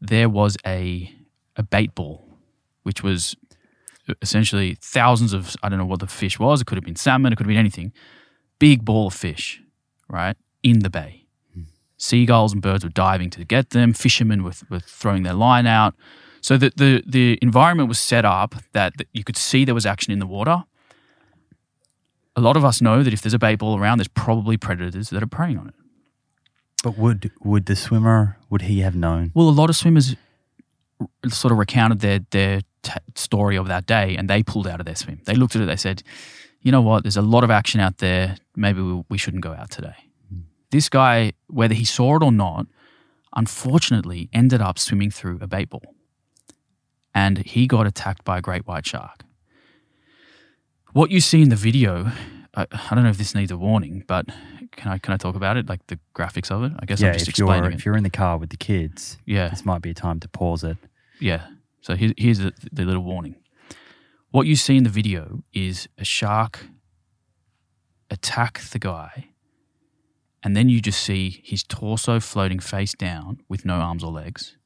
there 0.00 0.28
was 0.28 0.56
a 0.64 1.12
a 1.56 1.62
bait 1.64 1.92
ball, 1.96 2.38
which 2.84 3.02
was 3.02 3.34
essentially 4.22 4.76
thousands 4.80 5.32
of 5.32 5.56
I 5.62 5.68
don't 5.68 5.78
know 5.78 5.86
what 5.86 6.00
the 6.00 6.06
fish 6.06 6.38
was. 6.38 6.60
It 6.60 6.66
could 6.66 6.76
have 6.76 6.84
been 6.84 6.96
salmon. 6.96 7.32
It 7.32 7.36
could 7.36 7.44
have 7.44 7.48
been 7.48 7.56
anything. 7.58 7.92
Big 8.58 8.84
ball 8.84 9.08
of 9.08 9.14
fish, 9.14 9.62
right 10.08 10.36
in 10.62 10.80
the 10.80 10.90
bay. 10.90 11.24
Seagulls 11.96 12.52
and 12.52 12.62
birds 12.62 12.84
were 12.84 12.90
diving 12.90 13.28
to 13.30 13.44
get 13.44 13.70
them. 13.70 13.92
Fishermen 13.92 14.44
were, 14.44 14.52
were 14.70 14.78
throwing 14.78 15.24
their 15.24 15.34
line 15.34 15.66
out. 15.66 15.94
So 16.40 16.56
the, 16.56 16.72
the 16.76 17.02
the 17.06 17.38
environment 17.42 17.88
was 17.88 17.98
set 17.98 18.24
up 18.24 18.54
that, 18.72 18.96
that 18.98 19.08
you 19.12 19.24
could 19.24 19.36
see 19.36 19.64
there 19.64 19.74
was 19.74 19.86
action 19.86 20.12
in 20.12 20.20
the 20.20 20.26
water. 20.26 20.64
A 22.36 22.40
lot 22.40 22.56
of 22.56 22.64
us 22.64 22.80
know 22.80 23.02
that 23.02 23.12
if 23.12 23.20
there's 23.20 23.34
a 23.34 23.38
bait 23.38 23.56
ball 23.56 23.76
around, 23.76 23.98
there's 23.98 24.08
probably 24.08 24.56
predators 24.56 25.10
that 25.10 25.22
are 25.22 25.26
preying 25.26 25.58
on 25.58 25.68
it. 25.68 25.74
But 26.84 26.96
would 26.96 27.32
would 27.42 27.66
the 27.66 27.74
swimmer 27.74 28.38
would 28.48 28.62
he 28.62 28.80
have 28.80 28.94
known? 28.94 29.32
Well, 29.34 29.48
a 29.48 29.50
lot 29.50 29.68
of 29.68 29.76
swimmers 29.76 30.14
sort 31.28 31.50
of 31.50 31.58
recounted 31.58 32.00
their 32.00 32.20
their 32.30 32.60
t- 32.82 32.92
story 33.14 33.56
of 33.56 33.68
that 33.68 33.86
day, 33.86 34.16
and 34.16 34.28
they 34.28 34.42
pulled 34.42 34.66
out 34.66 34.80
of 34.80 34.86
their 34.86 34.96
swim. 34.96 35.20
They 35.24 35.34
looked 35.34 35.56
at 35.56 35.62
it. 35.62 35.66
They 35.66 35.76
said, 35.76 36.02
"You 36.62 36.72
know 36.72 36.82
what? 36.82 37.02
There's 37.04 37.16
a 37.16 37.22
lot 37.22 37.44
of 37.44 37.50
action 37.50 37.80
out 37.80 37.98
there. 37.98 38.36
Maybe 38.56 38.80
we, 38.82 39.02
we 39.08 39.18
shouldn't 39.18 39.42
go 39.42 39.52
out 39.52 39.70
today." 39.70 39.94
Hmm. 40.30 40.40
This 40.70 40.88
guy, 40.88 41.32
whether 41.48 41.74
he 41.74 41.84
saw 41.84 42.16
it 42.16 42.22
or 42.22 42.32
not, 42.32 42.66
unfortunately 43.34 44.28
ended 44.32 44.60
up 44.60 44.78
swimming 44.78 45.10
through 45.10 45.38
a 45.40 45.46
bait 45.46 45.70
ball. 45.70 45.94
And 47.14 47.38
he 47.38 47.66
got 47.66 47.86
attacked 47.86 48.24
by 48.24 48.38
a 48.38 48.40
great 48.40 48.66
white 48.66 48.86
shark. 48.86 49.24
What 50.92 51.10
you 51.10 51.20
see 51.20 51.42
in 51.42 51.48
the 51.48 51.56
video, 51.56 52.10
I, 52.54 52.66
I 52.70 52.94
don't 52.94 53.04
know 53.04 53.10
if 53.10 53.18
this 53.18 53.34
needs 53.34 53.50
a 53.50 53.56
warning, 53.56 54.04
but 54.06 54.26
can 54.72 54.92
I 54.92 54.98
can 54.98 55.12
I 55.12 55.16
talk 55.16 55.34
about 55.34 55.56
it? 55.56 55.68
Like 55.68 55.86
the 55.88 55.98
graphics 56.14 56.50
of 56.50 56.62
it? 56.64 56.72
I 56.78 56.86
guess 56.86 57.00
yeah, 57.00 57.08
I'm 57.08 57.14
just 57.14 57.28
if 57.28 57.38
you're 57.38 57.52
it. 57.66 57.74
if 57.74 57.84
you're 57.84 57.96
in 57.96 58.04
the 58.04 58.10
car 58.10 58.38
with 58.38 58.50
the 58.50 58.56
kids, 58.56 59.18
Yeah. 59.26 59.48
this 59.48 59.64
might 59.64 59.82
be 59.82 59.90
a 59.90 59.94
time 59.94 60.20
to 60.20 60.28
pause 60.28 60.64
it. 60.64 60.76
Yeah. 61.20 61.46
So 61.80 61.96
here, 61.96 62.12
here's 62.16 62.38
the, 62.38 62.52
the 62.72 62.84
little 62.84 63.02
warning. 63.02 63.36
What 64.30 64.46
you 64.46 64.56
see 64.56 64.76
in 64.76 64.84
the 64.84 64.90
video 64.90 65.42
is 65.52 65.88
a 65.96 66.04
shark 66.04 66.66
attack 68.10 68.60
the 68.70 68.78
guy, 68.78 69.28
and 70.42 70.56
then 70.56 70.68
you 70.68 70.80
just 70.80 71.02
see 71.02 71.42
his 71.44 71.62
torso 71.62 72.20
floating 72.20 72.58
face 72.58 72.94
down 72.94 73.40
with 73.48 73.64
no 73.64 73.74
arms 73.74 74.04
or 74.04 74.12
legs, 74.12 74.56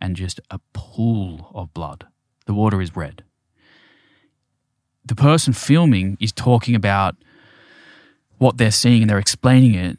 and 0.00 0.16
just 0.16 0.40
a 0.50 0.58
pool 0.72 1.50
of 1.54 1.72
blood. 1.74 2.06
The 2.46 2.54
water 2.54 2.80
is 2.80 2.96
red. 2.96 3.24
The 5.04 5.14
person 5.14 5.52
filming 5.52 6.16
is 6.18 6.32
talking 6.32 6.74
about 6.74 7.16
what 8.38 8.56
they're 8.56 8.70
seeing 8.70 9.02
and 9.02 9.10
they're 9.10 9.18
explaining 9.18 9.74
it, 9.74 9.98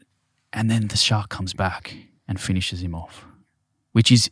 and 0.51 0.69
then 0.69 0.87
the 0.87 0.97
shark 0.97 1.29
comes 1.29 1.53
back 1.53 1.95
and 2.27 2.39
finishes 2.39 2.81
him 2.81 2.95
off, 2.95 3.25
which 3.91 4.11
is. 4.11 4.31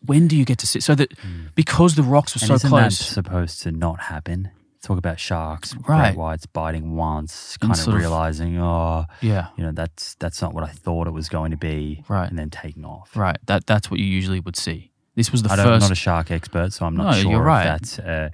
He, 0.00 0.06
when 0.06 0.28
do 0.28 0.36
you 0.36 0.44
get 0.44 0.58
to 0.58 0.66
see? 0.66 0.80
So 0.80 0.94
that 0.94 1.12
because 1.54 1.94
the 1.94 2.02
rocks 2.02 2.34
were 2.34 2.40
And 2.42 2.48
so 2.48 2.54
isn't 2.54 2.70
close, 2.70 2.98
that 2.98 3.04
supposed 3.04 3.62
to 3.62 3.72
not 3.72 4.00
happen? 4.02 4.50
Talk 4.82 4.98
about 4.98 5.18
sharks, 5.18 5.74
Right. 5.88 6.12
great 6.12 6.16
whites 6.16 6.46
biting 6.46 6.94
once, 6.94 7.56
kind 7.56 7.72
of 7.72 7.78
sort 7.78 7.94
of- 7.96 8.00
realizing, 8.00 8.56
oh, 8.60 9.06
yeah, 9.20 9.48
you 9.56 9.64
know, 9.64 9.72
that's 9.72 10.14
that's 10.20 10.40
not 10.40 10.54
what 10.54 10.62
I 10.62 10.68
thought 10.68 11.08
it 11.08 11.12
was 11.12 11.28
going 11.28 11.50
to 11.50 11.56
be, 11.56 12.04
Right. 12.08 12.28
And 12.28 12.38
then 12.38 12.50
taking 12.50 12.84
off. 12.84 13.16
right. 13.16 13.36
That 13.46 13.66
that's 13.66 13.90
what 13.90 13.98
you 13.98 14.06
usually 14.06 14.38
would 14.38 14.54
see. 14.56 14.92
This 15.16 15.32
was 15.32 15.42
the 15.42 15.50
I 15.50 15.56
don't, 15.56 15.66
I'm 15.66 15.72
first. 15.80 15.84
not 15.84 15.90
a 15.92 15.94
shark 15.96 16.30
expert, 16.30 16.72
so 16.72 16.86
I'm 16.86 16.94
not 16.94 17.12
No, 17.16 17.22
sure 17.22 17.30
you're 17.32 17.42
right. 17.42 17.66
if 17.66 17.80
that's 17.80 17.98
uh, 17.98 18.28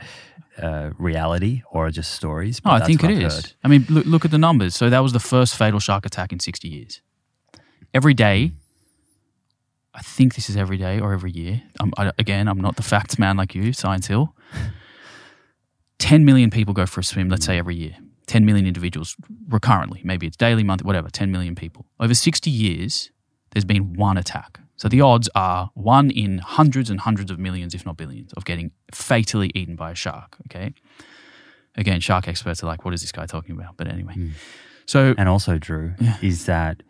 uh, 0.61 0.91
reality 0.99 1.63
or 1.71 1.89
just 1.91 2.11
stories. 2.13 2.61
But 2.61 2.71
no, 2.79 2.85
I 2.85 2.87
think 2.87 3.03
it 3.05 3.11
I've 3.11 3.23
is. 3.23 3.35
heard. 3.35 3.53
I 3.65 3.69
mean, 3.69 3.87
look, 3.89 4.05
look 4.05 4.25
at 4.27 4.31
the 4.33 4.37
numbers. 4.39 4.75
So 4.75 4.91
that 4.91 4.99
was 4.99 5.13
the 5.13 5.21
first 5.21 5.55
fatal 5.57 5.79
shark 5.81 6.05
attack 6.05 6.33
in 6.33 6.41
60 6.41 6.69
years. 6.69 7.01
Every 7.95 8.15
day, 8.15 8.53
I 9.95 10.01
think 10.01 10.35
this 10.35 10.49
is 10.49 10.57
every 10.57 10.79
day 10.79 10.99
or 11.01 11.13
every 11.13 11.31
year. 11.33 11.63
Um, 11.81 11.93
I, 11.99 12.13
again, 12.19 12.49
I'm 12.49 12.61
not 12.61 12.77
the 12.77 12.83
facts 12.83 13.19
man 13.19 13.37
like 13.37 13.55
you, 13.55 13.73
Science 13.73 14.07
Hill. 14.07 14.35
10 15.99 16.25
million 16.25 16.51
people 16.51 16.75
go 16.75 16.87
for 16.87 17.01
a 17.01 17.05
swim, 17.05 17.29
let's 17.29 17.45
say 17.47 17.59
every 17.59 17.77
year. 17.77 17.97
10 18.27 18.45
million 18.45 18.67
individuals 18.67 19.17
recurrently. 19.49 20.01
Maybe 20.05 20.27
it's 20.27 20.37
daily, 20.37 20.63
monthly, 20.65 20.87
whatever, 20.87 21.11
10 21.11 21.31
million 21.31 21.55
people. 21.55 21.87
Over 22.01 22.15
60 22.15 22.51
years, 22.51 23.11
there's 23.51 23.65
been 23.65 23.95
one 23.95 24.17
attack. 24.17 24.61
So 24.77 24.89
the 24.89 25.01
odds 25.01 25.29
are 25.35 25.71
one 25.75 26.11
in 26.11 26.39
hundreds 26.39 26.91
and 26.91 27.01
hundreds 27.01 27.31
of 27.31 27.39
millions, 27.39 27.75
if 27.75 27.85
not 27.87 27.97
billions, 27.97 28.33
of 28.33 28.45
getting 28.45 28.73
fatally 28.93 29.51
eaten 29.55 29.77
by 29.77 29.93
a 29.93 29.95
shark. 29.95 30.37
Okay. 30.49 30.73
Again, 31.77 32.01
shark 32.01 32.27
experts 32.27 32.63
are 32.63 32.67
like, 32.67 32.85
what 32.85 32.95
is 32.95 33.01
this 33.03 33.13
guy 33.13 33.27
talking 33.27 33.55
about? 33.57 33.77
But 33.77 33.87
anyway. 33.89 34.15
So, 34.87 35.15
And 35.17 35.29
also, 35.29 35.59
Drew, 35.59 35.95
Yeah. 36.01 36.17
is 36.21 36.47
that 36.47 36.83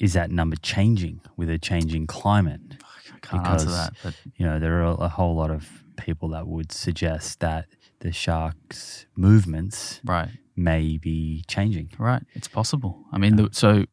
is 0.00 0.12
that 0.12 0.30
number 0.30 0.56
changing 0.56 1.20
with 1.36 1.50
a 1.50 1.58
changing 1.58 2.06
climate? 2.06 2.60
I 3.14 3.18
can't 3.20 3.46
answer 3.46 3.66
because- 3.66 3.76
that. 3.76 3.92
But 4.02 4.14
You 4.36 4.46
know, 4.46 4.58
there 4.58 4.82
are 4.82 4.96
a 4.98 5.08
whole 5.08 5.34
lot 5.34 5.50
of 5.50 5.84
people 5.96 6.28
that 6.30 6.46
would 6.46 6.72
suggest 6.72 7.40
that 7.40 7.66
the 8.00 8.12
shark's 8.12 9.06
movements 9.16 10.00
right. 10.04 10.28
may 10.54 10.98
be 10.98 11.44
changing. 11.48 11.90
Right. 11.98 12.22
It's 12.34 12.48
possible. 12.48 13.04
I 13.12 13.18
mean, 13.18 13.36
the, 13.36 13.48
so 13.52 13.86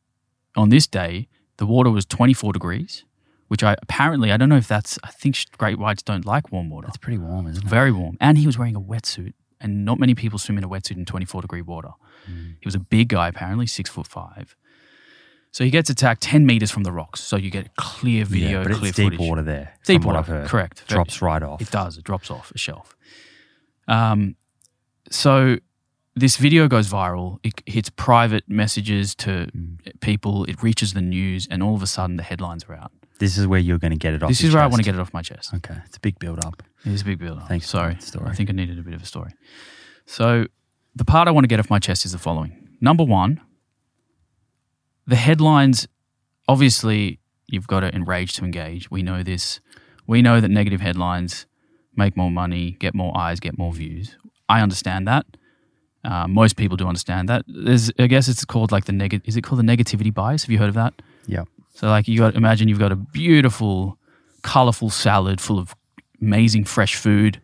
on 0.56 0.70
this 0.70 0.88
day, 0.88 1.30
the 1.58 1.66
water 1.66 1.90
was 1.90 2.06
24 2.06 2.54
degrees, 2.54 3.06
which 3.48 3.64
I 3.64 3.76
apparently, 3.82 4.32
I 4.32 4.38
don't 4.38 4.50
know 4.50 4.58
if 4.58 4.68
that's, 4.68 5.00
I 5.04 5.12
think 5.12 5.38
great 5.58 5.80
whites 5.80 6.04
don't 6.04 6.26
like 6.26 6.52
warm 6.52 6.70
water. 6.70 6.88
It's 6.90 6.98
pretty 6.98 7.18
warm, 7.18 7.48
isn't 7.48 7.64
it? 7.64 7.70
Very 7.70 7.92
warm. 7.92 8.18
And 8.20 8.38
he 8.38 8.46
was 8.46 8.58
wearing 8.58 8.76
a 8.76 8.82
wetsuit. 8.82 9.34
And 9.62 9.86
not 9.86 9.98
many 9.98 10.14
people 10.14 10.38
swim 10.40 10.58
in 10.58 10.64
a 10.66 10.70
wetsuit 10.70 10.98
in 10.98 11.06
24 11.06 11.42
degree 11.42 11.62
water. 11.62 11.92
Hmm. 12.26 12.52
He 12.60 12.66
was 12.66 12.76
a 12.76 12.80
big 12.80 13.08
guy, 13.08 13.30
apparently, 13.30 13.66
six 13.66 13.90
foot 13.90 14.08
five. 14.08 14.58
So 15.54 15.64
he 15.64 15.70
gets 15.70 15.90
attacked 15.90 16.22
10 16.24 16.46
meters 16.46 16.72
from 16.72 16.82
the 16.84 16.92
rocks. 16.92 17.22
So 17.22 17.38
you 17.38 17.50
get 17.52 17.76
clear 17.78 18.26
video, 18.26 18.60
yeah, 18.60 18.64
but 18.68 18.74
clear 18.78 18.90
it's 18.90 18.98
deep 18.98 19.06
footage. 19.14 19.20
water 19.20 19.44
there. 19.44 19.74
Deep 19.86 20.04
water, 20.04 20.18
I've 20.20 20.28
heard. 20.28 20.48
correct. 20.50 20.80
Very- 20.82 20.98
Drops 20.98 21.22
right 21.22 21.42
off. 21.44 21.62
It 21.62 21.70
does. 21.72 21.98
It 21.98 22.04
drops 22.04 22.30
off 22.32 22.52
a 22.54 22.58
shelf. 22.58 22.96
Um, 23.88 24.36
so 25.12 25.58
this 26.16 26.38
video 26.38 26.68
goes 26.68 26.90
viral. 26.90 27.38
It 27.44 27.62
hits 27.68 27.90
private 27.92 28.44
messages 28.50 29.14
to 29.16 29.50
Mm. 29.56 29.78
people. 30.00 30.44
It 30.46 30.62
reaches 30.64 30.94
the 30.94 31.02
news, 31.02 31.48
and 31.50 31.62
all 31.62 31.76
of 31.76 31.82
a 31.84 31.88
sudden, 31.88 32.18
the 32.18 32.24
headlines 32.24 32.64
are 32.68 32.74
out. 32.76 32.92
This 33.20 33.38
is 33.38 33.46
where 33.46 33.60
you're 33.60 33.78
going 33.78 33.92
to 33.92 33.98
get 33.98 34.14
it 34.16 34.24
off. 34.24 34.30
this 34.30 34.44
is 34.44 34.54
where 34.56 34.64
I 34.64 34.68
want 34.68 34.78
to 34.78 34.84
get 34.84 34.96
it 34.96 35.00
off 35.02 35.14
my 35.14 35.22
chest. 35.22 35.54
Okay, 35.54 35.76
it's 35.86 35.98
a 35.98 36.00
big 36.00 36.18
build 36.20 36.44
up. 36.44 36.64
It 36.86 36.92
is 36.94 37.02
a 37.02 37.06
big 37.06 37.20
build 37.20 37.38
up. 37.40 37.48
Thanks 37.48 37.70
Sorry. 37.70 37.96
story. 38.00 38.28
I 38.30 38.34
think 38.34 38.50
I 38.50 38.54
needed 38.54 38.80
a 38.80 38.82
bit 38.82 38.96
of 38.96 39.04
a 39.04 39.06
story. 39.06 39.32
So, 40.08 40.48
the 40.96 41.06
part 41.06 41.28
I 41.28 41.32
want 41.32 41.44
to 41.44 41.48
get 41.48 41.60
off 41.60 41.70
my 41.70 41.80
chest 41.80 42.06
is 42.06 42.12
the 42.12 42.18
following. 42.18 42.70
Number 42.82 43.04
one, 43.04 43.40
the 45.06 45.16
headlines, 45.16 45.88
obviously, 46.48 47.20
you've 47.48 47.68
got 47.68 47.82
to 47.82 47.94
enrage 47.94 48.34
to 48.34 48.46
engage. 48.46 48.90
We 48.90 49.04
know 49.04 49.24
this. 49.24 49.60
We 50.08 50.22
know 50.22 50.42
that 50.42 50.50
negative 50.50 50.82
headlines 50.82 51.46
make 51.96 52.18
more 52.18 52.32
money, 52.32 52.72
get 52.80 52.94
more 52.96 53.16
eyes, 53.18 53.40
get 53.40 53.58
more 53.58 53.74
views. 53.74 54.18
I 54.50 54.62
understand 54.62 55.08
that. 55.08 55.26
Uh, 56.04 56.28
most 56.28 56.58
people 56.58 56.76
do 56.76 56.88
understand 56.88 57.30
that. 57.30 57.46
There's, 57.48 57.90
I 57.98 58.08
guess 58.08 58.28
it's 58.28 58.44
called 58.44 58.72
like 58.72 58.86
the 58.86 58.92
negative. 58.92 59.28
Is 59.28 59.38
it 59.38 59.42
called 59.44 59.60
the 59.60 59.64
negativity 59.64 60.14
bias? 60.14 60.44
Have 60.44 60.52
you 60.52 60.58
heard 60.58 60.70
of 60.70 60.76
that? 60.76 61.02
Yeah. 61.28 61.44
So 61.76 61.88
like 61.88 62.08
you 62.08 62.18
got 62.20 62.36
imagine 62.36 62.68
you've 62.68 62.80
got 62.80 62.92
a 62.92 62.96
beautiful, 62.96 63.98
colorful 64.42 64.90
salad 64.90 65.40
full 65.40 65.58
of 65.58 65.74
amazing 66.22 66.66
fresh 66.66 66.96
food. 66.96 67.42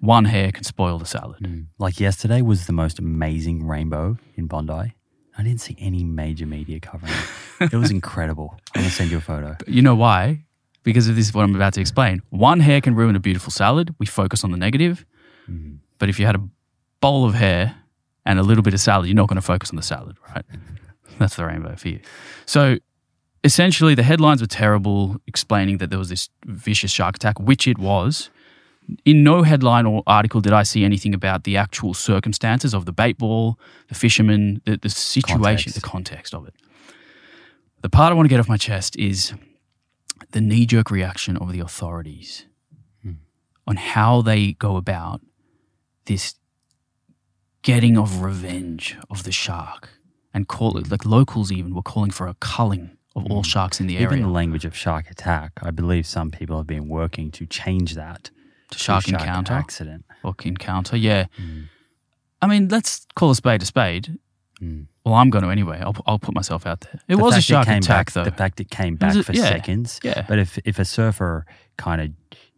One 0.00 0.24
hair 0.24 0.50
can 0.50 0.64
spoil 0.64 0.98
the 0.98 1.06
salad. 1.06 1.38
Like 1.78 2.00
yesterday 2.00 2.42
was 2.42 2.66
the 2.66 2.72
most 2.72 2.98
amazing 2.98 3.66
rainbow 3.66 4.18
in 4.34 4.46
Bondi. 4.46 4.94
I 5.38 5.42
didn't 5.42 5.60
see 5.60 5.76
any 5.78 6.04
major 6.04 6.46
media 6.46 6.80
covering 6.80 7.12
it. 7.60 7.72
It 7.72 7.76
was 7.76 7.90
incredible. 7.98 8.58
I'm 8.74 8.82
gonna 8.82 8.90
send 8.90 9.10
you 9.10 9.18
a 9.18 9.20
photo. 9.20 9.56
But 9.58 9.68
You 9.68 9.82
know 9.82 9.94
why? 9.94 10.44
Because 10.82 11.08
of 11.08 11.16
this 11.16 11.28
is 11.28 11.34
what 11.34 11.44
I'm 11.44 11.54
about 11.54 11.74
to 11.74 11.80
explain. 11.80 12.22
One 12.30 12.60
hair 12.60 12.80
can 12.80 12.94
ruin 12.94 13.14
a 13.16 13.20
beautiful 13.20 13.50
salad. 13.50 13.94
We 13.98 14.06
focus 14.06 14.44
on 14.44 14.50
the 14.50 14.56
negative. 14.56 15.04
Mm-hmm. 15.50 15.76
But 15.98 16.08
if 16.08 16.18
you 16.18 16.26
had 16.26 16.36
a 16.36 16.42
bowl 17.00 17.24
of 17.26 17.34
hair 17.34 17.76
and 18.24 18.38
a 18.38 18.42
little 18.42 18.62
bit 18.62 18.72
of 18.74 18.80
salad, 18.80 19.06
you're 19.06 19.14
not 19.14 19.28
going 19.28 19.36
to 19.36 19.42
focus 19.42 19.70
on 19.70 19.76
the 19.76 19.82
salad, 19.82 20.16
right? 20.34 20.44
That's 21.18 21.36
the 21.36 21.44
rainbow 21.44 21.76
for 21.76 21.88
you. 21.88 22.00
So 22.46 22.78
essentially, 23.44 23.94
the 23.94 24.02
headlines 24.02 24.40
were 24.40 24.46
terrible, 24.46 25.16
explaining 25.26 25.78
that 25.78 25.90
there 25.90 25.98
was 25.98 26.08
this 26.08 26.30
vicious 26.46 26.90
shark 26.90 27.16
attack, 27.16 27.38
which 27.38 27.68
it 27.68 27.78
was. 27.78 28.30
In 29.04 29.22
no 29.22 29.42
headline 29.42 29.86
or 29.86 30.02
article 30.06 30.40
did 30.40 30.52
I 30.52 30.62
see 30.62 30.84
anything 30.84 31.14
about 31.14 31.44
the 31.44 31.56
actual 31.56 31.94
circumstances 31.94 32.74
of 32.74 32.86
the 32.86 32.92
bait 32.92 33.18
ball, 33.18 33.58
the 33.88 33.94
fisherman, 33.94 34.62
the, 34.64 34.76
the 34.76 34.88
situation, 34.88 35.72
Context. 35.72 35.74
the 35.74 35.80
context 35.80 36.34
of 36.34 36.46
it. 36.46 36.54
The 37.82 37.88
part 37.88 38.12
I 38.12 38.14
want 38.14 38.26
to 38.26 38.30
get 38.30 38.40
off 38.40 38.48
my 38.48 38.56
chest 38.56 38.96
is 38.96 39.32
the 40.32 40.40
knee 40.40 40.66
jerk 40.66 40.90
reaction 40.90 41.36
of 41.36 41.52
the 41.52 41.60
authorities 41.60 42.46
hmm. 43.02 43.12
on 43.66 43.76
how 43.76 44.22
they 44.22 44.52
go 44.52 44.76
about 44.76 45.20
this 46.04 46.34
getting 47.62 47.96
of 47.96 48.22
revenge 48.22 48.96
of 49.10 49.24
the 49.24 49.32
shark 49.32 49.90
and 50.32 50.48
call 50.48 50.76
it 50.78 50.90
like 50.90 51.04
locals 51.04 51.50
even 51.50 51.74
were 51.74 51.82
calling 51.82 52.10
for 52.10 52.26
a 52.26 52.34
culling 52.40 52.96
of 53.16 53.26
all 53.30 53.42
hmm. 53.42 53.48
sharks 53.48 53.80
in 53.80 53.86
the 53.86 53.94
Even 53.94 54.06
area 54.06 54.22
the 54.22 54.28
language 54.28 54.64
of 54.64 54.76
shark 54.76 55.10
attack, 55.10 55.52
I 55.62 55.70
believe 55.70 56.06
some 56.06 56.30
people 56.30 56.56
have 56.58 56.66
been 56.66 56.88
working 56.88 57.30
to 57.32 57.46
change 57.46 57.94
that 57.94 58.30
to 58.70 58.78
shark 58.78 59.04
to 59.04 59.10
encounter 59.12 59.52
accident. 59.54 60.04
or 60.22 60.34
encounter 60.44 60.96
yeah 60.96 61.26
i 62.42 62.46
mean 62.46 62.68
let's 62.68 63.06
call 63.14 63.30
a 63.30 63.34
spade 63.34 63.62
a 63.62 63.66
spade 63.66 64.18
Mm. 64.62 64.88
well 65.06 65.14
i'm 65.14 65.30
going 65.30 65.42
to 65.42 65.48
anyway 65.50 65.80
i'll, 65.80 65.96
I'll 66.06 66.18
put 66.18 66.34
myself 66.34 66.66
out 66.66 66.80
there 66.82 67.00
it 67.08 67.16
The 67.16 67.22
was 67.22 67.34
a 67.34 67.40
shark 67.40 67.66
came 67.66 67.78
attack 67.78 68.08
back, 68.08 68.12
though 68.12 68.24
The 68.24 68.30
fact 68.36 68.60
it 68.60 68.68
came 68.70 68.96
back 68.96 69.16
a- 69.16 69.22
for 69.22 69.32
yeah, 69.32 69.48
seconds. 69.48 69.98
yeah. 70.02 70.26
But 70.28 70.38
if 70.38 70.58
if 70.66 70.78
a 70.78 70.84
surfer 70.84 71.46
kind 71.78 72.02
of 72.02 72.08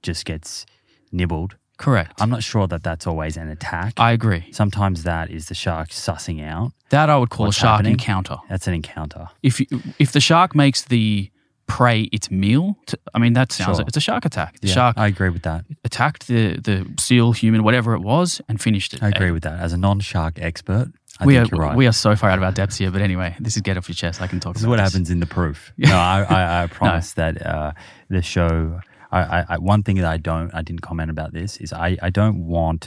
just 0.03 0.25
gets 0.25 0.67
nibbled, 1.13 1.55
correct 1.79 2.21
I'm 2.21 2.29
not 2.29 2.43
sure 2.43 2.67
that 2.67 2.83
that's 2.83 3.07
always 3.07 3.37
an 3.37 3.49
attack. 3.49 3.93
i 3.99 4.11
agree 4.11 4.49
Sometimes 4.51 5.05
that 5.05 5.31
is 5.31 5.47
the 5.47 5.55
shark 5.55 5.91
sussing 5.91 6.43
out. 6.45 6.73
that 6.91 7.09
i 7.09 7.17
would 7.17 7.31
call 7.31 7.47
a 7.47 7.53
shark 7.53 7.71
happening? 7.77 7.93
encounter 7.93 8.39
That's 8.49 8.67
an 8.67 8.75
encounter. 8.75 9.29
if 9.45 9.61
you, 9.61 9.67
if 10.01 10.11
the 10.11 10.21
shark 10.21 10.57
makes 10.57 10.83
the 10.83 11.31
prey 11.77 12.01
its 12.17 12.29
meal 12.31 12.65
to, 12.89 12.95
i 13.15 13.19
mean 13.23 13.33
that 13.39 13.49
sounds 13.53 13.77
Sure. 13.79 13.87
it's 13.89 13.97
a 13.97 14.01
shark 14.09 14.25
attack 14.31 14.53
the 14.61 14.69
Yeah, 14.69 14.75
shark 14.79 14.95
I 15.05 15.07
agree 15.15 15.31
with 15.37 15.45
that. 15.51 15.61
attacked 15.89 16.23
the 16.33 16.43
the 16.69 16.77
seal 17.07 17.29
human 17.43 17.61
whatever 17.67 17.91
it 17.99 18.03
was 18.13 18.29
and 18.49 18.57
finished 18.69 18.91
it 18.95 19.03
I 19.07 19.09
agree 19.15 19.33
with 19.37 19.45
that. 19.49 19.57
As 19.67 19.73
a 19.73 19.81
non-shark 19.87 20.35
expert, 20.49 20.87
I 21.21 21.27
we 21.27 21.35
think 21.35 21.45
are 21.45 21.49
you're 21.57 21.67
right. 21.69 21.77
we 21.83 21.87
are 21.91 21.97
so 22.07 22.11
far 22.21 22.29
out 22.33 22.39
of 22.41 22.45
our 22.49 22.53
depths 22.61 22.77
here 22.83 22.91
but 22.95 23.03
anyway 23.11 23.31
this 23.45 23.55
is 23.57 23.63
get 23.69 23.77
off 23.79 23.87
your 23.89 23.99
chest 24.03 24.17
i 24.21 24.27
can 24.33 24.39
talk 24.41 24.53
This 24.55 24.63
is 24.63 24.69
what 24.73 24.79
this. 24.79 24.87
happens 24.93 25.09
in 25.15 25.19
the 25.25 25.31
proof. 25.39 25.59
No, 25.93 25.97
I, 25.97 26.19
I, 26.39 26.43
I 26.63 26.67
promise 26.79 27.09
that 27.21 27.35
uh, 27.53 27.71
the 28.15 28.23
show. 28.35 28.81
I, 29.19 29.21
I, 29.37 29.39
I, 29.55 29.57
one 29.75 29.83
thing 29.83 29.97
that 30.01 30.11
I 30.17 30.19
don't, 30.31 30.51
I 30.59 30.63
didn't 30.69 30.81
comment 30.91 31.11
about 31.17 31.31
this 31.39 31.51
is 31.65 31.69
I, 31.87 31.91
I 32.09 32.11
don't 32.21 32.39
want, 32.57 32.83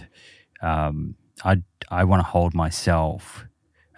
um, 0.69 1.15
I, 1.51 1.53
I 1.99 2.01
want 2.09 2.19
to 2.23 2.27
hold 2.35 2.51
myself 2.65 3.45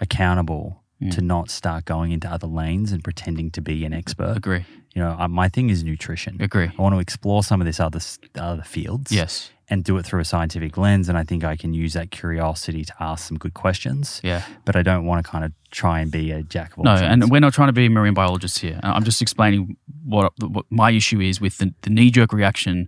accountable 0.01 0.84
to 1.11 1.22
not 1.22 1.49
start 1.52 1.86
going 1.86 2.11
into 2.11 2.28
other 2.28 2.48
lanes 2.48 2.91
and 2.91 3.03
pretending 3.03 3.52
to 3.52 3.61
be 3.61 3.86
an 3.86 3.94
expert. 3.94 4.36
Agree. 4.36 4.65
You 4.95 5.03
know, 5.03 5.28
my 5.28 5.48
thing 5.48 5.69
is 5.69 5.84
nutrition. 5.84 6.41
Agree. 6.41 6.72
I 6.78 6.82
want 6.82 6.95
to 6.95 6.99
explore 6.99 7.44
some 7.44 7.61
of 7.61 7.65
this 7.68 7.80
other 7.80 7.99
other 8.36 8.64
fields. 8.64 9.11
Yes. 9.11 9.52
And 9.69 9.84
do 9.84 9.98
it 9.98 10.06
through 10.06 10.22
a 10.22 10.26
scientific 10.26 10.78
lens. 10.78 11.10
And 11.10 11.18
I 11.18 11.24
think 11.24 11.44
I 11.44 11.56
can 11.57 11.74
use 11.74 11.91
that 11.94 12.10
curiosity 12.10 12.86
to 12.86 12.94
ask 13.02 13.28
some 13.28 13.38
good 13.38 13.53
questions. 13.53 14.22
Yeah. 14.24 14.44
But 14.65 14.76
I 14.78 14.82
don't 14.82 15.06
want 15.06 15.24
to 15.24 15.30
kind 15.30 15.44
of 15.44 15.52
try 15.72 15.99
and 15.99 16.10
be 16.10 16.32
a 16.32 16.41
jack 16.41 16.72
of 16.72 16.80
all 16.80 16.86
No, 16.86 16.98
trades. 16.98 17.11
and 17.11 17.30
we're 17.30 17.41
not 17.41 17.53
trying 17.53 17.68
to 17.68 17.74
be 17.74 17.90
marine 17.90 18.14
biologists 18.14 18.60
here. 18.60 18.80
I'm 18.82 19.03
just 19.03 19.22
explaining 19.22 19.76
what, 20.06 20.32
what 20.40 20.65
my 20.69 20.91
issue 20.91 21.19
is 21.19 21.41
with 21.41 21.57
the, 21.57 21.74
the 21.82 21.90
knee 21.90 22.10
jerk 22.11 22.32
reaction 22.32 22.88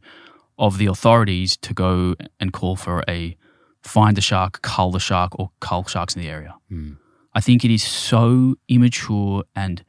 of 0.57 0.77
the 0.77 0.85
authorities 0.85 1.57
to 1.57 1.73
go 1.73 2.15
and 2.39 2.53
call 2.53 2.75
for 2.77 3.03
a 3.09 3.35
find 3.83 4.15
the 4.15 4.21
shark, 4.21 4.61
cull 4.61 4.91
the 4.91 4.99
shark, 5.01 5.37
or 5.37 5.51
cull 5.59 5.83
sharks 5.83 6.15
in 6.15 6.21
the 6.21 6.29
area. 6.29 6.55
Hmm. 6.69 6.93
I 7.39 7.41
think 7.41 7.63
it 7.63 7.71
is 7.71 7.83
so 7.83 8.55
immature 8.67 9.45
and 9.55 9.81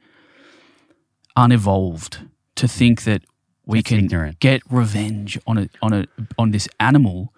unevolved 1.35 2.19
to 2.55 2.65
think 2.65 3.03
that 3.03 3.23
we 3.65 3.79
It's 3.79 3.89
can 3.89 4.05
ignorant. 4.05 4.39
get 4.39 4.61
revenge 4.69 5.37
on 5.45 5.57
a 5.57 5.67
on 5.81 5.91
a 5.91 6.05
on 6.37 6.51
this 6.51 6.69
animal 6.79 7.33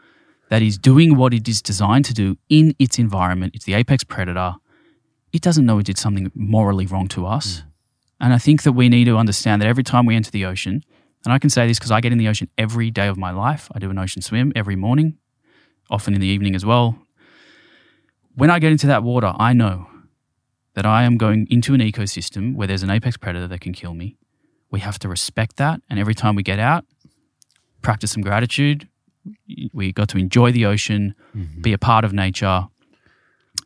that 0.49 0.61
is 0.61 0.77
doing 0.77 1.17
what 1.17 1.33
it 1.33 1.47
is 1.47 1.63
designed 1.63 2.05
to 2.05 2.13
do 2.13 2.37
in 2.47 2.75
its 2.77 2.99
environment. 2.99 3.55
It's 3.55 3.65
the 3.65 3.73
apex 3.73 4.03
predator. 4.03 4.53
It 5.31 5.41
doesn't 5.41 5.65
know 5.65 5.79
it 5.79 5.87
did 5.87 5.97
something 5.97 6.31
morally 6.35 6.85
wrong 6.85 7.07
to 7.07 7.25
us. 7.25 7.61
Hmm. 7.61 8.25
And 8.25 8.33
I 8.35 8.37
think 8.37 8.61
that 8.61 8.73
we 8.73 8.89
need 8.89 9.05
to 9.05 9.17
understand 9.17 9.63
that 9.63 9.67
every 9.67 9.83
time 9.83 10.05
we 10.05 10.15
enter 10.15 10.29
the 10.29 10.45
ocean, 10.45 10.83
and 11.25 11.33
I 11.33 11.39
can 11.39 11.49
say 11.49 11.65
this 11.65 11.79
because 11.79 11.89
I 11.89 12.01
get 12.01 12.11
in 12.11 12.19
the 12.19 12.27
ocean 12.27 12.49
every 12.55 12.91
day 12.91 13.07
of 13.07 13.17
my 13.17 13.31
life. 13.31 13.67
I 13.73 13.79
do 13.79 13.89
an 13.89 13.97
ocean 13.97 14.21
swim 14.21 14.53
every 14.55 14.75
morning, 14.75 15.17
often 15.89 16.13
in 16.13 16.21
the 16.21 16.27
evening 16.27 16.53
as 16.53 16.63
well. 16.63 16.99
When 18.35 18.51
I 18.51 18.59
get 18.59 18.71
into 18.71 18.85
that 18.85 19.01
water, 19.01 19.33
I 19.39 19.53
know 19.53 19.87
that 20.75 20.85
I 20.85 21.03
am 21.03 21.17
going 21.17 21.47
into 21.49 21.73
an 21.73 21.81
ecosystem 21.81 22.55
where 22.55 22.67
there's 22.67 22.83
an 22.83 22.89
apex 22.89 23.17
predator 23.17 23.47
that 23.47 23.61
can 23.61 23.73
kill 23.73 23.93
me. 23.93 24.17
We 24.71 24.79
have 24.79 24.97
to 24.99 25.09
respect 25.09 25.57
that. 25.57 25.81
And 25.89 25.99
every 25.99 26.15
time 26.15 26.35
we 26.35 26.43
get 26.43 26.59
out, 26.59 26.85
practice 27.81 28.11
some 28.11 28.23
gratitude. 28.23 28.87
We 29.71 29.91
got 29.91 30.09
to 30.09 30.17
enjoy 30.17 30.51
the 30.51 30.65
ocean, 30.65 31.15
mm-hmm. 31.35 31.61
be 31.61 31.73
a 31.73 31.77
part 31.77 32.03
of 32.03 32.11
nature, 32.11 32.67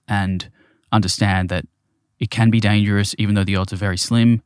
and 0.07 0.49
understand 0.91 1.49
that 1.49 1.65
it 2.19 2.29
can 2.29 2.49
be 2.49 2.59
dangerous, 2.59 3.15
even 3.17 3.35
though 3.35 3.43
the 3.43 3.55
odds 3.55 3.73
are 3.73 3.77
very 3.77 3.97
slim. 3.97 4.41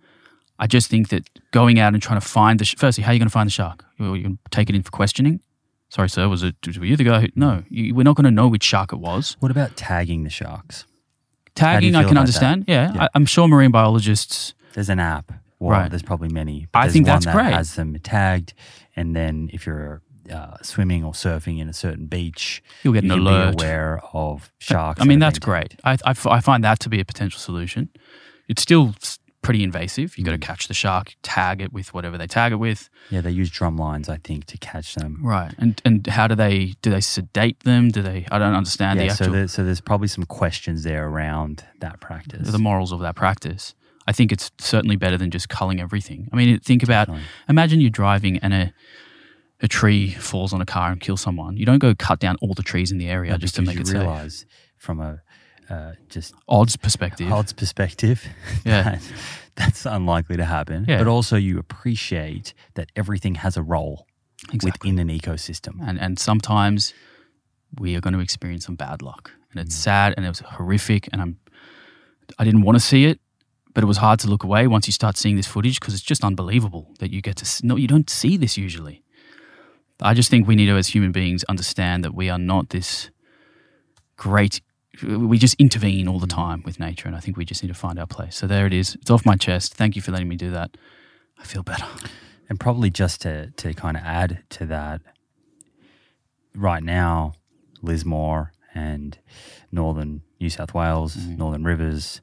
I 0.59 0.67
just 0.67 0.89
think 0.89 1.09
that 1.09 1.27
going 1.51 1.79
out 1.79 1.93
and 1.93 2.01
trying 2.01 2.19
to 2.19 2.25
find 2.25 2.59
the 2.59 2.65
sh- 2.65 2.75
firstly, 2.77 3.03
how 3.03 3.11
are 3.11 3.13
you 3.13 3.19
going 3.19 3.27
to 3.27 3.33
find 3.33 3.47
the 3.47 3.51
shark? 3.51 3.83
You 3.97 4.13
you 4.13 4.23
can 4.23 4.39
take 4.51 4.69
it 4.69 4.75
in 4.75 4.83
for 4.83 4.91
questioning. 4.91 5.41
Sorry, 5.89 6.09
sir, 6.09 6.29
was 6.29 6.43
it 6.43 6.55
were 6.77 6.85
you 6.85 6.95
the 6.95 7.03
guy? 7.03 7.21
Who, 7.21 7.27
no, 7.35 7.63
you, 7.69 7.95
we're 7.95 8.03
not 8.03 8.15
going 8.15 8.25
to 8.25 8.31
know 8.31 8.47
which 8.47 8.63
shark 8.63 8.93
it 8.93 8.99
was. 8.99 9.35
What 9.39 9.51
about 9.51 9.75
tagging 9.75 10.23
the 10.23 10.29
sharks? 10.29 10.85
Tagging, 11.55 11.95
I 11.95 12.03
can 12.03 12.11
about 12.11 12.19
understand. 12.21 12.65
Yeah, 12.67 12.93
Yeah. 12.93 13.03
I, 13.03 13.09
I'm 13.13 13.25
sure 13.25 13.47
marine 13.47 13.71
biologists. 13.71 14.53
There's 14.73 14.89
an 14.89 14.99
app. 14.99 15.31
Well, 15.59 15.71
Right. 15.79 15.89
there's 15.91 16.01
probably 16.03 16.29
many. 16.29 16.67
I 16.73 16.83
there's 16.83 16.93
think 16.93 17.05
one 17.07 17.15
that's 17.15 17.25
that 17.25 17.35
great. 17.35 17.53
Has 17.53 17.75
them 17.75 17.95
tagged, 18.01 18.53
and 18.95 19.15
then 19.15 19.49
if 19.53 19.65
you're 19.67 20.01
uh, 20.31 20.55
swimming 20.61 21.03
or 21.03 21.11
surfing 21.13 21.59
in 21.59 21.67
a 21.69 21.73
certain 21.73 22.05
beach, 22.07 22.63
You'll 22.83 22.93
get 22.93 23.03
you 23.03 23.11
an 23.11 23.17
can 23.19 23.27
alert. 23.27 23.57
Be 23.57 23.63
aware 23.63 24.01
of 24.13 24.51
sharks. 24.59 25.01
I 25.01 25.03
mean, 25.05 25.19
that 25.19 25.25
have 25.25 25.33
that's 25.33 25.39
been 25.45 25.51
great. 25.51 25.75
I, 25.83 25.91
I 26.05 26.11
f- 26.11 26.25
I 26.27 26.39
find 26.39 26.63
that 26.63 26.79
to 26.79 26.89
be 26.89 26.99
a 26.99 27.05
potential 27.05 27.39
solution. 27.39 27.89
It's 28.47 28.61
still 28.61 28.93
s- 29.01 29.19
pretty 29.41 29.63
invasive. 29.63 30.17
You've 30.17 30.25
got 30.25 30.31
to 30.33 30.37
Mm. 30.37 30.41
catch 30.41 30.67
the 30.67 30.73
shark, 30.73 31.15
tag 31.23 31.61
it 31.61 31.73
with 31.73 31.93
whatever 31.93 32.17
they 32.17 32.27
tag 32.27 32.51
it 32.51 32.57
with. 32.57 32.89
Yeah, 33.09 33.21
they 33.21 33.31
use 33.31 33.49
drum 33.49 33.75
lines, 33.77 34.07
I 34.07 34.17
think, 34.17 34.45
to 34.45 34.57
catch 34.57 34.93
them. 34.95 35.17
Right. 35.21 35.53
And 35.57 35.81
and 35.83 36.05
how 36.07 36.27
do 36.27 36.35
they 36.35 36.75
do 36.81 36.89
they 36.91 37.01
sedate 37.01 37.59
them? 37.61 37.89
Do 37.89 38.01
they? 38.03 38.27
I 38.31 38.37
don't 38.39 38.53
understand 38.55 38.99
yeah, 38.99 39.05
the 39.07 39.11
actual 39.11 39.25
so, 39.25 39.31
there, 39.31 39.47
so 39.47 39.63
there's 39.63 39.81
probably 39.81 40.07
some 40.09 40.25
questions 40.25 40.83
there 40.83 41.07
around 41.07 41.63
that 41.79 41.99
practice. 41.99 42.51
the 42.51 42.59
morals 42.59 42.91
of 42.91 42.99
that 43.01 43.15
practice. 43.15 43.73
I 44.07 44.11
think 44.13 44.31
it's 44.31 44.51
certainly 44.59 44.95
better 44.95 45.17
than 45.17 45.29
just 45.31 45.47
culling 45.49 45.79
everything. 45.79 46.27
I 46.33 46.35
mean, 46.35 46.59
think 46.59 46.81
about 46.83 47.07
Definitely. 47.07 47.27
imagine 47.49 47.81
you're 47.81 47.89
driving 47.89 48.37
and 48.37 48.53
a 48.53 48.73
a 49.63 49.67
tree 49.67 50.09
falls 50.13 50.53
on 50.53 50.61
a 50.61 50.65
car 50.65 50.91
and 50.91 50.99
kills 50.99 51.21
someone. 51.21 51.55
You 51.55 51.65
don't 51.67 51.77
go 51.79 51.93
cut 51.93 52.19
down 52.19 52.35
all 52.41 52.55
the 52.55 52.63
trees 52.63 52.91
in 52.91 52.97
the 52.97 53.07
area 53.07 53.31
No, 53.31 53.37
just 53.37 53.53
to 53.55 53.61
make 53.61 53.75
it 53.79 53.87
you 53.87 53.93
safe. 53.93 54.45
from 54.77 54.99
a 54.99 55.21
uh, 55.71 55.93
just 56.09 56.33
Odds 56.47 56.75
perspective. 56.77 57.31
odds 57.31 57.53
perspective, 57.53 58.19
Yeah. 58.65 58.83
that 58.83 59.01
that's 59.55 59.85
unlikely 59.85 60.37
to 60.37 60.45
happen. 60.45 60.85
Yeah. 60.87 60.97
But 60.97 61.07
also, 61.07 61.35
you 61.37 61.59
appreciate 61.59 62.53
that 62.73 62.87
everything 62.95 63.35
has 63.35 63.57
a 63.57 63.63
role 63.63 64.05
Exactly. 64.53 64.91
within 64.91 65.09
an 65.09 65.19
ecosystem. 65.19 65.73
and 65.87 65.99
and 65.99 66.19
sometimes 66.19 66.93
we 67.79 67.95
are 67.95 68.01
going 68.01 68.13
to 68.17 68.19
experience 68.23 68.65
some 68.65 68.75
bad 68.77 69.01
luck 69.01 69.31
and 69.51 69.59
Mm. 69.59 69.65
it's 69.65 69.75
sad 69.75 70.13
and 70.17 70.25
it 70.25 70.29
was 70.29 70.39
horrific 70.57 71.07
and 71.13 71.21
i'm 71.21 71.33
i 72.39 72.43
didn't 72.47 72.63
want 72.65 72.75
to 72.75 72.85
see 72.91 73.03
it 73.11 73.17
but 73.73 73.83
it 73.83 73.87
was 73.87 73.97
hard 73.97 74.19
to 74.19 74.27
look 74.27 74.43
away 74.43 74.67
once 74.67 74.87
you 74.89 74.93
start 74.93 75.15
seeing 75.17 75.37
this 75.37 75.47
footage 75.47 75.77
because 75.79 75.93
it's 75.93 76.09
just 76.13 76.23
unbelievable 76.23 76.85
that 76.99 77.11
you 77.13 77.21
get 77.21 77.35
to 77.37 77.45
s- 77.45 77.63
no 77.63 77.75
you 77.77 77.87
don't 77.87 78.09
see 78.09 78.37
this 78.37 78.57
usually 78.67 78.97
i 80.09 80.13
just 80.13 80.29
think 80.31 80.47
we 80.47 80.55
need 80.55 80.69
to 80.71 80.77
as 80.77 80.87
human 80.95 81.11
beings 81.11 81.41
understand 81.53 82.03
that 82.03 82.13
we 82.21 82.29
are 82.33 82.39
not 82.53 82.63
this 82.69 83.09
great 84.17 84.61
we 85.03 85.37
just 85.37 85.55
intervene 85.55 86.07
all 86.07 86.19
the 86.19 86.27
time 86.27 86.61
with 86.65 86.79
nature 86.79 87.07
and 87.07 87.15
i 87.15 87.19
think 87.19 87.37
we 87.37 87.45
just 87.45 87.63
need 87.63 87.69
to 87.69 87.73
find 87.73 87.97
our 87.97 88.07
place. 88.07 88.35
So 88.35 88.47
there 88.47 88.65
it 88.65 88.73
is. 88.73 88.95
It's 88.95 89.09
off 89.09 89.25
my 89.25 89.35
chest. 89.35 89.73
Thank 89.73 89.95
you 89.95 90.01
for 90.01 90.11
letting 90.11 90.27
me 90.27 90.35
do 90.35 90.51
that. 90.51 90.77
I 91.39 91.43
feel 91.43 91.63
better. 91.63 91.85
And 92.49 92.59
probably 92.59 92.89
just 92.89 93.21
to, 93.21 93.51
to 93.51 93.73
kind 93.73 93.95
of 93.95 94.03
add 94.03 94.43
to 94.49 94.65
that, 94.65 95.01
right 96.53 96.83
now, 96.83 97.33
Lismore 97.81 98.51
and 98.73 99.17
northern 99.71 100.21
New 100.39 100.49
South 100.49 100.73
Wales, 100.73 101.15
northern 101.15 101.63
rivers, 101.63 102.21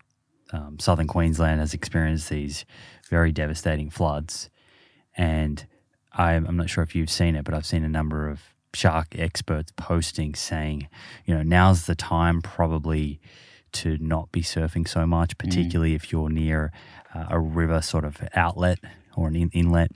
um, 0.52 0.78
southern 0.78 1.06
Queensland 1.06 1.60
has 1.60 1.74
experienced 1.74 2.28
these 2.28 2.64
very 3.08 3.32
devastating 3.32 3.90
floods. 3.90 4.50
And 5.16 5.66
I'm, 6.12 6.46
I'm 6.46 6.56
not 6.56 6.70
sure 6.70 6.84
if 6.84 6.94
you've 6.94 7.10
seen 7.10 7.34
it, 7.34 7.44
but 7.44 7.54
I've 7.54 7.66
seen 7.66 7.84
a 7.84 7.88
number 7.88 8.28
of 8.28 8.40
shark 8.74 9.08
experts 9.12 9.72
posting 9.76 10.34
saying, 10.34 10.88
you 11.24 11.34
know, 11.34 11.42
now's 11.42 11.86
the 11.86 11.94
time 11.94 12.42
probably 12.42 13.20
to 13.72 13.98
not 13.98 14.32
be 14.32 14.42
surfing 14.42 14.88
so 14.88 15.06
much, 15.06 15.36
particularly 15.38 15.94
if 15.94 16.10
you're 16.10 16.30
near 16.30 16.72
uh, 17.14 17.26
a 17.30 17.38
river 17.38 17.82
sort 17.82 18.04
of 18.04 18.16
outlet 18.34 18.78
or 19.16 19.28
an 19.28 19.36
in- 19.36 19.50
inlet 19.52 19.90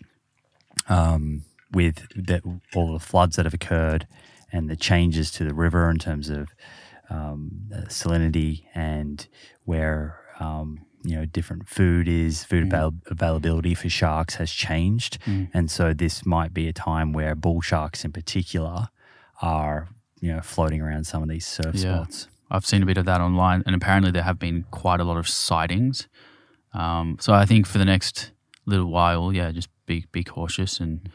um, 0.88 1.44
with 1.72 2.08
the, 2.14 2.42
all 2.74 2.92
the 2.92 3.00
floods 3.00 3.36
that 3.36 3.46
have 3.46 3.54
occurred 3.54 4.06
and 4.52 4.68
the 4.68 4.76
changes 4.76 5.30
to 5.30 5.44
the 5.44 5.54
river 5.54 5.88
in 5.88 5.98
terms 5.98 6.28
of 6.28 6.50
um, 7.08 7.68
salinity 7.88 8.64
and 8.74 9.28
where 9.64 10.18
um, 10.40 10.80
you 11.04 11.16
know 11.16 11.24
different 11.24 11.68
food 11.68 12.06
is 12.08 12.44
food 12.44 12.64
avail- 12.72 12.94
availability 13.06 13.74
for 13.74 13.88
sharks 13.88 14.36
has 14.36 14.50
changed, 14.52 15.18
and 15.26 15.70
so 15.70 15.92
this 15.92 16.24
might 16.24 16.52
be 16.54 16.68
a 16.68 16.72
time 16.72 17.12
where 17.12 17.34
bull 17.34 17.60
sharks 17.60 18.04
in 18.04 18.12
particular 18.12 18.88
are 19.40 19.88
you 20.20 20.32
know 20.32 20.40
floating 20.40 20.80
around 20.80 21.04
some 21.06 21.22
of 21.22 21.28
these 21.28 21.46
surf 21.46 21.74
Yeah. 21.74 21.94
spots. 22.04 22.28
I've 22.50 22.66
seen 22.66 22.82
a 22.82 22.86
bit 22.86 22.98
of 22.98 23.06
that 23.06 23.20
online, 23.20 23.62
and 23.66 23.74
apparently 23.74 24.10
there 24.10 24.22
have 24.24 24.38
been 24.38 24.64
quite 24.70 25.00
a 25.00 25.04
lot 25.04 25.16
of 25.16 25.26
sightings. 25.28 26.06
Um, 26.74 27.16
so 27.20 27.32
I 27.32 27.46
think 27.46 27.66
for 27.66 27.78
the 27.78 27.84
next 27.84 28.30
little 28.66 28.86
while, 28.90 29.32
yeah, 29.32 29.50
just 29.52 29.68
be 29.86 30.04
be 30.12 30.22
cautious 30.22 30.78
and 30.80 31.08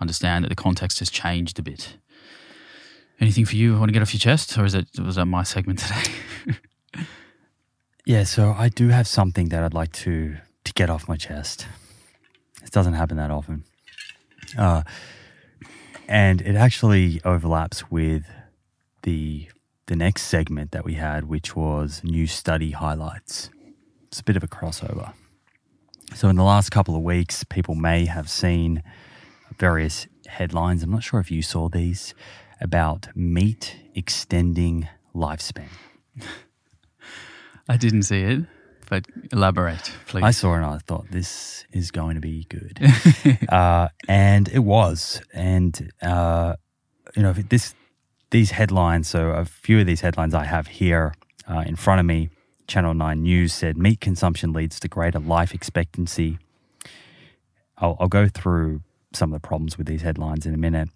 understand 0.00 0.44
that 0.44 0.48
the 0.48 0.54
context 0.56 0.98
has 1.00 1.10
changed 1.10 1.58
a 1.58 1.62
bit. 1.62 1.98
Anything 3.20 3.44
for 3.44 3.54
you? 3.56 3.78
Want 3.78 3.88
to 3.88 3.92
get 3.92 4.02
off 4.02 4.12
your 4.14 4.18
chest, 4.20 4.56
or 4.58 4.64
is 4.64 4.74
it 4.74 4.88
was 4.98 5.16
that 5.16 5.26
my 5.26 5.42
segment 5.44 5.78
today? 5.80 6.02
Yeah, 8.06 8.24
so 8.24 8.54
I 8.56 8.68
do 8.68 8.88
have 8.88 9.06
something 9.06 9.48
that 9.48 9.62
I'd 9.62 9.72
like 9.72 9.92
to 10.04 10.36
to 10.64 10.72
get 10.74 10.90
off 10.90 11.08
my 11.08 11.16
chest. 11.16 11.66
It 12.62 12.70
doesn't 12.70 12.92
happen 12.92 13.16
that 13.16 13.30
often, 13.30 13.64
uh, 14.58 14.82
and 16.06 16.42
it 16.42 16.54
actually 16.54 17.22
overlaps 17.24 17.90
with 17.90 18.24
the 19.04 19.48
the 19.86 19.96
next 19.96 20.22
segment 20.22 20.72
that 20.72 20.84
we 20.84 20.94
had, 20.94 21.24
which 21.24 21.56
was 21.56 22.02
new 22.04 22.26
study 22.26 22.72
highlights. 22.72 23.48
It's 24.08 24.20
a 24.20 24.24
bit 24.24 24.36
of 24.36 24.42
a 24.44 24.48
crossover. 24.48 25.14
So, 26.14 26.28
in 26.28 26.36
the 26.36 26.44
last 26.44 26.70
couple 26.70 26.94
of 26.96 27.02
weeks, 27.02 27.42
people 27.44 27.74
may 27.74 28.04
have 28.04 28.28
seen 28.28 28.82
various 29.58 30.06
headlines. 30.26 30.82
I'm 30.82 30.90
not 30.90 31.02
sure 31.04 31.20
if 31.20 31.30
you 31.30 31.40
saw 31.40 31.70
these 31.70 32.14
about 32.60 33.08
meat 33.16 33.76
extending 33.94 34.88
lifespan. 35.14 35.68
I 37.68 37.76
didn't 37.76 38.02
see 38.02 38.22
it, 38.22 38.44
but 38.88 39.06
elaborate, 39.32 39.92
please. 40.06 40.22
I 40.22 40.30
saw 40.32 40.54
it 40.54 40.56
and 40.56 40.66
I 40.66 40.78
thought 40.78 41.10
this 41.10 41.64
is 41.72 41.90
going 41.90 42.14
to 42.14 42.20
be 42.20 42.46
good, 42.48 42.78
uh, 43.48 43.88
and 44.06 44.48
it 44.48 44.60
was. 44.60 45.22
And 45.32 45.92
uh, 46.02 46.56
you 47.16 47.22
know, 47.22 47.32
this 47.32 47.74
these 48.30 48.50
headlines. 48.50 49.08
So 49.08 49.30
a 49.30 49.44
few 49.44 49.80
of 49.80 49.86
these 49.86 50.02
headlines 50.02 50.34
I 50.34 50.44
have 50.44 50.66
here 50.66 51.14
uh, 51.48 51.64
in 51.66 51.76
front 51.76 52.00
of 52.00 52.06
me. 52.06 52.30
Channel 52.66 52.94
Nine 52.94 53.22
News 53.22 53.52
said 53.52 53.76
meat 53.76 54.00
consumption 54.00 54.52
leads 54.54 54.80
to 54.80 54.88
greater 54.88 55.18
life 55.18 55.52
expectancy. 55.52 56.38
I'll, 57.76 57.94
I'll 58.00 58.08
go 58.08 58.26
through 58.26 58.80
some 59.12 59.34
of 59.34 59.40
the 59.40 59.46
problems 59.46 59.76
with 59.76 59.86
these 59.86 60.00
headlines 60.00 60.46
in 60.46 60.54
a 60.54 60.58
minute. 60.58 60.88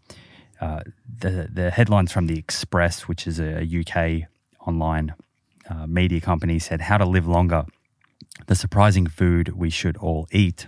Uh, 0.61 0.81
the 1.20 1.49
the 1.53 1.70
headlines 1.70 2.11
from 2.11 2.27
the 2.27 2.39
Express, 2.39 3.03
which 3.03 3.27
is 3.27 3.39
a 3.39 3.62
UK 3.62 4.28
online 4.66 5.15
uh, 5.69 5.86
media 5.86 6.20
company, 6.20 6.59
said 6.59 6.82
how 6.82 6.99
to 6.99 7.05
live 7.05 7.27
longer 7.27 7.65
the 8.47 8.55
surprising 8.55 9.07
food 9.07 9.49
we 9.55 9.70
should 9.70 9.97
all 9.97 10.27
eat. 10.32 10.66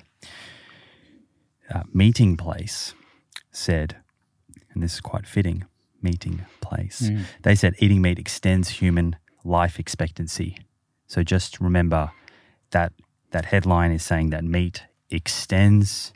Uh, 1.72 1.82
meeting 1.92 2.36
place 2.36 2.94
said, 3.52 3.96
and 4.72 4.82
this 4.82 4.94
is 4.94 5.00
quite 5.00 5.26
fitting. 5.26 5.64
Meeting 6.02 6.46
place. 6.62 7.10
They 7.42 7.54
said 7.54 7.74
eating 7.78 8.00
meat 8.00 8.18
extends 8.18 8.70
human 8.70 9.16
life 9.44 9.78
expectancy. 9.78 10.56
So 11.06 11.22
just 11.22 11.60
remember 11.60 12.12
that 12.70 12.92
that 13.32 13.46
headline 13.46 13.92
is 13.92 14.02
saying 14.02 14.30
that 14.30 14.42
meat 14.42 14.84
extends 15.10 16.12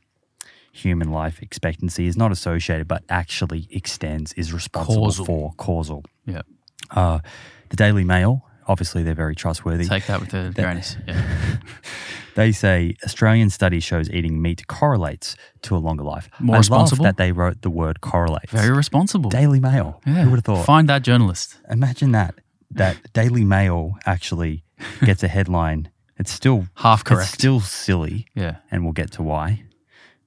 human 0.73 1.11
life 1.11 1.41
expectancy 1.43 2.07
is 2.07 2.17
not 2.17 2.33
associated, 2.33 2.89
but 2.89 3.05
actually 3.09 3.69
extends, 3.71 4.33
is 4.33 4.53
responsible 4.53 5.05
Causal. 5.05 5.25
for 5.25 5.53
causal. 5.57 6.05
Yeah. 6.27 6.43
Uh, 6.91 7.21
the 7.69 7.77
Daily 7.77 8.05
Mail, 8.05 8.45
obviously, 8.69 9.03
they're 9.03 9.15
very 9.15 9.35
trustworthy. 9.35 9.87
Take 9.87 10.07
that 10.07 10.21
with 10.21 10.31
grain 10.31 10.79
of 10.79 10.97
yeah. 11.07 11.57
They 12.35 12.51
say 12.51 12.97
Australian 13.05 13.49
study 13.51 13.79
shows 13.79 14.11
eating 14.11 14.43
meat 14.43 14.67
correlates 14.67 15.37
to 15.63 15.77
a 15.77 15.79
longer 15.79 16.03
life. 16.03 16.29
More 16.41 16.57
I 16.57 16.59
responsible? 16.59 17.05
Love 17.05 17.17
that 17.17 17.23
they 17.23 17.31
wrote 17.31 17.63
the 17.63 17.71
word 17.71 18.01
correlates. 18.01 18.51
Very 18.51 18.77
responsible. 18.77 19.31
Daily 19.31 19.61
Mail. 19.61 20.01
yeah. 20.05 20.23
Who 20.25 20.31
would 20.31 20.37
have 20.39 20.45
thought? 20.45 20.67
Find 20.67 20.89
that 20.89 21.03
journalist. 21.03 21.57
Imagine 21.71 22.11
that. 22.13 22.35
That 22.73 22.97
Daily 23.13 23.45
Mail 23.45 23.97
actually 24.05 24.65
gets 25.05 25.23
a 25.23 25.29
headline. 25.29 25.91
It's 26.19 26.33
still 26.33 26.67
Half 26.75 27.03
It's 27.03 27.09
correct. 27.09 27.31
still 27.31 27.61
silly, 27.61 28.27
Yeah. 28.35 28.57
and 28.71 28.83
we'll 28.83 28.93
get 28.93 29.13
to 29.13 29.23
why 29.23 29.63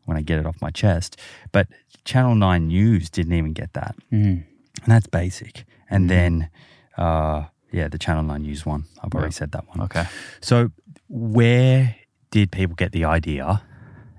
when 0.05 0.15
I 0.15 0.21
get 0.21 0.39
it 0.39 0.45
off 0.45 0.61
my 0.61 0.69
chest. 0.69 1.19
But 1.51 1.67
Channel 2.05 2.35
Nine 2.35 2.67
News 2.67 3.09
didn't 3.09 3.33
even 3.33 3.51
get 3.51 3.73
that, 3.73 3.95
Mm. 4.13 4.43
and 4.81 4.85
that's 4.87 5.07
basic. 5.07 5.65
And 5.89 6.09
then, 6.09 6.49
uh, 6.97 7.45
yeah, 7.71 7.87
the 7.87 7.97
Channel 7.97 8.23
Nine 8.23 8.43
News 8.43 8.65
one. 8.65 8.85
I've 9.03 9.13
already 9.13 9.33
said 9.33 9.51
that 9.51 9.67
one. 9.67 9.81
Okay. 9.81 10.05
So, 10.41 10.71
where 11.09 11.95
did 12.31 12.51
people 12.51 12.75
get 12.75 12.91
the 12.91 13.05
idea 13.05 13.63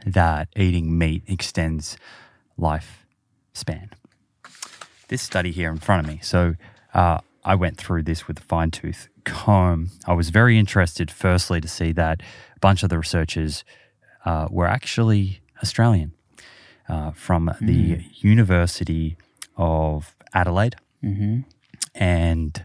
that 0.07 0.49
eating 0.57 0.97
meat 0.97 1.23
extends 1.27 1.97
life 2.57 3.07
span? 3.53 3.91
This 5.09 5.23
study 5.23 5.51
here 5.51 5.71
in 5.71 5.79
front 5.79 6.07
of 6.07 6.13
me. 6.13 6.21
So, 6.23 6.55
uh, 6.95 7.19
I 7.45 7.55
went 7.55 7.79
through 7.79 8.03
this 8.03 8.29
with 8.29 8.41
a 8.41 8.43
fine 8.43 8.71
tooth 8.71 9.09
comb. 9.25 9.91
I 10.07 10.13
was 10.13 10.31
very 10.31 10.59
interested, 10.59 11.11
firstly, 11.11 11.61
to 11.61 11.69
see 11.69 11.93
that 11.93 12.21
a 12.57 12.59
bunch 12.61 12.83
of 12.83 12.91
the 12.91 12.99
researchers 12.99 13.65
uh, 14.25 14.49
were 14.51 14.67
actually 14.67 15.41
Australian 15.63 16.13
uh, 16.89 17.13
from 17.13 17.51
the 17.61 18.05
University 18.17 19.17
of 19.57 20.15
Adelaide. 20.35 20.77
And 21.95 22.65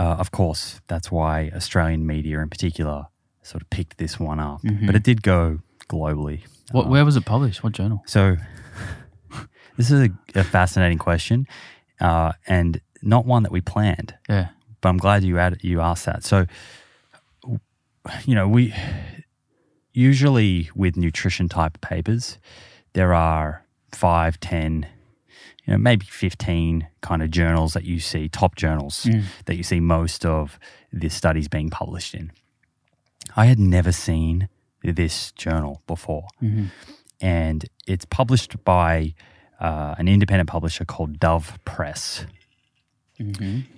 uh, 0.00 0.16
of 0.22 0.30
course, 0.30 0.80
that's 0.88 1.10
why 1.12 1.50
Australian 1.54 2.06
media 2.06 2.40
in 2.40 2.48
particular 2.48 3.06
sort 3.42 3.62
of 3.62 3.68
picked 3.70 3.98
this 3.98 4.18
one 4.18 4.40
up. 4.40 4.60
But 4.86 4.94
it 4.94 5.02
did 5.02 5.22
go 5.22 5.60
globally. 5.88 6.40
What, 6.72 6.88
where 6.88 7.04
was 7.04 7.16
it 7.16 7.24
published? 7.24 7.62
What 7.64 7.72
journal? 7.74 8.02
So, 8.06 8.36
this 9.76 9.90
is 9.90 10.08
a, 10.08 10.10
a 10.40 10.44
fascinating 10.44 10.98
question 10.98 11.46
uh, 12.00 12.32
and 12.46 12.80
not 13.02 13.26
one 13.26 13.42
that 13.44 13.52
we 13.52 13.60
planned, 13.60 14.14
Yeah. 14.28 14.48
but 14.80 14.88
I'm 14.90 14.98
glad 14.98 15.22
you 15.24 15.38
added, 15.38 15.60
you 15.62 15.80
asked 15.80 16.06
that. 16.06 16.22
So, 16.24 16.46
you 18.24 18.34
know, 18.34 18.48
we 18.48 18.72
usually 19.92 20.70
with 20.74 20.96
nutrition 20.96 21.48
type 21.48 21.80
papers, 21.80 22.38
there 22.92 23.12
are 23.14 23.64
five, 23.92 24.38
ten, 24.40 24.86
you 25.70 25.76
know, 25.76 25.78
maybe 25.78 26.04
15 26.04 26.88
kind 27.00 27.22
of 27.22 27.30
journals 27.30 27.74
that 27.74 27.84
you 27.84 28.00
see, 28.00 28.28
top 28.28 28.56
journals 28.56 29.04
that 29.44 29.54
you 29.56 29.62
see 29.62 29.78
most 29.78 30.26
of 30.26 30.58
the 30.92 31.08
studies 31.08 31.46
being 31.46 31.70
published 31.70 32.12
in. 32.12 32.32
I 33.36 33.46
had 33.46 33.60
never 33.60 33.92
seen 33.92 34.48
this 34.82 35.30
journal 35.32 35.80
before. 35.86 36.26
And 37.20 37.64
it's 37.86 38.04
published 38.04 38.64
by 38.64 39.14
uh, 39.60 39.94
an 39.96 40.08
independent 40.08 40.48
publisher 40.48 40.84
called 40.84 41.20
Dove 41.20 41.58
Press. 41.64 42.26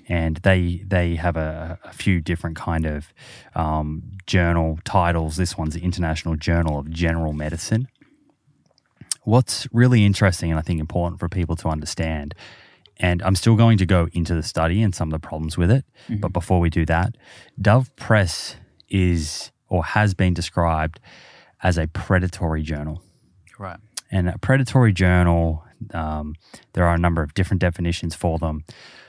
And 0.09 0.37
they 0.39 0.83
they 0.87 1.17
have 1.17 1.37
a, 1.37 1.79
a 1.85 1.93
few 1.93 2.21
different 2.21 2.57
kind 2.57 2.87
of 2.87 3.13
um, 3.57 4.13
journal 4.27 4.79
titles. 4.85 5.37
This 5.37 5.59
one's 5.59 5.75
the 5.75 5.83
International 5.83 6.37
Journal 6.37 6.79
of 6.79 6.89
General 6.91 7.33
Medicine. 7.33 7.89
What's 9.25 9.67
really 9.73 10.05
interesting 10.05 10.51
and 10.51 10.59
I 10.59 10.63
think 10.63 10.81
important 10.81 11.21
for 11.21 11.29
people 11.29 11.57
to 11.57 11.69
understand, 11.69 12.35
and 12.99 13.23
I'm 13.23 13.37
still 13.37 13.57
going 13.57 13.79
to 13.79 13.87
go 13.87 14.09
into 14.13 14.35
the 14.35 14.43
study 14.43 14.83
and 14.83 14.95
some 14.95 15.09
of 15.09 15.13
the 15.13 15.27
problems 15.27 15.57
with 15.57 15.71
it, 15.71 15.85
but 16.21 16.33
before 16.33 16.61
we 16.61 16.71
do 16.71 16.85
that, 16.87 17.17
Dove 17.61 17.95
Press 17.97 18.57
is 18.89 19.51
or 19.69 19.85
has 19.85 20.15
been 20.15 20.35
described 20.35 21.01
as 21.63 21.79
a 21.79 21.87
predatory 21.89 22.63
journal. 22.63 23.03
Right. 23.59 23.79
And 24.11 24.29
a 24.29 24.39
predatory 24.39 24.93
journal, 24.93 25.65
um, 25.95 26.35
there 26.75 26.85
are 26.87 26.95
a 26.95 26.99
number 26.99 27.23
of 27.23 27.33
different 27.33 27.61
definitions 27.61 28.15
for 28.15 28.39
them, 28.39 28.65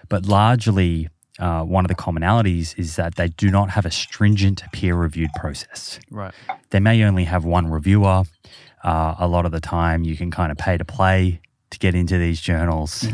but 0.08 0.26
largely 0.26 1.10
uh, 1.40 1.64
one 1.64 1.84
of 1.84 1.90
the 1.90 1.96
commonalities 1.96 2.78
is 2.78 2.96
that 2.96 3.16
they 3.16 3.28
do 3.28 3.50
not 3.50 3.72
have 3.72 3.86
a 3.86 3.92
stringent 3.92 4.64
peer 4.72 4.96
reviewed 4.96 5.32
process. 5.36 6.00
Right. 6.10 6.34
They 6.70 6.80
may 6.80 7.04
only 7.04 7.26
have 7.26 7.44
one 7.44 7.70
reviewer. 7.70 8.24
Uh, 8.84 9.16
a 9.18 9.28
lot 9.28 9.46
of 9.46 9.52
the 9.52 9.60
time, 9.62 10.04
you 10.04 10.16
can 10.18 10.30
kind 10.32 10.52
of 10.52 10.58
pay 10.58 10.78
to 10.78 10.86
play 10.86 11.40
to 11.70 11.80
get 11.80 11.96
into 11.96 12.18
these 12.18 12.42
journals, 12.42 13.06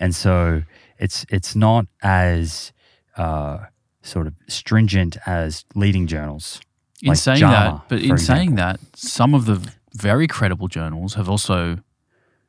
and 0.00 0.14
so 0.14 0.62
it's 0.98 1.24
it's 1.28 1.54
not 1.54 1.86
as 2.02 2.72
uh, 3.16 3.58
sort 4.02 4.26
of 4.26 4.34
stringent 4.48 5.16
as 5.26 5.64
leading 5.74 6.06
journals. 6.06 6.60
In 7.02 7.08
like 7.08 7.18
saying 7.18 7.38
JAMA, 7.40 7.52
that, 7.52 7.88
but 7.88 8.00
in 8.02 8.18
saying 8.18 8.54
that, 8.56 8.80
some 8.94 9.34
of 9.34 9.44
the 9.46 9.70
very 9.94 10.26
credible 10.26 10.66
journals 10.68 11.14
have 11.14 11.28
also 11.28 11.78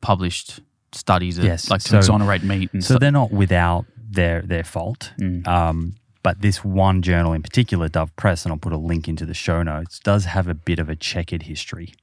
published 0.00 0.60
studies 0.92 1.36
that 1.36 1.44
Yes, 1.44 1.70
like 1.70 1.82
to 1.82 1.88
so- 1.88 1.98
exonerate 1.98 2.42
meat 2.42 2.70
and 2.72 2.82
So 2.84 2.94
so, 2.94 2.98
they're 2.98 3.10
not 3.12 3.30
without 3.30 3.84
their 4.10 4.42
their 4.42 4.64
fault. 4.64 5.12
Um, 5.46 5.94
but 6.22 6.40
this 6.40 6.64
one 6.64 7.02
journal 7.02 7.32
in 7.32 7.42
particular, 7.42 7.88
Dove 7.88 8.14
Press, 8.16 8.44
and 8.44 8.52
I'll 8.52 8.58
put 8.58 8.72
a 8.72 8.76
link 8.78 9.06
into 9.08 9.24
the 9.24 9.34
show 9.34 9.62
notes, 9.62 9.98
does 10.00 10.24
have 10.24 10.48
a 10.48 10.54
bit 10.54 10.78
of 10.78 10.88
a 10.88 10.96
checkered 10.96 11.42
history. 11.44 11.94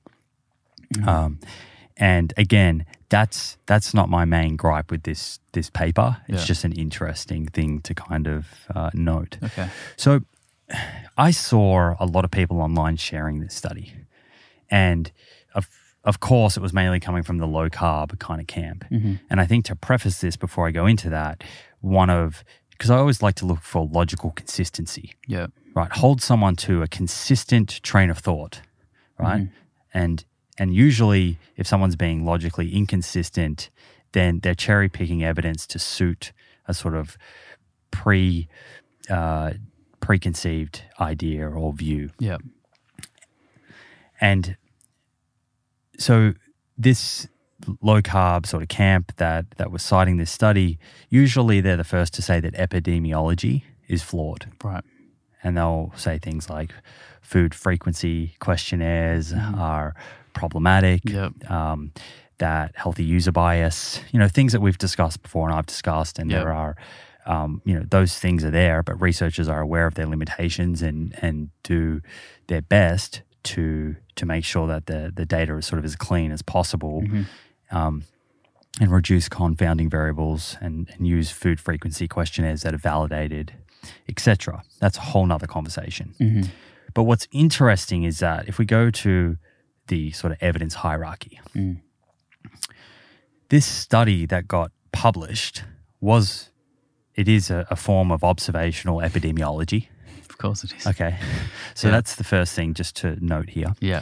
Um, 1.08 1.40
and 1.98 2.34
again, 2.38 2.86
that's 3.10 3.58
that's 3.66 3.94
not 3.94 4.10
my 4.10 4.26
main 4.26 4.56
gripe 4.56 4.92
with 4.92 5.04
this 5.04 5.40
this 5.54 5.70
paper. 5.70 6.18
It's 6.28 6.42
Yeah. 6.42 6.46
just 6.46 6.64
an 6.66 6.72
interesting 6.74 7.48
thing 7.48 7.82
to 7.82 7.94
kind 7.94 8.28
of 8.28 8.48
uh, 8.74 8.90
note. 8.94 9.38
Okay. 9.44 9.70
So 9.96 10.22
I 11.18 11.32
saw 11.32 11.96
a 12.00 12.06
lot 12.06 12.26
of 12.26 12.32
people 12.32 12.60
online 12.62 12.98
sharing 12.98 13.40
this 13.40 13.54
study. 13.54 13.94
And 14.70 15.12
of, 15.54 15.70
of 16.04 16.20
course, 16.20 16.58
it 16.58 16.62
was 16.62 16.74
mainly 16.74 17.00
coming 17.00 17.24
from 17.24 17.38
the 17.38 17.46
low 17.48 17.70
carb 17.70 18.18
kind 18.20 18.42
of 18.42 18.48
camp. 18.48 18.84
And 19.30 19.40
I 19.40 19.46
think 19.46 19.66
to 19.66 19.76
preface 19.76 20.20
this 20.22 20.36
before 20.38 20.68
I 20.68 20.72
go 20.72 20.86
into 20.88 21.10
that, 21.12 21.44
one 21.82 22.10
of, 22.10 22.44
because 22.72 22.90
I 22.90 22.98
always 22.98 23.22
like 23.22 23.36
to 23.36 23.46
look 23.46 23.62
for 23.62 23.86
logical 23.88 24.32
consistency, 24.32 25.14
Yeah. 25.28 25.48
right? 25.76 25.92
Hold 25.92 26.22
someone 26.22 26.56
to 26.58 26.82
a 26.82 26.88
consistent 26.88 27.80
train 27.84 28.10
of 28.10 28.18
thought, 28.18 28.62
right? 29.20 29.48
And, 29.94 30.26
and 30.58 30.74
usually, 30.74 31.38
if 31.58 31.68
someone's 31.68 31.96
being 31.96 32.26
logically 32.26 32.74
inconsistent, 32.74 33.70
then 34.14 34.40
they're 34.40 34.56
cherry 34.56 34.88
picking 34.88 35.24
evidence 35.24 35.68
to 35.68 35.80
suit 35.80 36.32
a 36.68 36.74
sort 36.74 36.96
of 36.96 37.18
pre 37.92 38.48
uh, 39.10 39.52
preconceived 40.00 40.84
idea 41.00 41.48
or 41.48 41.74
view. 41.74 42.12
Yeah. 42.20 42.38
And 44.22 44.56
so 45.98 46.34
this 46.78 47.28
low 47.82 48.02
carb 48.02 48.46
sort 48.46 48.64
of 48.64 48.70
camp 48.70 49.14
that 49.18 49.46
that 49.58 49.72
was 49.72 49.84
citing 49.84 50.18
this 50.18 50.32
study, 50.32 50.80
usually 51.10 51.62
they're 51.62 51.78
the 51.78 51.84
first 51.84 52.14
to 52.14 52.22
say 52.22 52.40
that 52.40 52.54
epidemiology 52.54 53.64
is 53.88 54.04
flawed. 54.04 54.52
Right. 54.64 54.84
And 55.44 55.58
they'll 55.58 55.92
say 55.96 56.18
things 56.18 56.50
like 56.50 56.72
food 57.22 57.54
frequency 57.54 58.36
questionnaires 58.40 59.34
are 59.34 59.96
problematic. 60.36 61.02
Yep. 61.10 61.50
Um, 61.50 61.92
that 62.38 62.74
healthy 62.76 63.06
user 63.06 63.32
bias, 63.32 64.02
you 64.12 64.20
know, 64.20 64.28
things 64.28 64.52
that 64.52 64.60
we've 64.60 64.78
discussed 64.78 65.22
before 65.24 65.48
and 65.48 65.58
I've 65.58 65.66
discussed, 65.68 66.20
and 66.20 66.30
Yep. 66.30 66.42
there 66.44 66.52
are, 66.52 66.76
um, 67.26 67.62
you 67.64 67.74
know, 67.74 67.86
those 67.90 68.20
things 68.20 68.44
are 68.44 68.52
there, 68.52 68.84
but 68.84 69.00
researchers 69.00 69.48
are 69.48 69.62
aware 69.62 69.88
of 69.88 69.94
their 69.96 70.06
limitations 70.06 70.82
and 70.82 71.16
and 71.22 71.50
do 71.64 72.02
their 72.48 72.62
best 72.62 73.22
to 73.44 73.96
to 74.16 74.26
make 74.26 74.44
sure 74.44 74.68
that 74.68 74.88
the 74.88 75.14
the 75.16 75.26
data 75.26 75.56
is 75.56 75.66
sort 75.66 75.80
of 75.80 75.86
as 75.86 75.96
clean 75.96 76.30
as 76.34 76.42
possible, 76.42 77.04
um, 77.72 78.04
and 78.82 78.92
reduce 78.92 79.30
confounding 79.30 79.90
variables 79.90 80.58
and, 80.60 80.90
and 80.98 81.08
use 81.08 81.32
food 81.32 81.62
frequency 81.62 82.06
questionnaires 82.08 82.64
that 82.64 82.74
are 82.74 82.78
validated, 82.94 83.54
etc. 84.10 84.62
That's 84.82 84.98
a 84.98 85.02
whole 85.12 85.26
nother 85.26 85.48
conversation. 85.48 86.14
But 86.94 87.04
what's 87.04 87.28
interesting 87.32 88.04
is 88.04 88.20
that 88.20 88.50
if 88.50 88.58
we 88.60 88.66
go 88.66 88.92
to 88.92 89.38
the 89.88 90.12
sort 90.12 90.34
of 90.34 90.38
evidence 90.42 90.76
hierarchy, 90.76 91.40
mm. 91.56 91.78
this 93.50 93.66
study 93.66 94.26
that 94.26 94.48
got 94.48 94.72
published 94.92 95.64
was 96.00 96.50
it 97.16 97.28
is 97.28 97.50
a, 97.50 97.66
a 97.70 97.76
form 97.76 98.12
of 98.12 98.24
observational 98.24 98.98
epidemiology. 99.00 99.88
Of 100.30 100.38
course 100.38 100.64
it 100.64 100.74
is. 100.78 100.88
Okay. 100.88 101.18
So 101.76 101.88
Yeah. 101.88 101.92
that's 101.96 102.16
the 102.16 102.24
first 102.24 102.54
thing 102.54 102.74
just 102.74 102.96
to 102.98 103.18
note 103.24 103.50
here. 103.50 103.74
Yeah. 103.80 104.02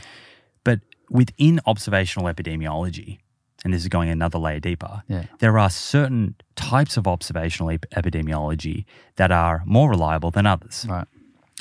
But 0.63 0.79
within 1.09 1.59
observational 1.65 2.31
epidemiology, 2.33 3.19
and 3.63 3.73
this 3.73 3.81
is 3.81 3.87
going 3.87 4.09
another 4.09 4.37
layer 4.37 4.59
deeper, 4.59 5.03
Yeah. 5.07 5.25
there 5.39 5.57
are 5.57 5.69
certain 5.69 6.35
types 6.55 6.97
of 6.97 7.07
observational 7.07 7.71
ep- 7.71 7.89
epidemiology 7.91 8.85
that 9.15 9.31
are 9.31 9.63
more 9.65 9.89
reliable 9.89 10.31
than 10.31 10.45
others. 10.45 10.85
Right. 10.87 11.07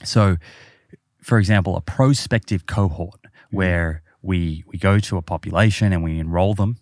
So, 0.05 0.37
for 1.23 1.39
example, 1.39 1.77
a 1.77 1.81
prospective 1.81 2.67
cohort 2.67 3.23
mm. 3.23 3.29
where 3.51 4.02
we 4.23 4.65
we 4.67 4.79
go 4.79 4.99
to 4.99 5.17
a 5.17 5.23
population 5.23 5.93
and 5.93 6.03
we 6.03 6.19
enroll 6.19 6.55
them, 6.55 6.79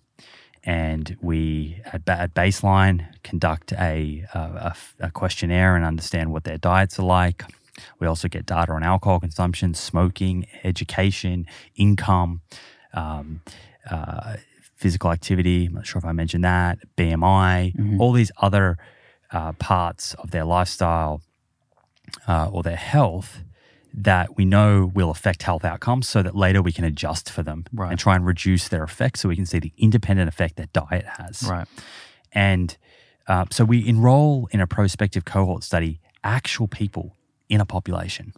and 0.62 1.16
we 1.20 1.80
at, 1.86 2.08
at 2.08 2.34
baseline 2.34 3.06
conduct 3.22 3.72
a 3.72 5.10
questionnaire 5.12 5.76
and 5.76 5.84
understand 5.84 6.32
what 6.32 6.44
their 6.44 6.58
diets 6.58 6.98
are 6.98 7.06
like. 7.06 7.44
We 7.98 8.06
also 8.06 8.28
get 8.28 8.44
data 8.46 8.72
on 8.72 8.82
alcohol 8.82 9.20
consumption, 9.20 9.72
smoking, 9.74 10.46
education, 10.64 11.46
income, 11.76 12.42
um, 12.92 13.40
uh, 13.90 14.36
physical 14.76 15.10
activity. 15.10 15.66
I'm 15.66 15.74
not 15.74 15.86
sure 15.86 15.98
if 15.98 16.04
I 16.04 16.12
mentioned 16.12 16.44
that, 16.44 16.78
BMI, 16.96 17.98
all 17.98 18.12
these 18.12 18.32
other 18.36 18.76
uh, 19.32 19.52
parts 19.52 20.14
of 20.14 20.30
their 20.30 20.44
lifestyle 20.44 21.22
uh, 22.26 22.48
or 22.52 22.62
their 22.62 22.76
health 22.76 23.38
that 23.92 24.36
we 24.36 24.44
know 24.44 24.90
will 24.94 25.10
affect 25.10 25.42
health 25.42 25.64
outcomes 25.64 26.08
so 26.08 26.22
that 26.22 26.36
later 26.36 26.62
we 26.62 26.72
can 26.72 26.84
adjust 26.84 27.28
for 27.30 27.42
them 27.42 27.64
Right. 27.72 27.90
and 27.90 27.98
try 27.98 28.14
and 28.16 28.24
reduce 28.24 28.68
their 28.68 28.84
effects 28.84 29.20
so 29.20 29.28
we 29.28 29.36
can 29.36 29.46
see 29.46 29.58
the 29.58 29.72
independent 29.76 30.28
effect 30.28 30.56
that 30.56 30.72
diet 30.72 31.04
has. 31.18 31.42
Right. 31.48 31.66
And 32.32 32.76
uh, 33.26 33.46
so 33.50 33.64
we 33.64 33.86
enroll 33.86 34.48
in 34.52 34.60
a 34.60 34.66
prospective 34.66 35.24
cohort 35.24 35.64
study 35.64 36.00
actual 36.22 36.68
people 36.68 37.16
in 37.48 37.60
a 37.60 37.64
population 37.66 38.32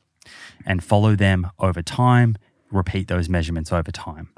and 0.65 0.83
follow 0.83 1.15
them 1.17 1.51
over 1.59 1.83
time, 1.83 2.37
repeat 2.71 3.09
those 3.09 3.29
measurements 3.29 3.73
over 3.73 3.91
time. 3.91 4.31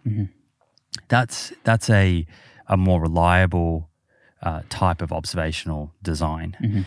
That's, 1.08 1.52
that's 1.64 1.90
a, 1.90 2.26
a 2.66 2.76
more 2.76 3.00
reliable 3.00 3.90
uh, 4.42 4.62
type 4.68 5.00
of 5.02 5.12
observational 5.12 5.92
design. 6.02 6.86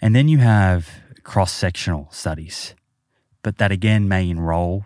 And 0.00 0.14
then 0.16 0.28
you 0.28 0.38
have 0.38 0.88
cross 1.22 1.52
sectional 1.52 2.08
studies, 2.10 2.74
but 3.48 3.56
that 3.56 3.72
again 3.72 4.06
may 4.08 4.28
enroll 4.28 4.84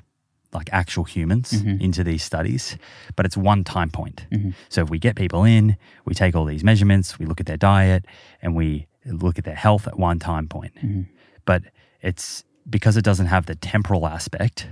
like 0.52 0.68
actual 0.72 1.02
humans 1.02 1.50
mm-hmm. 1.50 1.82
into 1.82 2.04
these 2.04 2.22
studies, 2.22 2.78
but 3.16 3.26
it's 3.26 3.36
one 3.36 3.64
time 3.64 3.90
point. 3.90 4.24
Mm-hmm. 4.30 4.50
So 4.68 4.82
if 4.82 4.88
we 4.88 5.00
get 5.00 5.16
people 5.16 5.42
in, 5.42 5.76
we 6.04 6.14
take 6.14 6.36
all 6.36 6.44
these 6.44 6.62
measurements, 6.62 7.18
we 7.18 7.26
look 7.26 7.40
at 7.40 7.46
their 7.46 7.56
diet, 7.56 8.04
and 8.40 8.54
we 8.54 8.86
look 9.04 9.36
at 9.36 9.44
their 9.44 9.56
health 9.56 9.88
at 9.88 9.98
one 9.98 10.20
time 10.20 10.46
point. 10.46 10.76
Mm-hmm. 10.76 11.02
But 11.44 11.64
it's 12.02 12.44
because 12.70 12.96
it 12.96 13.02
doesn't 13.02 13.26
have 13.26 13.46
the 13.46 13.56
temporal 13.56 14.06
aspect, 14.06 14.68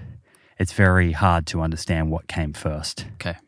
it's 0.56 0.72
very 0.72 1.10
hard 1.10 1.48
to 1.48 1.60
understand 1.60 2.12
what 2.12 2.28
came 2.28 2.52
first. 2.52 3.06
Okay. 3.14 3.38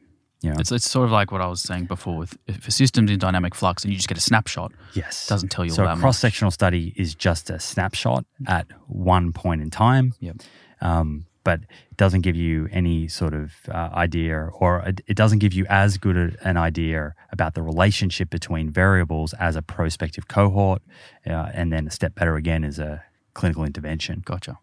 Know? 0.50 0.56
It's, 0.58 0.72
it's 0.72 0.90
sort 0.90 1.06
of 1.06 1.12
like 1.12 1.30
what 1.30 1.40
I 1.40 1.46
was 1.46 1.60
saying 1.60 1.84
before 1.86 2.16
with 2.16 2.36
if 2.46 2.66
a 2.66 2.70
system's 2.70 3.10
in 3.10 3.18
dynamic 3.18 3.54
flux 3.54 3.84
and 3.84 3.92
you 3.92 3.96
just 3.96 4.08
get 4.08 4.18
a 4.18 4.20
snapshot, 4.20 4.72
Yes. 4.94 5.26
doesn't 5.28 5.50
tell 5.50 5.64
you 5.64 5.70
so 5.70 5.84
all 5.86 5.96
a 5.96 6.00
cross 6.00 6.18
sectional 6.18 6.50
study 6.50 6.92
is 6.96 7.14
just 7.14 7.48
a 7.50 7.60
snapshot 7.60 8.24
at 8.46 8.66
one 8.88 9.32
point 9.32 9.62
in 9.62 9.70
time. 9.70 10.14
Yep. 10.20 10.36
um, 10.80 11.26
but 11.44 11.60
it 11.90 11.96
doesn't 11.96 12.20
give 12.20 12.36
you 12.36 12.68
any 12.70 13.08
sort 13.08 13.34
of 13.34 13.52
uh, 13.68 13.88
idea, 13.94 14.48
or 14.60 14.78
it, 14.86 15.00
it 15.08 15.16
doesn't 15.16 15.40
give 15.40 15.52
you 15.52 15.66
as 15.68 15.98
good 15.98 16.16
a, 16.16 16.48
an 16.48 16.56
idea 16.56 17.14
about 17.32 17.54
the 17.54 17.62
relationship 17.62 18.30
between 18.30 18.70
variables 18.70 19.32
as 19.34 19.56
a 19.56 19.62
prospective 19.62 20.28
cohort, 20.28 20.82
uh, 21.26 21.50
and 21.52 21.72
then 21.72 21.88
a 21.88 21.90
step 21.90 22.14
better 22.14 22.36
again 22.36 22.62
is 22.62 22.78
a 22.78 23.02
clinical 23.34 23.64
intervention. 23.64 24.22
Gotcha. 24.24 24.56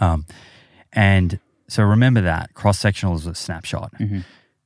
Um, 0.00 0.26
and 0.92 1.38
so 1.68 1.84
remember 1.84 2.20
that 2.22 2.52
cross 2.54 2.80
sectional 2.80 3.14
is 3.14 3.24
a 3.26 3.34
snapshot. 3.36 3.92
Mm-hmm. 4.00 4.20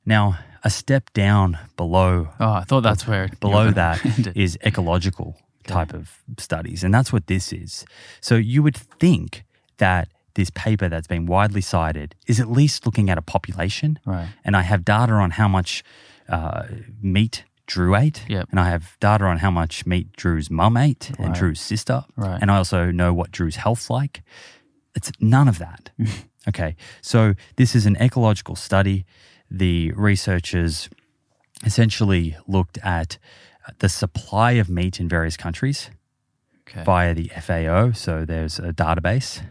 Now, 0.04 0.38
a 0.64 0.70
step 0.70 1.12
down 1.12 1.58
below 1.76 2.28
Oh, 2.38 2.52
I 2.52 2.64
thought 2.64 2.82
that's 2.82 3.06
where 3.06 3.28
below 3.40 3.70
that 3.72 4.00
is 4.36 4.58
ecological 4.64 5.36
type 5.66 5.92
of 5.94 6.18
studies 6.38 6.82
and 6.84 6.92
that's 6.92 7.12
what 7.12 7.26
this 7.26 7.52
is. 7.52 7.84
So 8.20 8.34
you 8.36 8.62
would 8.62 8.76
think 8.76 9.44
that 9.78 10.08
this 10.34 10.50
paper 10.50 10.88
that's 10.88 11.06
been 11.06 11.26
widely 11.26 11.60
cited 11.60 12.14
is 12.26 12.40
at 12.40 12.50
least 12.50 12.86
looking 12.86 13.10
at 13.10 13.18
a 13.18 13.22
population. 13.22 13.98
Right. 14.06 14.28
and 14.44 14.56
i 14.56 14.62
have 14.62 14.84
data 14.84 15.12
on 15.12 15.32
how 15.32 15.48
much 15.48 15.82
uh, 16.28 16.64
meat 17.02 17.44
drew 17.66 17.94
ate. 17.96 18.24
Yep. 18.28 18.48
and 18.50 18.58
i 18.60 18.68
have 18.70 18.96
data 19.00 19.24
on 19.24 19.38
how 19.38 19.50
much 19.50 19.84
meat 19.86 20.12
drew's 20.16 20.50
mum 20.50 20.76
ate 20.76 21.10
and 21.18 21.34
drew's 21.34 21.60
sister. 21.60 22.04
Right. 22.16 22.38
and 22.40 22.50
i 22.50 22.56
also 22.56 22.90
know 22.90 23.12
what 23.12 23.30
drew's 23.30 23.56
health's 23.56 23.90
like. 23.90 24.22
It's 24.94 25.10
none 25.20 25.48
of 25.48 25.58
that. 25.58 25.90
Okay. 26.48 26.74
So 27.02 27.34
this 27.54 27.76
is 27.76 27.86
an 27.86 27.96
ecological 28.00 28.56
study 28.56 29.04
the 29.54 29.92
researchers 29.92 30.88
essentially 31.64 32.36
looked 32.48 32.78
at 32.78 33.18
the 33.78 33.88
supply 33.88 34.52
of 34.52 34.68
meat 34.68 34.98
in 34.98 35.08
various 35.08 35.36
countries 35.36 35.90
Okay. 36.68 36.84
via 36.84 37.12
the 37.12 37.30
FAO. 37.40 37.92
So 37.92 38.24
there's 38.24 38.58
a 38.58 38.72
database. 38.72 39.42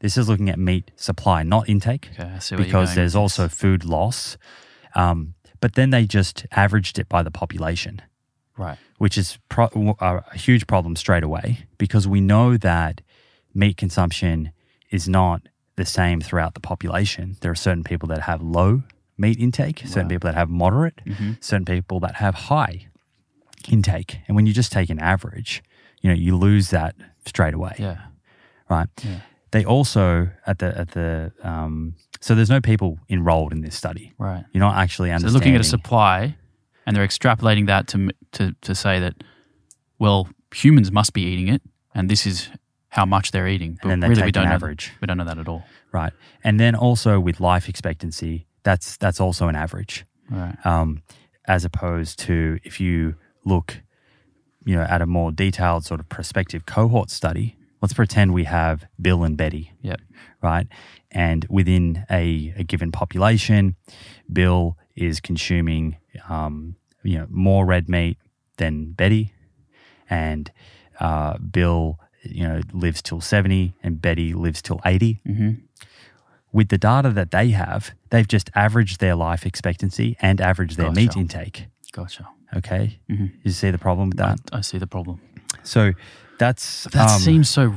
This 0.00 0.18
is 0.18 0.28
looking 0.28 0.50
at 0.50 0.58
meat 0.58 0.90
supply, 0.96 1.42
not 1.42 1.68
intake, 1.68 2.10
Okay. 2.12 2.30
I 2.36 2.38
see 2.40 2.54
where 2.54 2.60
you're 2.60 2.66
because 2.66 2.94
there's 2.94 3.16
also 3.16 3.48
food 3.48 3.84
loss. 3.84 4.36
Um, 4.94 5.34
but 5.60 5.74
then 5.74 5.90
they 5.90 6.04
just 6.04 6.46
averaged 6.52 6.98
it 6.98 7.08
by 7.08 7.22
the 7.22 7.30
population, 7.30 8.02
right. 8.56 8.76
which 8.98 9.16
is 9.16 9.38
pro- 9.48 9.96
a 10.00 10.36
huge 10.36 10.66
problem 10.66 10.94
straight 10.94 11.22
away 11.24 11.66
because 11.78 12.06
we 12.06 12.20
know 12.20 12.56
that 12.58 13.00
meat 13.54 13.76
consumption 13.76 14.52
is 14.90 15.08
not 15.08 15.42
the 15.76 15.84
same 15.86 16.20
throughout 16.20 16.54
the 16.54 16.60
population. 16.60 17.36
There 17.40 17.50
are 17.50 17.56
certain 17.56 17.82
people 17.84 18.08
that 18.08 18.22
have 18.22 18.42
low 18.42 18.82
meat 19.18 19.38
intake, 19.38 19.80
certain 19.86 20.08
people 20.08 20.28
that 20.28 20.34
have 20.36 20.48
moderate, 20.48 21.00
Mm-hmm. 21.04 21.32
certain 21.40 21.64
people 21.64 22.00
that 22.00 22.14
have 22.16 22.34
high 22.34 22.86
intake. 23.68 24.20
And 24.26 24.36
when 24.36 24.46
you 24.46 24.52
just 24.52 24.72
take 24.72 24.90
an 24.90 24.98
average, 24.98 25.62
you 26.00 26.08
know, 26.10 26.14
you 26.16 26.36
lose 26.36 26.70
that 26.70 26.94
straight 27.26 27.54
away, 27.54 27.74
Yeah. 27.78 27.98
right? 28.70 28.88
Yeah. 29.02 29.20
They 29.50 29.64
also 29.64 30.28
at 30.46 30.58
the 30.58 30.78
at 30.78 30.90
the 30.90 31.32
um, 31.42 31.94
so 32.20 32.34
there's 32.34 32.50
no 32.50 32.60
people 32.60 32.98
enrolled 33.08 33.52
in 33.52 33.62
this 33.62 33.74
study. 33.74 34.12
Right. 34.18 34.44
You're 34.52 34.60
not 34.60 34.76
actually 34.76 35.08
So 35.08 35.14
understanding. 35.14 35.32
they're 35.32 35.40
looking 35.40 35.54
at 35.54 35.60
a 35.62 35.64
supply, 35.64 36.36
and 36.84 36.94
they're 36.94 37.06
extrapolating 37.06 37.66
that 37.66 37.88
to 37.88 38.10
to 38.32 38.54
to 38.60 38.74
say 38.74 39.00
that, 39.00 39.14
well, 39.98 40.28
humans 40.54 40.92
must 40.92 41.12
be 41.14 41.22
eating 41.22 41.48
it, 41.48 41.62
and 41.94 42.10
this 42.10 42.26
is 42.26 42.50
how 42.90 43.06
much 43.06 43.30
they're 43.30 43.48
eating. 43.48 43.78
But 43.82 43.88
then 43.88 44.00
they 44.00 44.08
really, 44.08 44.20
take 44.20 44.26
we 44.26 44.32
don't 44.32 44.46
an 44.48 44.52
average. 44.52 44.88
That. 44.92 45.00
We 45.00 45.06
don't 45.06 45.16
know 45.16 45.24
that 45.24 45.38
at 45.38 45.48
all. 45.48 45.64
right? 45.92 46.12
And 46.44 46.60
then 46.60 46.74
also 46.74 47.18
with 47.18 47.40
life 47.40 47.68
expectancy, 47.70 48.46
that's 48.62 48.96
that's 48.96 49.20
also 49.20 49.48
an 49.48 49.56
average. 49.56 50.04
Right. 50.30 50.54
um, 50.66 51.02
as 51.46 51.64
opposed 51.64 52.18
to 52.18 52.58
if 52.64 52.78
you 52.80 53.14
look, 53.46 53.80
you 54.66 54.76
know, 54.76 54.82
at 54.82 55.00
a 55.00 55.06
more 55.06 55.32
detailed 55.32 55.86
sort 55.86 56.00
of 56.00 56.08
prospective 56.10 56.66
cohort 56.66 57.08
study. 57.10 57.56
Let's 57.80 57.94
pretend 57.94 58.34
we 58.34 58.44
have 58.44 58.84
Bill 59.00 59.22
and 59.24 59.36
Betty, 59.36 59.72
Yep. 59.82 60.00
right? 60.42 60.66
And 61.12 61.46
within 61.48 62.04
a, 62.10 62.52
a 62.56 62.64
given 62.64 62.90
population, 62.92 63.76
Bill 64.30 64.76
is 64.96 65.20
consuming, 65.20 65.96
um, 66.28 66.74
you 67.04 67.18
know, 67.18 67.26
more 67.30 67.64
red 67.64 67.88
meat 67.88 68.18
than 68.58 68.92
Betty, 68.92 69.32
and 70.10 70.50
uh, 71.00 71.38
Bill, 71.38 71.98
you 72.24 72.46
know, 72.46 72.60
lives 72.72 73.00
till 73.00 73.20
seventy, 73.20 73.74
and 73.82 74.02
Betty 74.02 74.34
lives 74.34 74.60
till 74.60 74.80
80 74.84 75.22
Mm-hmm. 75.26 75.50
With 76.52 76.68
the 76.68 76.78
data 76.78 77.10
that 77.10 77.30
they 77.30 77.50
have, 77.50 77.92
they've 78.10 78.26
just 78.28 78.50
averaged 78.54 79.00
their 79.00 79.14
life 79.14 79.44
expectancy 79.46 80.16
and 80.20 80.40
averaged 80.40 80.76
their 80.76 80.90
meat 80.92 81.16
intake. 81.16 81.66
Gotcha. 81.92 82.28
Okay. 82.56 82.98
Mhm. 83.10 83.32
You 83.44 83.50
see 83.50 83.70
the 83.70 83.78
problem 83.78 84.08
with 84.10 84.18
that? 84.18 84.38
I, 84.52 84.58
I 84.58 84.60
see 84.62 84.78
the 84.78 84.86
problem. 84.86 85.20
So 85.62 85.92
that's 86.38 86.84
That 86.92 87.10
um, 87.10 87.20
seems 87.20 87.50
so 87.50 87.74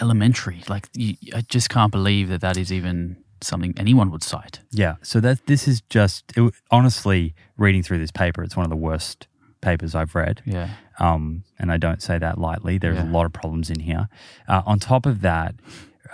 elementary. 0.00 0.62
Like 0.68 0.88
you, 0.94 1.16
I 1.34 1.42
just 1.42 1.68
can't 1.68 1.92
believe 1.92 2.28
that 2.28 2.40
that 2.40 2.56
is 2.56 2.72
even 2.72 3.16
something 3.40 3.74
anyone 3.76 4.10
would 4.10 4.22
cite. 4.22 4.60
yeah. 4.70 4.94
So 5.02 5.20
that 5.20 5.46
this 5.46 5.66
is 5.66 5.82
just 5.90 6.32
it, 6.36 6.54
honestly 6.70 7.34
reading 7.56 7.82
through 7.82 7.98
this 7.98 8.12
paper. 8.12 8.42
It's 8.42 8.56
one 8.56 8.64
of 8.64 8.70
the 8.70 8.76
worst 8.76 9.26
papers 9.60 9.94
I've 9.94 10.14
read. 10.14 10.42
Yeah. 10.44 10.70
um, 10.98 11.44
and 11.58 11.72
I 11.72 11.76
don't 11.76 12.00
say 12.02 12.18
that 12.18 12.38
lightly. 12.38 12.78
There's 12.78 12.96
Yeah. 12.96 13.04
a 13.10 13.12
lot 13.12 13.26
of 13.26 13.32
problems 13.32 13.70
in 13.70 13.80
here. 13.80 14.08
Uh, 14.48 14.62
on 14.66 14.78
top 14.78 15.06
of 15.06 15.20
that, 15.22 15.54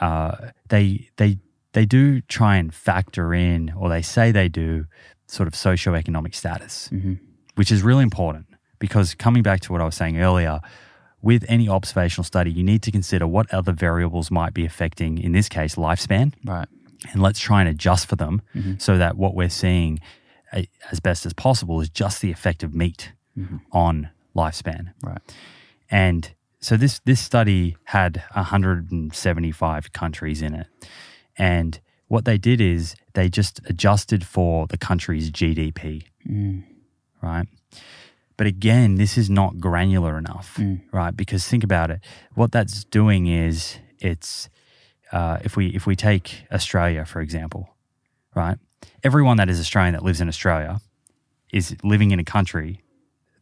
uh, 0.00 0.50
they 0.68 1.10
they 1.16 1.38
they 1.78 1.86
do 1.86 2.20
try 2.38 2.56
and 2.60 2.68
factor 2.74 3.26
in, 3.48 3.60
or 3.78 3.88
they 3.88 4.02
say 4.02 4.32
they 4.32 4.48
do, 4.64 4.86
sort 5.26 5.46
of 5.50 5.54
socioeconomic 5.54 6.34
status, 6.34 6.74
Mm-hmm. 6.92 7.14
which 7.58 7.70
is 7.70 7.80
really 7.88 8.02
important 8.10 8.46
because 8.84 9.14
coming 9.26 9.42
back 9.48 9.60
to 9.64 9.68
what 9.72 9.80
I 9.80 9.84
was 9.84 9.94
saying 10.02 10.16
earlier. 10.28 10.60
With 11.30 11.44
any 11.48 11.68
observational 11.68 12.24
study, 12.32 12.50
you 12.58 12.62
need 12.72 12.82
to 12.82 12.92
consider 12.92 13.26
what 13.26 13.46
other 13.58 13.72
variables 13.88 14.30
might 14.30 14.54
be 14.54 14.64
affecting, 14.64 15.12
in 15.26 15.32
this 15.32 15.48
case, 15.48 15.74
lifespan, 15.76 16.32
Right. 16.44 16.68
and 17.12 17.18
let's 17.26 17.40
try 17.48 17.58
and 17.62 17.68
adjust 17.74 18.04
for 18.10 18.16
them 18.16 18.34
Mm-hmm. 18.54 18.74
so 18.78 18.92
that 19.02 19.12
what 19.22 19.32
we're 19.38 19.56
seeing 19.64 19.98
as 20.92 21.00
best 21.08 21.26
as 21.26 21.32
possible 21.32 21.76
is 21.84 21.88
just 22.02 22.16
the 22.22 22.30
effect 22.36 22.62
of 22.62 22.70
meat 22.82 23.12
Mm-hmm. 23.36 23.56
on 23.72 23.94
lifespan. 24.36 24.82
Right. 25.08 25.22
And 25.90 26.22
so 26.60 26.76
this 26.76 27.00
this 27.04 27.20
study 27.20 27.76
had 27.96 28.12
175 28.34 29.92
countries 29.92 30.40
in 30.42 30.54
it, 30.54 30.66
and 31.38 31.80
what 32.08 32.24
they 32.24 32.38
did 32.38 32.60
is 32.60 32.96
they 33.14 33.28
just 33.28 33.60
adjusted 33.66 34.26
for 34.26 34.66
the 34.66 34.78
country's 34.78 35.30
GDP, 35.30 36.04
right? 37.22 37.46
But 38.36 38.46
again, 38.46 38.94
this 38.96 39.18
is 39.18 39.28
not 39.28 39.58
granular 39.58 40.16
enough, 40.18 40.58
right? 40.92 41.16
Because 41.16 41.46
think 41.46 41.64
about 41.64 41.90
it. 41.90 42.00
What 42.34 42.52
that's 42.52 42.84
doing 42.84 43.26
is 43.26 43.78
it's 44.00 44.48
uh, 45.12 45.38
if 45.44 45.56
we 45.56 45.68
if 45.68 45.86
we 45.86 45.96
take 45.96 46.44
Australia 46.52 47.04
for 47.04 47.20
example, 47.20 47.68
right? 48.34 48.58
Everyone 49.02 49.36
that 49.38 49.48
is 49.48 49.58
Australian 49.60 49.94
that 49.94 50.04
lives 50.04 50.20
in 50.20 50.28
Australia 50.28 50.80
is 51.52 51.76
living 51.82 52.10
in 52.10 52.20
a 52.20 52.24
country 52.24 52.80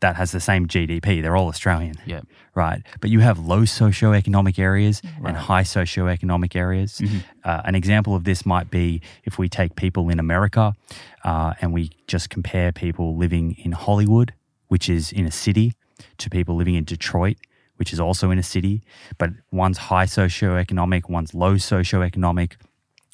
that 0.00 0.16
has 0.16 0.30
the 0.32 0.40
same 0.40 0.66
GDP. 0.66 1.22
They're 1.22 1.36
all 1.36 1.48
Australian, 1.48 1.96
Yeah. 2.04 2.20
right? 2.54 2.82
But 3.00 3.10
you 3.10 3.20
have 3.20 3.38
low 3.38 3.62
socioeconomic 3.62 4.58
areas 4.58 5.00
and 5.02 5.24
Right. 5.24 5.34
high 5.36 5.62
socioeconomic 5.62 6.54
areas. 6.54 6.98
Mm-hmm. 6.98 7.18
Uh, 7.44 7.62
an 7.64 7.74
example 7.74 8.14
of 8.14 8.24
this 8.24 8.44
might 8.44 8.70
be 8.70 9.00
if 9.24 9.38
we 9.38 9.48
take 9.48 9.74
people 9.76 10.08
in 10.10 10.18
America 10.18 10.74
uh, 11.24 11.54
and 11.60 11.72
we 11.72 11.90
just 12.06 12.28
compare 12.30 12.72
people 12.72 13.16
living 13.16 13.52
in 13.58 13.72
Hollywood, 13.72 14.34
which 14.68 14.88
is 14.88 15.12
in 15.12 15.24
a 15.26 15.30
city, 15.30 15.72
to 16.18 16.28
people 16.28 16.54
living 16.56 16.74
in 16.74 16.84
Detroit, 16.84 17.36
which 17.76 17.92
is 17.92 18.00
also 18.00 18.30
in 18.30 18.38
a 18.38 18.42
city, 18.42 18.82
but 19.18 19.30
one's 19.50 19.78
high 19.78 20.04
socioeconomic, 20.06 21.08
one's 21.08 21.34
low 21.34 21.54
socioeconomic. 21.56 22.52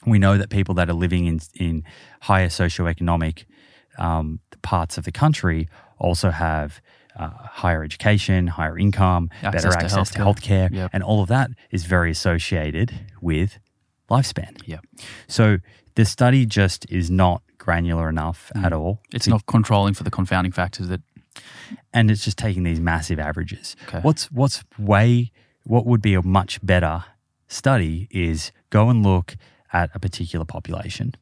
We 0.06 0.18
know 0.18 0.36
that 0.36 0.50
people 0.50 0.74
that 0.74 0.88
are 0.90 0.94
living 0.94 1.26
in, 1.26 1.40
in 1.54 1.84
higher 2.22 2.48
socioeconomic 2.48 3.44
um, 3.98 4.40
parts 4.62 4.98
of 4.98 5.04
the 5.04 5.12
country 5.12 5.68
also 6.02 6.30
have 6.30 6.80
uh, 7.16 7.28
higher 7.62 7.82
education, 7.84 8.46
higher 8.48 8.78
income, 8.78 9.28
Access 9.42 9.52
better 9.64 9.70
to 9.78 9.84
access 9.84 10.10
to 10.10 10.18
healthcare. 10.18 10.68
healthcare, 10.70 10.70
Yep. 10.72 10.90
and 10.94 11.02
all 11.02 11.20
of 11.22 11.28
that 11.28 11.50
is 11.70 11.84
very 11.84 12.10
associated 12.10 12.88
with 13.20 13.58
lifespan. 14.10 14.60
Yeah. 14.66 14.78
So 15.28 15.58
the 15.94 16.04
study 16.04 16.46
just 16.46 16.86
is 16.90 17.10
not 17.10 17.42
granular 17.58 18.08
enough 18.08 18.50
Mm. 18.56 18.64
at 18.64 18.72
all. 18.72 19.00
It's 19.12 19.24
to- 19.26 19.30
not 19.30 19.46
controlling 19.46 19.94
for 19.94 20.04
the 20.04 20.10
confounding 20.10 20.52
factors 20.52 20.88
that 20.88 21.00
and 21.94 22.10
it's 22.10 22.24
just 22.24 22.36
taking 22.36 22.62
these 22.64 22.80
massive 22.80 23.18
averages. 23.18 23.76
Okay. 23.88 24.00
What's 24.00 24.30
what's 24.30 24.64
way 24.78 25.30
what 25.64 25.86
would 25.86 26.02
be 26.02 26.14
a 26.14 26.22
much 26.22 26.58
better 26.64 27.04
study 27.48 28.08
is 28.10 28.52
go 28.70 28.90
and 28.90 29.02
look 29.02 29.36
at 29.72 29.90
a 29.94 29.98
particular 29.98 30.44
population 30.44 31.14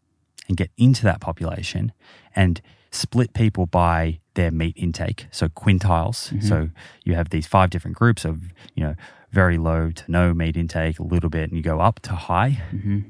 and 0.48 0.56
get 0.56 0.70
into 0.76 1.02
that 1.04 1.20
population 1.20 1.92
and 2.34 2.60
split 2.90 3.32
people 3.32 3.66
by 3.66 4.20
their 4.34 4.50
meat 4.50 4.76
intake. 4.76 5.26
So 5.30 5.48
quintiles. 5.48 6.30
Mm-hmm. 6.32 6.40
So 6.40 6.70
you 7.04 7.14
have 7.14 7.30
these 7.30 7.46
five 7.46 7.70
different 7.70 7.96
groups 7.96 8.24
of, 8.24 8.40
you 8.74 8.82
know, 8.84 8.94
very 9.30 9.58
low 9.58 9.90
to 9.90 10.10
no 10.10 10.34
meat 10.34 10.56
intake, 10.56 10.98
a 10.98 11.04
little 11.04 11.30
bit, 11.30 11.48
and 11.48 11.56
you 11.56 11.62
go 11.62 11.80
up 11.80 12.00
to 12.00 12.12
high. 12.12 12.62
Mm-hmm. 12.72 13.00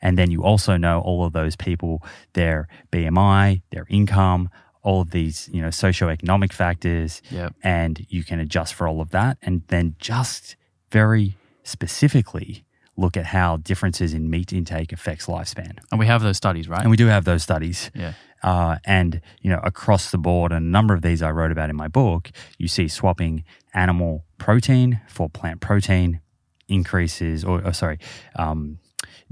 And 0.00 0.18
then 0.18 0.30
you 0.30 0.44
also 0.44 0.76
know 0.76 1.00
all 1.00 1.24
of 1.24 1.32
those 1.32 1.56
people, 1.56 2.02
their 2.34 2.68
BMI, 2.92 3.62
their 3.70 3.86
income, 3.88 4.50
all 4.82 5.00
of 5.00 5.10
these, 5.10 5.48
you 5.52 5.62
know, 5.62 5.68
socioeconomic 5.68 6.52
factors. 6.52 7.22
Yep. 7.30 7.54
And 7.62 8.06
you 8.10 8.22
can 8.22 8.38
adjust 8.38 8.74
for 8.74 8.86
all 8.86 9.00
of 9.00 9.10
that. 9.10 9.38
And 9.42 9.62
then 9.68 9.96
just 9.98 10.56
very 10.92 11.36
specifically 11.62 12.64
look 12.96 13.16
at 13.16 13.26
how 13.26 13.56
differences 13.56 14.14
in 14.14 14.30
meat 14.30 14.52
intake 14.52 14.92
affects 14.92 15.26
lifespan. 15.26 15.78
and 15.90 15.98
we 15.98 16.06
have 16.06 16.22
those 16.22 16.36
studies, 16.36 16.68
right? 16.68 16.82
And 16.82 16.90
we 16.90 16.96
do 16.96 17.06
have 17.06 17.24
those 17.24 17.42
studies. 17.42 17.90
yeah. 17.94 18.12
Uh, 18.44 18.76
and 18.84 19.22
you 19.40 19.48
know, 19.48 19.58
across 19.64 20.10
the 20.10 20.18
board, 20.18 20.52
a 20.52 20.60
number 20.60 20.92
of 20.92 21.00
these 21.00 21.22
I 21.22 21.30
wrote 21.30 21.50
about 21.50 21.70
in 21.70 21.76
my 21.76 21.88
book, 21.88 22.30
you 22.58 22.68
see 22.68 22.88
swapping 22.88 23.42
animal 23.72 24.26
protein 24.36 25.00
for 25.08 25.30
plant 25.30 25.62
protein 25.62 26.20
increases, 26.68 27.42
or, 27.42 27.66
or 27.66 27.72
sorry, 27.72 27.98
um, 28.36 28.78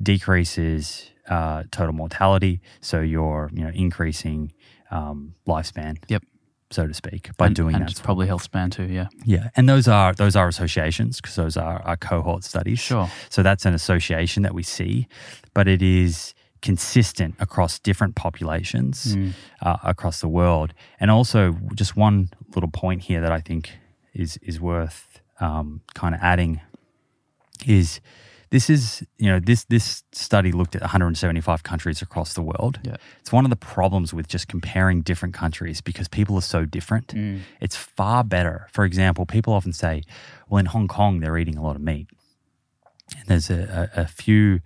decreases 0.02 1.10
uh, 1.28 1.64
total 1.70 1.92
mortality. 1.92 2.62
So 2.80 3.00
you're 3.00 3.50
you 3.52 3.62
know 3.62 3.70
increasing 3.74 4.54
um, 4.90 5.34
lifespan. 5.46 5.98
Yep. 6.08 6.22
So 6.70 6.86
to 6.86 6.94
speak, 6.94 7.36
by 7.36 7.48
and, 7.48 7.54
doing 7.54 7.74
and 7.74 7.84
that. 7.84 7.90
it's 7.90 8.00
probably 8.00 8.26
health 8.26 8.44
span 8.44 8.70
too. 8.70 8.84
Yeah. 8.84 9.08
Yeah, 9.26 9.50
and 9.56 9.68
those 9.68 9.88
are 9.88 10.14
those 10.14 10.36
are 10.36 10.48
associations 10.48 11.20
because 11.20 11.36
those 11.36 11.58
are, 11.58 11.82
are 11.82 11.98
cohort 11.98 12.44
studies. 12.44 12.78
Sure. 12.78 13.10
So 13.28 13.42
that's 13.42 13.66
an 13.66 13.74
association 13.74 14.42
that 14.44 14.54
we 14.54 14.62
see, 14.62 15.06
but 15.52 15.68
it 15.68 15.82
is 15.82 16.32
consistent 16.62 17.34
across 17.38 17.78
different 17.78 18.14
populations 18.14 19.16
uh, 19.60 19.76
across 19.82 20.20
the 20.20 20.28
world. 20.28 20.72
And 21.00 21.10
also, 21.10 21.56
just 21.74 21.96
one 21.96 22.30
little 22.54 22.70
point 22.70 23.02
here 23.02 23.20
that 23.20 23.32
I 23.32 23.40
think 23.40 23.72
is 24.14 24.38
is 24.38 24.60
worth 24.60 25.20
um, 25.40 25.82
kind 25.94 26.14
of 26.14 26.20
adding 26.22 26.60
is 27.66 28.00
this 28.50 28.68
is 28.68 29.02
you 29.18 29.30
know 29.30 29.40
this 29.40 29.64
this 29.64 30.04
study 30.12 30.52
looked 30.52 30.76
at 30.76 30.82
175 30.82 31.62
countries 31.62 32.02
across 32.02 32.34
the 32.34 32.42
world. 32.42 32.80
Yeah. 32.84 32.96
It's 33.20 33.32
one 33.32 33.44
of 33.44 33.50
the 33.50 33.56
problems 33.56 34.12
with 34.12 34.28
just 34.28 34.46
comparing 34.46 35.00
different 35.02 35.34
countries 35.34 35.80
because 35.80 36.06
people 36.06 36.36
are 36.36 36.42
so 36.42 36.64
different. 36.64 37.14
It's 37.60 37.76
far 37.76 38.22
better. 38.22 38.68
For 38.70 38.84
example, 38.84 39.26
people 39.26 39.54
often 39.54 39.72
say, 39.72 40.02
"Well, 40.48 40.58
in 40.58 40.66
Hong 40.66 40.86
Kong, 40.86 41.20
they're 41.20 41.38
eating 41.38 41.56
a 41.56 41.62
lot 41.62 41.76
of 41.76 41.82
meat." 41.82 42.08
And 43.18 43.26
there's 43.26 43.50
a, 43.50 43.90
a, 43.96 44.02
a 44.02 44.06
few 44.06 44.60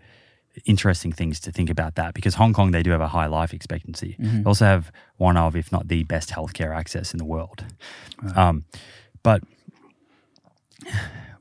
interesting 0.65 1.13
things 1.13 1.39
to 1.41 1.53
think 1.53 1.69
about 1.71 1.95
that 1.97 2.15
because 2.15 2.35
Hong 2.37 2.53
Kong 2.53 2.71
they 2.71 2.83
do 2.83 2.91
have 2.91 3.01
a 3.01 3.09
high 3.09 3.27
life 3.27 3.53
expectancy. 3.53 4.17
They 4.19 4.43
also 4.45 4.65
have 4.65 4.91
one 5.17 5.37
of, 5.37 5.55
if 5.57 5.71
not 5.71 5.89
the 5.89 6.05
best 6.05 6.31
healthcare 6.31 6.75
access 6.75 7.13
in 7.13 7.19
the 7.19 7.25
world. 7.25 7.65
Um, 8.35 8.65
but 9.23 9.43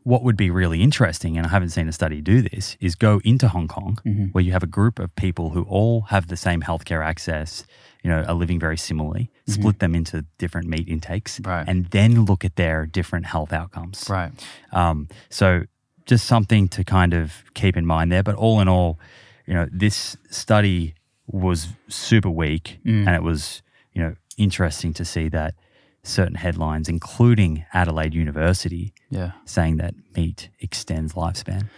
what 0.03 0.21
would 0.23 0.37
be 0.37 0.49
really 0.51 0.81
interesting, 0.83 1.35
and 1.37 1.47
I 1.47 1.49
haven't 1.49 1.69
seen 1.69 1.87
a 1.87 1.91
study 1.91 2.21
do 2.21 2.41
this, 2.41 2.77
is 2.79 2.93
go 2.95 3.21
into 3.23 3.47
Hong 3.47 3.67
Kong 3.67 3.97
where 4.33 4.43
you 4.43 4.51
have 4.51 4.61
a 4.63 4.67
group 4.67 4.99
of 4.99 5.15
people 5.15 5.49
who 5.51 5.63
all 5.63 6.01
have 6.09 6.27
the 6.27 6.37
same 6.37 6.61
healthcare 6.61 7.03
access, 7.03 7.65
you 8.03 8.09
know, 8.11 8.21
are 8.23 8.35
living 8.35 8.59
very 8.59 8.77
similarly, 8.77 9.31
split 9.47 9.79
them 9.79 9.95
into 9.95 10.23
different 10.37 10.67
meat 10.67 10.87
intakes, 10.87 11.39
Right. 11.43 11.67
and 11.67 11.87
then 11.87 12.25
look 12.25 12.45
at 12.45 12.55
their 12.55 12.85
different 12.85 13.25
health 13.25 13.51
outcomes. 13.51 14.05
Right. 14.07 14.31
Um, 14.71 15.07
so 15.29 15.63
just 16.05 16.25
something 16.25 16.67
to 16.69 16.83
kind 16.83 17.13
of 17.13 17.43
keep 17.53 17.75
in 17.77 17.85
mind 17.85 18.11
there. 18.11 18.23
But 18.23 18.35
all 18.35 18.59
in 18.59 18.67
all, 18.67 18.99
you 19.45 19.53
know, 19.53 19.67
this 19.71 20.17
study 20.29 20.93
was 21.27 21.69
super 21.87 22.29
weak, 22.29 22.79
mm. 22.85 23.05
and 23.07 23.15
it 23.15 23.23
was 23.23 23.61
you 23.93 24.01
know 24.01 24.15
interesting 24.37 24.93
to 24.93 25.05
see 25.05 25.29
that 25.29 25.55
certain 26.03 26.35
headlines, 26.35 26.87
including 26.87 27.65
Adelaide 27.73 28.13
University, 28.13 28.93
Yeah. 29.09 29.31
saying 29.45 29.77
that 29.77 29.95
meat 30.15 30.49
extends 30.59 31.13
lifespan. 31.13 31.69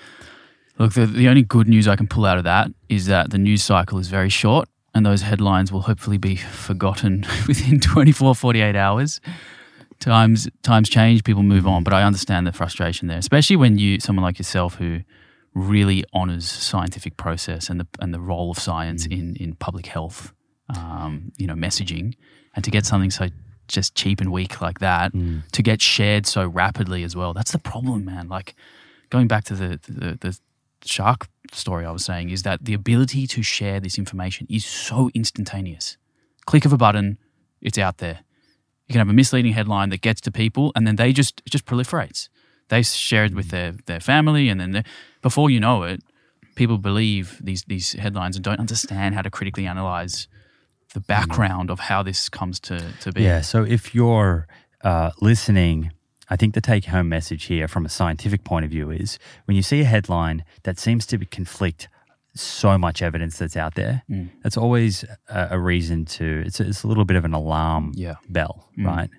Look, 0.78 0.94
the, 0.94 1.06
the 1.06 1.28
only 1.28 1.44
good 1.44 1.68
news 1.68 1.88
I 1.88 1.96
can 1.96 2.08
pull 2.08 2.26
out 2.26 2.38
of 2.38 2.44
that 2.44 2.70
is 2.90 3.06
that 3.08 3.32
the 3.32 3.38
news 3.38 3.64
cycle 3.64 3.98
is 4.00 4.10
very 4.10 4.30
short 4.30 4.70
and 4.94 5.06
those 5.06 5.22
headlines 5.22 5.72
will 5.72 5.82
hopefully 5.82 6.18
be 6.18 6.36
forgotten 6.36 7.26
within 7.48 7.80
24, 7.80 8.36
48 8.36 8.76
hours. 8.76 9.22
Times 10.00 10.48
times 10.62 10.90
change, 10.90 11.24
people 11.24 11.44
move 11.44 11.66
on, 11.66 11.84
but 11.84 11.94
I 11.94 12.04
understand 12.04 12.46
the 12.46 12.52
frustration 12.52 13.08
there, 13.08 13.18
especially 13.18 13.56
when 13.56 13.78
you 13.78 14.00
someone 14.00 14.24
like 14.24 14.38
yourself 14.38 14.76
who 14.76 15.02
really 15.54 16.04
honors 16.14 16.48
scientific 16.48 17.18
process 17.18 17.70
and 17.70 17.80
the 17.80 17.88
and 18.00 18.14
the 18.14 18.20
role 18.20 18.52
of 18.52 18.60
science 18.60 19.06
in 19.08 19.36
in 19.38 19.56
public 19.56 19.88
health, 19.88 20.34
um, 20.76 21.32
you 21.38 21.48
know, 21.48 21.56
messaging, 21.56 22.14
and 22.56 22.64
to 22.64 22.70
get 22.70 22.86
something 22.86 23.10
so 23.10 23.30
just 23.68 23.96
cheap 23.96 24.22
and 24.22 24.32
weak 24.32 24.62
like 24.62 24.80
that 24.80 25.12
to 25.52 25.62
get 25.62 25.82
shared 25.82 26.26
so 26.26 26.48
rapidly 26.48 27.04
as 27.04 27.16
well. 27.16 27.34
That's 27.34 27.52
the 27.52 27.60
problem, 27.60 28.06
man. 28.06 28.30
Like 28.30 28.56
going 29.10 29.28
back 29.28 29.44
to 29.46 29.56
the, 29.56 29.80
the 29.88 30.18
the 30.22 30.40
shark 30.86 31.28
story 31.52 31.86
I 31.86 31.92
was 31.92 32.06
saying 32.06 32.30
is 32.30 32.44
that 32.44 32.66
the 32.66 32.74
ability 32.74 33.28
to 33.28 33.42
share 33.42 33.80
this 33.80 33.98
information 33.98 34.48
is 34.50 34.66
so 34.66 35.10
instantaneous. 35.14 35.98
Click 36.46 36.66
of 36.66 36.74
a 36.74 36.78
button, 36.78 37.18
it's 37.62 37.78
out 37.78 37.98
there. 37.98 38.20
You 38.88 38.94
can 38.94 39.00
have 39.00 39.10
a 39.10 39.14
misleading 39.14 39.54
headline 39.54 39.90
that 39.90 40.02
gets 40.02 40.22
to 40.22 40.32
people, 40.32 40.72
and 40.76 40.88
then 40.88 40.96
they 40.96 41.14
just 41.14 41.42
it 41.46 41.50
just 41.50 41.66
proliferates. 41.66 42.30
They 42.70 42.84
share 42.84 43.26
it 43.26 43.34
with 43.34 43.50
their 43.50 43.74
their 43.86 44.00
family, 44.00 44.50
and 44.50 44.60
then 44.60 44.84
before 45.22 45.50
you 45.50 45.60
know 45.60 45.84
it, 45.84 46.02
people 46.56 46.78
believe 46.78 47.38
these 47.42 47.64
these 47.64 47.94
headlines 47.94 48.36
and 48.36 48.44
don't 48.44 48.60
understand 48.60 49.16
how 49.16 49.22
to 49.22 49.30
critically 49.30 49.66
analyze 49.66 50.28
the 50.94 51.00
background 51.00 51.70
of 51.70 51.80
how 51.80 52.04
this 52.04 52.30
comes 52.30 52.60
to 52.62 52.94
to 53.02 53.12
be. 53.12 53.24
Yeah. 53.24 53.42
So 53.42 53.64
if 53.64 53.94
you're 53.94 54.48
uh, 54.84 55.12
listening, 55.22 55.92
I 56.30 56.36
think 56.36 56.54
the 56.54 56.62
take 56.62 56.86
home 56.86 57.10
message 57.10 57.46
here 57.46 57.68
from 57.68 57.86
a 57.86 57.90
scientific 57.90 58.44
point 58.44 58.66
of 58.66 58.72
view 58.72 58.90
is 58.92 59.20
when 59.46 59.56
you 59.56 59.64
see 59.64 59.82
a 59.82 59.86
headline 59.86 60.44
that 60.64 60.80
seems 60.80 61.06
to 61.08 61.18
be 61.18 61.26
conflict 61.26 61.88
so 62.42 62.78
much 62.78 63.02
evidence 63.02 63.38
that's 63.38 63.56
out 63.58 63.76
there, 63.76 64.04
Mm. 64.10 64.30
that's 64.44 64.58
always 64.58 65.04
a, 65.30 65.48
a 65.52 65.60
reason 65.60 66.06
to, 66.06 66.44
it's 66.46 66.60
a, 66.60 66.68
it's 66.68 66.84
a 66.84 66.88
little 66.88 67.06
bit 67.06 67.18
of 67.18 67.26
an 67.26 67.34
alarm 67.34 67.92
Yeah. 67.96 68.16
bell, 68.30 68.70
right? 68.78 69.10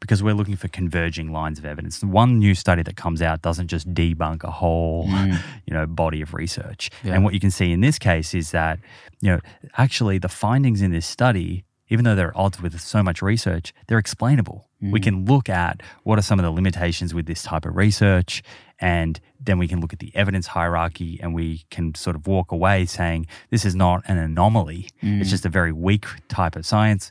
Because 0.00 0.20
we're 0.22 0.34
looking 0.34 0.56
for 0.56 0.66
converging 0.68 1.30
lines 1.32 1.58
of 1.60 1.64
evidence. 1.64 2.00
The 2.00 2.08
one 2.08 2.38
new 2.40 2.54
study 2.56 2.82
that 2.82 2.96
comes 2.96 3.22
out 3.22 3.40
doesn't 3.42 3.68
just 3.68 3.92
debunk 3.94 4.42
a 4.42 4.50
whole, 4.50 5.06
you 5.66 5.72
know, 5.74 5.86
body 5.86 6.20
of 6.22 6.34
research. 6.34 6.90
Yeah. 7.04 7.14
And 7.14 7.24
what 7.24 7.34
you 7.34 7.40
can 7.40 7.52
see 7.52 7.70
in 7.70 7.80
this 7.82 7.98
case 8.00 8.34
is 8.34 8.50
that, 8.50 8.80
you 9.20 9.30
know, 9.30 9.40
actually 9.78 10.18
the 10.18 10.28
findings 10.28 10.82
in 10.82 10.90
this 10.90 11.06
study 11.06 11.64
even 11.88 12.06
though 12.06 12.14
they're 12.14 12.36
odds 12.38 12.58
with 12.62 12.80
so 12.80 13.02
much 13.02 13.20
research, 13.20 13.74
they're 13.86 13.98
explainable. 13.98 14.66
We 14.82 15.00
mm. 15.00 15.02
can 15.02 15.24
look 15.26 15.48
at 15.48 15.82
what 16.02 16.18
are 16.18 16.22
some 16.22 16.38
of 16.38 16.44
the 16.44 16.50
limitations 16.50 17.14
with 17.14 17.26
this 17.26 17.42
type 17.42 17.64
of 17.64 17.76
research, 17.76 18.42
and 18.80 19.20
then 19.40 19.58
we 19.58 19.68
can 19.68 19.80
look 19.80 19.92
at 19.92 20.00
the 20.00 20.10
evidence 20.14 20.48
hierarchy 20.48 21.20
and 21.22 21.34
we 21.34 21.64
can 21.70 21.94
sort 21.94 22.16
of 22.16 22.26
walk 22.26 22.50
away 22.50 22.84
saying 22.86 23.26
this 23.50 23.64
is 23.64 23.74
not 23.74 24.02
an 24.06 24.18
anomaly. 24.18 24.88
It's 25.00 25.28
mm. 25.28 25.30
just 25.30 25.46
a 25.46 25.48
very 25.48 25.72
weak 25.72 26.06
type 26.28 26.56
of 26.56 26.66
science 26.66 27.10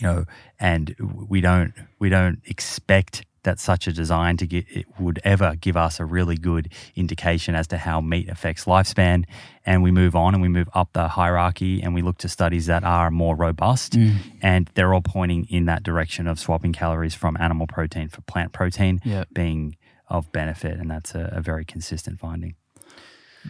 you 0.00 0.06
know, 0.06 0.24
and 0.60 0.94
we 1.28 1.40
don't 1.40 1.74
we 1.98 2.08
don't 2.08 2.40
expect 2.46 3.24
that 3.48 3.58
such 3.58 3.86
a 3.86 3.92
design 3.92 4.36
to 4.36 4.46
get 4.46 4.66
it 4.68 4.84
would 4.98 5.18
ever 5.24 5.56
give 5.58 5.74
us 5.74 5.98
a 5.98 6.04
really 6.04 6.36
good 6.36 6.70
indication 6.94 7.54
as 7.54 7.66
to 7.66 7.78
how 7.78 7.98
meat 8.02 8.28
affects 8.28 8.66
lifespan. 8.66 9.24
And 9.64 9.82
we 9.82 9.90
move 9.90 10.14
on 10.14 10.34
and 10.34 10.42
we 10.42 10.48
move 10.48 10.68
up 10.74 10.92
the 10.92 11.08
hierarchy 11.08 11.80
and 11.82 11.94
we 11.94 12.02
look 12.02 12.18
to 12.18 12.28
studies 12.28 12.66
that 12.66 12.84
are 12.84 13.10
more 13.10 13.34
robust, 13.34 13.94
mm. 13.94 14.16
and 14.42 14.70
they're 14.74 14.92
all 14.92 15.00
pointing 15.00 15.46
in 15.48 15.64
that 15.64 15.82
direction 15.82 16.28
of 16.28 16.38
swapping 16.38 16.74
calories 16.74 17.14
from 17.14 17.38
animal 17.40 17.66
protein 17.66 18.08
for 18.08 18.20
plant 18.22 18.52
protein 18.52 19.00
Yeah. 19.02 19.24
being 19.32 19.76
of 20.08 20.30
benefit, 20.32 20.78
and 20.78 20.90
that's 20.90 21.14
a, 21.14 21.30
a 21.32 21.40
very 21.40 21.64
consistent 21.64 22.18
finding. 22.20 22.54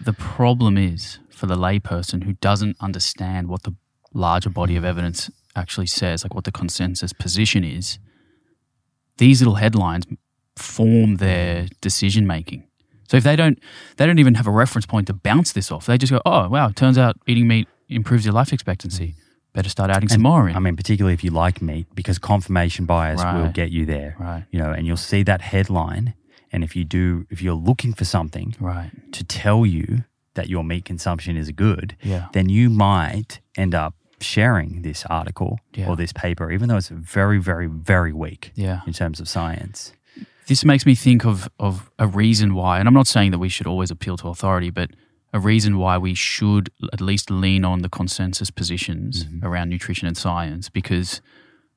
The 0.05 0.13
problem 0.13 0.79
is 0.79 1.19
for 1.29 1.47
the 1.47 1.57
layperson 1.57 2.23
who 2.25 2.35
doesn't 2.35 2.77
understand 2.81 3.49
what 3.49 3.63
the 3.65 3.75
larger 4.13 4.51
body 4.51 4.77
of 4.77 4.85
evidence 4.85 5.31
actually 5.57 5.87
says, 5.87 6.25
like 6.25 6.35
what 6.35 6.45
the 6.45 6.53
consensus 6.53 7.13
position 7.13 7.65
is, 7.65 7.99
these 9.19 9.41
little 9.41 9.57
headlines 9.57 10.07
form 10.57 11.17
their 11.17 11.69
decision 11.81 12.27
making. 12.27 12.65
So 13.09 13.17
if 13.17 13.25
they 13.25 13.37
don't 13.37 13.59
they 13.97 14.07
don't 14.07 14.19
even 14.19 14.35
have 14.35 14.47
a 14.47 14.51
reference 14.51 14.87
point 14.87 15.07
to 15.07 15.15
bounce 15.15 15.53
this 15.53 15.71
off. 15.71 15.87
They 15.87 15.99
just 15.99 16.13
go, 16.13 16.21
"Oh, 16.27 16.49
wow, 16.49 16.69
it 16.69 16.77
turns 16.77 16.99
out 16.99 17.17
eating 17.27 17.47
meat 17.49 17.69
improves 17.89 18.25
your 18.25 18.35
life 18.35 18.53
expectancy. 18.53 19.15
Better 19.55 19.71
start 19.71 19.91
adding 19.91 20.09
some 20.09 20.23
more 20.23 20.49
in." 20.49 20.57
I 20.57 20.59
mean, 20.59 20.77
particularly 20.77 21.15
if 21.15 21.25
you 21.25 21.31
like 21.31 21.63
meat, 21.63 21.87
because 21.95 22.19
confirmation 22.19 22.85
bias 22.87 23.23
will 23.23 23.51
get 23.51 23.71
you 23.71 23.87
there. 23.87 24.17
Right. 24.19 24.45
You 24.51 24.59
know, 24.59 24.73
and 24.73 24.87
you'll 24.87 24.97
see 24.99 25.23
that 25.23 25.41
headline, 25.41 26.15
and 26.53 26.63
if 26.63 26.77
you 26.77 26.85
do, 26.85 27.27
if 27.31 27.41
you're 27.41 27.55
looking 27.55 27.95
for 27.95 28.05
something 28.05 28.55
right. 28.61 28.91
to 29.13 29.25
tell 29.25 29.65
you 29.65 30.05
that 30.35 30.49
your 30.49 30.63
meat 30.63 30.85
consumption 30.85 31.37
is 31.37 31.51
good, 31.51 31.97
Yeah. 32.03 32.27
then 32.33 32.49
you 32.49 32.69
might 32.71 33.41
end 33.57 33.75
up 33.75 33.95
sharing 34.21 34.83
this 34.83 35.05
article 35.07 35.59
Yeah. 35.75 35.89
or 35.89 35.97
this 35.97 36.13
paper, 36.13 36.51
even 36.51 36.69
though 36.69 36.77
it's 36.77 36.89
very, 36.89 37.39
very, 37.39 37.67
very 37.67 38.13
weak 38.13 38.53
Yeah. 38.55 38.81
in 38.87 38.93
terms 38.93 39.21
of 39.21 39.29
science. 39.29 39.93
this 40.47 40.65
makes 40.65 40.87
me 40.87 40.95
think 40.95 41.27
of 41.27 41.47
of 41.59 41.91
a 41.99 42.07
reason 42.07 42.55
why, 42.55 42.79
and 42.79 42.89
I'm 42.89 42.95
not 42.95 43.07
saying 43.07 43.33
that 43.33 43.39
we 43.39 43.51
should 43.51 43.67
always 43.67 43.91
appeal 43.91 44.17
to 44.17 44.29
authority, 44.29 44.71
but 44.71 44.91
a 45.35 45.39
reason 45.39 45.77
why 45.77 45.99
we 45.99 46.15
should 46.15 46.71
at 46.91 47.03
least 47.03 47.31
lean 47.31 47.65
on 47.67 47.83
the 47.83 47.89
consensus 47.91 48.51
positions 48.51 49.25
mm-hmm. 49.25 49.45
around 49.47 49.69
nutrition 49.69 50.09
and 50.09 50.17
science, 50.17 50.71
because 50.71 51.21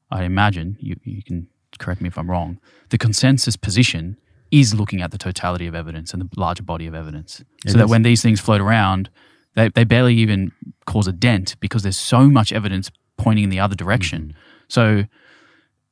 I 0.10 0.24
imagine 0.24 0.78
you, 0.80 0.96
you 1.04 1.22
can 1.22 1.48
correct 1.80 2.00
me 2.02 2.08
if 2.08 2.18
I'm 2.18 2.30
wrong. 2.32 2.60
The 2.90 2.98
consensus 2.98 3.58
position 3.58 4.16
is 4.52 4.74
looking 4.74 5.02
at 5.02 5.12
the 5.12 5.18
totality 5.18 5.68
of 5.68 5.76
evidence 5.76 6.14
and 6.14 6.22
the 6.22 6.30
larger 6.38 6.64
body 6.64 6.88
of 6.88 6.96
evidence, 6.96 7.42
It 7.66 7.72
so 7.72 7.78
that 7.78 7.90
when 7.90 8.04
these 8.04 8.22
things 8.22 8.40
float 8.40 8.62
around, 8.62 9.10
they, 9.56 9.70
they 9.70 9.84
barely 9.84 10.16
even 10.16 10.52
cause 10.86 11.08
a 11.08 11.12
dent 11.12 11.56
because 11.60 11.84
there's 11.84 11.98
so 11.98 12.28
much 12.28 12.52
evidence 12.52 12.92
pointing 13.18 13.46
in 13.46 13.50
the 13.50 13.60
other 13.60 13.76
direction. 13.76 14.22
Mm-hmm. 14.22 14.38
So 14.68 15.04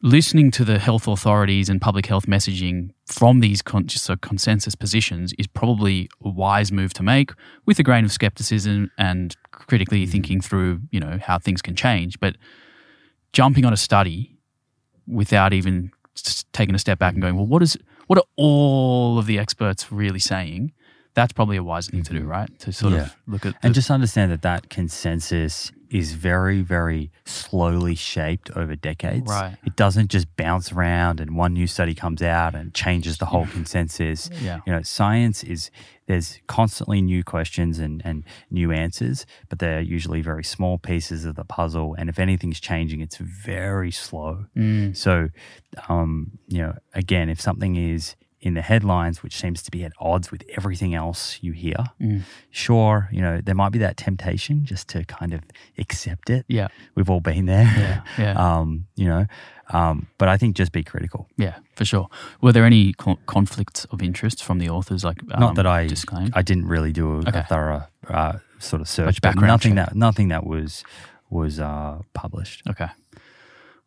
listening 0.01 0.49
to 0.51 0.63
the 0.63 0.79
health 0.79 1.07
authorities 1.07 1.67
and 1.67 1.81
public 1.81 2.05
health 2.05 2.25
messaging 2.25 2.91
from 3.05 3.41
these 3.41 3.61
con- 3.61 3.87
just 3.87 4.05
so 4.05 4.15
consensus 4.15 4.75
positions 4.75 5.33
is 5.37 5.45
probably 5.47 6.09
a 6.23 6.29
wise 6.29 6.71
move 6.71 6.93
to 6.93 7.03
make 7.03 7.31
with 7.65 7.79
a 7.79 7.83
grain 7.83 8.05
of 8.05 8.11
skepticism 8.11 8.89
and 8.97 9.35
critically 9.51 10.03
mm-hmm. 10.03 10.11
thinking 10.11 10.41
through 10.41 10.79
you 10.91 10.99
know 10.99 11.19
how 11.21 11.37
things 11.37 11.61
can 11.61 11.75
change. 11.75 12.19
But 12.19 12.35
jumping 13.33 13.65
on 13.65 13.73
a 13.73 13.77
study 13.77 14.37
without 15.07 15.53
even 15.53 15.91
taking 16.53 16.75
a 16.75 16.79
step 16.79 16.99
back 16.99 17.13
and 17.13 17.21
going 17.21 17.35
well 17.35 17.45
what 17.45 17.61
is 17.61 17.77
what 18.07 18.19
are 18.19 18.25
all 18.35 19.17
of 19.17 19.25
the 19.25 19.39
experts 19.39 19.91
really 19.91 20.19
saying 20.19 20.71
that's 21.19 21.33
probably 21.33 21.57
a 21.57 21.63
wise 21.63 21.87
thing 21.87 22.01
to 22.03 22.13
do 22.13 22.23
right 22.23 22.49
to 22.59 22.71
sort 22.71 22.93
Yeah. 22.93 23.01
of 23.01 23.15
look 23.27 23.45
at 23.45 23.55
And 23.61 23.73
just 23.73 23.91
understand 23.91 24.31
that 24.31 24.41
that 24.43 24.69
consensus 24.69 25.73
is 25.89 26.13
very, 26.13 26.61
very 26.61 27.11
slowly 27.25 27.95
shaped 27.95 28.49
over 28.55 28.75
decades. 28.75 29.27
Right. 29.27 29.57
It 29.65 29.75
doesn't 29.75 30.09
just 30.11 30.27
bounce 30.37 30.71
around 30.71 31.19
and 31.19 31.35
one 31.35 31.53
new 31.53 31.67
study 31.67 31.93
comes 31.95 32.21
out 32.21 32.55
and 32.55 32.73
changes 32.73 33.17
the 33.17 33.25
whole 33.25 33.47
consensus. 33.57 34.29
Yeah. 34.41 34.61
You 34.65 34.71
know, 34.73 34.81
science 34.83 35.43
is 35.43 35.71
there's 36.05 36.39
constantly 36.47 37.01
new 37.01 37.23
questions 37.23 37.79
and, 37.79 38.01
and 38.05 38.23
new 38.49 38.71
answers, 38.71 39.25
but 39.49 39.59
they're 39.59 39.81
usually 39.81 40.21
very 40.21 40.43
small 40.43 40.77
pieces 40.77 41.25
of 41.25 41.35
the 41.35 41.43
puzzle. 41.43 41.95
And 41.97 42.07
if 42.09 42.17
anything's 42.19 42.59
changing, 42.61 43.01
it's 43.01 43.17
very 43.17 43.91
slow. 43.91 44.45
Mm. 44.55 44.95
So, 44.95 45.29
um, 45.89 46.31
you 46.47 46.59
know, 46.59 46.75
again, 46.93 47.29
if 47.29 47.41
something 47.41 47.75
is 47.75 48.15
in 48.41 48.53
the 48.53 48.61
headlines, 48.61 49.21
which 49.21 49.35
seems 49.35 49.61
to 49.63 49.69
be 49.71 49.83
at 49.83 49.91
odds 49.99 50.31
with 50.31 50.43
everything 50.57 50.93
else 50.95 51.37
you 51.41 51.51
hear, 51.51 51.75
Mm. 52.01 52.21
sure, 52.51 53.09
you 53.11 53.21
know, 53.21 53.41
there 53.41 53.55
might 53.55 53.71
be 53.71 53.79
that 53.79 53.97
temptation 53.97 54.63
just 54.65 54.87
to 54.89 55.03
kind 55.05 55.33
of 55.33 55.41
accept 55.77 56.29
it. 56.29 56.45
yeah 56.47 56.67
We've 56.95 57.09
all 57.09 57.19
been 57.19 57.45
there. 57.47 57.63
yeah 57.65 58.01
yeah 58.17 58.33
Um, 58.59 58.87
you 58.95 59.07
know, 59.07 59.25
um, 59.71 60.07
but 60.17 60.29
I 60.29 60.37
think 60.37 60.55
just 60.55 60.71
be 60.71 60.83
critical. 60.83 61.27
Yeah, 61.37 61.55
for 61.75 61.85
sure. 61.85 62.07
Were 62.41 62.51
there 62.53 62.65
any 62.65 62.93
co- 62.93 63.19
conflicts 63.25 63.85
of 63.91 64.01
interest 64.01 64.43
from 64.43 64.59
the 64.59 64.69
authors? 64.69 65.03
Like, 65.03 65.21
um, 65.31 65.39
Not 65.41 65.55
that 65.55 65.67
I, 65.67 65.87
disclaimed. 65.87 66.31
I 66.33 66.41
didn't 66.41 66.67
really 66.67 66.91
do 66.93 67.15
a, 67.15 67.17
Okay. 67.29 67.39
a 67.39 67.43
thorough 67.43 67.83
uh, 68.07 68.39
sort 68.59 68.81
of 68.81 68.87
search, 68.87 69.21
but 69.21 69.29
background 69.33 69.47
nothing 69.47 69.75
check. 69.75 69.89
that 69.89 69.95
nothing 69.95 70.29
that 70.29 70.45
was 70.45 70.83
was 71.29 71.59
uh, 71.59 71.99
published. 72.13 72.63
okay. 72.69 72.87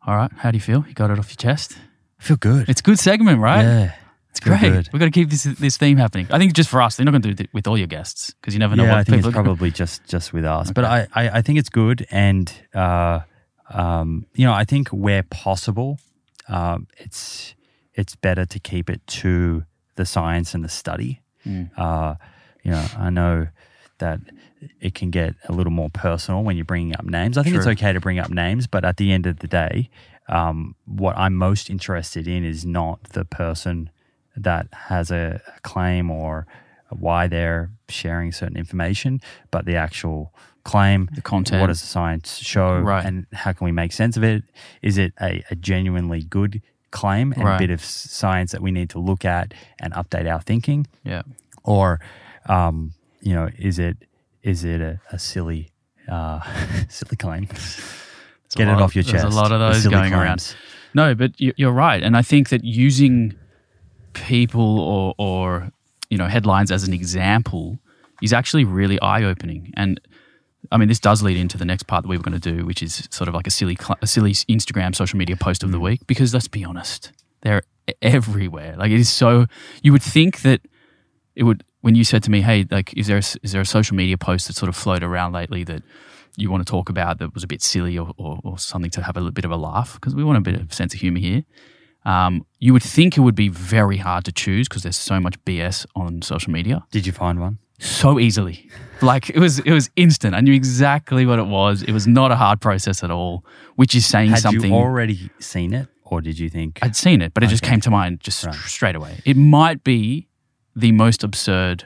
All 0.05 0.15
right. 0.15 0.31
How 0.37 0.51
do 0.51 0.57
you 0.57 0.61
feel? 0.61 0.85
You 0.87 0.93
got 0.93 1.09
it 1.11 1.17
off 1.19 1.29
your 1.29 1.37
chest. 1.37 1.77
I 2.19 2.23
feel 2.23 2.37
good. 2.37 2.69
It's 2.69 2.79
a 2.81 2.83
good 2.83 2.99
segment, 2.99 3.39
right? 3.39 3.63
yeah, 3.63 3.91
it's 4.33 4.39
great. 4.39 4.61
good. 4.61 4.89
We've 4.91 4.99
got 4.99 5.05
to 5.05 5.11
keep 5.11 5.29
this 5.29 5.43
this 5.43 5.77
theme 5.77 5.97
happening. 5.97 6.27
I 6.31 6.39
think 6.39 6.53
just 6.53 6.67
for 6.67 6.81
us. 6.81 6.95
They're 6.95 7.05
not 7.05 7.11
going 7.11 7.21
to 7.21 7.33
do 7.33 7.43
it 7.43 7.53
with 7.53 7.67
all 7.67 7.77
your 7.77 7.87
guests 7.87 8.31
because 8.31 8.55
you 8.55 8.59
never 8.59 8.75
know 8.75 8.85
yeah, 8.85 8.89
what 8.89 8.97
I 8.97 9.03
think 9.03 9.19
it's 9.19 9.27
are 9.27 9.31
gonna- 9.31 9.43
probably 9.43 9.69
just 9.69 10.03
just 10.05 10.33
with 10.33 10.43
us. 10.43 10.71
But 10.71 10.85
I, 10.85 11.07
I, 11.13 11.29
I 11.29 11.41
think 11.43 11.59
it's 11.59 11.69
good, 11.69 12.07
and 12.09 12.51
uh, 12.73 13.19
um, 13.69 14.25
you 14.33 14.45
know, 14.45 14.53
I 14.53 14.63
think 14.63 14.89
where 14.89 15.21
possible, 15.21 15.99
um, 16.47 16.87
it's 16.97 17.53
it's 17.93 18.15
better 18.15 18.43
to 18.45 18.59
keep 18.59 18.89
it 18.89 19.05
to 19.05 19.65
the 19.95 20.05
science 20.05 20.55
and 20.55 20.63
the 20.63 20.69
study. 20.69 21.21
Mm. 21.45 21.69
Uh, 21.77 22.15
you 22.63 22.71
know, 22.71 22.87
I 22.97 23.11
know 23.11 23.47
that 23.99 24.19
it 24.79 24.95
can 24.95 25.11
get 25.11 25.35
a 25.47 25.51
little 25.51 25.71
more 25.71 25.91
personal 25.91 26.43
when 26.43 26.57
you're 26.57 26.65
bringing 26.65 26.95
up 26.95 27.05
names. 27.05 27.37
I 27.37 27.43
think 27.43 27.55
it's 27.55 27.67
okay 27.67 27.93
to 27.93 27.99
bring 27.99 28.17
up 28.17 28.31
names, 28.31 28.65
but 28.65 28.83
at 28.83 28.97
the 28.97 29.11
end 29.11 29.27
of 29.27 29.39
the 29.39 29.47
day, 29.47 29.89
um, 30.27 30.75
what 30.85 31.15
I'm 31.17 31.35
most 31.35 31.69
interested 31.69 32.27
in 32.27 32.43
is 32.43 32.65
not 32.65 33.03
the 33.09 33.25
person 33.25 33.89
that 34.37 34.67
has 34.73 35.11
a, 35.11 35.41
a 35.55 35.59
claim 35.61 36.09
or 36.11 36.45
why 36.89 37.27
they're 37.27 37.71
sharing 37.89 38.31
certain 38.31 38.57
information, 38.57 39.19
but 39.51 39.65
the 39.65 39.75
actual 39.75 40.33
claim. 40.63 41.09
The 41.15 41.21
content. 41.21 41.61
What 41.61 41.67
does 41.67 41.81
the 41.81 41.87
science 41.87 42.37
show? 42.37 42.79
Right. 42.79 43.05
And 43.05 43.25
how 43.33 43.51
can 43.53 43.65
we 43.65 43.71
make 43.71 43.91
sense 43.93 44.15
of 44.17 44.23
it? 44.23 44.43
Is 44.81 44.97
it 44.97 45.13
a, 45.21 45.43
a 45.51 45.55
genuinely 45.55 46.21
good 46.23 46.61
claim 46.91 47.33
and 47.33 47.43
Right. 47.43 47.55
a 47.55 47.59
bit 47.59 47.69
of 47.71 47.83
science 47.83 48.51
that 48.51 48.61
we 48.61 48.71
need 48.71 48.89
to 48.91 48.99
look 48.99 49.25
at 49.25 49.53
and 49.79 49.93
update 49.93 50.31
our 50.31 50.41
thinking? 50.41 50.87
Yeah. 51.03 51.23
Or, 51.63 51.99
um, 52.47 52.93
you 53.21 53.33
know, 53.33 53.49
is 53.57 53.79
it 53.79 53.97
is 54.43 54.63
it 54.65 54.81
a, 54.81 54.99
a 55.11 55.17
silly 55.19 55.71
uh, 56.07 56.39
silly 56.89 57.17
claim? 57.17 57.45
There's 57.45 57.81
Get 58.55 58.67
it 58.67 58.79
off 58.81 58.95
your 58.95 59.03
There's 59.03 59.23
chest. 59.23 59.33
a 59.33 59.35
lot 59.35 59.51
of 59.51 59.59
those 59.59 59.87
going 59.87 60.13
around. 60.13 60.55
No, 60.93 61.15
but 61.15 61.31
you're 61.39 61.71
right, 61.71 62.03
and 62.03 62.15
I 62.15 62.21
think 62.21 62.49
that 62.49 62.63
using 62.63 63.33
people 64.13 64.79
or 64.79 65.15
or 65.17 65.71
you 66.09 66.17
know 66.17 66.27
headlines 66.27 66.71
as 66.71 66.83
an 66.83 66.93
example 66.93 67.79
is 68.21 68.33
actually 68.33 68.63
really 68.63 68.99
eye 69.01 69.23
opening. 69.23 69.73
And 69.75 69.99
I 70.71 70.77
mean, 70.77 70.87
this 70.87 70.99
does 70.99 71.21
lead 71.21 71.37
into 71.37 71.57
the 71.57 71.65
next 71.65 71.83
part 71.87 72.03
that 72.03 72.07
we 72.07 72.17
were 72.17 72.23
going 72.23 72.39
to 72.39 72.55
do, 72.55 72.65
which 72.65 72.81
is 72.81 73.07
sort 73.11 73.27
of 73.27 73.33
like 73.33 73.47
a 73.47 73.51
silly 73.51 73.77
a 74.01 74.07
silly 74.07 74.31
Instagram 74.31 74.95
social 74.95 75.17
media 75.17 75.35
post 75.35 75.63
of 75.63 75.71
the 75.71 75.77
mm. 75.77 75.83
week. 75.83 76.07
Because 76.07 76.33
let's 76.33 76.47
be 76.47 76.63
honest, 76.63 77.11
they're 77.41 77.63
everywhere. 78.01 78.75
Like 78.77 78.91
it 78.91 78.99
is 78.99 79.11
so. 79.11 79.45
You 79.81 79.91
would 79.91 80.03
think 80.03 80.41
that 80.41 80.61
it 81.35 81.43
would 81.43 81.63
when 81.81 81.95
you 81.95 82.03
said 82.03 82.23
to 82.23 82.31
me, 82.31 82.41
"Hey, 82.41 82.65
like, 82.69 82.93
is 82.93 83.07
there 83.07 83.17
a, 83.17 83.23
is 83.43 83.51
there 83.51 83.61
a 83.61 83.65
social 83.65 83.95
media 83.95 84.17
post 84.17 84.47
that 84.47 84.55
sort 84.55 84.69
of 84.69 84.75
floated 84.75 85.03
around 85.03 85.33
lately 85.33 85.63
that 85.65 85.83
you 86.37 86.49
want 86.49 86.65
to 86.65 86.71
talk 86.71 86.89
about 86.89 87.19
that 87.19 87.33
was 87.33 87.43
a 87.43 87.47
bit 87.47 87.61
silly 87.61 87.97
or, 87.97 88.11
or, 88.17 88.39
or 88.43 88.57
something 88.57 88.89
to 88.89 89.03
have 89.03 89.15
a 89.15 89.19
little 89.19 89.33
bit 89.33 89.45
of 89.45 89.51
a 89.51 89.57
laugh 89.57 89.93
because 89.95 90.15
we 90.15 90.23
want 90.23 90.37
a 90.37 90.41
bit 90.41 90.59
of 90.59 90.73
sense 90.73 90.93
of 90.93 91.01
humor 91.01 91.19
here." 91.19 91.43
Um, 92.05 92.45
you 92.59 92.73
would 92.73 92.83
think 92.83 93.17
it 93.17 93.21
would 93.21 93.35
be 93.35 93.47
very 93.49 93.97
hard 93.97 94.25
to 94.25 94.31
choose 94.31 94.67
because 94.67 94.83
there's 94.83 94.97
so 94.97 95.19
much 95.19 95.39
BS 95.45 95.85
on 95.95 96.21
social 96.21 96.51
media 96.51 96.83
Did 96.91 97.05
you 97.05 97.13
find 97.13 97.39
one? 97.39 97.59
so 97.79 98.19
easily. 98.19 98.69
Like 99.01 99.29
it 99.29 99.39
was, 99.39 99.59
it 99.59 99.71
was 99.71 99.89
instant. 99.95 100.35
I 100.35 100.41
knew 100.41 100.53
exactly 100.53 101.25
what 101.25 101.39
it 101.39 101.47
was. 101.47 101.81
It 101.83 101.91
was 101.91 102.05
not 102.07 102.31
a 102.31 102.35
hard 102.35 102.61
process 102.61 103.03
at 103.03 103.11
all, 103.11 103.43
which 103.75 103.95
is 103.95 104.05
saying 104.05 104.29
Had 104.31 104.39
something. 104.39 104.71
you 104.71 104.77
already 104.77 105.29
seen 105.39 105.73
it, 105.73 105.87
or 106.03 106.21
did 106.21 106.39
you 106.39 106.49
think? 106.49 106.79
I'd 106.81 106.95
seen 106.95 107.21
it, 107.21 107.33
but 107.33 107.43
it 107.43 107.47
just 107.47 107.63
came 107.63 107.81
to 107.81 107.89
mind 107.89 108.19
just 108.21 108.45
Right. 108.45 108.55
straight 108.55 108.95
away. 108.95 109.21
It 109.25 109.35
might 109.37 109.83
be 109.83 110.27
the 110.75 110.91
most 110.93 111.23
absurd 111.23 111.85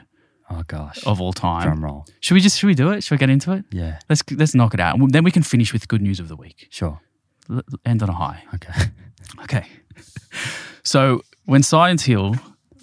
Oh 0.50 0.62
gosh. 0.66 1.04
of 1.06 1.20
all 1.20 1.32
time. 1.32 1.62
Drum 1.62 1.84
roll. 1.84 2.06
Should 2.20 2.34
we 2.34 2.40
just 2.40 2.58
should 2.58 2.68
we 2.68 2.74
do 2.74 2.90
it? 2.90 3.02
Should 3.02 3.12
we 3.12 3.18
get 3.18 3.30
into 3.30 3.52
it? 3.52 3.64
Yeah. 3.72 3.98
Let's 4.08 4.22
let's 4.32 4.54
knock 4.54 4.74
it 4.74 4.80
out. 4.80 4.98
And 4.98 5.10
Then 5.10 5.24
we 5.24 5.30
can 5.30 5.42
finish 5.42 5.72
with 5.72 5.88
good 5.88 6.02
news 6.02 6.20
of 6.20 6.28
the 6.28 6.36
week. 6.36 6.68
Sure. 6.70 7.00
L- 7.50 7.62
end 7.84 8.02
on 8.02 8.08
a 8.10 8.14
high. 8.14 8.42
Okay. 8.54 8.72
Okay. 9.42 9.66
So 10.82 11.22
when 11.44 11.62
Science 11.62 12.04
Hill 12.04 12.36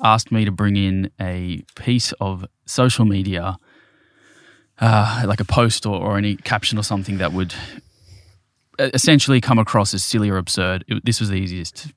asked 0.04 0.32
me 0.32 0.46
to 0.46 0.52
bring 0.52 0.76
in 0.76 1.12
a 1.20 1.64
piece 1.76 2.12
of 2.14 2.46
social 2.66 3.06
media, 3.06 3.58
uh, 4.80 5.24
like 5.26 5.40
a 5.40 5.46
post 5.46 5.86
or, 5.86 5.96
or 5.96 6.18
any 6.18 6.36
caption 6.36 6.78
or 6.78 6.84
something 6.84 7.18
that 7.18 7.34
would 7.34 7.54
essentially 8.80 9.40
come 9.42 9.58
across 9.58 9.94
as 9.94 10.04
silly 10.04 10.30
or 10.30 10.38
absurd, 10.38 10.84
it, 10.88 11.06
this 11.06 11.20
was 11.20 11.30
the 11.30 11.36
easiest 11.36 11.88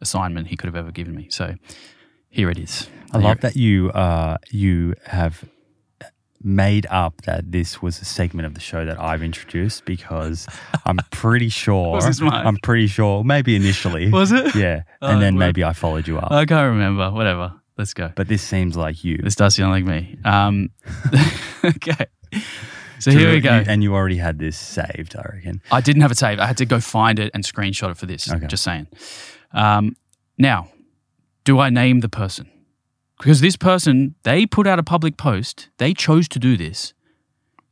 assignment 0.00 0.48
he 0.48 0.56
could 0.56 0.66
have 0.66 0.76
ever 0.76 0.90
given 0.92 1.14
me. 1.14 1.26
So 1.30 1.54
here 2.28 2.50
it 2.50 2.58
is. 2.58 2.88
I 3.12 3.18
love 3.18 3.40
that 3.40 3.56
you 3.56 3.90
uh 3.90 4.36
you 4.50 4.94
have 5.04 5.44
made 6.42 6.86
up 6.90 7.20
that 7.22 7.52
this 7.52 7.82
was 7.82 8.00
a 8.00 8.04
segment 8.04 8.46
of 8.46 8.54
the 8.54 8.60
show 8.60 8.84
that 8.84 8.98
I've 8.98 9.22
introduced 9.22 9.84
because 9.84 10.46
I'm 10.86 10.98
pretty 11.10 11.48
sure 11.62 11.92
Was 11.92 12.06
this 12.06 12.20
mine? 12.20 12.46
I'm 12.46 12.56
pretty 12.56 12.86
sure 12.86 13.22
maybe 13.24 13.54
initially 13.56 14.10
Was 14.10 14.32
it? 14.32 14.54
yeah 14.54 14.82
Oh, 15.02 15.08
and 15.08 15.20
then 15.22 15.34
well- 15.36 15.48
maybe 15.48 15.62
I 15.64 15.72
followed 15.72 16.08
you 16.08 16.18
up 16.18 16.30
I 16.32 16.44
can't 16.46 16.70
remember. 16.72 17.10
Whatever. 17.10 17.52
Let's 17.78 17.94
go. 17.94 18.12
but 18.14 18.28
this 18.28 18.42
seems 18.42 18.76
like 18.76 19.04
you 19.04 19.16
This 19.18 19.34
does 19.36 19.54
sound 19.54 19.70
like 19.70 19.84
me. 19.84 20.18
Um, 20.24 20.68
okay. 21.64 22.06
So 22.98 23.10
here 23.10 23.30
we 23.32 23.40
go. 23.40 23.56
you- 23.56 23.64
and 23.66 23.82
you 23.82 23.94
already 23.94 24.16
had 24.18 24.38
this 24.38 24.58
saved 24.58 25.16
I 25.16 25.22
reckon 25.34 25.62
I 25.70 25.80
didn't 25.80 26.02
have 26.02 26.10
it 26.10 26.18
saved. 26.18 26.40
I 26.40 26.46
had 26.46 26.58
to 26.58 26.66
go 26.66 26.80
find 26.80 27.18
it 27.18 27.30
and 27.32 27.42
screenshot 27.44 27.90
it 27.92 27.96
for 27.96 28.04
this. 28.06 28.30
Okay. 28.30 28.46
Just 28.48 28.64
saying. 28.64 28.86
Um, 29.52 29.96
now, 30.36 30.68
do 31.44 31.58
I 31.58 31.70
name 31.70 32.00
the 32.00 32.08
person? 32.10 32.49
Because 33.20 33.40
this 33.40 33.56
person, 33.56 34.14
they 34.22 34.46
put 34.46 34.66
out 34.66 34.78
a 34.78 34.82
public 34.82 35.16
post. 35.16 35.68
They 35.76 35.92
chose 35.92 36.26
to 36.28 36.38
do 36.38 36.56
this. 36.56 36.94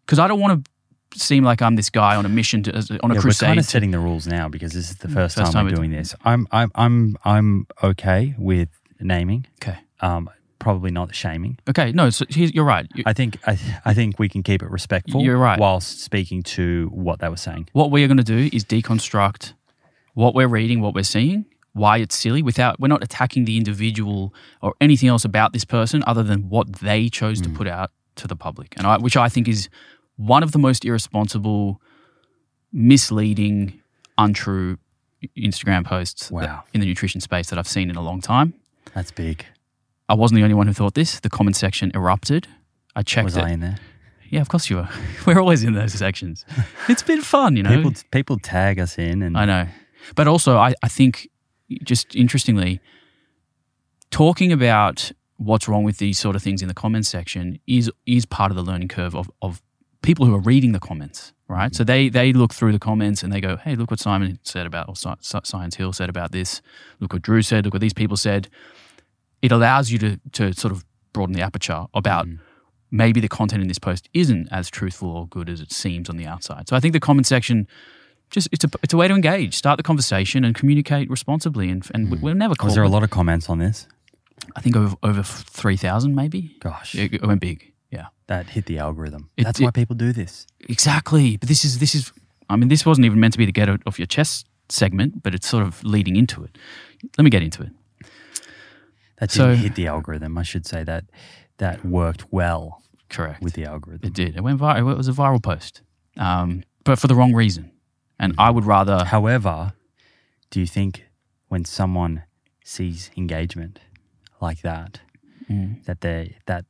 Because 0.05 0.19
I 0.19 0.29
don't 0.29 0.41
want 0.41 0.65
to 0.65 0.71
seem 1.19 1.43
like 1.43 1.63
I'm 1.63 1.77
this 1.77 1.91
guy 1.91 2.17
on 2.17 2.27
a 2.27 2.29
mission 2.29 2.63
to, 2.65 2.73
on 3.03 3.11
a 3.11 3.15
yeah, 3.15 3.19
we're 3.19 3.21
crusade. 3.21 3.47
kind 3.47 3.59
of 3.59 3.65
setting 3.65 3.91
the 3.91 3.99
rules 3.99 4.27
now 4.27 4.49
because 4.49 4.73
this 4.73 4.91
is 4.91 4.97
the 4.99 5.09
first, 5.09 5.37
First 5.37 5.53
time, 5.53 5.53
time 5.53 5.65
we're 5.65 5.71
we're 5.71 5.77
doing 5.77 5.91
this 5.91 6.15
I'm 6.23 6.47
I'm 6.53 6.71
I'm 6.75 7.17
I'm 7.25 7.67
okay 7.83 8.35
with 8.39 8.69
naming 9.01 9.47
okay. 9.63 9.79
um 10.01 10.29
probably 10.59 10.91
not 10.91 11.15
shaming 11.15 11.59
Okay. 11.69 11.93
No, 11.93 12.11
so 12.11 12.25
you're 12.29 12.65
right. 12.65 12.87
You- 12.95 13.05
I 13.07 13.13
think 13.15 13.39
I, 13.47 13.59
I 13.85 13.95
think 13.95 14.19
we 14.19 14.29
can 14.29 14.43
keep 14.43 14.63
it 14.63 14.71
respectful. 14.71 15.23
You're 15.23 15.39
right. 15.39 15.59
Whilst 15.59 16.01
speaking 16.01 16.43
to 16.43 16.89
what 16.93 17.21
they 17.21 17.29
were 17.29 17.37
saying. 17.37 17.69
what 17.73 17.91
we 17.91 18.05
are 18.05 18.07
going 18.09 18.19
to 18.19 18.23
do 18.25 18.51
is 18.53 18.65
deconstruct 18.65 19.55
what 20.15 20.35
we're 20.35 20.49
reading, 20.49 20.81
what 20.81 20.95
we're 20.95 21.05
seeing, 21.05 21.47
why 21.79 21.99
it's 21.99 22.17
silly 22.17 22.43
without 22.43 22.79
we're 22.81 22.89
not 22.89 23.03
attacking 23.03 23.45
the 23.45 23.57
individual 23.57 24.35
or 24.61 24.75
anything 24.81 25.09
else 25.09 25.25
about 25.25 25.53
this 25.53 25.65
person 25.65 26.03
other 26.07 26.23
than 26.23 26.49
what 26.49 26.73
they 26.75 27.09
chose 27.09 27.41
to 27.41 27.49
hmm. 27.49 27.57
put 27.57 27.67
out 27.67 27.91
to 28.17 28.27
the 28.27 28.37
public. 28.37 28.75
And 28.77 28.87
I, 28.87 28.99
which 28.99 29.17
I 29.17 29.29
think 29.29 29.49
is 29.49 29.69
one 30.17 30.43
of 30.43 30.53
the 30.53 30.59
most 30.59 30.85
irresponsible, 30.85 31.81
misleading, 32.73 33.81
untrue 34.19 34.79
Instagram 35.37 35.85
posts 35.85 36.31
Wow. 36.31 36.41
that- 36.41 36.65
in 36.75 36.81
the 36.81 36.87
nutrition 36.87 37.21
space 37.21 37.49
that 37.51 37.59
I've 37.59 37.69
seen 37.69 37.91
in 37.91 37.97
a 37.97 38.03
long 38.03 38.21
time. 38.21 38.55
That's 38.95 39.11
big. 39.11 39.45
I 40.09 40.15
wasn't 40.15 40.37
the 40.37 40.43
only 40.43 40.55
one 40.55 40.67
who 40.67 40.73
thought 40.73 40.95
this. 40.95 41.21
The 41.21 41.31
comment 41.31 41.57
section 41.57 41.93
erupted. 41.95 42.47
I 42.97 43.03
checked 43.03 43.27
Was 43.27 43.37
it. 43.37 43.45
I 43.45 43.51
in 43.51 43.61
there? 43.61 43.79
Yeah, 44.31 44.41
of 44.41 44.49
course 44.49 44.69
you 44.71 44.79
are. 44.79 44.91
We're 45.27 45.41
always 45.41 45.63
in 45.63 45.75
those 45.75 45.93
sections. 45.93 46.45
It's 46.89 47.03
been 47.03 47.23
fun, 47.23 47.57
you 47.57 47.63
know. 47.63 47.77
People 47.77 47.93
people 48.11 48.39
tag 48.39 48.79
us 48.79 48.99
in 48.99 49.23
and 49.23 49.37
I 49.37 49.45
know. 49.45 49.67
But 50.15 50.27
also, 50.27 50.57
I, 50.57 50.75
I 50.83 50.89
think, 50.89 51.29
just 51.85 52.15
interestingly, 52.15 52.81
talking 54.11 54.53
about 54.53 55.13
what's 55.37 55.69
wrong 55.69 55.85
with 55.85 55.99
these 55.99 56.19
sort 56.19 56.37
of 56.37 56.43
things 56.43 56.63
in 56.63 56.69
the 56.69 56.75
comments 56.75 57.09
section 57.09 57.59
is 57.67 57.91
is 58.07 58.27
part 58.27 58.51
of 58.51 58.57
the 58.57 58.63
learning 58.63 58.89
curve 58.89 59.15
of, 59.15 59.31
of 59.41 59.63
people 60.03 60.27
who 60.27 60.35
are 60.35 60.41
reading 60.41 60.73
the 60.73 60.81
comments, 60.81 61.33
right? 61.49 61.75
So 61.75 61.85
they 61.85 62.09
they 62.09 62.33
look 62.33 62.53
through 62.53 62.73
the 62.73 62.79
comments 62.79 63.23
and 63.23 63.33
they 63.33 63.41
go, 63.41 63.57
hey, 63.57 63.77
look 63.77 63.91
what 63.91 64.01
Simon 64.01 64.39
said 64.43 64.67
about, 64.67 64.89
or 64.89 64.97
Sci- 64.97 65.17
Sci- 65.21 65.45
Science 65.45 65.77
Hill 65.77 65.93
said 65.93 66.09
about 66.09 66.33
this. 66.33 66.61
Look 67.01 67.13
what 67.13 67.23
Drew 67.23 67.43
said. 67.43 67.65
Look 67.65 67.75
what 67.75 67.81
these 67.81 67.95
people 67.95 68.17
said. 68.17 68.49
It 69.43 69.53
allows 69.53 69.91
you 69.91 69.99
to 69.99 70.21
to 70.33 70.53
sort 70.53 70.73
of 70.73 70.85
broaden 71.13 71.35
the 71.35 71.43
aperture 71.43 71.87
about 71.95 72.27
mm-hmm. 72.27 72.43
maybe 72.91 73.21
the 73.21 73.29
content 73.29 73.63
in 73.63 73.69
this 73.69 73.79
post 73.79 74.09
isn't 74.13 74.49
as 74.51 74.69
truthful 74.69 75.11
or 75.11 75.27
good 75.29 75.49
as 75.49 75.61
it 75.61 75.73
seems 75.73 76.09
on 76.11 76.17
the 76.17 76.27
outside. 76.27 76.69
So 76.69 76.77
I 76.77 76.81
think 76.81 76.93
the 76.93 77.01
comment 77.01 77.27
section 77.27 77.67
just 78.31 78.49
it's 78.53 78.65
a 78.65 78.69
it's 78.83 78.93
a 78.95 78.97
way 78.97 79.09
to 79.09 79.15
engage, 79.15 79.55
start 79.55 79.77
the 79.77 79.83
conversation, 79.83 80.45
and 80.45 80.55
communicate 80.55 81.09
responsibly. 81.11 81.71
And 81.71 81.87
and 81.95 82.11
we 82.11 82.19
we'll 82.19 82.35
never 82.35 82.55
call. 82.55 82.67
was 82.67 82.75
there 82.75 82.85
a 82.85 82.89
lot 82.89 83.03
of 83.03 83.11
comments 83.11 83.49
on 83.49 83.59
this? 83.59 83.87
I 84.57 84.61
think 84.61 84.77
over 84.77 84.97
over 85.03 85.23
three 85.23 85.77
thousand, 85.77 86.15
maybe. 86.15 86.57
Gosh, 86.61 86.95
It, 86.95 87.15
it 87.15 87.27
went 87.27 87.41
big. 87.41 87.73
Yeah, 87.91 88.07
that 88.27 88.51
hit 88.51 88.67
the 88.67 88.79
algorithm. 88.79 89.31
It- 89.37 89.45
That's 89.45 89.61
why 89.61 89.71
people 89.71 89.97
do 89.97 90.13
this. 90.13 90.47
exactly. 90.69 91.37
But 91.37 91.49
this 91.49 91.65
is 91.65 91.79
this 91.79 91.95
is. 91.95 92.13
I 92.51 92.57
mean, 92.57 92.69
this 92.69 92.85
wasn't 92.87 93.05
even 93.07 93.21
meant 93.21 93.33
to 93.35 93.39
be 93.39 93.47
the 93.47 93.53
get 93.53 93.69
off 93.87 93.99
your 93.99 94.07
chest 94.07 94.47
segment, 94.71 95.23
but 95.23 95.35
it's 95.35 95.47
sort 95.49 95.63
of 95.67 95.83
leading 95.85 96.17
into 96.17 96.45
it. 96.45 96.57
Let 97.19 97.25
me 97.25 97.31
get 97.31 97.43
into 97.43 97.63
it. 97.63 97.71
That 99.19 99.31
So- 99.31 99.49
didn't 99.51 99.63
hit 99.63 99.75
the 99.75 99.87
algorithm. 99.87 100.39
I 100.39 100.43
should 100.45 100.67
say 100.67 100.85
that 100.85 101.05
that 101.59 101.85
worked 101.85 102.33
well 102.33 102.83
Correct. 103.11 103.43
with 103.43 103.55
the 103.55 103.65
algorithm. 103.65 104.07
it 104.07 104.15
did. 104.15 104.37
It 104.37 104.43
went 104.43 104.61
viral. 104.61 104.93
It 104.93 104.97
was 104.97 105.09
a 105.09 105.13
viral 105.13 105.43
post, 105.43 105.83
um, 106.17 106.63
but 106.85 106.99
for 106.99 107.07
the 107.09 107.15
wrong 107.15 107.35
reason. 107.35 107.71
And 108.19 108.35
I 108.39 108.51
would 108.51 108.65
rather. 108.65 109.05
However, 109.05 109.73
do 110.51 110.61
you 110.61 110.67
think 110.67 111.05
when 111.49 111.65
someone 111.65 112.25
sees 112.65 113.11
engagement 113.17 113.79
like 114.41 114.63
that, 114.63 115.01
Mm. 115.51 115.83
that 115.87 116.03
they 116.03 116.37
that 116.47 116.65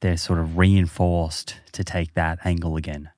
they're 0.00 0.16
sort 0.16 0.40
of 0.40 0.56
reinforced 0.58 1.54
to 1.72 1.84
take 1.84 2.14
that 2.14 2.38
angle 2.44 2.76
again 2.76 3.10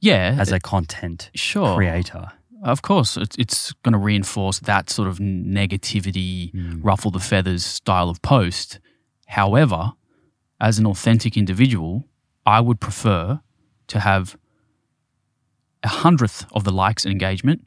Yeah, 0.00 0.36
as 0.40 0.50
a 0.50 0.58
content 0.58 1.30
sure. 1.34 1.74
creator? 1.76 2.28
Of 2.62 2.80
course, 2.80 3.18
it's, 3.18 3.36
it's 3.36 3.72
going 3.82 3.92
to 3.92 3.98
reinforce 3.98 4.60
that 4.60 4.88
sort 4.88 5.08
of 5.08 5.18
negativity, 5.18 6.50
ruffle 6.82 7.10
the 7.10 7.18
feathers 7.20 7.64
style 7.66 8.08
of 8.08 8.22
post. 8.22 8.78
However, 9.26 9.92
as 10.60 10.78
an 10.78 10.86
authentic 10.86 11.36
individual, 11.36 12.04
I 12.46 12.60
would 12.62 12.80
prefer 12.80 13.40
to 13.88 14.00
have 14.00 14.36
a 15.84 15.88
hundredth 15.88 16.46
of 16.52 16.64
the 16.64 16.72
likes 16.72 17.04
and 17.04 17.12
engagement 17.12 17.66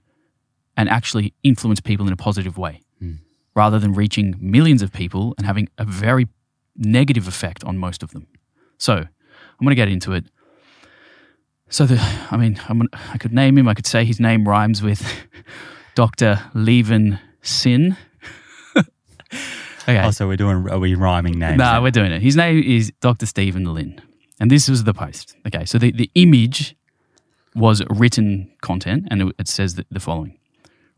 and 0.76 0.89
actually 0.89 1.34
influence 1.44 1.80
people 1.80 2.07
in 2.07 2.14
a 2.14 2.18
positive 2.18 2.57
way 2.57 2.81
hmm. 2.99 3.15
rather 3.56 3.80
than 3.80 3.94
reaching 3.94 4.35
millions 4.39 4.81
of 4.81 4.91
people 4.91 5.34
and 5.38 5.45
having 5.45 5.69
a 5.77 5.85
very 5.85 6.27
negative 6.76 7.27
effect 7.27 7.64
on 7.64 7.77
most 7.77 8.03
of 8.03 8.11
them. 8.11 8.27
So 8.77 8.94
I'm 8.94 9.07
going 9.60 9.72
to 9.72 9.76
get 9.76 9.88
into 9.88 10.14
it. 10.14 10.26
So 11.69 11.85
the, 11.85 11.99
I 12.31 12.38
mean, 12.38 12.60
I'm, 12.69 12.84
I 13.11 13.18
could 13.18 13.34
name 13.34 13.57
him. 13.57 13.68
I 13.68 13.73
could 13.73 13.88
say 13.88 14.06
his 14.06 14.19
name 14.19 14.48
rhymes 14.48 14.81
with 14.81 15.06
Doctor 15.95 16.39
Levin 16.53 17.19
Sin. 17.41 17.98
okay. 18.76 19.99
Oh, 19.99 20.11
so 20.11 20.27
we're 20.27 20.38
doing 20.38 20.69
are 20.69 20.80
we 20.80 20.95
rhyming 20.95 21.39
names? 21.39 21.57
No, 21.57 21.65
now? 21.65 21.81
we're 21.81 21.91
doing 21.91 22.11
it. 22.11 22.22
His 22.22 22.35
name 22.35 22.64
is 22.64 22.91
Dr. 23.02 23.26
Steven 23.26 23.65
Lin. 23.73 24.02
And 24.39 24.52
this 24.52 24.69
was 24.69 24.84
the 24.84 24.94
post. 24.94 25.35
Okay, 25.48 25.65
so 25.65 25.77
the, 25.77 25.91
the 25.91 26.11
image 26.14 26.76
was 27.58 27.82
written 27.90 28.52
content 28.62 29.08
and 29.10 29.34
it, 29.38 29.48
says 29.48 29.76
the, 29.76 29.86
the 29.92 30.00
following 30.00 30.38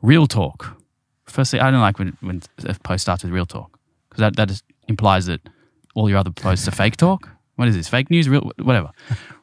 Real 0.01 0.27
talk. 0.27 0.77
Firstly, 1.25 1.59
I 1.59 1.71
don't 1.71 1.81
like 1.81 1.99
when, 1.99 2.17
when 2.21 2.41
a 2.65 2.73
post 2.79 3.03
starts 3.03 3.23
with 3.23 3.31
real 3.31 3.45
talk 3.45 3.79
because 4.09 4.21
that, 4.21 4.35
that 4.35 4.49
is, 4.49 4.63
implies 4.87 5.25
that 5.27 5.41
all 5.95 6.09
your 6.09 6.17
other 6.17 6.31
posts 6.31 6.67
are 6.67 6.71
fake 6.71 6.97
talk. 6.97 7.29
What 7.55 7.67
is 7.67 7.75
this? 7.75 7.87
Fake 7.87 8.09
news? 8.09 8.27
Real, 8.29 8.51
whatever. 8.61 8.91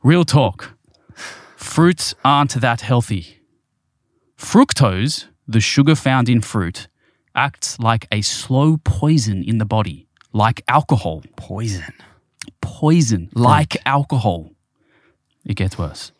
real 0.02 0.24
talk. 0.24 0.76
Fruits 1.56 2.14
aren't 2.24 2.54
that 2.60 2.80
healthy. 2.80 3.40
Fructose, 4.38 5.26
the 5.46 5.60
sugar 5.60 5.94
found 5.94 6.28
in 6.28 6.40
fruit, 6.40 6.88
acts 7.34 7.78
like 7.78 8.06
a 8.10 8.22
slow 8.22 8.78
poison 8.78 9.42
in 9.42 9.58
the 9.58 9.64
body, 9.64 10.08
like 10.32 10.62
alcohol. 10.68 11.22
poison. 11.36 11.92
Poison, 12.60 13.28
like 13.34 13.76
alcohol. 13.86 14.50
It 15.44 15.54
gets 15.54 15.78
worse. 15.78 16.12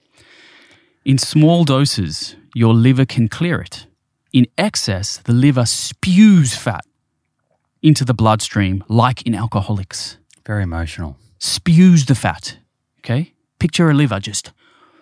In 1.06 1.18
small 1.18 1.64
doses, 1.64 2.34
your 2.52 2.74
liver 2.74 3.04
can 3.06 3.28
clear 3.28 3.60
it. 3.60 3.86
In 4.32 4.46
excess, 4.58 5.18
the 5.18 5.32
liver 5.32 5.64
spews 5.64 6.56
fat 6.56 6.84
into 7.80 8.04
the 8.04 8.12
bloodstream, 8.12 8.82
like 8.88 9.22
in 9.22 9.32
alcoholics. 9.34 10.18
Very 10.44 10.64
emotional. 10.64 11.16
Spews 11.38 12.06
the 12.06 12.16
fat. 12.16 12.58
Okay? 13.00 13.32
Picture 13.60 13.88
a 13.88 13.94
liver 13.94 14.18
just 14.18 14.50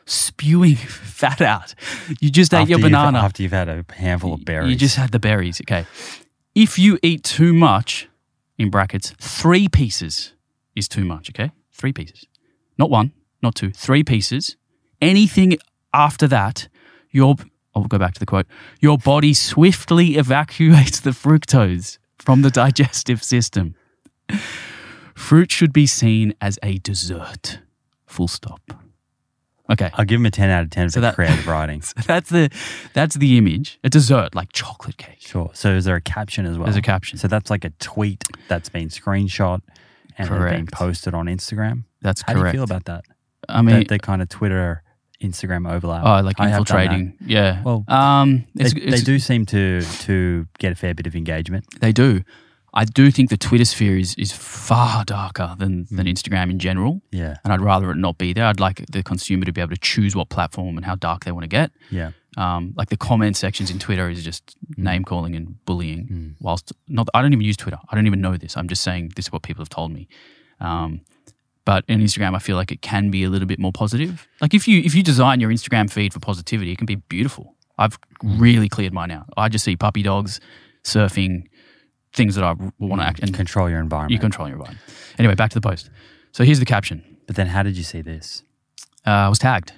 spewing 0.05 0.77
fat 1.21 1.41
out. 1.41 1.75
You 2.21 2.29
just 2.31 2.53
ate 2.53 2.59
After 2.59 2.71
your 2.73 2.79
you've- 2.81 2.91
banana. 2.91 3.19
after 3.21 3.43
you've 3.43 3.53
had 3.53 3.71
a 3.71 3.83
handful 3.95 4.35
of 4.35 4.45
berries. 4.45 4.71
You 4.73 4.77
just 4.77 4.97
had 4.97 5.11
the 5.11 5.19
berries. 5.19 5.59
Okay. 5.63 5.87
If 6.55 6.79
you 6.79 6.99
eat 7.03 7.25
too 7.25 7.55
much, 7.55 8.09
in 8.59 8.69
brackets, 8.69 9.15
three 9.19 9.69
pieces 9.71 10.35
is 10.77 10.87
too 10.87 11.05
much. 11.07 11.31
Okay. 11.31 11.51
Three 11.73 11.95
pieces. 11.95 12.27
Not 12.77 12.91
one, 12.91 13.13
not 13.43 13.55
two, 13.55 13.71
three 13.73 14.05
pieces. 14.05 14.57
Anything 15.01 15.57
after 15.95 16.27
that, 16.29 16.69
your, 17.11 17.37
oh, 17.39 17.45
I'll 17.75 17.85
go 17.85 17.99
back 17.99 18.13
to 18.15 18.21
the 18.21 18.27
quote, 18.27 18.47
your 18.81 18.99
body 18.99 19.33
swiftly 19.33 20.17
evacuates 20.17 21.01
the 21.01 21.11
fructose 21.11 21.99
from 22.19 22.43
the 22.43 22.51
digestive 22.51 23.23
system. 23.23 23.75
Fruit 25.15 25.51
should 25.51 25.73
be 25.73 25.87
seen 25.87 26.35
as 26.41 26.59
a 26.63 26.79
dessert. 26.79 27.61
Full 28.07 28.29
stop. 28.29 28.61
Okay. 29.71 29.91
I'll 29.95 30.05
give 30.05 30.21
him 30.21 30.27
a 30.27 30.31
10 30.31 30.51
out 30.51 30.65
of 30.65 30.71
10 30.71 30.91
So 30.91 30.95
for 30.97 31.01
that- 31.03 31.15
creative 31.15 31.47
writing. 31.55 31.83
That's 32.07 32.29
the 32.29 32.51
that's 32.93 33.15
the 33.17 33.39
image. 33.39 33.79
A 33.83 33.89
dessert 33.89 34.35
like 34.35 34.53
chocolate 34.53 34.99
cake. 34.99 35.21
Sure. 35.21 35.51
So 35.55 35.71
is 35.71 35.85
there 35.87 35.97
a 35.97 36.01
caption 36.03 36.45
as 36.45 36.59
well? 36.59 36.67
There's 36.67 36.77
a 36.77 36.83
caption. 36.83 37.17
So 37.19 37.29
that's 37.29 37.49
like 37.51 37.65
a 37.65 37.71
tweet 37.81 38.25
that's 38.49 38.69
been 38.69 38.89
screenshot 38.89 39.61
and 40.19 40.29
has 40.29 40.51
been 40.53 40.67
posted 40.67 41.15
on 41.15 41.27
Instagram. 41.27 41.85
That's 42.03 42.21
How 42.23 42.35
correct. 42.35 42.53
do 42.55 42.61
you 42.61 42.67
feel 42.67 42.77
about 42.77 42.85
that? 42.87 43.05
I 43.49 43.63
mean, 43.63 43.87
the 43.87 43.99
kind 43.99 44.21
of 44.21 44.29
Twitter 44.29 44.83
Instagram 45.23 45.71
overlap. 45.71 46.05
oh, 46.05 46.25
like 46.27 46.39
I 46.41 46.49
have 46.49 46.65
done 46.65 46.77
that. 46.77 46.83
infiltrating. 46.93 47.15
Yeah. 47.27 47.63
Well, 47.63 47.85
um, 47.89 48.45
They, 48.55 48.65
it's, 48.65 48.75
they 48.75 49.01
do 49.01 49.19
seem 49.19 49.47
to 49.47 49.81
to 49.83 50.47
get 50.59 50.73
a 50.73 50.75
fair 50.75 50.95
bit 50.95 51.07
of 51.07 51.15
engagement. 51.17 51.65
They 51.81 51.93
do. 51.93 52.23
I 52.77 52.85
do 52.85 53.13
think 53.13 53.31
the 53.31 53.37
Twitter 53.37 53.65
sphere 53.65 53.97
is 53.97 54.15
is 54.17 54.33
far 54.33 55.05
darker 55.05 55.55
than 55.59 55.85
Hmm. 55.89 55.97
than 55.97 56.07
Instagram 56.07 56.51
in 56.51 56.59
general, 56.59 57.01
Yeah. 57.13 57.37
and 57.45 57.53
I'd 57.53 57.61
rather 57.61 57.91
it 57.93 57.97
not 57.97 58.19
be 58.19 58.33
there. 58.33 58.47
I'd 58.47 58.59
like 58.61 58.85
the 58.91 59.03
consumer 59.03 59.45
to 59.45 59.53
be 59.53 59.61
able 59.61 59.71
to 59.77 59.81
choose 59.81 60.17
what 60.17 60.29
platform 60.29 60.77
and 60.77 60.85
how 60.85 60.97
dark 60.97 61.25
they 61.25 61.31
want 61.33 61.45
to 61.45 61.49
get. 61.49 61.71
Yeah. 61.91 62.11
Um, 62.37 62.73
like 62.77 62.89
the 62.89 62.97
comment 62.97 63.37
sections 63.37 63.71
in 63.71 63.79
Twitter 63.79 64.09
is 64.11 64.25
just 64.25 64.57
Hmm. 64.77 64.83
name 64.83 65.05
calling 65.05 65.37
and 65.37 65.65
bullying. 65.67 66.35
Whilst 66.41 66.73
not, 66.89 67.09
I 67.15 67.23
don't 67.23 67.33
even 67.33 67.45
use 67.45 67.57
Twitter. 67.57 67.79
I 67.89 67.95
don't 67.95 68.07
even 68.09 68.21
know 68.21 68.37
this. 68.37 68.57
I'm 68.57 68.67
just 68.69 68.83
saying 68.83 69.13
this 69.15 69.27
is 69.27 69.33
what 69.33 69.43
people 69.43 69.63
have 69.63 69.69
told 69.71 69.93
me. 69.93 70.09
Um, 70.61 71.01
but 71.65 71.85
in 71.89 72.01
Instagram, 72.01 72.35
I 72.35 72.39
feel 72.39 72.57
like 72.57 72.71
it 72.73 72.83
can 72.83 73.11
be 73.11 73.25
a 73.25 73.29
little 73.31 73.47
bit 73.49 73.59
more 73.59 73.73
positive. 73.73 74.27
Like 74.41 74.55
if 74.55 74.67
you 74.69 74.81
if 74.81 74.95
you 74.95 75.03
design 75.03 75.41
your 75.41 75.51
Instagram 75.51 75.91
feed 75.91 76.13
for 76.13 76.21
positivity, 76.21 76.73
it 76.73 76.79
can 76.79 76.87
be 76.87 76.97
beautiful. 76.97 77.55
I've 77.79 77.99
really 78.23 78.69
cleared 78.69 78.93
mine 78.93 79.11
out. 79.11 79.27
I 79.37 79.49
just 79.49 79.65
see 79.65 79.75
puppy 79.77 80.03
dogs, 80.03 80.41
surfing, 80.85 81.45
things 82.13 82.35
that 82.37 82.45
I 82.45 82.55
want 82.79 83.01
to 83.03 83.07
act 83.07 83.21
and 83.21 83.35
Control 83.35 83.69
your 83.69 83.81
environment. 83.81 84.13
you 84.13 84.19
control 84.19 84.47
your 84.49 84.57
environment. 84.59 84.85
Anyway, 85.19 85.35
back 85.35 85.51
to 85.51 85.55
the 85.61 85.69
post. 85.69 85.91
So 86.33 86.45
here's 86.45 86.61
the 86.61 86.67
caption. 86.67 87.03
but 87.27 87.37
then 87.37 87.47
how 87.49 87.63
did 87.65 87.77
you 87.77 87.83
see 87.83 88.01
this? 88.03 88.43
Uh, 89.07 89.11
I 89.11 89.29
was 89.29 89.39
tagged 89.39 89.73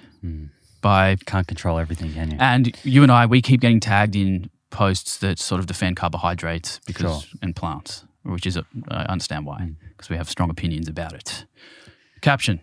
by 0.81 1.15
Can't 1.25 1.47
control 1.47 1.79
everything, 1.79 2.13
can 2.13 2.31
you? 2.31 2.37
And 2.39 2.75
you 2.83 3.03
and 3.03 3.11
I, 3.11 3.25
we 3.25 3.41
keep 3.41 3.61
getting 3.61 3.79
tagged 3.79 4.15
in 4.15 4.49
posts 4.69 5.17
that 5.17 5.39
sort 5.39 5.59
of 5.59 5.65
defend 5.65 5.95
carbohydrates 5.97 6.79
because 6.85 7.23
Sure. 7.23 7.39
and 7.41 7.55
plants, 7.55 8.05
which 8.23 8.45
is 8.45 8.57
a, 8.57 8.65
I 8.89 9.03
understand 9.05 9.45
why 9.45 9.71
because 9.89 10.09
we 10.09 10.17
have 10.17 10.29
strong 10.29 10.49
opinions 10.49 10.87
about 10.87 11.13
it. 11.13 11.45
Caption: 12.21 12.59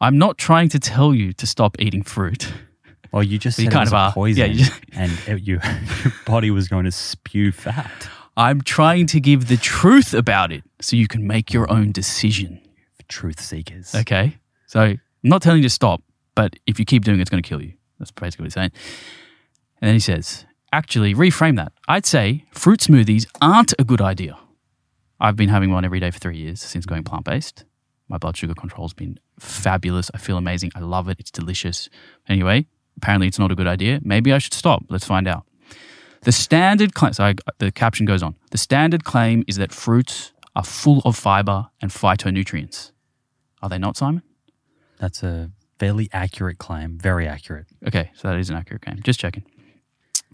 I'm 0.00 0.18
not 0.18 0.38
trying 0.38 0.68
to 0.70 0.78
tell 0.78 1.14
you 1.14 1.32
to 1.34 1.46
stop 1.46 1.76
eating 1.78 2.02
fruit. 2.02 2.52
Well, 3.12 3.22
you 3.22 3.38
just 3.38 3.58
you 3.60 3.68
kind 3.68 3.86
of 3.86 3.94
are. 3.94 4.12
poison, 4.12 4.38
Yeah, 4.40 4.46
you 4.46 4.64
just- 4.64 4.80
and 4.92 5.12
it, 5.26 5.42
you, 5.42 5.60
your 6.04 6.12
body 6.26 6.50
was 6.50 6.68
going 6.68 6.84
to 6.84 6.92
spew 6.92 7.52
fat. 7.52 8.08
I'm 8.36 8.60
trying 8.60 9.06
to 9.08 9.20
give 9.20 9.48
the 9.48 9.56
truth 9.56 10.12
about 10.12 10.52
it 10.52 10.62
so 10.80 10.94
you 10.96 11.08
can 11.08 11.26
make 11.26 11.52
your 11.54 11.70
own 11.72 11.92
decision. 11.92 12.60
Truth 13.08 13.40
seekers. 13.40 13.94
Okay, 13.94 14.36
so 14.66 14.80
I'm 14.80 15.00
not 15.22 15.40
telling 15.40 15.62
you 15.62 15.68
to 15.68 15.72
stop, 15.72 16.02
but 16.34 16.56
if 16.66 16.78
you 16.78 16.84
keep 16.84 17.04
doing 17.04 17.18
it, 17.18 17.22
it's 17.22 17.30
going 17.30 17.42
to 17.42 17.48
kill 17.48 17.62
you. 17.62 17.72
That's 17.98 18.10
basically 18.10 18.42
what 18.42 18.46
he's 18.48 18.54
saying. 18.54 18.72
And 19.80 19.88
then 19.88 19.94
he 19.94 20.00
says, 20.00 20.44
actually, 20.72 21.14
reframe 21.14 21.56
that. 21.56 21.72
I'd 21.88 22.04
say 22.04 22.44
fruit 22.50 22.80
smoothies 22.80 23.26
aren't 23.40 23.72
a 23.78 23.84
good 23.84 24.02
idea. 24.02 24.36
I've 25.20 25.36
been 25.36 25.48
having 25.48 25.70
one 25.70 25.84
every 25.84 26.00
day 26.00 26.10
for 26.10 26.18
three 26.18 26.36
years 26.36 26.60
since 26.60 26.84
going 26.84 27.04
plant 27.04 27.24
based. 27.24 27.64
My 28.08 28.18
blood 28.18 28.36
sugar 28.36 28.54
control's 28.54 28.92
been 28.92 29.18
fabulous. 29.38 30.10
I 30.14 30.18
feel 30.18 30.36
amazing. 30.36 30.72
I 30.74 30.80
love 30.80 31.08
it. 31.08 31.18
It's 31.18 31.30
delicious. 31.30 31.88
Anyway, 32.28 32.66
apparently 32.96 33.26
it's 33.26 33.38
not 33.38 33.50
a 33.50 33.54
good 33.54 33.66
idea. 33.66 34.00
Maybe 34.02 34.32
I 34.32 34.38
should 34.38 34.54
stop. 34.54 34.84
Let's 34.88 35.04
find 35.04 35.26
out. 35.26 35.44
The 36.22 36.32
standard 36.32 36.94
claim, 36.94 37.12
so 37.12 37.24
I, 37.24 37.34
the 37.58 37.70
caption 37.70 38.06
goes 38.06 38.22
on. 38.22 38.34
The 38.50 38.58
standard 38.58 39.04
claim 39.04 39.44
is 39.46 39.56
that 39.56 39.72
fruits 39.72 40.32
are 40.54 40.64
full 40.64 41.02
of 41.04 41.16
fiber 41.16 41.68
and 41.80 41.90
phytonutrients. 41.90 42.92
Are 43.62 43.68
they 43.68 43.78
not, 43.78 43.96
Simon? 43.96 44.22
That's 44.98 45.22
a 45.22 45.50
fairly 45.78 46.08
accurate 46.12 46.58
claim. 46.58 46.98
Very 46.98 47.28
accurate. 47.28 47.66
Okay, 47.86 48.10
so 48.14 48.28
that 48.28 48.38
is 48.38 48.50
an 48.50 48.56
accurate 48.56 48.82
claim. 48.82 49.00
Just 49.02 49.20
checking. 49.20 49.44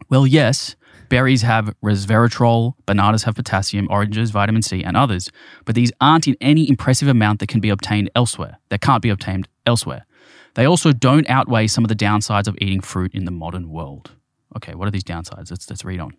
Well, 0.09 0.27
yes, 0.27 0.77
berries 1.09 1.43
have 1.43 1.75
resveratrol, 1.85 2.75
bananas 2.87 3.25
have 3.25 3.35
potassium, 3.35 3.89
oranges, 3.91 4.31
vitamin 4.31 4.63
C, 4.63 4.83
and 4.83 4.97
others, 4.97 5.31
but 5.65 5.75
these 5.75 5.93
aren't 6.01 6.27
in 6.27 6.37
any 6.41 6.69
impressive 6.69 7.09
amount 7.09 7.41
that 7.41 7.49
can 7.49 7.61
be 7.61 7.69
obtained 7.69 8.11
elsewhere. 8.15 8.59
That 8.71 8.81
can't 8.81 9.03
be 9.03 9.11
obtained 9.11 9.49
elsewhere. 9.67 10.07
They 10.55 10.67
also 10.67 10.93
don't 10.93 11.29
outweigh 11.29 11.67
some 11.67 11.85
of 11.85 11.89
the 11.89 11.95
downsides 11.95 12.47
of 12.47 12.57
eating 12.61 12.81
fruit 12.81 13.15
in 13.15 13.25
the 13.25 13.31
modern 13.31 13.71
world. 13.71 14.13
Okay, 14.57 14.75
what 14.75 14.87
are 14.87 14.91
these 14.91 15.05
downsides? 15.05 15.51
Let's, 15.51 15.69
let's 15.69 15.85
read 15.85 16.01
on. 16.01 16.17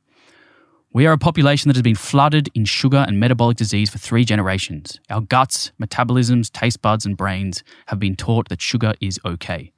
We 0.92 1.08
are 1.08 1.14
a 1.14 1.18
population 1.18 1.70
that 1.70 1.76
has 1.76 1.82
been 1.82 1.96
flooded 1.96 2.50
in 2.54 2.66
sugar 2.66 3.04
and 3.08 3.20
metabolic 3.20 3.58
disease 3.58 3.90
for 3.90 3.98
three 3.98 4.24
generations. 4.24 5.00
Our 5.10 5.22
guts, 5.22 5.72
metabolisms, 5.82 6.52
taste 6.52 6.84
buds, 6.84 7.04
and 7.04 7.18
brains 7.18 7.64
have 7.88 8.00
been 8.00 8.16
taught 8.16 8.50
that 8.50 8.62
sugar 8.62 8.94
is 9.02 9.20
okay. 9.26 9.72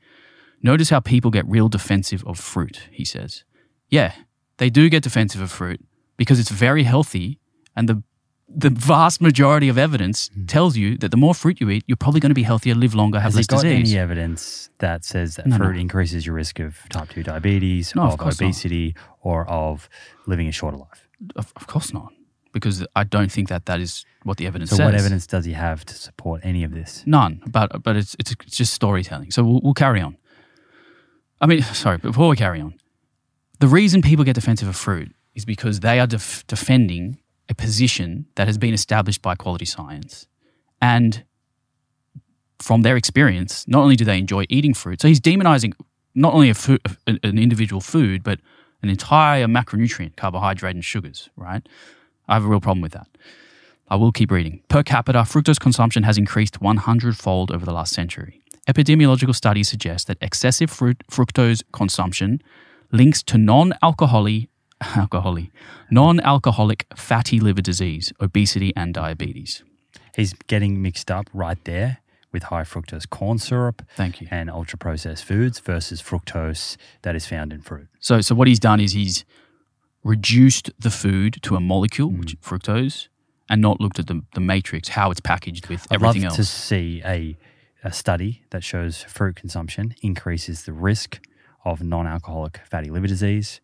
Notice 0.61 0.90
how 0.90 0.99
people 0.99 1.32
get 1.32 1.48
real 1.48 1.69
defensive 1.69 2.22
of 2.26 2.38
fruit, 2.38 2.90
he 2.91 3.06
says. 3.06 3.45
Yeah, 3.90 4.14
they 4.57 4.70
do 4.70 4.90
get 4.90 5.03
defensive 5.03 5.41
of 5.41 5.52
fruit 5.52 5.82
because 6.18 6.40
it's 6.40 6.49
very 6.49 6.84
healthy 6.84 7.40
and 7.76 7.90
the 7.90 8.03
the 8.48 8.70
vast 8.70 9.22
majority 9.22 9.70
of 9.70 9.78
evidence 9.78 10.30
hmm. 10.34 10.45
tells 10.45 10.78
you 10.78 10.98
that 10.99 11.10
the 11.12 11.18
more 11.18 11.34
fruit 11.34 11.60
you 11.60 11.70
eat, 11.70 11.84
you're 11.88 11.98
probably 11.98 12.20
going 12.20 12.30
to 12.30 12.36
be 12.36 12.44
healthier, 12.44 12.76
live 12.76 12.94
longer, 12.94 13.20
have 13.20 13.34
Has 13.34 13.36
less 13.36 13.45
it 13.45 13.49
got 13.49 13.64
disease. 13.64 13.91
any 13.91 13.99
evidence 13.99 14.70
that 14.78 15.03
says 15.03 15.36
that 15.36 15.48
No, 15.48 15.57
no. 15.57 15.66
fruit 15.66 15.78
increases 15.78 16.26
your 16.26 16.36
risk 16.36 16.60
of 16.60 16.78
type 16.90 17.10
2 17.10 17.24
diabetes, 17.24 17.95
No, 17.95 18.03
of 18.03 18.14
of, 18.14 18.20
course 18.20 18.40
not. 18.40 18.48
obesity, 18.48 18.95
or 19.22 19.48
of 19.49 19.90
living 20.28 20.48
a 20.48 20.52
shorter 20.52 20.78
life? 20.78 21.07
Of, 21.36 21.53
of 21.56 21.66
course 21.66 21.91
not, 21.91 22.14
because 22.53 22.86
I 22.95 23.03
don't 23.03 23.32
think 23.32 23.49
that 23.49 23.66
that 23.66 23.80
is 23.80 24.06
what 24.24 24.38
the 24.38 24.45
evidence 24.45 24.70
says. 24.70 24.78
So, 24.78 24.84
says. 24.84 24.94
what 24.94 24.99
evidence 24.99 25.28
does 25.28 25.45
he 25.45 25.53
have 25.53 25.84
to 25.86 25.95
support 25.95 26.41
any 26.44 26.64
of 26.64 26.72
this? 26.72 27.03
None, 27.06 27.41
but 27.48 27.82
but 27.82 27.95
it's 27.95 28.16
it's, 28.20 28.32
it's 28.45 28.57
just 28.57 28.74
storytelling. 28.74 29.32
So 29.32 29.44
we'll, 29.44 29.62
we'll 29.64 29.74
carry 29.74 30.02
on. 30.02 30.18
I 31.41 31.48
mean, 31.48 31.62
sorry, 31.74 31.98
but 31.98 32.10
before 32.10 32.30
we 32.30 32.36
carry 32.36 32.62
on, 32.62 32.76
the 33.60 33.68
reason 33.68 34.02
people 34.02 34.26
get 34.26 34.36
defensive 34.36 34.68
of 34.68 34.76
fruit 34.76 35.14
is 35.34 35.45
because 35.45 35.82
they 35.82 35.99
are 35.99 36.07
def- 36.07 36.45
defending 36.48 37.19
a 37.49 37.56
position 37.56 38.26
that 38.36 38.48
has 38.48 38.57
been 38.57 38.73
established 38.73 39.22
by 39.22 39.36
quality 39.36 39.65
science, 39.65 40.27
and 40.82 41.23
from 42.60 42.82
their 42.82 42.98
experience, 42.98 43.68
not 43.68 43.82
only 43.82 43.95
do 43.95 44.06
they 44.06 44.18
enjoy 44.18 44.45
eating 44.49 44.73
fruit, 44.73 45.02
so 45.02 45.07
he's 45.07 45.19
demonizing 45.19 45.73
not 46.14 46.34
only 46.34 46.49
a 46.49 46.53
food, 46.53 46.80
an 47.06 47.38
individual 47.38 47.82
food, 47.82 48.23
but 48.23 48.40
an 48.82 48.90
entire 48.90 49.45
macronutrient, 49.48 50.15
carbohydrate 50.15 50.76
and 50.76 50.86
sugars. 50.86 51.30
Right? 51.36 51.68
I 52.27 52.36
have 52.36 52.45
a 52.45 52.48
real 52.48 52.61
problem 52.61 52.82
with 52.82 52.94
that. 52.94 53.07
I 53.88 53.95
will 53.98 54.11
keep 54.11 54.32
reading. 54.32 54.61
Per 54.68 54.82
capita, 54.82 55.19
fructose 55.19 55.60
consumption 55.60 56.03
has 56.03 56.18
increased 56.18 56.60
100 56.60 57.18
fold 57.18 57.52
over 57.52 57.65
the 57.65 57.73
last 57.73 57.94
century. 57.94 58.41
Epidemiological 58.68 59.36
studies 59.36 59.69
suggest 59.69 60.07
that 60.07 60.18
excessive 60.22 60.72
fruit, 60.72 61.03
fructose 61.11 61.61
consumption 61.72 62.41
links 62.95 63.22
to 63.23 63.38
non-alcoholic, 63.38 64.49
alcoholic, 64.95 65.49
non-alcoholic 65.91 66.88
fatty 66.95 67.39
liver 67.39 67.61
disease, 67.61 68.13
obesity, 68.19 68.73
and 68.76 68.93
diabetes. 68.93 69.63
He's 70.15 70.34
getting 70.47 70.81
mixed 70.81 71.11
up 71.11 71.30
right 71.34 71.63
there 71.65 71.99
with 72.31 72.43
high 72.43 72.63
fructose 72.63 73.09
corn 73.09 73.38
syrup 73.38 73.81
Thank 73.95 74.19
you. 74.22 74.27
and 74.30 74.49
ultra 74.49 74.77
processed 74.77 75.23
foods 75.23 75.59
versus 75.59 76.01
fructose 76.01 76.76
that 77.03 77.15
is 77.15 77.26
found 77.26 77.53
in 77.53 77.61
fruit. 77.61 77.88
So, 77.99 78.22
so 78.22 78.35
what 78.35 78.47
he's 78.47 78.59
done 78.59 78.80
is 78.80 78.91
he's 78.91 79.23
reduced 80.03 80.69
the 80.77 80.89
food 80.89 81.41
to 81.43 81.55
a 81.55 81.59
molecule, 81.59 82.11
mm. 82.11 82.19
which 82.19 82.39
fructose, 82.41 83.07
and 83.49 83.61
not 83.61 83.80
looked 83.80 83.99
at 83.99 84.07
the, 84.07 84.22
the 84.34 84.41
matrix, 84.41 84.89
how 84.89 85.11
it's 85.11 85.22
packaged 85.22 85.67
with 85.67 85.88
I'd 85.89 85.95
everything 85.95 86.23
love 86.23 86.31
else. 86.31 86.35
to 86.38 86.45
see 86.45 87.01
a, 87.05 87.38
a 87.84 87.93
study 87.93 88.43
that 88.49 88.63
shows 88.63 89.03
fruit 89.03 89.35
consumption 89.35 89.95
increases 90.01 90.63
the 90.63 90.73
risk 90.73 91.19
of 91.65 91.81
non 91.81 92.07
alcoholic 92.07 92.61
fatty 92.69 92.89
liver 92.89 93.07
disease. 93.07 93.61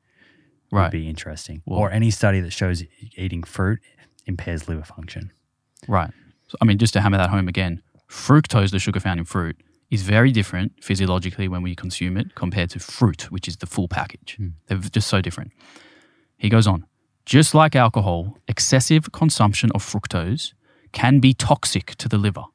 Right. 0.71 0.83
Would 0.83 0.91
be 0.91 1.09
interesting. 1.09 1.61
Well- 1.65 1.79
or 1.79 1.91
any 1.91 2.11
study 2.11 2.39
that 2.41 2.51
shows 2.51 2.83
eating 3.15 3.43
fruit 3.43 3.79
impairs 4.25 4.67
liver 4.67 4.83
function. 4.83 5.31
Right. 5.87 6.11
So, 6.47 6.57
I 6.61 6.65
mean, 6.65 6.77
just 6.77 6.93
to 6.93 7.01
hammer 7.01 7.17
that 7.17 7.29
home 7.29 7.47
again, 7.47 7.81
fructose, 8.09 8.71
the 8.71 8.79
sugar 8.79 8.99
found 8.99 9.19
in 9.19 9.25
fruit, 9.25 9.57
is 9.89 10.03
very 10.03 10.31
different 10.31 10.81
physiologically 10.81 11.47
when 11.49 11.61
we 11.61 11.75
consume 11.75 12.15
it 12.15 12.35
compared 12.35 12.69
to 12.71 12.79
fruit, 12.79 13.29
which 13.31 13.47
is 13.47 13.57
the 13.57 13.65
full 13.65 13.87
package. 13.87 14.35
Hmm. 14.37 14.47
They're 14.67 14.77
just 14.77 15.07
so 15.07 15.21
different. 15.21 15.51
He 16.37 16.49
goes 16.49 16.65
on, 16.67 16.85
just 17.25 17.53
like 17.53 17.75
alcohol, 17.75 18.37
excessive 18.47 19.11
consumption 19.11 19.69
of 19.75 19.83
fructose 19.83 20.53
can 20.91 21.19
be 21.19 21.33
toxic 21.33 21.95
to 21.95 22.07
the 22.07 22.17
liver. 22.17 22.45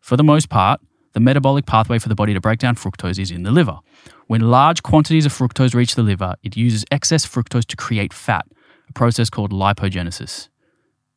For 0.00 0.16
the 0.16 0.24
most 0.24 0.48
part, 0.48 0.80
the 1.12 1.20
metabolic 1.20 1.66
pathway 1.66 1.98
for 1.98 2.08
the 2.08 2.14
body 2.14 2.34
to 2.34 2.40
break 2.40 2.58
down 2.58 2.74
fructose 2.74 3.18
is 3.18 3.30
in 3.30 3.42
the 3.42 3.50
liver. 3.50 3.78
When 4.26 4.40
large 4.40 4.82
quantities 4.82 5.26
of 5.26 5.32
fructose 5.32 5.74
reach 5.74 5.94
the 5.94 6.02
liver, 6.02 6.34
it 6.42 6.56
uses 6.56 6.84
excess 6.90 7.26
fructose 7.26 7.66
to 7.66 7.76
create 7.76 8.12
fat, 8.12 8.46
a 8.88 8.92
process 8.92 9.28
called 9.28 9.52
lipogenesis, 9.52 10.48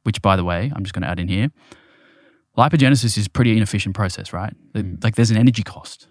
which, 0.04 0.22
by 0.22 0.36
the 0.36 0.44
way, 0.44 0.72
I'm 0.76 0.84
just 0.84 0.94
going 0.94 1.04
to 1.04 1.10
add 1.10 1.20
in 1.20 1.28
here. 1.28 1.50
Lipogenesis 2.58 3.18
is 3.18 3.28
a 3.28 3.30
pretty 3.30 3.56
inefficient 3.56 3.96
process, 3.96 4.32
right? 4.32 4.54
Like 4.74 5.16
there's 5.16 5.32
an 5.32 5.38
energy 5.38 5.64
cost. 5.64 6.08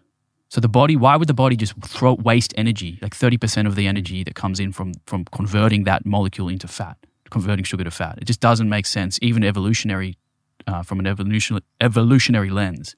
So 0.48 0.61
the 0.61 0.69
body, 0.69 0.94
why 0.94 1.16
would 1.16 1.27
the 1.27 1.35
body 1.35 1.56
just 1.56 1.74
throw 1.82 2.15
waste 2.15 2.55
energy, 2.56 2.98
like 3.02 3.15
30% 3.15 3.66
of 3.66 3.74
the 3.74 3.86
energy 3.86 4.23
that 4.24 4.35
comes 4.35 4.61
in 4.61 4.73
from 4.73 4.93
from 5.06 5.24
converting 5.27 5.85
that 5.85 6.06
molecule 6.06 6.48
into 6.48 6.69
fat, 6.69 6.97
converting 7.31 7.65
sugar 7.65 7.85
to 7.85 7.90
fat? 7.90 8.19
It 8.20 8.27
just 8.27 8.40
doesn't 8.40 8.69
make 8.69 8.86
sense, 8.86 9.19
even 9.20 9.43
evolutionary 9.43 10.16
uh, 10.66 10.82
from 10.82 11.01
an 11.01 11.06
evolution, 11.06 11.59
evolutionary 11.81 12.51
lens, 12.51 12.94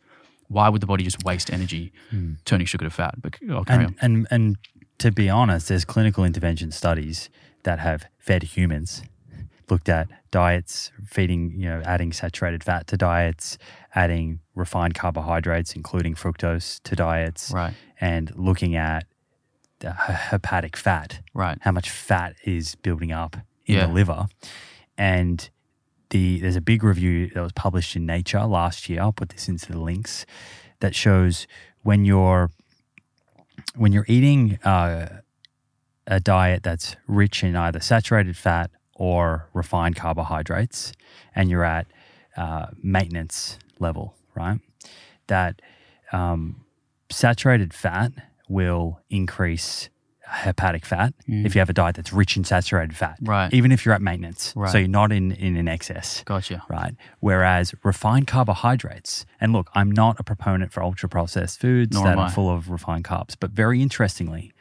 why 0.48 0.68
would 0.68 0.80
the 0.80 0.86
body 0.86 1.04
just 1.04 1.24
waste 1.24 1.52
energy 1.52 1.92
hmm. 2.10 2.34
turning 2.44 2.66
sugar 2.66 2.84
to 2.84 2.90
fat? 2.90 3.14
But 3.20 3.36
I'll 3.50 3.64
carry 3.64 3.84
and, 3.84 3.96
and 4.00 4.26
and 4.30 4.56
to 4.98 5.10
be 5.10 5.28
honest, 5.28 5.68
there's 5.68 5.84
clinical 5.84 6.24
intervention 6.24 6.70
studies 6.70 7.28
that 7.64 7.78
have 7.80 8.06
fed 8.18 8.42
humans, 8.42 9.02
looked 9.68 9.88
at 9.88 10.08
diets, 10.30 10.90
feeding, 11.06 11.52
you 11.56 11.68
know, 11.68 11.82
adding 11.84 12.12
saturated 12.12 12.64
fat 12.64 12.86
to 12.86 12.96
diets, 12.96 13.58
adding 13.94 14.40
refined 14.54 14.94
carbohydrates, 14.94 15.74
including 15.74 16.14
fructose, 16.14 16.80
to 16.84 16.96
diets. 16.96 17.50
Right, 17.52 17.74
and 18.00 18.32
looking 18.36 18.76
at 18.76 19.04
the 19.80 19.92
hepatic 19.92 20.76
fat, 20.76 21.20
right. 21.34 21.58
how 21.60 21.72
much 21.72 21.90
fat 21.90 22.34
is 22.44 22.74
building 22.76 23.12
up 23.12 23.36
in 23.66 23.76
Yeah. 23.76 23.86
the 23.86 23.92
liver, 23.92 24.26
and 24.96 25.50
the 26.10 26.40
there's 26.40 26.56
a 26.56 26.60
big 26.60 26.82
review 26.82 27.28
that 27.34 27.40
was 27.40 27.52
published 27.52 27.96
in 27.96 28.06
Nature 28.06 28.44
last 28.44 28.88
year. 28.88 29.00
I'll 29.00 29.12
put 29.12 29.30
this 29.30 29.48
into 29.48 29.72
the 29.72 29.78
links 29.78 30.26
that 30.80 30.94
shows 30.94 31.46
when 31.82 32.04
you're 32.04 32.50
when 33.74 33.92
you're 33.92 34.06
eating 34.08 34.58
uh, 34.64 35.20
a 36.06 36.20
diet 36.20 36.62
that's 36.62 36.96
rich 37.06 37.42
in 37.42 37.56
either 37.56 37.80
saturated 37.80 38.36
fat 38.36 38.70
or 38.94 39.48
refined 39.52 39.96
carbohydrates, 39.96 40.92
and 41.34 41.50
you're 41.50 41.64
at 41.64 41.86
uh, 42.36 42.66
maintenance 42.82 43.58
level, 43.78 44.14
right? 44.34 44.60
That 45.26 45.60
um, 46.12 46.64
saturated 47.10 47.74
fat 47.74 48.12
will 48.48 49.00
increase 49.10 49.90
hepatic 50.28 50.84
fat 50.84 51.14
if 51.28 51.54
you 51.54 51.60
have 51.60 51.70
a 51.70 51.72
diet 51.72 51.94
that's 51.96 52.12
rich 52.12 52.36
in 52.36 52.44
saturated 52.44 52.96
fat, 52.96 53.16
Right. 53.22 53.52
Even 53.54 53.70
if 53.72 53.84
you're 53.84 53.94
at 53.94 54.02
maintenance, 54.02 54.52
Right. 54.56 54.70
so 54.72 54.78
you're 54.78 54.88
not 54.88 55.12
in 55.12 55.32
in 55.32 55.56
an 55.56 55.68
excess 55.68 56.22
Gotcha. 56.24 56.62
right? 56.68 56.94
Whereas 57.20 57.74
refined 57.84 58.26
carbohydrates, 58.26 59.24
and 59.40 59.52
look, 59.52 59.70
I'm 59.74 59.90
not 59.90 60.18
a 60.18 60.22
proponent 60.24 60.72
for 60.72 60.82
ultra 60.82 61.08
processed 61.08 61.60
foods 61.60 61.94
Nor 61.96 62.04
that 62.06 62.18
are 62.18 62.30
full 62.30 62.50
of 62.50 62.70
refined 62.70 63.04
carbs, 63.04 63.36
but 63.38 63.50
very 63.52 63.80
interestingly, 63.80 64.52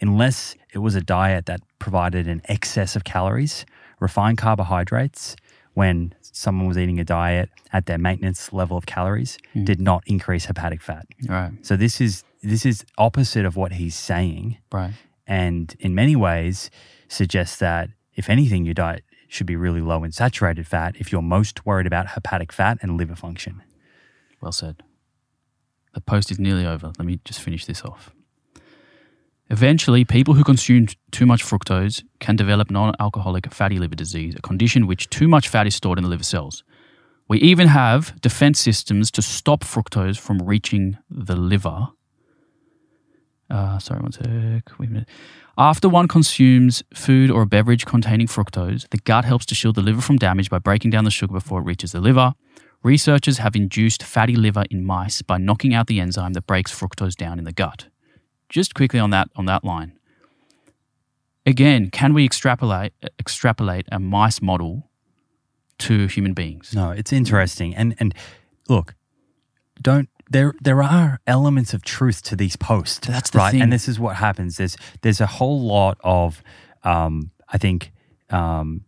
unless 0.00 0.56
it 0.74 0.78
was 0.78 0.94
a 0.94 1.00
diet 1.00 1.46
that 1.46 1.60
provided 1.78 2.26
an 2.26 2.42
excess 2.46 2.96
of 2.96 3.04
calories, 3.04 3.64
refined 4.00 4.38
carbohydrates, 4.38 5.36
when 5.74 6.12
someone 6.20 6.66
was 6.66 6.76
eating 6.76 6.98
a 7.00 7.04
diet 7.04 7.48
at 7.72 7.86
their 7.86 7.98
maintenance 7.98 8.52
level 8.52 8.76
of 8.76 8.84
calories, 8.86 9.38
Hmm. 9.54 9.64
did 9.64 9.80
not 9.80 10.02
increase 10.06 10.46
hepatic 10.46 10.82
fat. 10.82 11.06
Right, 11.28 11.52
So 11.64 11.76
this 11.76 12.00
is 12.00 12.24
this 12.44 12.66
is 12.66 12.84
opposite 12.98 13.44
of 13.46 13.54
what 13.56 13.70
he's 13.74 13.94
saying 13.94 14.56
right. 14.72 14.90
And 15.26 15.74
in 15.78 15.94
many 15.94 16.16
ways 16.16 16.70
suggests 17.08 17.56
that 17.58 17.90
if 18.14 18.28
anything 18.28 18.64
your 18.64 18.74
diet 18.74 19.04
should 19.28 19.46
be 19.46 19.56
really 19.56 19.80
low 19.80 20.04
in 20.04 20.12
saturated 20.12 20.66
fat 20.66 20.94
if 20.98 21.10
you're 21.10 21.22
most 21.22 21.64
worried 21.64 21.86
about 21.86 22.08
hepatic 22.08 22.52
fat 22.52 22.78
and 22.82 22.96
liver 22.96 23.16
function 23.16 23.62
Well 24.40 24.52
said. 24.52 24.82
The 25.94 26.00
post 26.00 26.30
is 26.30 26.38
nearly 26.38 26.66
over. 26.66 26.92
Let 26.98 27.06
me 27.06 27.20
just 27.24 27.40
finish 27.40 27.66
this 27.66 27.82
off. 27.84 28.10
Eventually, 29.50 30.04
people 30.04 30.34
who 30.34 30.44
consume 30.44 30.86
too 31.10 31.26
much 31.26 31.44
fructose 31.44 32.02
can 32.20 32.36
develop 32.36 32.70
non 32.70 32.94
alcoholic 32.98 33.52
fatty 33.52 33.78
liver 33.78 33.94
disease, 33.94 34.34
a 34.34 34.40
condition 34.40 34.86
which 34.86 35.10
too 35.10 35.28
much 35.28 35.48
fat 35.48 35.66
is 35.66 35.74
stored 35.74 35.98
in 35.98 36.04
the 36.04 36.08
liver 36.08 36.24
cells. 36.24 36.64
We 37.28 37.38
even 37.38 37.68
have 37.68 38.18
defense 38.22 38.60
systems 38.60 39.10
to 39.10 39.22
stop 39.22 39.62
fructose 39.62 40.18
from 40.18 40.38
reaching 40.38 40.96
the 41.10 41.36
liver. 41.36 41.88
Uh, 43.52 43.78
sorry, 43.78 44.00
one 44.00 44.12
sec. 44.12 44.78
Wait 44.78 44.88
a 44.88 44.92
minute. 44.92 45.08
After 45.58 45.88
one 45.88 46.08
consumes 46.08 46.82
food 46.94 47.30
or 47.30 47.42
a 47.42 47.46
beverage 47.46 47.84
containing 47.84 48.26
fructose, 48.26 48.88
the 48.88 48.96
gut 48.96 49.26
helps 49.26 49.44
to 49.46 49.54
shield 49.54 49.74
the 49.74 49.82
liver 49.82 50.00
from 50.00 50.16
damage 50.16 50.48
by 50.48 50.58
breaking 50.58 50.90
down 50.90 51.04
the 51.04 51.10
sugar 51.10 51.34
before 51.34 51.60
it 51.60 51.64
reaches 51.64 51.92
the 51.92 52.00
liver. 52.00 52.32
Researchers 52.82 53.38
have 53.38 53.54
induced 53.54 54.02
fatty 54.02 54.34
liver 54.34 54.64
in 54.70 54.84
mice 54.84 55.20
by 55.20 55.36
knocking 55.36 55.74
out 55.74 55.86
the 55.86 56.00
enzyme 56.00 56.32
that 56.32 56.46
breaks 56.46 56.72
fructose 56.72 57.14
down 57.14 57.38
in 57.38 57.44
the 57.44 57.52
gut. 57.52 57.88
Just 58.48 58.74
quickly 58.74 58.98
on 58.98 59.10
that 59.10 59.28
on 59.36 59.44
that 59.44 59.64
line. 59.64 59.92
Again, 61.44 61.90
can 61.90 62.14
we 62.14 62.24
extrapolate 62.24 62.94
extrapolate 63.20 63.86
a 63.92 63.98
mice 63.98 64.40
model 64.40 64.90
to 65.78 66.06
human 66.06 66.32
beings? 66.32 66.72
no 66.74 66.90
it's 66.90 67.12
interesting 67.12 67.74
and 67.74 67.94
and 67.98 68.14
look 68.68 68.94
don't 69.80 70.08
there 70.32 70.54
there 70.60 70.82
are 70.82 71.20
elements 71.26 71.74
of 71.74 71.82
truth 71.82 72.22
to 72.22 72.34
these 72.36 72.56
posts 72.56 73.06
That's 73.06 73.30
the 73.30 73.38
right 73.38 73.50
thing. 73.52 73.62
and 73.62 73.72
this 73.72 73.88
is 73.88 73.98
what 74.00 74.16
happens 74.16 74.56
there's 74.56 74.76
there's 75.02 75.20
a 75.20 75.26
whole 75.26 75.60
lot 75.60 75.98
of 76.02 76.42
um 76.84 77.30
i 77.48 77.58
think 77.58 77.92
um 78.30 78.82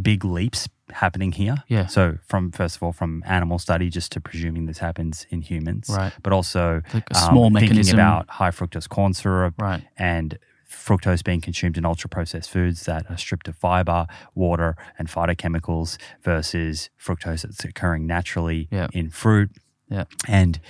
big 0.00 0.24
leaps 0.24 0.68
happening 0.90 1.32
here 1.32 1.56
Yeah. 1.68 1.86
so 1.86 2.18
from 2.26 2.52
first 2.52 2.76
of 2.76 2.82
all 2.82 2.92
from 2.92 3.22
animal 3.26 3.58
study 3.58 3.88
just 3.90 4.12
to 4.12 4.20
presuming 4.20 4.66
this 4.66 4.78
happens 4.78 5.26
in 5.30 5.40
humans 5.42 5.86
Right. 5.90 6.12
but 6.22 6.32
also 6.32 6.82
Like 6.94 7.04
a 7.10 7.14
small 7.16 7.44
thinking 7.50 7.54
mechanism. 7.70 7.96
about 7.98 8.28
high 8.30 8.50
fructose 8.50 8.88
corn 8.88 9.12
syrup 9.14 9.54
Right. 9.60 9.82
and 9.96 10.38
fructose 10.70 11.24
being 11.24 11.40
consumed 11.40 11.76
in 11.78 11.84
ultra 11.84 12.08
processed 12.08 12.50
foods 12.50 12.84
that 12.84 13.08
are 13.10 13.16
stripped 13.16 13.48
of 13.48 13.56
fiber, 13.56 14.06
water, 14.34 14.76
and 14.98 15.08
phytochemicals 15.08 15.96
versus 16.22 16.90
fructose 17.04 17.42
that's 17.42 17.64
occurring 17.64 18.06
naturally 18.06 18.68
Yeah. 18.70 18.88
in 18.92 19.10
fruit. 19.10 19.50
Yeah. 19.88 20.04
And 20.28 20.60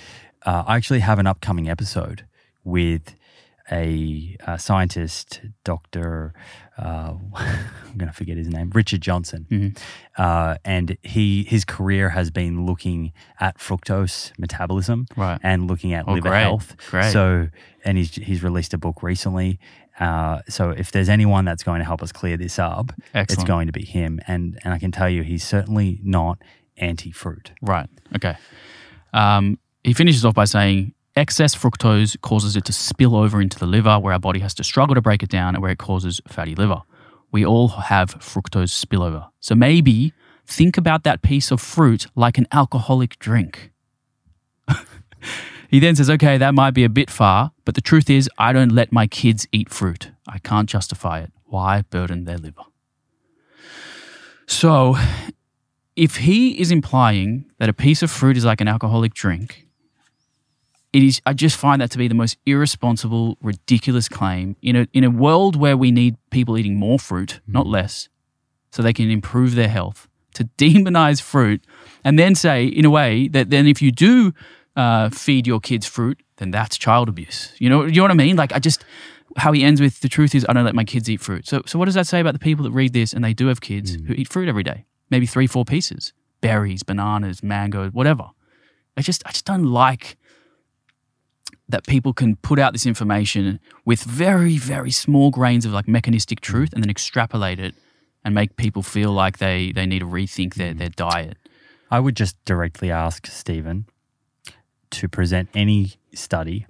uh, 0.45 0.63
I 0.67 0.75
actually 0.75 0.99
have 1.01 1.19
an 1.19 1.27
upcoming 1.27 1.69
episode 1.69 2.25
with 2.63 3.15
a, 3.69 4.37
uh 4.45 4.55
scientist, 4.55 5.41
Dr. 5.65 6.33
Uh, 6.77 7.15
I'm 7.35 7.97
going 7.97 8.07
to 8.07 8.13
forget 8.13 8.37
his 8.37 8.47
name, 8.47 8.69
Richard 8.73 9.01
Johnson. 9.01 9.45
Mhm. 9.49 9.77
Uh, 10.17 10.55
and 10.63 10.97
he 11.03 11.43
his 11.43 11.65
career 11.65 12.11
has 12.11 12.31
been 12.31 12.65
looking 12.65 13.11
at 13.41 13.57
fructose 13.57 14.31
metabolism 14.39 15.07
Right. 15.17 15.39
and 15.43 15.67
looking 15.67 15.93
at 15.93 16.05
Oh, 16.07 16.13
liver 16.13 16.29
great. 16.29 16.43
health. 16.43 16.75
Great. 16.89 17.11
So, 17.11 17.49
and 17.83 17.97
he's 17.97 18.15
he's 18.15 18.41
released 18.43 18.73
a 18.73 18.77
book 18.77 19.03
recently. 19.03 19.59
Uh, 19.99 20.41
so, 20.47 20.69
if 20.69 20.91
there's 20.91 21.09
anyone 21.09 21.43
that's 21.43 21.63
going 21.63 21.79
to 21.79 21.85
help 21.85 22.01
us 22.03 22.11
clear 22.13 22.37
this 22.37 22.59
up, 22.59 22.93
it's 23.15 23.43
going 23.43 23.65
to 23.67 23.73
be 23.73 23.83
him. 23.83 24.21
And 24.27 24.57
and 24.63 24.73
I 24.73 24.79
can 24.79 24.91
tell 24.91 25.09
you, 25.09 25.23
he's 25.23 25.43
certainly 25.43 25.99
not 26.03 26.37
anti-fruit. 26.77 27.51
Right. 27.61 27.89
Okay. 28.15 28.35
Um, 29.17 29.57
he 29.83 29.93
finishes 29.93 30.23
off 30.23 30.35
by 30.35 30.45
saying 30.45 30.93
excess 31.15 31.55
fructose 31.55 32.19
causes 32.21 32.55
it 32.55 32.65
to 32.65 32.73
spill 32.73 33.15
over 33.15 33.41
into 33.41 33.57
the 33.57 33.65
liver, 33.65 33.97
where 33.99 34.13
our 34.13 34.19
body 34.19 34.39
has 34.41 34.53
to 34.53 34.63
struggle 34.63 34.93
to 34.93 35.01
break 35.01 35.23
it 35.23 35.29
down, 35.29 35.55
and 35.55 35.61
where 35.61 35.71
it 35.71 35.79
causes 35.79 36.21
fatty 36.27 36.53
liver. 36.53 36.83
We 37.31 37.43
all 37.43 37.67
have 37.67 38.13
fructose 38.19 38.85
spillover. 38.85 39.27
So 39.39 39.55
maybe 39.55 40.13
think 40.45 40.77
about 40.77 41.03
that 41.03 41.23
piece 41.23 41.49
of 41.49 41.59
fruit 41.59 42.07
like 42.15 42.37
an 42.37 42.47
alcoholic 42.51 43.17
drink. 43.17 43.71
he 45.69 45.79
then 45.79 45.95
says, 45.95 46.09
okay, 46.11 46.37
that 46.37 46.53
might 46.53 46.71
be 46.71 46.83
a 46.83 46.89
bit 46.89 47.09
far, 47.09 47.51
but 47.65 47.73
the 47.73 47.81
truth 47.81 48.09
is, 48.09 48.29
I 48.37 48.53
don't 48.53 48.71
let 48.71 48.91
my 48.91 49.07
kids 49.07 49.47
eat 49.51 49.69
fruit. 49.69 50.11
I 50.27 50.37
can't 50.37 50.69
justify 50.69 51.21
it. 51.21 51.31
Why 51.45 51.81
burden 51.81 52.25
their 52.25 52.37
liver? 52.37 52.63
So, 54.45 54.95
if 55.97 56.17
he 56.17 56.61
is 56.61 56.71
implying 56.71 57.45
that 57.57 57.67
a 57.67 57.73
piece 57.73 58.03
of 58.03 58.11
fruit 58.11 58.37
is 58.37 58.45
like 58.45 58.61
an 58.61 58.67
alcoholic 58.67 59.15
drink, 59.15 59.67
it 60.93 61.03
is. 61.03 61.21
I 61.25 61.33
just 61.33 61.57
find 61.57 61.81
that 61.81 61.91
to 61.91 61.97
be 61.97 62.07
the 62.07 62.15
most 62.15 62.37
irresponsible, 62.45 63.37
ridiculous 63.41 64.07
claim 64.07 64.55
in 64.61 64.75
a 64.75 64.87
in 64.93 65.03
a 65.03 65.09
world 65.09 65.55
where 65.55 65.75
we 65.75 65.91
need 65.91 66.15
people 66.29 66.57
eating 66.57 66.75
more 66.75 66.99
fruit, 66.99 67.41
not 67.47 67.65
less, 67.65 68.09
so 68.71 68.81
they 68.81 68.93
can 68.93 69.09
improve 69.09 69.55
their 69.55 69.67
health. 69.67 70.07
To 70.35 70.43
demonize 70.57 71.19
fruit 71.19 71.65
and 72.03 72.19
then 72.19 72.35
say, 72.35 72.67
in 72.67 72.85
a 72.85 72.91
way, 72.91 73.27
that 73.29 73.49
then 73.49 73.65
if 73.65 73.81
you 73.81 73.91
do 73.91 74.33
uh, 74.75 75.09
feed 75.09 75.47
your 75.47 75.59
kids 75.59 75.87
fruit, 75.87 76.21
then 76.35 76.51
that's 76.51 76.77
child 76.77 77.09
abuse. 77.09 77.53
You 77.57 77.69
know, 77.69 77.85
you 77.85 77.95
know 77.95 78.03
what 78.03 78.11
I 78.11 78.13
mean? 78.13 78.35
Like 78.35 78.53
I 78.53 78.59
just 78.59 78.85
how 79.35 79.51
he 79.51 79.63
ends 79.63 79.81
with 79.81 80.01
the 80.01 80.09
truth 80.09 80.35
is 80.35 80.45
I 80.47 80.53
don't 80.53 80.63
let 80.63 80.75
my 80.75 80.83
kids 80.83 81.09
eat 81.09 81.21
fruit. 81.21 81.47
So 81.47 81.63
so 81.65 81.79
what 81.79 81.85
does 81.85 81.95
that 81.95 82.05
say 82.05 82.19
about 82.19 82.33
the 82.33 82.39
people 82.39 82.63
that 82.65 82.71
read 82.71 82.93
this 82.93 83.13
and 83.13 83.23
they 83.23 83.33
do 83.33 83.47
have 83.47 83.61
kids 83.61 83.95
who 83.95 84.13
eat 84.13 84.29
fruit 84.29 84.47
every 84.47 84.63
day? 84.63 84.85
Maybe 85.09 85.25
three, 85.25 85.47
four 85.47 85.65
pieces. 85.65 86.13
Berries, 86.41 86.83
bananas, 86.83 87.41
mango, 87.41 87.89
whatever. 87.89 88.29
I 88.95 89.01
just 89.01 89.25
I 89.25 89.31
just 89.31 89.45
don't 89.45 89.65
like 89.65 90.17
that 91.69 91.85
people 91.85 92.13
can 92.13 92.35
put 92.37 92.59
out 92.59 92.73
this 92.73 92.85
information 92.85 93.59
with 93.85 94.03
very, 94.03 94.57
very 94.57 94.91
small 94.91 95.31
grains 95.31 95.65
of 95.65 95.73
like 95.73 95.87
mechanistic 95.87 96.39
truth 96.39 96.71
and 96.73 96.81
then 96.81 96.89
extrapolate 96.89 97.59
it 97.59 97.75
and 98.23 98.33
make 98.33 98.55
people 98.55 98.81
feel 98.81 99.11
like 99.11 99.37
they, 99.37 99.71
they 99.73 99.85
need 99.85 99.99
to 99.99 100.05
rethink 100.05 100.55
their, 100.55 100.73
their 100.73 100.89
mm. 100.89 100.95
diet. 100.95 101.37
I 101.91 101.99
would 101.99 102.15
just 102.15 102.43
directly 102.45 102.91
ask 102.91 103.27
Steven 103.27 103.85
to 104.91 105.09
present 105.09 105.49
any 105.53 105.93
study, 106.13 106.67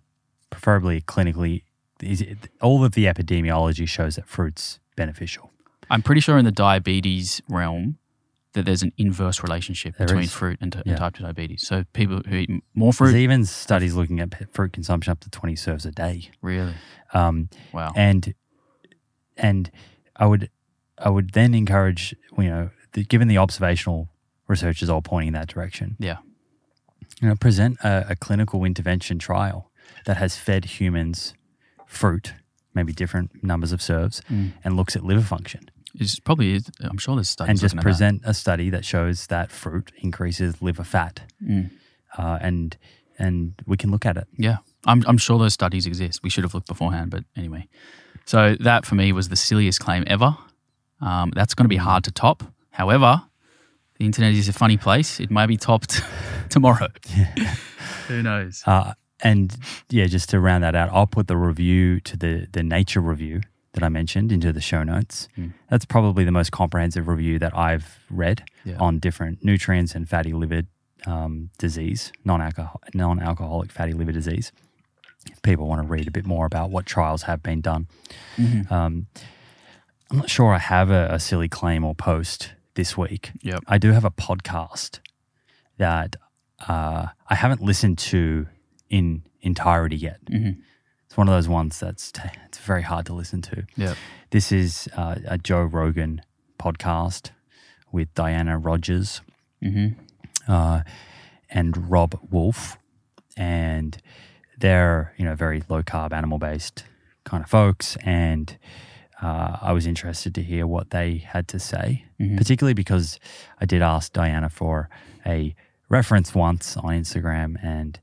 preferably 0.49 1.01
clinically. 1.01 1.63
Is 2.01 2.21
it, 2.21 2.49
all 2.61 2.83
of 2.83 2.93
the 2.93 3.05
epidemiology 3.05 3.87
shows 3.87 4.15
that 4.15 4.27
fruit's 4.27 4.79
beneficial. 4.95 5.51
I'm 5.89 6.01
pretty 6.01 6.19
sure 6.19 6.37
in 6.37 6.43
the 6.43 6.51
diabetes 6.51 7.41
realm 7.47 7.97
that 8.57 8.65
there's 8.65 8.83
an 8.83 8.91
inverse 8.97 9.41
relationship 9.43 9.95
There 9.97 10.07
between 10.07 10.25
is. 10.25 10.33
fruit 10.33 10.57
and, 10.61 10.73
t- 10.73 10.79
Yeah. 10.85 10.93
and 10.93 10.99
type 10.99 11.15
2 11.15 11.23
diabetes. 11.23 11.65
So 11.65 11.85
people 11.93 12.21
who 12.27 12.35
eat 12.35 12.49
more 12.73 12.91
fruit. 12.91 13.11
There's 13.11 13.21
even 13.21 13.45
studies 13.45 13.93
looking 13.95 14.19
at 14.19 14.53
fruit 14.53 14.73
consumption 14.73 15.11
up 15.11 15.19
to 15.21 15.29
20 15.29 15.55
serves 15.55 15.85
a 15.85 15.91
day. 15.91 16.29
really? 16.41 16.73
Um, 17.13 17.49
Wow. 17.71 17.93
and 17.95 18.33
and 19.37 19.71
I 20.15 20.25
would 20.25 20.49
I 20.97 21.09
would 21.09 21.31
then 21.31 21.53
encourage 21.53 22.15
you 22.37 22.45
know 22.49 22.69
the, 22.93 23.03
given 23.03 23.27
the 23.27 23.37
observational 23.37 24.09
research 24.47 24.81
is 24.81 24.89
all 24.89 25.01
pointing 25.01 25.29
in 25.29 25.33
that 25.35 25.47
direction. 25.47 25.95
Yeah. 25.99 26.17
You 27.21 27.29
know, 27.29 27.35
present 27.35 27.77
a, 27.83 28.05
a 28.09 28.15
clinical 28.15 28.63
intervention 28.65 29.19
trial 29.19 29.71
that 30.05 30.17
has 30.17 30.35
fed 30.37 30.65
humans 30.65 31.33
fruit, 31.85 32.33
maybe 32.73 32.93
different 32.93 33.43
numbers 33.43 33.71
of 33.71 33.81
serves, 33.81 34.21
Mm. 34.29 34.53
and 34.63 34.75
looks 34.75 34.95
at 34.95 35.03
liver 35.03 35.21
function. 35.21 35.69
It's 35.99 36.19
probably 36.19 36.53
is. 36.53 36.69
I'm 36.81 36.97
sure 36.97 37.15
there's 37.15 37.29
studies 37.29 37.49
and 37.49 37.59
just 37.59 37.77
present 37.77 38.21
a 38.23 38.33
study 38.33 38.69
that 38.69 38.85
shows 38.85 39.27
that 39.27 39.51
fruit 39.51 39.91
increases 39.97 40.61
liver 40.61 40.83
fat. 40.83 41.21
Mm. 41.43 41.71
uh, 42.17 42.37
and 42.41 42.77
and 43.19 43.53
we 43.65 43.77
can 43.77 43.89
look 43.89 44.05
at 44.05 44.15
it. 44.17 44.27
Yeah, 44.37 44.57
I'm, 44.85 45.03
I'm 45.07 45.17
sure 45.17 45.39
those 45.39 45.53
studies 45.53 45.85
exist. 45.87 46.21
We 46.23 46.29
should 46.29 46.43
have 46.43 46.53
looked 46.53 46.67
beforehand, 46.67 47.09
but 47.09 47.23
anyway. 47.35 47.67
So 48.25 48.55
that 48.59 48.85
for 48.85 48.95
me 48.95 49.11
was 49.11 49.29
the 49.29 49.35
silliest 49.35 49.79
claim 49.79 50.03
ever. 50.07 50.37
Um, 51.01 51.31
that's 51.35 51.53
going 51.53 51.65
to 51.65 51.69
be 51.69 51.77
hard 51.77 52.03
to 52.03 52.11
top. 52.11 52.43
However, 52.71 53.23
the 53.97 54.05
internet 54.05 54.33
is 54.33 54.47
a 54.47 54.53
funny 54.53 54.77
place. 54.77 55.19
It 55.19 55.31
might 55.31 55.47
be 55.47 55.57
topped 55.57 56.01
tomorrow. 56.49 56.89
Who 58.07 58.21
knows? 58.21 58.63
Uh, 58.65 58.93
and 59.21 59.55
yeah, 59.89 60.05
just 60.05 60.29
to 60.29 60.39
round 60.39 60.63
that 60.63 60.75
out, 60.75 60.89
I'll 60.91 61.07
put 61.07 61.27
the 61.27 61.37
review 61.37 61.99
to 62.01 62.17
the 62.17 62.47
the 62.51 62.61
Nature 62.61 63.01
review 63.01 63.41
that 63.77 63.85
I 63.85 63.89
mentioned 63.89 64.31
into 64.31 64.51
the 64.51 64.59
show 64.61 64.81
notes. 64.83 65.27
Mm. 65.37 65.53
That's 65.69 65.85
probably 65.85 66.23
the 66.23 66.31
most 66.31 66.51
comprehensive 66.51 67.07
review 67.07 67.37
that 67.39 67.55
I've 67.55 67.99
read 68.09 68.43
Yeah. 68.65 68.77
on 68.79 68.97
different 68.99 69.43
nutrients 69.45 69.93
and 69.95 70.09
fatty 70.09 70.33
liver 70.33 70.63
um, 71.05 71.51
disease, 71.59 72.11
non-alcohol, 72.25 72.81
non-alcoholic 72.95 73.71
fatty 73.71 73.93
liver 73.93 74.11
disease. 74.11 74.51
If 75.31 75.41
people 75.43 75.67
want 75.67 75.81
to 75.83 75.87
read 75.87 76.07
a 76.07 76.11
bit 76.11 76.25
more 76.25 76.45
about 76.47 76.71
what 76.71 76.85
trials 76.87 77.23
have 77.23 77.43
been 77.43 77.61
done. 77.61 77.87
Mhm. 78.37 78.71
Um, 78.71 79.07
I'm 80.09 80.17
not 80.17 80.29
sure 80.29 80.53
I 80.53 80.57
have 80.57 80.89
a, 80.89 81.07
a 81.11 81.19
silly 81.19 81.47
claim 81.47 81.83
or 81.85 81.93
post 81.93 82.53
this 82.73 82.97
week. 82.97 83.31
Yep. 83.43 83.59
I 83.67 83.77
do 83.77 83.91
have 83.91 84.05
a 84.05 84.11
podcast 84.11 84.99
that 85.77 86.15
uh, 86.67 87.07
I 87.29 87.35
haven't 87.35 87.61
listened 87.61 87.99
to 87.99 88.47
in 88.89 89.21
entirety 89.41 89.97
yet. 89.97 90.19
Mhm. 90.25 90.57
It's 91.17 91.19
one 91.19 91.29
of 91.29 91.33
those 91.33 91.49
ones 91.49 91.79
that's 91.79 92.11
t- 92.11 92.21
it's 92.45 92.59
very 92.59 92.83
hard 92.83 93.07
to 93.07 93.13
listen 93.15 93.41
to. 93.41 93.65
Yep. 93.75 93.97
This 94.29 94.51
is 94.51 94.87
uh, 94.95 95.15
a 95.25 95.39
Joe 95.39 95.63
Rogan 95.63 96.21
podcast 96.59 97.31
with 97.91 98.13
Diana 98.13 98.59
Rogers 98.59 99.21
hmm 99.59 99.87
uh, 100.47 100.81
and 101.49 101.89
Robb 101.89 102.19
Wolf, 102.29 102.77
and 103.35 103.97
they're 104.59 105.15
you 105.17 105.25
know 105.25 105.33
very 105.33 105.63
low 105.67 105.81
carb, 105.81 106.13
animal 106.13 106.37
based 106.37 106.83
kind 107.23 107.43
of 107.43 107.49
folks, 107.49 107.97
and 108.03 108.55
uh, 109.19 109.57
I 109.59 109.71
was 109.73 109.87
interested 109.87 110.35
to 110.35 110.43
hear 110.43 110.67
what 110.67 110.91
they 110.91 111.17
had 111.17 111.47
to 111.47 111.57
say, 111.59 112.05
Mhm. 112.19 112.37
particularly 112.37 112.75
because 112.75 113.19
I 113.59 113.65
did 113.65 113.81
ask 113.81 114.13
Diana 114.13 114.49
for 114.49 114.87
a 115.25 115.55
reference 115.89 116.35
once 116.35 116.77
on 116.77 116.93
Instagram 116.93 117.55
and 117.63 117.99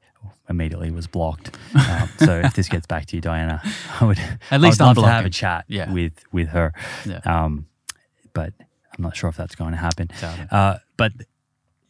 immediately 0.49 0.91
was 0.91 1.07
blocked. 1.07 1.57
um, 1.75 2.09
so 2.19 2.41
if 2.45 2.55
this 2.55 2.69
gets 2.69 2.87
back 2.87 3.07
to 3.07 3.17
you, 3.17 3.21
Diana, 3.23 3.61
I 4.01 4.05
would 4.05 4.19
At 4.51 4.61
least 4.61 4.81
I 4.81 4.89
would 4.89 4.97
love 4.99 5.07
to 5.07 5.11
have 5.13 5.25
a 5.27 5.31
chat 5.31 5.65
Yeah. 5.69 5.91
with 5.93 6.23
with 6.33 6.49
her. 6.49 6.73
Yeah. 7.07 7.21
Um, 7.25 7.67
but 8.33 8.53
I'm 8.97 9.03
not 9.03 9.17
sure 9.17 9.29
if 9.31 9.37
that's 9.37 9.55
going 9.55 9.73
to 9.73 9.79
happen. 9.79 10.09
Uh, 10.51 10.79
but 10.97 11.13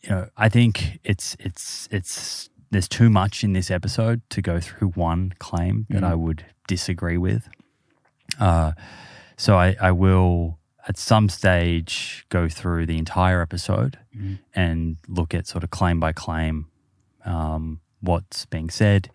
you 0.02 0.10
know, 0.10 0.28
I 0.36 0.48
think 0.48 1.00
it's 1.04 1.36
it's 1.40 1.88
it's 1.90 2.48
there's 2.70 2.88
too 2.88 3.08
much 3.10 3.44
in 3.44 3.52
this 3.52 3.70
episode 3.70 4.20
to 4.30 4.42
go 4.42 4.60
through 4.60 4.88
one 4.90 5.32
claim 5.38 5.86
that 5.90 6.02
Mhm. 6.02 6.06
I 6.10 6.14
would 6.14 6.44
disagree 6.66 7.18
with. 7.18 7.48
Uh, 8.40 8.72
so 9.36 9.56
I, 9.56 9.76
I 9.80 9.92
will 9.92 10.58
at 10.88 10.96
some 10.98 11.28
stage 11.28 12.26
go 12.28 12.48
through 12.48 12.86
the 12.86 12.98
entire 12.98 13.40
episode 13.40 13.98
Mhm. 14.16 14.38
and 14.54 14.96
look 15.08 15.34
at 15.34 15.46
sort 15.46 15.64
of 15.64 15.70
claim 15.70 16.00
by 16.00 16.12
claim 16.12 16.66
um, 17.24 17.80
what's 18.04 18.46
being 18.46 18.70
said, 18.70 19.10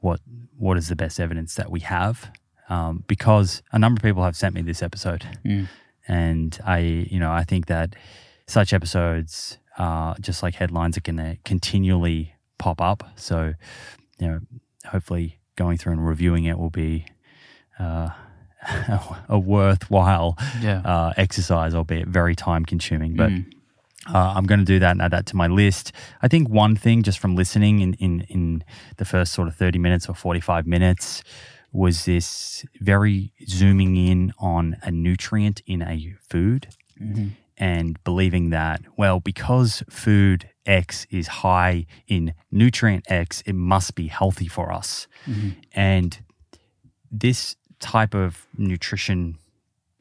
what 0.00 0.20
what 0.58 0.76
is 0.76 0.88
the 0.88 0.96
best 0.96 1.18
evidence 1.20 1.54
that 1.54 1.70
we 1.70 1.80
have, 1.80 2.30
um, 2.68 3.04
because 3.06 3.62
a 3.72 3.78
number 3.78 3.98
of 3.98 4.02
people 4.02 4.22
have 4.24 4.36
sent 4.36 4.54
me 4.54 4.62
this 4.62 4.82
episode 4.82 5.24
Mm. 5.44 5.68
and 6.08 6.58
I, 6.64 6.78
you 7.10 7.18
know, 7.18 7.32
I 7.32 7.44
think 7.44 7.66
that 7.66 7.94
such 8.46 8.72
episodes, 8.72 9.58
uh, 9.78 10.14
just 10.20 10.42
like 10.42 10.54
headlines, 10.56 10.96
are 10.98 11.00
going 11.02 11.16
to 11.16 11.36
continually 11.44 12.34
pop 12.58 12.80
up. 12.80 13.04
So, 13.16 13.54
you 14.18 14.26
know, 14.28 14.40
hopefully 14.86 15.38
going 15.56 15.78
through 15.78 15.92
and 15.92 16.06
reviewing 16.06 16.44
it 16.44 16.58
will 16.58 16.70
be 16.70 17.06
uh, 17.78 18.10
a 19.28 19.38
worthwhile 19.38 20.36
Yeah. 20.60 20.80
uh, 20.84 21.12
exercise, 21.16 21.74
albeit 21.74 22.08
very 22.08 22.34
time 22.36 22.64
consuming. 22.64 23.14
But 23.16 23.30
Mm. 23.30 23.52
Uh, 24.08 24.32
I'm 24.36 24.44
going 24.44 24.60
to 24.60 24.64
do 24.64 24.78
that 24.78 24.92
and 24.92 25.02
add 25.02 25.10
that 25.12 25.26
to 25.26 25.36
my 25.36 25.46
list. 25.46 25.92
I 26.22 26.28
think 26.28 26.48
one 26.48 26.74
thing 26.76 27.02
just 27.02 27.18
from 27.18 27.36
listening 27.36 27.80
in, 27.80 27.94
in, 27.94 28.22
in 28.28 28.64
the 28.96 29.04
first 29.04 29.32
sort 29.32 29.48
of 29.48 29.54
30 29.56 29.78
minutes 29.78 30.08
or 30.08 30.14
45 30.14 30.66
minutes 30.66 31.22
was 31.72 32.04
this 32.06 32.64
very 32.80 33.32
zooming 33.46 33.96
in 33.96 34.32
on 34.38 34.76
a 34.82 34.90
nutrient 34.90 35.62
in 35.66 35.82
a 35.82 36.14
food 36.28 36.68
Mhm. 37.00 37.30
and 37.56 38.02
believing 38.04 38.50
that, 38.50 38.82
well, 38.96 39.20
because 39.20 39.82
food 39.88 40.48
X 40.66 41.06
is 41.10 41.28
high 41.28 41.86
in 42.08 42.34
nutrient 42.50 43.04
X, 43.10 43.42
it 43.46 43.54
must 43.54 43.94
be 43.94 44.08
healthy 44.08 44.48
for 44.48 44.72
us. 44.72 45.06
Mhm. 45.26 45.54
And 45.72 46.18
this 47.10 47.56
type 47.78 48.14
of 48.14 48.46
nutrition 48.56 49.36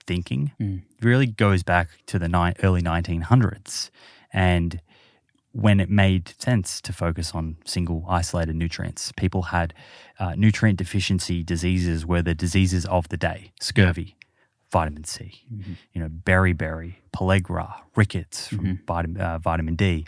thinking 0.08 0.52
Mm. 0.60 0.82
Really 1.02 1.28
goes 1.28 1.64
back 1.64 1.90
to 2.08 2.20
the 2.20 2.28
ni- 2.28 2.54
early 2.64 2.82
1900s 2.82 3.90
and 4.34 4.82
when 5.52 5.80
it 5.80 5.90
made 5.90 6.34
sense 6.40 6.80
to 6.82 6.94
focus 6.94 7.34
on 7.34 7.58
single 7.66 8.06
isolated 8.08 8.56
nutrients. 8.56 9.12
People 9.14 9.44
had 9.44 9.74
uh, 10.20 10.36
nutrient 10.38 10.78
deficiency 10.78 11.44
diseases 11.44 12.06
were 12.06 12.22
the 12.22 12.36
diseases 12.36 12.86
of 12.86 13.10
the 13.10 13.18
day 13.18 13.52
scurvy, 13.60 14.16
vitamin 14.72 15.04
C, 15.06 15.42
Mhm. 15.52 15.78
you 15.94 16.02
know, 16.02 16.10
beriberi, 16.10 16.96
pellagra, 17.12 17.82
rickets 17.96 18.48
from 18.50 18.66
Mhm. 18.66 18.86
vitamin, 18.86 19.22
uh, 19.22 19.40
vitamin 19.40 19.76
D. 19.76 20.06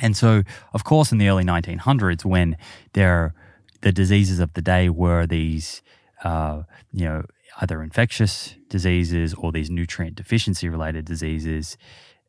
And 0.00 0.14
so, 0.16 0.42
of 0.74 0.84
course, 0.84 1.12
in 1.12 1.18
the 1.18 1.28
early 1.28 1.44
1900s, 1.44 2.24
when 2.24 2.56
there, 2.92 3.32
the 3.80 3.90
diseases 3.90 4.38
of 4.38 4.52
the 4.52 4.60
day 4.62 4.90
were 4.90 5.26
these, 5.26 5.82
uh, 6.24 6.64
you 6.92 7.06
know, 7.06 7.24
either 7.60 7.82
infectious 7.82 8.54
diseases 8.68 9.34
or 9.34 9.52
these 9.52 9.70
nutrient 9.70 10.16
deficiency 10.16 10.68
related 10.68 11.04
diseases, 11.04 11.76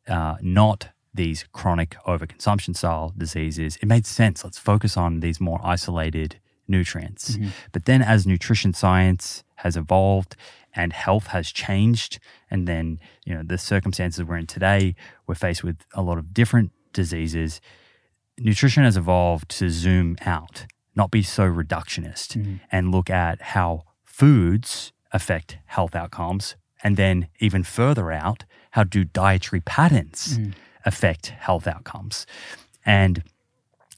uh, 0.08 0.36
not 0.40 0.88
these 1.12 1.44
chronic 1.52 1.96
overconsumption 2.06 2.76
style 2.76 3.12
diseases, 3.16 3.76
it 3.82 3.86
made 3.86 4.06
sense. 4.06 4.44
Let's 4.44 4.58
focus 4.58 4.96
on 4.96 5.20
these 5.20 5.40
more 5.40 5.60
isolated 5.62 6.38
nutrients. 6.68 7.36
But 7.72 7.84
then, 7.84 8.00
as 8.02 8.26
nutrition 8.26 8.72
science 8.72 9.42
has 9.56 9.76
evolved 9.76 10.36
and 10.74 10.92
health 10.92 11.28
has 11.28 11.50
changed, 11.50 12.20
and 12.50 12.68
then 12.68 13.00
you 13.24 13.34
know 13.34 13.42
the 13.42 13.58
circumstances 13.58 14.24
we're 14.24 14.36
in 14.36 14.46
today, 14.46 14.94
we're 15.26 15.34
faced 15.34 15.64
with 15.64 15.78
a 15.94 16.02
lot 16.02 16.16
of 16.18 16.32
different 16.32 16.70
diseases. 16.92 17.60
Nutrition 18.38 18.84
has 18.84 18.96
evolved 18.96 19.50
to 19.58 19.68
zoom 19.68 20.16
out, 20.24 20.66
not 20.94 21.10
be 21.10 21.22
so 21.22 21.42
reductionist, 21.42 22.36
and 22.70 22.92
look 22.92 23.10
at 23.10 23.42
how 23.42 23.82
foods 24.04 24.92
affect 25.12 25.58
health 25.66 25.94
outcomes, 25.94 26.56
and 26.82 26.96
then 26.96 27.28
even 27.40 27.62
further 27.62 28.10
out, 28.12 28.44
how 28.72 28.84
do 28.84 29.04
dietary 29.04 29.60
patterns 29.60 30.38
affect 30.84 31.28
health 31.28 31.66
outcomes? 31.66 32.26
And 32.86 33.22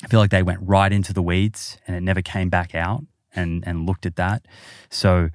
I 0.04 0.08
feel 0.08 0.18
like 0.20 0.30
they 0.30 0.42
went 0.42 0.60
right 0.62 0.92
into 0.92 1.12
the 1.12 1.22
weeds 1.22 1.78
and 1.86 1.94
it 1.96 2.00
never 2.02 2.22
came 2.22 2.48
back 2.48 2.74
out 2.74 3.04
and, 3.34 3.62
and 3.66 3.86
looked 3.86 4.04
at 4.06 4.16
that. 4.16 4.46
So 4.90 5.28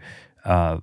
uh, 0.43 0.79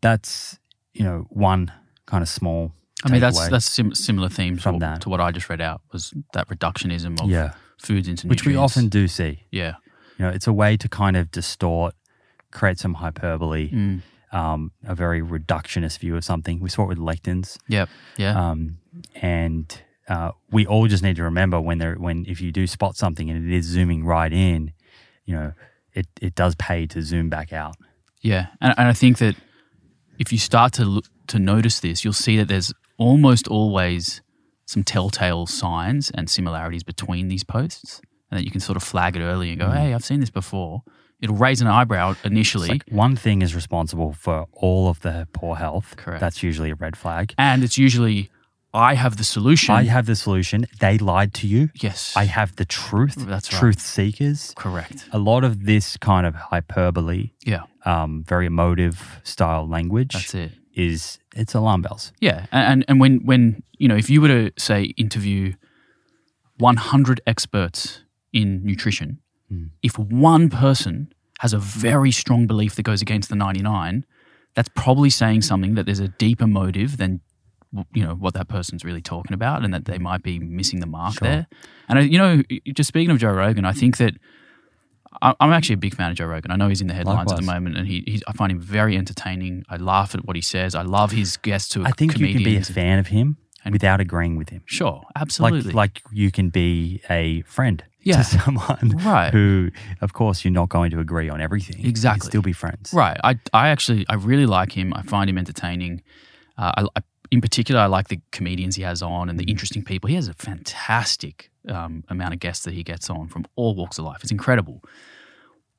that's, 0.00 0.58
you 0.92 1.04
know, 1.04 1.26
one 1.30 1.72
kind 2.06 2.22
of 2.22 2.28
small. 2.28 2.72
I 3.04 3.10
mean, 3.10 3.20
that's 3.20 3.48
that's 3.48 3.64
sim- 3.70 3.94
similar 3.94 4.28
themes 4.28 4.62
from 4.62 4.74
to- 4.74 4.80
that. 4.80 5.00
to 5.02 5.08
what 5.08 5.20
I 5.20 5.30
just 5.32 5.48
read 5.48 5.60
out 5.60 5.80
was 5.92 6.12
that 6.34 6.48
reductionism 6.48 7.20
of 7.22 7.30
Yeah. 7.30 7.54
foods 7.78 8.06
into 8.06 8.28
which 8.28 8.44
we 8.44 8.54
often 8.56 8.88
do 8.88 9.08
see. 9.08 9.44
yeah 9.50 9.74
You 10.18 10.26
know, 10.26 10.30
it's 10.30 10.46
a 10.46 10.52
way 10.52 10.76
to 10.76 10.88
kind 10.88 11.16
of 11.16 11.30
distort, 11.30 11.94
create 12.52 12.78
some 12.78 12.94
hyperbole, 12.94 13.70
Mm. 13.70 14.02
Um, 14.32 14.72
a 14.84 14.94
very 14.94 15.20
reductionist 15.20 15.98
view 15.98 16.16
of 16.16 16.24
something. 16.24 16.60
We 16.60 16.68
saw 16.70 16.84
it 16.84 16.88
with 16.88 16.98
lectins. 16.98 17.58
Yep. 17.68 17.88
Yeah. 18.16 18.50
Um, 18.50 18.78
and 19.14 19.82
uh, 20.08 20.32
we 20.50 20.66
all 20.66 20.86
just 20.88 21.02
need 21.02 21.16
to 21.16 21.22
remember 21.22 21.60
when 21.60 21.78
there, 21.78 21.94
when 21.94 22.24
if 22.26 22.40
you 22.40 22.50
do 22.52 22.66
spot 22.66 22.96
something 22.96 23.30
and 23.30 23.50
it 23.50 23.54
is 23.54 23.66
zooming 23.66 24.04
right 24.04 24.32
in, 24.32 24.72
you 25.24 25.34
know, 25.36 25.52
it, 25.94 26.06
it 26.20 26.34
does 26.34 26.54
pay 26.56 26.86
to 26.86 27.02
zoom 27.02 27.28
back 27.28 27.52
out. 27.52 27.76
Yeah, 28.20 28.46
and, 28.60 28.74
and 28.78 28.88
I 28.88 28.92
think 28.92 29.18
that 29.18 29.36
if 30.18 30.32
you 30.32 30.38
start 30.38 30.72
to 30.74 30.84
look, 30.84 31.04
to 31.28 31.38
notice 31.38 31.80
this, 31.80 32.04
you'll 32.04 32.12
see 32.12 32.36
that 32.36 32.48
there's 32.48 32.72
almost 32.98 33.48
always 33.48 34.22
some 34.64 34.84
telltale 34.84 35.46
signs 35.46 36.10
and 36.12 36.30
similarities 36.30 36.82
between 36.84 37.28
these 37.28 37.44
posts, 37.44 38.00
and 38.30 38.38
that 38.38 38.44
you 38.44 38.50
can 38.50 38.60
sort 38.60 38.76
of 38.76 38.82
flag 38.82 39.16
it 39.16 39.20
early 39.22 39.50
and 39.50 39.58
go, 39.60 39.66
Mm. 39.66 39.76
"Hey, 39.76 39.94
I've 39.94 40.04
seen 40.04 40.20
this 40.20 40.30
before." 40.30 40.82
It'll 41.22 41.36
raise 41.36 41.60
an 41.62 41.68
eyebrow 41.68 42.14
initially, 42.24 42.68
It's 42.70 42.86
like 42.86 42.90
one 42.90 43.16
thing 43.16 43.42
is 43.42 43.54
responsible 43.54 44.12
for 44.12 44.46
all 44.52 44.88
of 44.88 45.00
the 45.00 45.26
poor 45.32 45.54
health. 45.56 45.94
Correct. 45.96 46.20
That's 46.20 46.42
usually 46.42 46.70
a 46.70 46.74
red 46.74 46.96
flag. 46.96 47.34
and 47.38 47.62
it's 47.64 47.78
usually 47.78 48.28
I 48.74 48.94
have 48.94 49.16
the 49.18 49.24
solution. 49.24 49.74
I 49.74 49.84
have 49.84 50.06
the 50.06 50.16
solution. 50.16 50.66
They 50.80 50.96
lied 50.98 51.32
to 51.34 51.46
you. 51.46 51.68
yes. 51.74 52.14
I 52.16 52.24
have 52.24 52.56
the 52.56 52.64
truth. 52.64 53.14
That's 53.16 53.52
right. 53.52 53.60
Truth 53.60 53.80
seekers. 53.80 54.52
correct. 54.56 55.08
A 55.12 55.18
lot 55.18 55.44
of 55.44 55.64
this 55.66 55.96
kind 55.98 56.26
of 56.26 56.34
hyperbole, 56.34 57.30
Yeah, 57.44 57.64
um, 57.84 58.24
very 58.26 58.46
emotive 58.46 59.20
style 59.24 59.68
language 59.68 60.12
that's 60.14 60.34
it. 60.34 60.52
is 60.74 61.18
it's 61.36 61.54
alarm 61.54 61.82
bells. 61.82 62.12
Yeah, 62.20 62.46
and 62.50 62.64
and- 62.72 62.84
and 62.88 63.00
when 63.00 63.20
when 63.26 63.62
you 63.78 63.88
know 63.88 63.96
if 63.96 64.08
you 64.10 64.20
were 64.22 64.28
to 64.28 64.50
say 64.56 64.84
interview 64.96 65.52
100 66.58 67.20
experts 67.26 68.04
in 68.32 68.64
nutrition, 68.64 69.18
Mm. 69.52 69.70
if 69.82 69.98
one 69.98 70.48
person 70.48 71.12
has 71.40 71.52
a 71.52 71.58
very 71.58 72.10
strong 72.12 72.46
belief 72.46 72.74
that 72.76 72.84
goes 72.84 73.02
against 73.02 73.28
the 73.28 73.36
99, 73.36 74.04
that's 74.54 74.70
probably 74.74 75.10
saying 75.10 75.42
something 75.42 75.74
that 75.74 75.84
there's 75.86 76.00
a 76.00 76.08
deeper 76.08 76.46
motive 76.46 76.96
than 76.96 77.20
you 77.94 78.04
know 78.04 78.14
what 78.14 78.34
that 78.34 78.48
person's 78.48 78.84
really 78.84 79.00
talking 79.02 79.32
about, 79.34 79.64
and 79.64 79.72
that 79.74 79.86
they 79.86 79.98
might 79.98 80.22
be 80.22 80.38
missing 80.38 80.80
the 80.80 80.86
mark 80.86 81.14
Sure. 81.18 81.28
there. 81.28 81.46
And 81.88 81.98
I- 81.98 82.02
you 82.02 82.18
know, 82.18 82.42
just 82.74 82.88
speaking 82.88 83.10
of 83.10 83.18
Joe 83.18 83.32
Rogan, 83.32 83.64
I 83.64 83.72
think 83.72 83.96
that. 83.98 84.14
I'm 85.20 85.52
actually 85.52 85.74
a 85.74 85.78
big 85.78 85.94
fan 85.94 86.10
of 86.10 86.16
Joe 86.16 86.24
Rogan. 86.26 86.50
I 86.50 86.56
know 86.56 86.68
he's 86.68 86.80
in 86.80 86.86
the 86.86 86.94
headlines 86.94 87.30
at 87.30 87.36
the 87.38 87.44
moment, 87.44 87.76
and 87.76 87.86
he, 87.86 88.02
he's, 88.06 88.22
I 88.26 88.32
find 88.32 88.50
him 88.50 88.58
very 88.60 88.96
entertaining. 88.96 89.62
I 89.68 89.76
laugh 89.76 90.14
at 90.14 90.24
what 90.24 90.36
he 90.36 90.42
says. 90.42 90.74
I 90.74 90.82
love 90.82 91.12
his 91.12 91.36
guests 91.36 91.76
are 91.76 91.84
I 91.84 91.90
think 91.90 92.18
you 92.18 92.32
can 92.32 92.42
be 92.42 92.56
a 92.56 92.62
fan 92.64 92.98
of 92.98 93.08
him 93.08 93.36
And- 93.64 93.72
without 93.72 94.00
agreeing 94.00 94.36
with 94.36 94.48
him. 94.50 94.62
Sure, 94.66 95.02
absolutely. 95.16 95.72
Like 95.72 95.74
like 95.74 96.02
you 96.12 96.30
can 96.32 96.48
be 96.50 97.00
a 97.08 97.42
friend 97.42 97.82
Yeah. 98.02 98.16
to 98.16 98.24
someone 98.38 98.96
Right. 99.04 99.32
who 99.32 99.70
of 100.00 100.12
course 100.12 100.44
you're 100.44 100.52
not 100.52 100.68
going 100.68 100.90
to 100.90 100.98
agree 101.00 101.28
on 101.28 101.40
everything. 101.40 101.76
You 101.76 101.82
can 101.82 101.90
Exactly. 101.90 102.26
still 102.28 102.42
be 102.42 102.52
friends. 102.52 102.92
right. 102.92 103.18
I, 103.22 103.38
I 103.52 103.68
actually, 103.68 104.04
I 104.08 104.14
really 104.14 104.46
like 104.46 104.72
him. 104.72 104.92
I 104.94 105.02
find 105.02 105.28
him 105.30 105.38
entertaining. 105.38 106.02
Uh, 106.58 106.72
I, 106.78 106.82
I, 106.96 107.00
in 107.30 107.40
particular, 107.40 107.80
I 107.80 107.86
like 107.86 108.08
the 108.08 108.20
comedians 108.30 108.76
he 108.76 108.82
has 108.82 109.00
on 109.02 109.28
and 109.30 109.38
the 109.38 109.44
interesting 109.44 109.82
people. 109.84 110.08
He 110.08 110.16
has 110.16 110.28
a 110.28 110.34
fantastic 110.34 111.50
um, 111.68 112.02
amount 112.08 112.34
of 112.34 112.40
guests 112.40 112.64
that 112.64 112.74
he 112.74 112.82
gets 112.82 113.08
on 113.08 113.28
from 113.28 113.44
all 113.56 113.74
walks 113.74 113.98
of 113.98 114.04
life. 114.04 114.18
It's 114.22 114.32
incredible. 114.32 114.82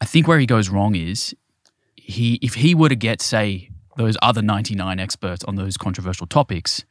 I 0.01 0.05
think 0.05 0.27
where 0.27 0.39
he 0.39 0.45
goes 0.45 0.69
wrong 0.69 0.95
is 0.95 1.35
he, 1.95 2.39
if 2.41 2.55
he 2.55 2.73
were 2.73 2.89
to 2.89 2.95
get, 2.95 3.21
say, 3.21 3.69
those 3.97 4.17
other 4.21 4.41
99 4.41 4.99
experts 4.99 5.43
on 5.43 5.55
those 5.55 5.77
controversial 5.77 6.25
topics, 6.25 6.83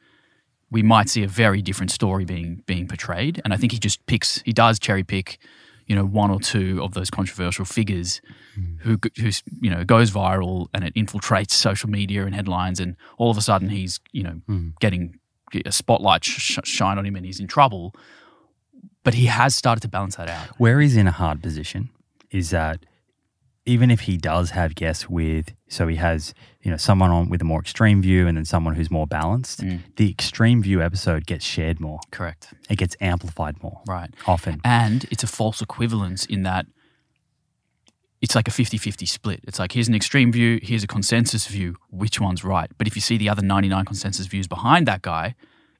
we 0.72 0.82
might 0.82 1.10
see 1.10 1.22
a 1.22 1.28
very 1.28 1.60
different 1.60 1.90
story 1.90 2.24
being 2.24 2.62
being 2.66 2.88
portrayed. 2.88 3.40
And 3.44 3.52
I 3.52 3.56
think 3.58 3.72
he 3.72 3.78
just 3.78 4.04
picks, 4.06 4.40
he 4.42 4.52
does 4.52 4.78
cherry 4.78 5.04
pick, 5.04 5.38
you 5.86 5.94
know, 5.94 6.04
one 6.04 6.30
or 6.30 6.40
two 6.40 6.82
of 6.82 6.94
those 6.94 7.10
controversial 7.10 7.66
figures 7.66 8.22
hmm. 8.54 8.76
who 8.78 8.98
who's 9.20 9.42
you 9.60 9.70
know 9.70 9.84
goes 9.84 10.10
viral 10.10 10.68
and 10.72 10.82
it 10.82 10.94
infiltrates 10.94 11.50
social 11.50 11.90
media 11.90 12.24
and 12.24 12.34
headlines, 12.34 12.80
and 12.80 12.96
all 13.18 13.30
of 13.30 13.36
a 13.36 13.42
sudden 13.42 13.68
he's 13.68 14.00
you 14.12 14.22
know 14.22 14.40
hmm. 14.46 14.70
getting 14.80 15.18
a 15.66 15.72
spotlight 15.72 16.24
sh- 16.24 16.58
shine 16.64 16.96
on 16.96 17.04
him 17.04 17.14
and 17.14 17.26
he's 17.26 17.38
in 17.38 17.46
trouble. 17.46 17.94
But 19.04 19.14
he 19.14 19.26
has 19.26 19.54
started 19.54 19.82
to 19.82 19.88
balance 19.88 20.16
that 20.16 20.28
out. 20.28 20.46
Where 20.58 20.80
he's 20.80 20.96
in 20.96 21.06
a 21.06 21.12
hard 21.12 21.42
position 21.42 21.90
is 22.30 22.50
that 22.50 22.86
even 23.64 23.90
if 23.90 24.00
he 24.02 24.16
does 24.16 24.50
have 24.50 24.74
guests 24.74 25.08
with, 25.08 25.52
so 25.68 25.86
he 25.86 25.96
has, 25.96 26.34
you 26.62 26.70
know, 26.70 26.76
someone 26.76 27.10
on 27.10 27.28
with 27.28 27.40
a 27.40 27.44
more 27.44 27.60
extreme 27.60 28.02
view 28.02 28.26
and 28.26 28.36
then 28.36 28.44
someone 28.44 28.74
who's 28.74 28.90
more 28.90 29.06
balanced, 29.06 29.60
Mm. 29.60 29.80
the 29.96 30.10
extreme 30.10 30.62
view 30.62 30.82
episode 30.82 31.26
gets 31.26 31.44
shared 31.44 31.78
more. 31.78 32.00
Correct. 32.10 32.52
It 32.68 32.76
gets 32.76 32.96
amplified 33.00 33.62
more 33.62 33.80
Right. 33.86 34.10
often. 34.26 34.60
And 34.64 35.04
it's 35.12 35.22
a 35.22 35.28
false 35.28 35.62
equivalence 35.62 36.24
in 36.26 36.42
that 36.42 36.66
it's 38.20 38.34
like 38.36 38.46
a 38.46 38.52
50 38.52 38.78
50 38.78 39.06
split. 39.06 39.40
It's 39.44 39.58
like 39.58 39.72
here's 39.72 39.88
an 39.88 39.94
extreme 39.94 40.30
view, 40.32 40.60
here's 40.62 40.84
a 40.84 40.86
consensus 40.88 41.46
view. 41.46 41.76
Which 41.90 42.20
one's 42.20 42.44
right? 42.44 42.70
But 42.78 42.86
if 42.86 42.94
you 42.96 43.00
see 43.02 43.16
the 43.16 43.28
other 43.28 43.42
99 43.42 43.84
consensus 43.84 44.26
views 44.26 44.46
behind 44.46 44.86
that 44.86 45.02
guy, 45.02 45.34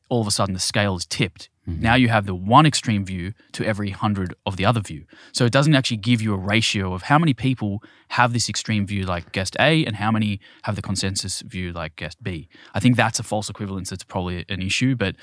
all 0.09 0.21
of 0.21 0.27
a 0.27 0.31
sudden 0.33 0.53
the 0.55 0.61
scale 0.61 0.97
is 0.97 1.07
tipped. 1.07 1.49
Now 1.65 1.95
you 1.95 2.09
have 2.09 2.27
the 2.27 2.35
one 2.35 2.67
extreme 2.67 3.05
view 3.05 3.35
to 3.53 3.65
every 3.65 3.91
100 3.91 4.35
of 4.45 4.57
the 4.57 4.65
other 4.65 4.81
view. 4.81 5.05
So 5.33 5.45
it 5.45 5.53
doesn't 5.53 5.75
actually 5.77 5.99
give 5.99 6.21
you 6.21 6.35
a 6.35 6.37
ratio 6.37 6.93
of 6.93 7.03
how 7.03 7.19
many 7.21 7.35
people 7.35 7.83
have 8.09 8.33
this 8.33 8.49
extreme 8.49 8.85
view 8.85 9.05
like 9.05 9.31
guest 9.31 9.57
A 9.61 9.85
and 9.87 9.95
how 9.97 10.11
many 10.11 10.41
have 10.65 10.75
the 10.75 10.83
consensus 10.83 11.41
view 11.43 11.73
like 11.73 11.95
guest 11.95 12.21
B. 12.23 12.49
I 12.75 12.81
think 12.81 12.97
that's 12.97 13.21
a 13.21 13.23
false 13.23 13.49
equivalence 13.49 13.91
that's 13.91 14.03
probably 14.03 14.45
an 14.49 14.61
issue, 14.61 14.97
but 14.97 15.15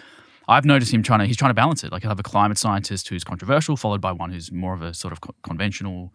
I've 0.48 0.66
noticed 0.66 0.94
him 0.94 1.04
trying 1.04 1.20
to 1.20 1.26
he's 1.26 1.38
trying 1.38 1.52
to 1.52 1.56
balance 1.56 1.84
it. 1.84 1.92
Like 1.92 2.04
he'll 2.04 2.10
have 2.10 2.20
a 2.20 2.24
climate 2.24 2.58
scientist 2.58 3.10
who's 3.10 3.24
controversial, 3.24 3.76
followed 3.76 4.02
by 4.02 4.14
one 4.14 4.32
who's 4.32 4.52
more 4.52 4.74
of 4.74 4.82
a 4.82 4.94
sort 4.94 5.12
of 5.12 5.20
co- 5.22 5.36
conventional 5.44 6.12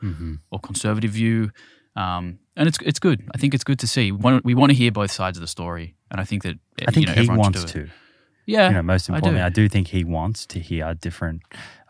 or 0.51 0.59
conservative 0.59 1.11
view. 1.13 1.51
Um, 1.97 2.39
and 2.57 2.67
it's 2.67 2.79
it's 2.83 2.99
good. 2.99 3.29
I 3.35 3.39
think 3.39 3.55
it's 3.55 3.63
good 3.63 3.79
to 3.81 3.87
see. 3.87 4.11
We 4.11 4.19
want, 4.19 4.45
we 4.45 4.55
want 4.55 4.71
to 4.71 4.77
hear 4.77 4.91
both 4.91 5.13
sides 5.13 5.37
of 5.39 5.43
the 5.43 5.47
story, 5.49 5.95
and 6.11 6.21
I 6.21 6.25
think 6.25 6.43
that 6.43 6.57
I 6.89 6.91
think 6.91 7.07
you 7.09 7.15
know, 7.15 7.21
he 7.21 7.29
wants 7.39 7.59
to. 7.73 7.89
Yeah, 8.47 8.69
You 8.69 8.75
know, 8.75 8.83
most 8.83 9.09
I 9.09 9.13
do. 9.13 9.17
importantly, 9.17 9.43
I 9.43 9.49
do. 9.51 9.69
think 9.69 9.89
he 9.89 10.05
wants 10.05 10.47
to 10.47 10.59
hear 10.61 10.95
different 10.95 11.43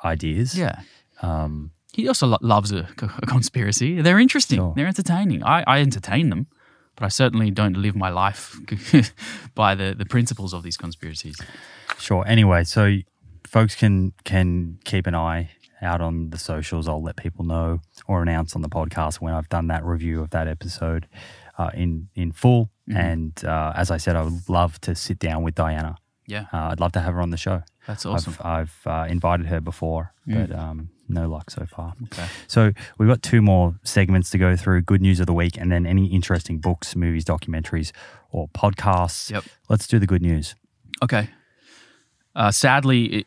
ideas. 0.05 0.57
Yeah. 0.57 0.81
Um, 1.23 1.71
He 1.93 2.09
also 2.09 2.27
lo- 2.27 2.39
loves 2.43 2.73
a, 2.73 2.89
a 3.23 3.27
conspiracy. 3.27 4.01
They're 4.03 4.19
interesting. 4.21 4.59
Sure. 4.59 4.73
They're 4.77 4.87
entertaining. 4.89 5.43
I, 5.45 5.63
I 5.67 5.81
entertain 5.81 6.31
them, 6.31 6.47
but 6.97 7.05
I 7.05 7.09
certainly 7.09 7.51
don't 7.51 7.77
live 7.77 7.95
my 7.97 8.09
life 8.11 8.57
by 9.55 9.75
the, 9.75 9.95
the 9.97 10.05
principles 10.05 10.53
of 10.55 10.63
these 10.63 10.77
conspiracies. 10.77 11.37
Sure. 11.99 12.25
Anyway, 12.27 12.65
so 12.65 12.97
folks 13.47 13.75
can 13.75 14.13
can 14.25 14.79
keep 14.85 15.07
an 15.07 15.15
eye 15.15 15.51
out 15.83 16.01
on 16.01 16.31
the 16.31 16.39
socials. 16.39 16.89
I'll 16.89 17.03
let 17.03 17.17
people 17.17 17.45
know 17.45 17.81
or 18.07 18.23
announce 18.23 18.57
on 18.57 18.63
the 18.63 18.69
podcast 18.69 19.21
when 19.21 19.35
I've 19.35 19.49
done 19.49 19.67
that 19.69 19.85
review 19.85 20.21
of 20.23 20.31
that 20.31 20.49
episode 20.49 21.07
uh, 21.59 21.71
in 21.75 22.09
in 22.15 22.33
full. 22.33 22.71
Mm-hmm. 22.89 23.01
And 23.01 23.45
uh, 23.45 23.73
as 23.77 23.91
I 23.91 23.99
said, 23.99 24.17
I 24.17 24.23
would 24.23 24.49
love 24.49 24.81
to 24.81 24.95
sit 24.95 25.19
down 25.19 25.43
with 25.45 25.55
Diana. 25.55 25.97
Yeah, 26.27 26.47
Uh, 26.53 26.69
I'd 26.71 26.81
love 26.81 26.93
to 26.93 27.01
have 27.01 27.15
her 27.15 27.21
on 27.21 27.31
the 27.31 27.37
show. 27.37 27.63
that's 27.87 28.07
awesome. 28.07 28.33
Mm. 28.35 28.47
I've, 28.47 28.71
I've 28.87 28.87
uh, 28.87 29.11
invited 29.13 29.47
her 29.47 29.61
before, 29.61 30.13
but 30.27 30.51
um, 30.53 30.89
no 31.09 31.29
luck 31.29 31.51
so 31.51 31.67
far. 31.67 31.93
Okay. 32.05 32.27
So 32.47 32.73
we've 32.99 33.09
got 33.09 33.23
two 33.23 33.43
more 33.43 33.75
segments 33.83 34.31
to 34.31 34.39
go 34.39 34.57
through: 34.57 34.83
good 34.83 35.03
news 35.03 35.21
of 35.21 35.27
the 35.27 35.35
week, 35.35 35.59
and 35.59 35.71
then 35.71 35.87
any 35.87 36.07
interesting 36.07 36.59
books, 36.61 36.97
movies, 36.97 37.25
documentaries, 37.25 37.93
or 38.31 38.49
podcasts. 38.49 39.31
Yep. 39.31 39.45
Let's 39.69 39.87
do 39.87 39.99
the 39.99 40.07
good 40.07 40.23
news. 40.23 40.55
Okay. 41.03 41.29
Uh, 42.35 42.51
sadly, 42.51 43.05
it, 43.05 43.27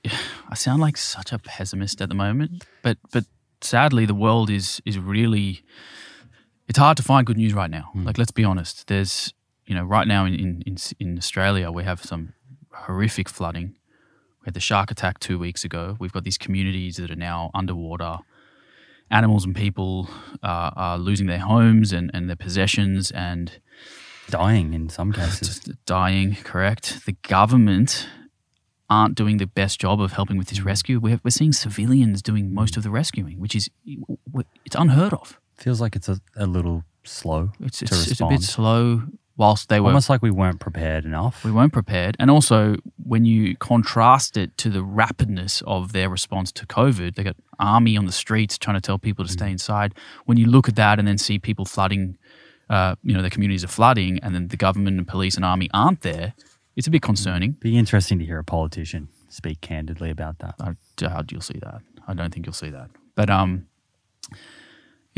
I 0.49 0.55
sound 0.55 0.81
like 0.81 0.97
such 0.97 1.31
a 1.31 1.37
pessimist 1.39 2.01
at 2.01 2.09
the 2.09 2.15
moment, 2.15 2.65
but 2.81 2.97
but 3.11 3.25
sadly, 3.61 4.05
the 4.05 4.15
world 4.15 4.49
is 4.49 4.81
is 4.85 4.97
really. 4.97 5.61
It's 6.69 6.79
hard 6.79 6.97
to 6.97 7.03
find 7.03 7.25
good 7.25 7.37
news 7.37 7.53
right 7.53 7.71
now. 7.71 7.91
Like, 7.95 8.17
let's 8.17 8.31
be 8.33 8.43
honest. 8.43 8.87
There's, 8.87 9.33
you 9.67 9.73
know, 9.75 9.85
right 9.85 10.05
now 10.07 10.25
in 10.25 10.61
in, 10.65 10.77
in 10.99 11.17
Australia, 11.17 11.71
we 11.71 11.83
have 11.85 12.03
some 12.03 12.33
horrific 12.85 13.29
flooding. 13.29 13.75
We 14.41 14.45
had 14.45 14.53
the 14.53 14.59
shark 14.59 14.91
attack 14.91 15.19
two 15.19 15.37
weeks 15.39 15.63
ago. 15.63 15.97
We've 15.99 16.11
got 16.11 16.23
these 16.23 16.37
communities 16.37 16.97
that 16.97 17.11
are 17.11 17.15
now 17.15 17.51
underwater. 17.53 18.19
Animals 19.09 19.45
and 19.45 19.55
people 19.55 20.09
uh, 20.43 20.71
are 20.75 20.97
losing 20.97 21.27
their 21.27 21.39
homes 21.39 21.91
and, 21.93 22.11
and 22.13 22.29
their 22.29 22.35
possessions, 22.35 23.11
and 23.11 23.59
Dying 24.29 24.73
in 24.73 24.89
some 24.89 25.11
cases. 25.21 25.59
dying, 25.85 26.35
correct? 26.43 27.05
The 27.05 27.13
government 27.23 28.07
aren't 28.89 29.15
doing 29.15 29.37
the 29.37 29.47
best 29.47 29.79
job 29.79 30.01
of 30.01 30.13
helping 30.13 30.37
with 30.37 30.47
this 30.47 30.61
rescue. 30.61 30.99
We're, 30.99 31.19
we're 31.23 31.31
seeing 31.31 31.53
civilians 31.53 32.21
doing 32.21 32.53
most 32.53 32.77
of 32.77 32.83
the 32.83 32.89
rescuing, 32.89 33.39
which 33.39 33.55
is 33.55 33.69
it's 34.65 34.75
unheard 34.75 35.13
of. 35.13 35.39
Feels 35.57 35.81
like 35.81 35.95
it's 35.95 36.07
a, 36.09 36.19
a 36.35 36.45
little 36.45 36.83
slow 37.03 37.51
It's 37.59 37.79
to 37.79 37.85
it's, 37.85 38.11
it's 38.11 38.21
a 38.21 38.27
bit 38.27 38.41
slow. 38.41 39.03
Whilst 39.37 39.69
they 39.69 39.79
were 39.79 39.87
Almost 39.87 40.09
like 40.09 40.23
we 40.23 40.31
weren't 40.31 40.59
prepared 40.59 41.05
enough. 41.05 41.45
we 41.45 41.51
weren't 41.51 41.71
prepared, 41.71 42.17
and 42.19 42.31
also 42.31 42.75
when 43.03 43.23
you 43.23 43.55
contrast 43.57 44.35
it 44.35 44.57
to 44.57 44.69
the 44.69 44.79
rapidness 44.79 45.61
of 45.67 45.93
their 45.93 46.09
response 46.09 46.51
to 46.53 46.65
COVID, 46.65 47.15
they 47.15 47.23
got 47.23 47.35
army 47.59 47.95
on 47.95 48.05
the 48.05 48.11
streets 48.11 48.57
trying 48.57 48.75
to 48.75 48.81
tell 48.81 48.97
people 48.97 49.23
to 49.23 49.31
stay 49.31 49.51
inside. 49.51 49.93
When 50.25 50.37
you 50.37 50.47
look 50.47 50.67
at 50.67 50.75
that 50.75 50.97
and 50.97 51.07
then 51.07 51.19
see 51.19 51.37
people 51.37 51.65
flooding, 51.65 52.17
uh, 52.69 52.95
you 53.03 53.13
know, 53.13 53.21
the 53.21 53.29
communities 53.29 53.63
are 53.63 53.67
flooding, 53.69 54.19
and 54.23 54.33
then 54.33 54.47
the 54.47 54.57
government 54.57 54.97
and 54.97 55.07
police 55.07 55.35
and 55.35 55.45
army 55.45 55.69
aren't 55.71 56.01
there, 56.01 56.33
it's 56.75 56.87
a 56.87 56.91
bit 56.91 57.03
concerning. 57.03 57.51
Be 57.51 57.77
interesting 57.77 58.17
to 58.19 58.25
hear 58.25 58.39
a 58.39 58.43
politician 58.43 59.09
speak 59.29 59.61
candidly 59.61 60.09
about 60.09 60.39
that. 60.39 60.55
I 60.59 60.75
doubt 60.95 61.31
you'll 61.31 61.41
see 61.41 61.59
that. 61.61 61.81
I 62.07 62.13
don't 62.13 62.33
think 62.33 62.45
you'll 62.45 62.53
see 62.53 62.69
that. 62.69 62.89
But 63.15 63.29
um, 63.29 63.67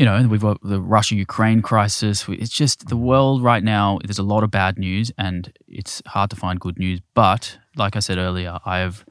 you 0.00 0.06
know, 0.06 0.26
we've 0.28 0.40
got 0.40 0.62
the 0.62 0.80
Russia-Ukraine 0.80 1.60
crisis. 1.60 2.24
It's 2.26 2.48
just 2.48 2.88
the 2.88 2.96
world 2.96 3.42
right 3.42 3.62
now. 3.62 3.98
There's 4.02 4.18
a 4.18 4.22
lot 4.22 4.42
of 4.42 4.50
bad 4.50 4.78
news, 4.78 5.12
and 5.18 5.52
it's 5.68 6.00
hard 6.06 6.30
to 6.30 6.36
find 6.36 6.58
good 6.58 6.78
news. 6.78 7.02
But 7.12 7.58
like 7.76 7.96
I 7.96 7.98
said 7.98 8.16
earlier, 8.16 8.60
I 8.64 8.78
have 8.78 9.04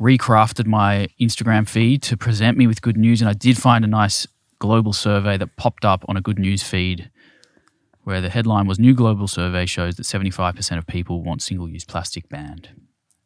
recrafted 0.00 0.66
my 0.66 1.08
Instagram 1.20 1.68
feed 1.68 2.02
to 2.04 2.16
present 2.16 2.56
me 2.56 2.66
with 2.66 2.80
good 2.80 2.96
news, 2.96 3.20
and 3.20 3.28
I 3.28 3.34
did 3.34 3.58
find 3.58 3.84
a 3.84 3.86
nice 3.86 4.26
global 4.60 4.94
survey 4.94 5.36
that 5.36 5.56
popped 5.56 5.84
up 5.84 6.06
on 6.08 6.16
a 6.16 6.22
good 6.22 6.38
news 6.38 6.62
feed. 6.62 7.10
Where 8.04 8.22
the 8.22 8.30
headline 8.30 8.66
was 8.66 8.78
New 8.78 8.94
Global 8.94 9.28
Survey 9.28 9.66
shows 9.66 9.96
that 9.96 10.04
75% 10.04 10.78
of 10.78 10.86
people 10.86 11.22
want 11.22 11.42
single 11.42 11.68
use 11.68 11.84
plastic 11.84 12.30
banned. 12.30 12.70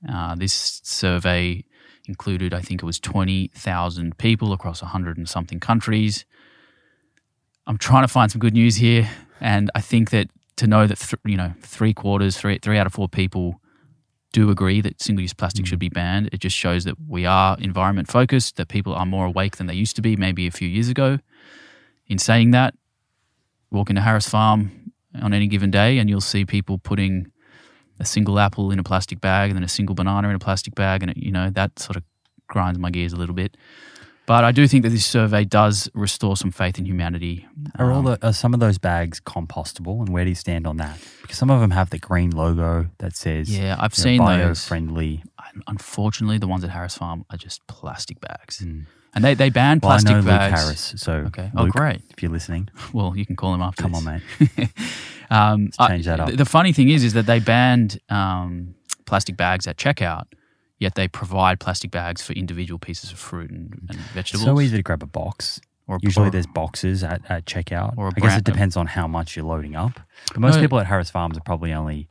Uh, 0.09 0.35
this 0.35 0.81
survey 0.83 1.65
included, 2.07 2.53
I 2.53 2.61
think 2.61 2.83
it 2.83 2.87
was 2.87 2.99
20,000 2.99 4.19
people 4.19 4.53
across 4.53 4.83
100 4.83 5.17
and 5.17 5.29
something 5.29 5.61
countries. 5.61 6.25
I'm 7.71 7.79
trying 7.79 8.03
to 8.03 8.09
find 8.09 8.33
some 8.33 8.41
good 8.41 8.55
news 8.55 8.75
here, 8.75 9.09
and 9.41 9.71
I 9.77 9.81
think 9.81 10.11
that 10.11 10.29
to 10.57 10.67
know 10.67 10.89
that 10.89 10.99
th- 10.99 11.21
you 11.25 11.37
know 11.37 11.53
three 11.63 11.95
quarters, 11.95 12.37
three 12.37 12.59
three 12.59 12.77
out 12.77 12.85
of 12.85 12.93
four 12.93 13.09
people 13.09 13.61
do 14.33 14.51
agree 14.51 14.81
that 14.81 15.01
single 15.01 15.23
use 15.23 15.33
plastic 15.33 15.67
should 15.67 15.79
mm. 15.79 15.87
be 15.87 15.89
banned. 15.89 16.31
It 16.33 16.41
just 16.41 16.57
shows 16.57 16.83
that 16.83 16.97
we 17.09 17.27
are 17.27 17.57
environment 17.61 18.11
focused, 18.11 18.57
that 18.57 18.67
people 18.67 18.93
are 18.93 19.07
more 19.07 19.25
awake 19.25 19.59
than 19.59 19.69
they 19.69 19.75
used 19.75 19.95
to 19.95 20.03
be 20.03 20.17
maybe 20.17 20.49
a 20.49 20.51
few 20.51 20.67
years 20.67 20.89
ago. 20.89 21.21
In 22.09 22.19
saying 22.19 22.51
that, 22.51 22.75
walk 23.71 23.89
into 23.89 24.03
Harris 24.03 24.29
Farm 24.29 24.93
on 25.23 25.33
any 25.33 25.47
given 25.47 25.71
day 25.71 25.99
and 25.99 26.11
you'll 26.11 26.21
see 26.21 26.45
people 26.45 26.77
putting 26.77 27.31
a 28.01 28.05
single 28.05 28.41
apple 28.41 28.73
in 28.73 28.81
a 28.81 28.83
plastic 28.83 29.21
bag 29.21 29.51
and 29.51 29.57
then 29.57 29.63
a 29.63 29.69
single 29.69 29.95
banana 29.95 30.29
in 30.29 30.35
a 30.35 30.41
plastic 30.41 30.75
bag. 30.75 31.05
And, 31.05 31.13
it, 31.13 31.19
you 31.19 31.31
know, 31.31 31.51
that 31.51 31.79
sort 31.79 31.97
of 31.97 32.03
grinds 32.49 32.81
my 32.81 32.91
gears 32.91 33.13
a 33.13 33.17
little 33.17 33.35
bit. 33.35 33.57
But 34.31 34.45
I 34.45 34.53
do 34.53 34.69
think 34.69 34.85
that 34.85 34.91
this 34.91 35.05
survey 35.05 35.45
does 35.45 35.91
restore 35.93 36.37
some 36.37 36.53
faith 36.53 36.79
in 36.79 36.87
humanity. 36.87 37.49
Are 37.81 37.91
all 37.91 37.99
Um, 37.99 38.05
the 38.05 38.27
are 38.29 38.33
some 38.33 38.55
of 38.55 38.61
those 38.61 38.79
bags 38.79 39.21
compostable, 39.21 39.99
and 39.99 40.09
where 40.11 40.23
do 40.23 40.29
you 40.31 40.37
stand 40.37 40.69
on 40.69 40.77
that? 40.77 41.01
Because 41.21 41.37
some 41.37 41.51
of 41.51 41.61
them 41.61 41.73
have 41.73 41.91
the 41.91 41.99
green 41.99 42.31
logo 42.31 42.91
that 42.99 43.17
says 43.17 43.51
yeah, 43.51 43.75
I've 43.77 43.93
you 43.99 44.05
know, 44.05 44.09
seen 44.09 44.19
bio 44.19 44.47
those. 44.47 44.65
friendly. 44.65 45.25
Unfortunately, 45.67 46.39
the 46.39 46.47
ones 46.47 46.63
at 46.63 46.71
Harris 46.71 46.97
Farm 46.97 47.25
are 47.29 47.37
just 47.37 47.67
plastic 47.67 48.21
bags. 48.21 48.61
Mm. 48.61 48.87
And 49.17 49.25
they, 49.25 49.35
they 49.35 49.51
ban 49.51 49.81
Well, 49.83 49.91
I 49.91 49.95
plastic 49.97 50.17
know 50.19 50.23
bags. 50.23 50.53
Luke 50.53 50.61
Harris, 50.61 50.95
so 50.99 51.13
Okay. 51.27 51.51
Oh, 51.57 51.65
Luke, 51.65 51.73
great. 51.73 52.01
If 52.11 52.23
you're 52.23 52.31
listening, 52.31 52.69
Well, 52.93 53.17
you 53.17 53.27
can 53.27 53.35
call 53.35 53.53
him 53.53 53.63
after 53.63 53.83
come 53.83 53.97
on, 53.97 54.05
mate. 54.05 54.23
Um, 55.33 55.71
I- 55.79 55.89
change 55.89 56.07
that 56.07 56.21
up. 56.21 56.31
The, 56.31 56.37
the 56.37 56.45
funny 56.45 56.73
thing 56.73 56.89
is, 56.89 57.03
is 57.03 57.15
that 57.15 57.27
they 57.27 57.41
banned 57.41 57.99
um, 58.09 58.77
plastic 59.07 59.37
bags 59.37 59.67
at 59.67 59.77
checkout, 59.77 60.27
yet 60.81 60.97
they 60.97 61.07
provide 61.07 61.61
plastic 61.61 61.93
bags 61.93 62.21
for 62.23 62.33
individual 62.33 62.79
pieces 62.81 63.13
of 63.13 63.19
fruit 63.19 63.51
and, 63.53 63.87
and 63.89 63.99
vegetables. 64.13 64.45
So 64.45 64.61
easy 64.61 64.77
to 64.77 64.83
grab 64.83 65.03
a 65.05 65.07
box. 65.07 65.61
Or 65.87 65.97
a- 65.97 66.01
Usually 66.03 66.31
there's 66.31 66.47
boxes 66.49 67.05
at, 67.05 67.21
at 67.31 67.45
checkout. 67.45 67.95
Or 67.97 68.09
a 68.09 68.13
I 68.17 68.21
guess 68.21 68.37
it 68.39 68.45
depends 68.45 68.77
on 68.77 68.87
how 68.89 69.07
much 69.07 69.37
you're 69.37 69.45
loading 69.45 69.77
up. 69.77 70.01
But 70.33 70.41
most 70.41 70.57
No. 70.57 70.61
people 70.63 70.81
at 70.81 70.87
Harris 70.87 71.11
Farms 71.11 71.37
are 71.39 71.43
probably 71.43 71.73
only 71.73 72.09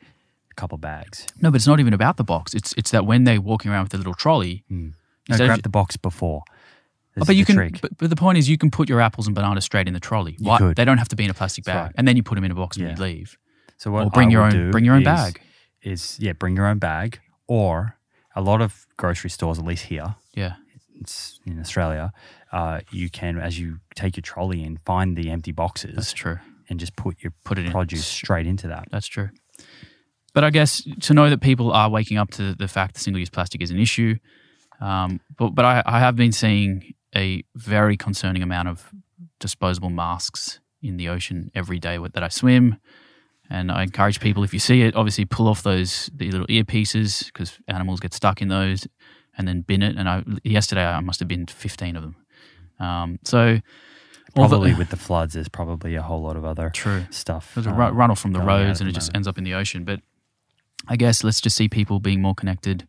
a 0.51 0.53
couple 0.55 0.77
bags. 0.77 1.25
No, 1.41 1.51
but 1.51 1.55
it's 1.57 1.67
not 1.67 1.79
even 1.81 1.93
about 1.93 2.15
the 2.17 2.23
box. 2.23 2.53
It's 2.53 2.73
it's 2.77 2.91
that 2.91 3.05
when 3.05 3.23
they're 3.25 3.41
walking 3.41 3.71
around 3.71 3.83
with 3.83 3.93
a 3.93 3.97
little 3.97 4.13
trolley, 4.13 4.63
hmm. 4.69 4.89
No, 5.27 5.33
Instead 5.33 5.43
of 5.45 5.49
grab 5.49 5.61
the 5.63 5.69
box 5.69 5.95
before. 5.97 6.41
Oh, 7.21 7.23
but 7.25 7.35
you 7.35 7.45
the 7.45 7.53
can. 7.53 7.77
But, 7.81 7.97
but 7.99 8.09
the 8.09 8.15
point 8.15 8.37
is, 8.39 8.49
you 8.49 8.57
can 8.57 8.71
put 8.71 8.89
your 8.89 8.99
apples 8.99 9.27
and 9.27 9.35
bananas 9.35 9.63
straight 9.65 9.87
in 9.87 9.93
the 9.93 9.99
trolley. 9.99 10.35
You 10.39 10.47
Why, 10.47 10.57
could. 10.57 10.75
They 10.75 10.85
don't 10.85 10.97
have 10.97 11.09
to 11.09 11.15
be 11.15 11.23
in 11.23 11.29
a 11.29 11.33
plastic 11.35 11.65
That's 11.65 11.75
bag, 11.75 11.83
right. 11.87 11.95
and 11.97 12.07
then 12.07 12.15
you 12.17 12.23
put 12.23 12.35
them 12.35 12.43
in 12.45 12.51
a 12.51 12.55
box 12.55 12.77
when 12.77 12.87
Yeah. 12.87 12.95
you 12.95 13.01
leave. 13.01 13.37
So 13.77 13.91
what 13.91 14.05
or 14.05 14.09
bring 14.09 14.29
I 14.29 14.31
your 14.31 14.41
own. 14.43 14.71
Bring 14.71 14.85
your 14.85 14.95
own 14.95 15.01
is- 15.01 15.05
bag. 15.05 15.41
Is 15.83 16.17
yeah, 16.19 16.33
bring 16.33 16.55
your 16.55 16.65
own 16.67 16.79
bag. 16.79 17.19
Or 17.47 17.95
a 18.35 18.41
lot 18.41 18.61
of 18.61 18.85
grocery 18.97 19.30
stores, 19.30 19.60
at 19.60 19.65
least 19.65 19.85
here, 19.85 20.15
Yeah, 20.35 20.53
it's 21.01 21.39
in 21.45 21.60
Australia, 21.60 22.11
uh, 22.51 22.81
you 22.91 23.10
can 23.10 23.38
as 23.39 23.60
you 23.60 23.80
take 23.95 24.15
your 24.18 24.22
trolley 24.22 24.64
in, 24.64 24.77
find 24.85 25.15
the 25.18 25.30
empty 25.30 25.51
boxes 25.51 25.95
that's 25.95 26.14
true. 26.14 26.38
and 26.69 26.80
just 26.80 26.95
put 26.95 27.22
your 27.22 27.34
Put 27.43 27.57
it 27.57 27.65
in. 27.65 27.72
produce 27.72 28.06
straight 28.06 28.47
into 28.47 28.68
that. 28.68 28.88
That's 28.91 29.07
true. 29.07 29.30
But 30.34 30.43
I 30.43 30.51
guess 30.51 30.84
to 31.01 31.14
know 31.14 31.30
that 31.30 31.41
people 31.41 31.72
are 31.72 31.89
waking 31.89 32.18
up 32.18 32.30
to 32.31 32.53
the 32.53 32.68
fact 32.68 32.93
that 32.93 33.01
single 33.01 33.19
use 33.19 33.30
plastic 33.31 33.61
is 33.61 33.72
an 33.72 33.80
issue. 33.80 34.15
Um, 34.80 35.19
but 35.38 35.49
but 35.56 35.65
I, 35.65 35.84
I 35.85 35.99
have 35.99 36.15
been 36.15 36.31
seeing 36.31 36.93
a 37.15 37.43
very 37.56 37.97
concerning 37.97 38.43
amount 38.43 38.68
of 38.68 38.91
disposable 39.39 39.89
masks 39.89 40.60
in 40.81 40.97
the 40.97 41.10
ocean 41.10 41.49
every 41.56 41.80
day 41.80 41.97
that 41.97 42.23
I 42.23 42.30
swim. 42.30 42.77
And 43.49 43.71
I 43.71 43.84
encourage 43.84 44.19
people, 44.19 44.43
if 44.43 44.53
you 44.53 44.59
see 44.59 44.84
it, 44.84 44.95
obviously 44.95 45.26
pull 45.26 45.47
off 45.47 45.63
those 45.63 46.09
the 46.13 46.30
little 46.31 46.47
earpieces 46.47 47.26
because 47.26 47.59
animals 47.67 47.99
get 47.99 48.13
stuck 48.13 48.41
in 48.41 48.47
those, 48.47 48.88
and 49.38 49.47
then 49.47 49.61
bin 49.61 49.81
it. 49.81 49.97
And 49.97 50.07
I 50.07 50.23
yesterday 50.43 50.85
I 50.85 50.99
must 50.99 51.19
have 51.19 51.27
binned 51.27 51.49
fifteen 51.49 51.95
of 51.95 52.03
them. 52.03 52.15
Um, 52.80 53.19
so 53.23 53.59
Probably 54.35 54.73
with 54.77 54.89
the 54.89 54.97
floods, 54.97 55.34
there's 55.34 55.49
probably 55.49 55.95
a 55.95 56.01
whole 56.01 56.21
lot 56.21 56.35
of 56.38 56.45
other 56.45 56.69
true. 56.69 57.05
stuff. 57.09 57.53
There's 57.55 57.65
a 57.67 57.71
um, 57.71 57.77
ru- 57.77 57.91
runoff 57.99 58.19
from 58.19 58.34
the 58.34 58.41
roads 58.41 58.80
and 58.80 58.88
the 58.88 58.91
it 58.91 58.93
just 58.93 59.07
moment. 59.07 59.15
ends 59.17 59.27
up 59.27 59.38
in 59.38 59.43
the 59.43 59.53
ocean. 59.53 59.84
But 59.84 60.01
I 60.88 60.95
guess 60.95 61.23
let's 61.23 61.41
just 61.41 61.55
see 61.55 61.67
people 61.67 61.99
being 61.99 62.21
more 62.21 62.35
connected 62.35 62.88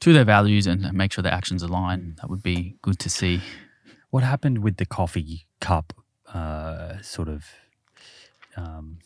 to 0.00 0.12
their 0.12 0.24
values 0.24 0.66
and 0.66 0.92
make 0.92 1.12
sure 1.12 1.22
their 1.22 1.32
actions 1.32 1.62
align. 1.62 2.16
That 2.20 2.30
would 2.30 2.42
be 2.42 2.76
good 2.82 2.98
to 3.00 3.10
see. 3.10 3.40
What 4.10 4.22
happened 4.22 4.58
with 4.62 4.76
the 4.76 4.86
coffee 4.86 5.46
cup 5.60 5.92
uh, 6.32 7.00
sort 7.02 7.28
of 7.28 7.44
um, 8.56 8.98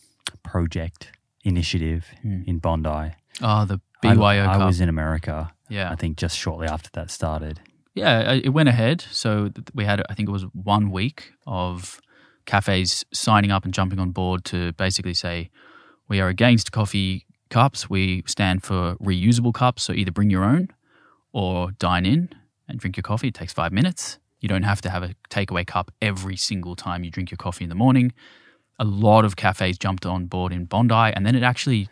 project 0.42 1.10
initiative 1.44 2.06
Hmm. 2.22 2.42
in 2.46 2.58
Bondi? 2.58 3.12
Oh, 3.40 3.64
the 3.64 3.80
I- 4.04 4.14
BYO 4.14 4.42
I, 4.44 4.56
Cup. 4.56 4.66
was 4.66 4.80
in 4.80 4.88
America, 4.88 5.52
yeah. 5.68 5.90
I 5.90 5.96
think, 5.96 6.16
just 6.16 6.36
shortly 6.38 6.66
after 6.68 6.90
that 6.94 7.10
started. 7.10 7.60
Yeah, 7.94 8.18
uh, 8.30 8.40
it 8.44 8.50
went 8.50 8.68
ahead. 8.68 9.00
So 9.10 9.50
we 9.74 9.84
had, 9.84 10.02
I 10.08 10.14
think 10.14 10.28
it 10.28 10.32
was 10.32 10.44
one 10.52 10.90
week 10.90 11.32
of 11.46 12.00
cafes 12.46 13.04
signing 13.12 13.50
up 13.50 13.64
and 13.64 13.74
jumping 13.74 13.98
on 13.98 14.10
board 14.12 14.44
to 14.46 14.72
basically 14.74 15.14
say, 15.14 15.50
we 16.08 16.20
are 16.20 16.28
against 16.28 16.72
coffee 16.72 17.26
cups. 17.50 17.90
We 17.90 18.22
stand 18.26 18.62
for 18.62 18.96
reusable 18.96 19.52
cups. 19.52 19.82
So 19.82 19.92
either 19.92 20.12
bring 20.12 20.30
your 20.30 20.44
own 20.44 20.68
or 21.32 21.72
dine 21.72 22.06
in 22.06 22.28
and 22.68 22.78
drink 22.78 22.96
your 22.96 23.02
coffee. 23.02 23.28
It 23.28 23.34
takes 23.34 23.52
five 23.52 23.72
minutes. 23.72 24.18
You 24.40 24.48
don't 24.48 24.62
have 24.62 24.80
to 24.82 24.90
have 24.90 25.02
a 25.02 25.14
takeaway 25.28 25.66
cup 25.66 25.90
every 26.00 26.36
single 26.36 26.74
time 26.76 27.04
you 27.04 27.10
drink 27.10 27.30
your 27.30 27.38
coffee 27.38 27.64
in 27.64 27.68
the 27.70 27.74
morning. 27.76 28.12
A 28.80 28.84
lot 28.84 29.24
of 29.24 29.36
cafes 29.36 29.78
jumped 29.78 30.04
on 30.06 30.26
board 30.26 30.52
in 30.52 30.64
Bondi, 30.64 30.94
and 31.14 31.24
then 31.26 31.34
it 31.36 31.42
actually 31.44 31.88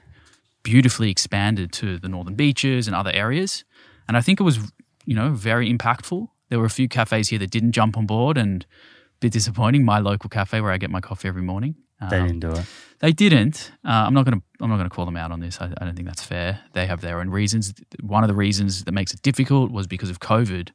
beautifully 0.62 1.10
expanded 1.10 1.72
to 1.72 1.98
the 1.98 2.08
northern 2.08 2.34
beaches 2.34 2.86
and 2.88 2.96
other 2.96 3.12
areas. 3.12 3.64
And 4.08 4.16
I 4.16 4.20
think 4.20 4.40
it 4.40 4.42
was, 4.42 4.58
you 5.04 5.14
know, 5.14 5.30
very 5.30 5.72
impactful. 5.72 6.28
There 6.48 6.58
were 6.58 6.64
a 6.66 6.70
few 6.70 6.88
cafes 6.88 7.28
here 7.28 7.38
that 7.40 7.50
didn't 7.50 7.72
jump 7.72 7.96
on 7.96 8.06
board 8.06 8.36
and 8.38 8.64
a 8.64 9.18
bit 9.20 9.32
disappointing. 9.32 9.84
My 9.84 9.98
local 9.98 10.28
cafe 10.30 10.60
where 10.60 10.72
I 10.72 10.78
get 10.78 10.90
my 10.90 11.00
coffee 11.00 11.28
every 11.28 11.42
morning. 11.42 11.76
They 12.10 12.18
Um, 12.20 12.26
didn't 12.28 12.40
do 12.40 12.52
it. 12.52 12.64
they 13.00 13.12
didn't. 13.12 13.72
Uh, 13.84 14.04
I'm 14.06 14.14
not 14.14 14.24
going 14.24 14.38
to. 14.38 14.44
I'm 14.60 14.70
not 14.70 14.76
going 14.76 14.88
to 14.88 14.94
call 14.94 15.04
them 15.04 15.16
out 15.16 15.30
on 15.30 15.40
this. 15.40 15.60
I, 15.60 15.66
I 15.78 15.84
don't 15.84 15.94
think 15.94 16.06
that's 16.08 16.22
fair. 16.24 16.60
They 16.72 16.86
have 16.86 17.00
their 17.00 17.20
own 17.20 17.28
reasons. 17.28 17.74
One 18.00 18.22
of 18.24 18.28
the 18.28 18.34
reasons 18.36 18.84
that 18.84 18.92
makes 18.92 19.12
it 19.12 19.20
difficult 19.22 19.70
was 19.72 19.86
because 19.86 20.08
of 20.10 20.18
COVID. 20.20 20.70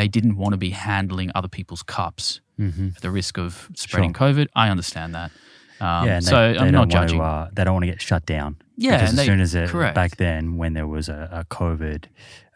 They 0.00 0.08
didn't 0.08 0.36
want 0.36 0.52
to 0.52 0.56
be 0.56 0.70
handling 0.70 1.30
other 1.34 1.48
people's 1.48 1.82
cups 1.82 2.40
Mm-hmm. 2.58 2.88
at 2.96 3.00
the 3.02 3.10
risk 3.10 3.38
of 3.38 3.70
spreading 3.74 4.12
COVID. 4.12 4.48
I 4.54 4.68
understand 4.68 5.14
that. 5.14 5.30
Um, 5.80 6.06
yeah, 6.06 6.16
and 6.16 6.24
so 6.24 6.36
they, 6.36 6.58
they 6.58 6.66
I'm 6.66 6.72
don't 6.72 6.90
judging. 6.90 7.18
To, 7.20 7.24
uh, 7.24 7.48
they 7.54 7.64
don't 7.64 7.72
want 7.72 7.84
to 7.84 7.90
get 7.90 8.02
shut 8.02 8.26
down. 8.26 8.56
Yeah, 8.76 8.96
because 8.98 9.10
as 9.10 9.16
they- 9.16 9.24
soon 9.26 9.40
as 9.40 9.54
it, 9.54 9.70
correct. 9.70 9.94
back 9.94 10.16
then, 10.16 10.58
when 10.58 10.74
there 10.74 10.86
was 10.86 11.08
a, 11.08 11.20
a 11.32 11.44
COVID, 11.54 12.04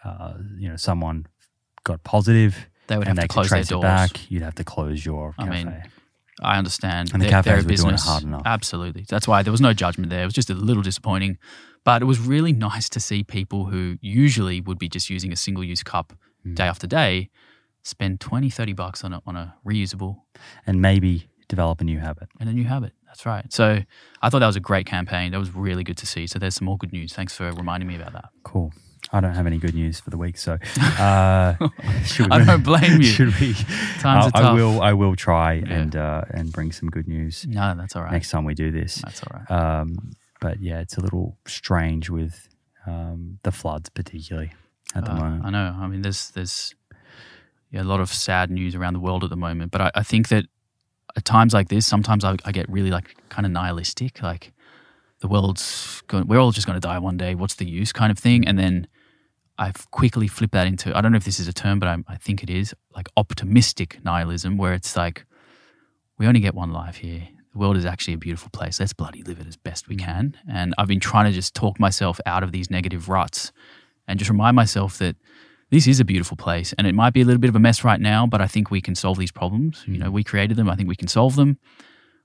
uh, 0.04 0.34
you 0.58 0.68
know, 0.68 0.76
someone 0.76 1.26
got 1.84 2.02
positive, 2.04 2.66
they 2.88 2.98
would 2.98 3.08
and 3.08 3.16
have 3.18 3.22
they 3.24 3.28
to 3.28 3.32
close 3.32 3.48
their 3.50 3.62
doors. 3.64 3.82
back. 3.82 4.30
You'd 4.30 4.42
have 4.42 4.54
to 4.56 4.64
close 4.64 5.04
your 5.06 5.34
I 5.38 5.48
mean, 5.48 5.68
I 6.42 6.58
understand. 6.58 7.12
And 7.14 7.22
the 7.22 7.28
They're- 7.30 7.42
they're 7.42 7.56
cafes 7.62 7.64
were 7.64 7.84
doing 7.84 7.94
it 7.94 7.94
business. 7.96 8.06
hard 8.06 8.22
enough. 8.24 8.42
Absolutely. 8.44 9.06
That's 9.08 9.26
why 9.26 9.42
there 9.42 9.52
was 9.52 9.60
no 9.62 9.72
judgment 9.72 10.10
there. 10.10 10.22
It 10.22 10.26
was 10.26 10.34
just 10.34 10.50
a 10.50 10.54
little 10.54 10.82
disappointing. 10.82 11.38
But 11.84 12.02
it 12.02 12.06
was 12.06 12.18
really 12.18 12.52
nice 12.52 12.88
to 12.90 13.00
see 13.00 13.24
people 13.24 13.66
who 13.66 13.96
usually 14.02 14.60
would 14.60 14.78
be 14.78 14.88
just 14.88 15.08
using 15.08 15.32
a 15.32 15.36
single 15.36 15.64
use 15.64 15.82
cup 15.82 16.12
Hmm. 16.44 16.54
day 16.54 16.64
after 16.64 16.86
day 16.86 17.30
spend 17.82 18.20
20, 18.20 18.48
30 18.50 18.72
bucks 18.72 19.04
on 19.04 19.12
a, 19.12 19.20
on 19.26 19.36
a 19.36 19.54
reusable 19.66 20.22
and 20.66 20.80
maybe 20.80 21.28
develop 21.48 21.80
a 21.80 21.84
new 21.84 21.98
habit. 21.98 22.28
and 22.40 22.48
a 22.48 22.52
new 22.52 22.64
habit. 22.64 22.92
That's 23.06 23.26
right. 23.26 23.52
So 23.52 23.80
I 24.22 24.30
thought 24.30 24.38
that 24.40 24.46
was 24.46 24.56
a 24.56 24.60
great 24.60 24.86
campaign. 24.86 25.32
That 25.32 25.38
was 25.38 25.54
really 25.54 25.84
good 25.84 25.98
to 25.98 26.06
see. 26.06 26.26
So 26.26 26.38
there's 26.38 26.54
some 26.56 26.64
more 26.64 26.78
good 26.78 26.92
news. 26.92 27.12
Thanks 27.12 27.36
for 27.36 27.50
reminding 27.52 27.86
me 27.88 27.96
about 27.96 28.12
that. 28.14 28.30
Cool. 28.42 28.72
I 29.12 29.20
don't 29.20 29.34
have 29.34 29.46
any 29.46 29.58
good 29.58 29.74
news 29.74 30.00
for 30.00 30.08
the 30.08 30.16
week, 30.16 30.38
so 30.38 30.54
uh, 30.98 31.54
should 32.04 32.32
I 32.32 32.42
don't 32.42 32.64
blame 32.64 33.02
you. 33.02 33.06
Should 33.16 33.38
we? 33.38 33.52
Times 34.00 34.32
I, 34.34 34.40
are 34.40 34.44
I 34.44 34.52
will. 34.54 34.80
I 34.80 34.92
will 34.94 35.14
try 35.14 35.52
Yeah. 35.54 35.72
and 35.74 35.94
uh, 35.94 36.22
and 36.30 36.50
bring 36.50 36.72
some 36.72 36.88
good 36.88 37.06
news 37.06 37.44
No, 37.46 37.74
that's 37.76 37.94
all 37.94 38.02
right. 38.02 38.12
next 38.12 38.30
time 38.30 38.44
we 38.44 38.54
do 38.54 38.70
this. 38.72 38.96
That's 38.96 39.22
all 39.22 39.38
right. 39.38 39.50
Um, 39.50 40.12
but 40.40 40.60
yeah, 40.60 40.80
it's 40.80 40.96
a 40.96 41.00
little 41.02 41.36
strange 41.46 42.08
with 42.08 42.48
um, 42.86 43.38
the 43.42 43.52
floods, 43.52 43.90
particularly 43.90 44.52
at 44.94 45.04
the 45.04 45.12
Uh, 45.12 45.16
moment. 45.18 45.44
I 45.44 45.50
know. 45.50 45.76
I 45.78 45.86
mean, 45.86 46.02
there's 46.02 46.30
there's 46.30 46.74
yeah, 47.70 47.82
a 47.82 47.84
lot 47.84 48.00
of 48.00 48.08
sad 48.08 48.50
news 48.50 48.74
around 48.74 48.94
the 48.94 49.00
world 49.00 49.24
at 49.24 49.30
the 49.30 49.36
moment. 49.36 49.72
But 49.72 49.80
I, 49.80 49.90
I 49.96 50.02
think 50.02 50.28
that 50.28 50.46
at 51.16 51.24
times 51.24 51.52
like 51.52 51.68
this, 51.68 51.86
sometimes 51.86 52.24
I, 52.24 52.36
I 52.44 52.52
get 52.52 52.68
really 52.68 52.90
like 52.90 53.16
kind 53.28 53.46
of 53.46 53.52
nihilistic. 53.52 54.22
Like 54.22 54.52
the 55.20 55.28
world's 55.28 56.02
going, 56.06 56.26
we're 56.26 56.38
all 56.38 56.52
just 56.52 56.66
going 56.66 56.80
to 56.80 56.86
die 56.88 56.98
one 56.98 57.16
day. 57.16 57.34
What's 57.34 57.56
the 57.56 57.66
use, 57.66 57.92
kind 57.92 58.12
of 58.12 58.18
thing. 58.18 58.46
And 58.46 58.58
then 58.58 58.86
I've 59.58 59.90
quickly 59.90 60.28
flipped 60.28 60.52
that 60.52 60.66
into 60.66 60.96
I 60.96 61.00
don't 61.00 61.12
know 61.12 61.16
if 61.16 61.24
this 61.24 61.40
is 61.40 61.48
a 61.48 61.52
term, 61.52 61.78
but 61.78 61.88
I, 61.88 61.96
I 62.08 62.16
think 62.16 62.42
it 62.42 62.50
is 62.50 62.74
like 62.94 63.08
optimistic 63.16 63.98
nihilism, 64.04 64.56
where 64.56 64.74
it's 64.74 64.96
like 64.96 65.26
we 66.18 66.26
only 66.26 66.40
get 66.40 66.54
one 66.54 66.70
life 66.72 66.96
here. 66.96 67.28
The 67.52 67.58
world 67.58 67.76
is 67.76 67.84
actually 67.86 68.14
a 68.14 68.18
beautiful 68.18 68.50
place. 68.50 68.80
Let's 68.80 68.92
bloody 68.92 69.22
live 69.22 69.38
it 69.40 69.46
as 69.46 69.56
best 69.56 69.88
we 69.88 69.96
can. 69.96 70.36
And 70.48 70.74
I've 70.76 70.88
been 70.88 71.00
trying 71.00 71.26
to 71.26 71.32
just 71.32 71.54
talk 71.54 71.78
myself 71.78 72.20
out 72.26 72.42
of 72.42 72.50
these 72.50 72.68
negative 72.68 73.08
ruts 73.08 73.52
and 74.06 74.18
just 74.18 74.30
remind 74.30 74.56
myself 74.56 74.98
that 74.98 75.16
this 75.70 75.86
is 75.86 75.98
a 76.00 76.04
beautiful 76.04 76.36
place 76.36 76.72
and 76.78 76.86
it 76.86 76.94
might 76.94 77.12
be 77.12 77.22
a 77.22 77.24
little 77.24 77.40
bit 77.40 77.48
of 77.48 77.56
a 77.56 77.60
mess 77.60 77.82
right 77.84 78.00
now, 78.00 78.26
but 78.26 78.40
I 78.40 78.46
think 78.46 78.70
we 78.70 78.80
can 78.80 78.94
solve 78.94 79.18
these 79.18 79.32
problems. 79.32 79.82
You 79.86 79.98
know, 79.98 80.10
we 80.10 80.22
created 80.22 80.56
them. 80.56 80.68
I 80.68 80.76
think 80.76 80.88
we 80.88 80.96
can 80.96 81.08
solve 81.08 81.36
them. 81.36 81.58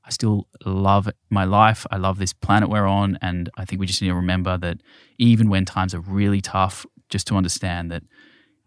I 0.06 0.11
still 0.11 0.47
love 0.65 1.10
my 1.30 1.45
life. 1.45 1.85
I 1.91 1.97
love 1.97 2.18
this 2.18 2.34
planet 2.34 2.69
we're 2.69 2.88
on. 2.88 3.18
And 3.22 3.49
I 3.57 3.65
think 3.65 3.80
we 3.80 3.85
just 3.85 4.01
need 4.01 4.10
to 4.10 4.15
remember 4.15 4.57
that 4.57 4.81
even 5.18 5.49
when 5.49 5.65
times 5.65 5.93
are 5.93 5.99
really 5.99 6.41
tough, 6.41 6.85
just 7.10 7.27
to 7.27 7.35
understand 7.35 7.91
that 7.91 8.03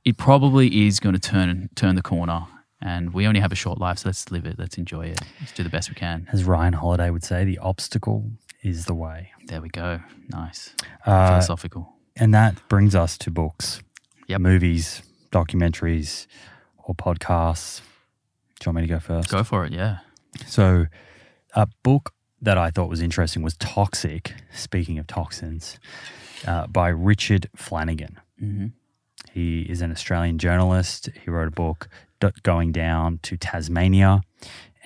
it 0.05 0.16
probably 0.16 0.86
is 0.86 1.01
going 1.01 1.14
to 1.14 1.20
turn 1.20 1.68
turn 1.74 1.94
the 1.94 2.02
corner. 2.02 2.47
And 2.80 3.14
we 3.14 3.28
only 3.28 3.39
have 3.39 3.52
a 3.52 3.56
short 3.56 3.78
life, 3.78 3.98
so 3.98 4.09
let's 4.09 4.30
live 4.32 4.44
it. 4.44 4.59
Let's 4.59 4.76
enjoy 4.76 5.06
it. 5.06 5.20
Let's 5.39 5.52
do 5.52 5.62
the 5.62 5.70
best 5.70 5.89
we 5.89 5.94
can. 5.94 6.26
As 6.32 6.43
Ryan 6.43 6.72
Holiday 6.72 7.10
would 7.10 7.22
say, 7.22 7.44
the 7.44 7.59
obstacle 7.59 8.32
is 8.62 8.86
the 8.86 8.94
way. 8.94 9.30
There 9.47 9.60
we 9.60 9.68
go. 9.68 10.01
Nice. 10.30 10.74
Uh, 11.06 11.28
Philosophical. 11.28 11.93
And 12.16 12.32
that 12.34 12.66
brings 12.68 12.94
us 12.94 13.16
to 13.18 13.30
books, 13.30 13.82
Yep. 14.28 14.40
movies, 14.40 15.02
documentaries, 15.30 16.26
or 16.78 16.94
podcasts. 16.94 17.80
Do 18.60 18.68
you 18.68 18.72
want 18.72 18.76
me 18.76 18.82
to 18.82 18.94
go 18.94 19.01
first? 19.01 19.30
Go 19.30 19.43
for 19.44 19.64
it. 19.64 19.72
Yeah. 19.72 19.98
So, 20.47 20.86
a 21.55 21.66
book 21.82 22.12
that 22.40 22.59
I 22.59 22.70
thought 22.70 22.89
was 22.89 23.01
interesting 23.01 23.43
was 23.43 23.56
Toxic, 23.56 24.34
speaking 24.52 24.98
of 24.98 25.06
toxins, 25.06 25.78
uh, 26.47 26.66
by 26.66 26.89
Richard 26.89 27.48
Flanagan. 27.56 28.18
Mm-hmm. 28.43 28.66
He 29.32 29.62
is 29.62 29.80
an 29.80 29.90
Australian 29.90 30.39
journalist. 30.39 31.09
He 31.24 31.30
wrote 31.30 31.48
a 31.48 31.52
book, 31.52 31.89
Going 32.43 32.72
Down 32.72 33.18
to 33.22 33.36
Tasmania, 33.36 34.22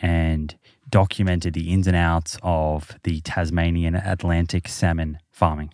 and 0.01 0.57
documented 0.89 1.55
the 1.55 1.73
ins 1.73 1.87
and 1.87 1.97
outs 1.97 2.39
of 2.43 2.93
the 3.03 3.21
Tasmanian 3.23 3.95
Atlantic 3.95 4.69
salmon 4.69 5.19
farming, 5.33 5.71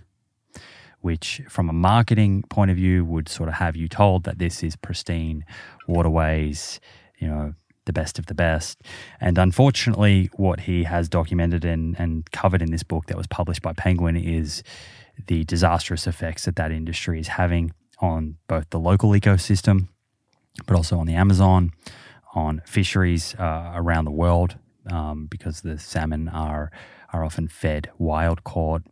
which, 1.03 1.43
from 1.49 1.69
a 1.69 1.73
marketing 1.73 2.43
point 2.49 2.70
of 2.70 2.77
view, 2.77 3.05
would 3.05 3.29
sort 3.29 3.49
of 3.49 3.57
have 3.57 3.77
you 3.77 3.89
told 3.89 4.24
that 4.24 4.39
this 4.39 4.62
is 4.62 4.77
pristine 4.77 5.45
waterways, 5.87 6.81
you 7.19 7.29
know, 7.29 7.55
the 7.85 7.93
best 7.93 8.19
of 8.19 8.27
the 8.27 8.35
best. 8.35 8.81
And 9.20 9.39
unfortunately, 9.39 10.31
what 10.35 10.61
he 10.61 10.85
has 10.85 11.09
documented 11.09 11.65
and, 11.65 11.99
and 11.99 12.31
covered 12.31 12.62
in 12.62 12.70
this 12.70 12.83
book 12.83 13.07
that 13.07 13.16
was 13.16 13.27
published 13.27 13.62
by 13.62 13.73
Penguin 13.73 14.16
is 14.16 14.62
the 15.27 15.45
disastrous 15.45 16.07
effects 16.07 16.45
that 16.45 16.57
that 16.57 16.70
industry 16.70 17.20
is 17.20 17.29
having 17.29 17.73
on 17.99 18.37
both 18.49 18.70
the 18.70 18.79
local 18.79 19.11
ecosystem, 19.11 19.89
but 20.66 20.77
also 20.77 20.99
on 20.99 21.07
the 21.07 21.15
Amazon, 21.15 21.73
on 22.35 22.62
fisheries 22.65 23.35
uh, 23.35 23.73
around 23.74 24.05
the 24.05 24.11
world, 24.11 24.57
um, 24.91 25.27
because 25.27 25.61
the 25.61 25.79
salmon 25.79 26.29
are 26.29 26.70
are 27.13 27.25
often 27.25 27.49
fed 27.49 27.91
wild 27.99 28.45
caught 28.45 28.83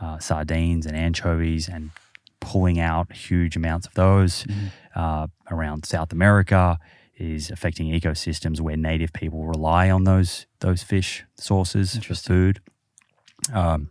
uh, 0.00 0.18
sardines 0.18 0.86
and 0.86 0.96
anchovies 0.96 1.68
and 1.68 1.90
pulling 2.40 2.78
out 2.78 3.12
huge 3.12 3.56
amounts 3.56 3.86
of 3.86 3.94
those 3.94 4.46
uh, 4.94 5.26
around 5.50 5.84
South 5.84 6.12
America 6.12 6.78
is 7.16 7.50
affecting 7.50 7.90
ecosystems 7.90 8.60
where 8.60 8.76
native 8.76 9.12
people 9.12 9.44
rely 9.44 9.90
on 9.90 10.04
those 10.04 10.46
those 10.60 10.82
fish 10.82 11.24
sources 11.36 11.96
for 11.98 12.14
food. 12.14 12.60
Um, 13.52 13.90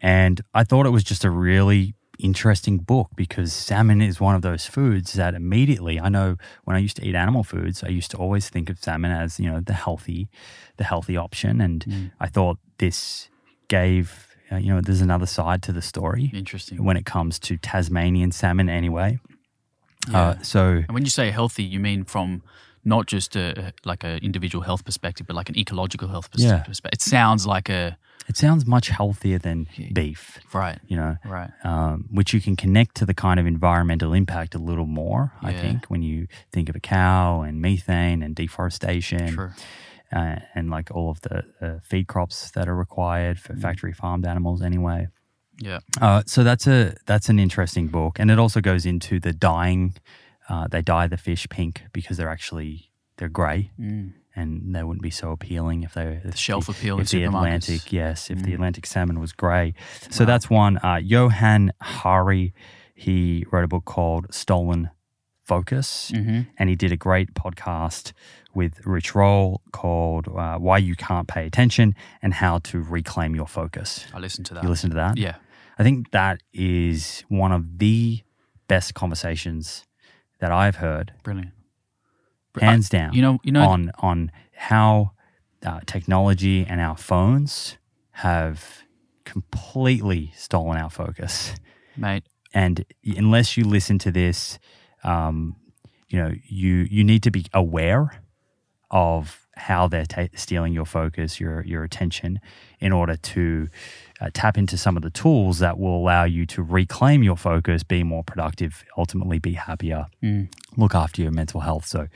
and 0.00 0.40
I 0.52 0.64
thought 0.64 0.86
it 0.86 0.90
was 0.90 1.04
just 1.04 1.24
a 1.24 1.30
really 1.30 1.94
interesting 2.18 2.78
book 2.78 3.10
because 3.14 3.52
salmon 3.52 4.00
is 4.00 4.20
one 4.20 4.34
of 4.34 4.42
those 4.42 4.64
foods 4.66 5.12
that 5.14 5.34
immediately 5.34 6.00
I 6.00 6.08
know 6.08 6.36
when 6.64 6.76
I 6.76 6.80
used 6.80 6.96
to 6.96 7.06
eat 7.06 7.14
animal 7.14 7.44
foods, 7.44 7.84
I 7.84 7.88
used 7.88 8.10
to 8.12 8.16
always 8.16 8.48
think 8.48 8.70
of 8.70 8.78
salmon 8.78 9.10
as 9.10 9.38
you 9.38 9.50
know 9.50 9.60
the 9.60 9.74
healthy, 9.74 10.28
the 10.76 10.84
healthy 10.84 11.16
option, 11.16 11.60
and 11.60 12.10
I 12.20 12.28
thought 12.28 12.58
this 12.78 13.28
gave 13.68 14.28
uh, 14.52 14.56
you 14.56 14.72
know 14.72 14.80
there's 14.80 15.00
another 15.00 15.26
side 15.26 15.62
to 15.62 15.72
the 15.72 15.82
story 15.82 16.30
Interesting. 16.34 16.84
when 16.84 16.96
it 16.96 17.04
comes 17.04 17.38
to 17.40 17.56
Tasmanian 17.56 18.32
salmon 18.32 18.68
anyway. 18.68 19.18
Yeah. 20.08 20.18
Uh, 20.20 20.42
so 20.42 20.60
And 20.86 20.92
when 20.92 21.04
you 21.04 21.10
say 21.10 21.30
healthy, 21.30 21.64
you 21.64 21.80
mean 21.80 22.04
from 22.04 22.42
not 22.84 23.06
just 23.06 23.34
a 23.34 23.72
like 23.84 24.04
an 24.04 24.18
individual 24.22 24.62
health 24.64 24.84
perspective, 24.84 25.26
but 25.26 25.34
like 25.34 25.48
an 25.48 25.58
ecological 25.58 26.08
health 26.08 26.30
pers- 26.30 26.44
Yeah. 26.44 26.60
perspective. 26.60 26.98
It 26.98 27.02
sounds 27.02 27.44
like 27.46 27.68
a 27.68 27.96
it 28.28 28.36
sounds 28.36 28.66
much 28.66 28.88
healthier 28.88 29.38
than 29.38 29.68
beef, 29.92 30.38
right, 30.52 30.80
you 30.88 30.96
know, 30.96 31.16
right. 31.24 31.50
um, 31.62 32.06
which 32.10 32.34
you 32.34 32.40
can 32.40 32.56
connect 32.56 32.96
to 32.96 33.06
the 33.06 33.14
kind 33.14 33.38
of 33.38 33.46
environmental 33.46 34.12
impact 34.12 34.56
a 34.56 34.58
little 34.58 34.86
more, 34.86 35.32
I 35.42 35.52
think, 35.52 35.86
when 35.86 36.02
you 36.02 36.26
think 36.50 36.68
of 36.68 36.74
a 36.74 36.80
cow 36.80 37.42
and 37.42 37.60
methane 37.60 38.24
and 38.24 38.34
deforestation 38.34 39.28
True. 39.34 39.50
Uh, 40.12 40.36
and 40.54 40.70
like 40.70 40.90
all 40.92 41.10
of 41.10 41.20
the 41.22 41.42
uh, 41.60 41.78
feed 41.82 42.06
crops 42.06 42.50
that 42.52 42.68
are 42.68 42.76
required 42.76 43.36
Mm. 43.38 43.40
for 43.40 43.56
factory 43.56 43.92
farmed 43.92 44.24
animals 44.26 44.62
anyway. 44.62 45.08
Yeah. 45.58 45.80
Uh, 46.00 46.22
so 46.26 46.44
that's 46.44 46.66
a 46.68 46.94
that's 47.06 47.28
an 47.28 47.38
interesting 47.38 47.88
book, 47.88 48.18
and 48.20 48.30
it 48.30 48.38
also 48.38 48.60
goes 48.60 48.86
into 48.86 49.18
the 49.18 49.32
dyeing. 49.32 49.94
Uh, 50.48 50.68
they 50.68 50.80
dye 50.82 51.08
the 51.08 51.16
fish 51.16 51.48
pink 51.48 51.82
because 51.92 52.16
they're 52.18 52.28
actually 52.30 52.92
they're 53.16 53.28
grey, 53.28 53.70
Mm. 53.80 54.12
and 54.36 54.74
they 54.74 54.84
wouldn't 54.84 55.02
be 55.02 55.10
so 55.10 55.32
appealing 55.32 55.82
if 55.82 55.94
they 55.94 56.20
if 56.24 56.36
shelf 56.36 56.66
the, 56.66 56.72
appeal 56.72 57.00
if 57.00 57.08
the. 57.10 57.24
Atlantic 57.24 57.92
yes 57.92 58.30
if 58.30 58.42
the 58.42 58.50
Mm. 58.52 58.54
Atlantic 58.54 58.86
salmon 58.86 59.18
was 59.18 59.32
grey. 59.32 59.74
So 60.10 60.24
that's 60.24 60.48
one. 60.48 60.78
Uh, 60.84 61.00
Johann 61.02 61.72
Hari, 61.80 62.52
he 62.94 63.44
wrote 63.50 63.64
a 63.64 63.68
book 63.68 63.86
called 63.86 64.26
Stolen 64.32 64.90
Focus, 65.42 66.10
hmm 66.14 66.40
and 66.58 66.68
he 66.68 66.76
did 66.76 66.92
a 66.92 66.96
great 66.96 67.32
podcast 67.34 68.12
with 68.56 68.84
Rich 68.86 69.14
Roll 69.14 69.60
called 69.72 70.26
uh, 70.28 70.56
"Why 70.58 70.78
You 70.78 70.96
Can't 70.96 71.28
Pay 71.28 71.46
Attention 71.46 71.94
and 72.22 72.34
How 72.34 72.58
to 72.60 72.80
Reclaim 72.82 73.36
Your 73.36 73.46
Focus." 73.46 74.06
I 74.12 74.18
listened 74.18 74.46
to 74.46 74.54
that. 74.54 74.62
You 74.64 74.68
listen 74.68 74.90
to 74.90 74.96
that? 74.96 75.16
Yeah. 75.18 75.36
I 75.78 75.82
think 75.82 76.10
that 76.12 76.42
is 76.54 77.22
one 77.28 77.52
of 77.52 77.78
the 77.78 78.22
best 78.66 78.94
conversations 78.94 79.84
that 80.40 80.50
I've 80.50 80.76
heard, 80.76 81.12
Brilliant. 81.22 81.52
Br- 82.54 82.60
hands 82.60 82.88
I- 82.92 82.98
down. 82.98 83.12
You 83.12 83.22
know. 83.22 83.38
You 83.44 83.52
know. 83.52 83.68
on 83.68 83.92
on 83.98 84.32
how 84.54 85.12
uh, 85.64 85.80
technology 85.86 86.64
and 86.66 86.80
our 86.80 86.96
phones 86.96 87.76
have 88.12 88.82
completely 89.24 90.32
stolen 90.34 90.78
our 90.78 90.90
focus. 90.90 91.54
mate. 91.96 92.24
And 92.54 92.86
unless 93.04 93.58
you 93.58 93.64
listen 93.64 93.98
to 93.98 94.10
this, 94.10 94.58
um, 95.04 95.56
you 96.08 96.18
know 96.18 96.32
you 96.48 96.86
you 96.90 97.04
need 97.04 97.22
to 97.24 97.30
be 97.30 97.44
aware 97.52 98.22
of 98.90 99.46
how 99.56 99.88
they're 99.88 100.04
ta- 100.06 100.28
stealing 100.34 100.72
your 100.74 100.84
focus, 100.84 101.40
your 101.40 101.62
your 101.64 101.82
attention, 101.82 102.40
in 102.78 102.92
order 102.92 103.16
to 103.16 103.68
uh, 104.20 104.28
tap 104.34 104.56
into 104.58 104.76
some 104.76 104.96
of 104.96 105.02
the 105.02 105.10
tools 105.10 105.58
that 105.60 105.78
will 105.78 105.96
allow 105.96 106.24
you 106.24 106.44
to 106.46 106.62
reclaim 106.62 107.22
your 107.22 107.36
focus, 107.36 107.82
be 107.82 108.02
more 108.02 108.22
productive, 108.22 108.84
ultimately 108.98 109.38
be 109.38 109.54
happier, 109.54 110.06
Mm. 110.22 110.48
look 110.76 110.94
after 110.94 111.22
your 111.22 111.30
mental 111.32 111.60
health. 111.60 111.86
So, 111.86 112.08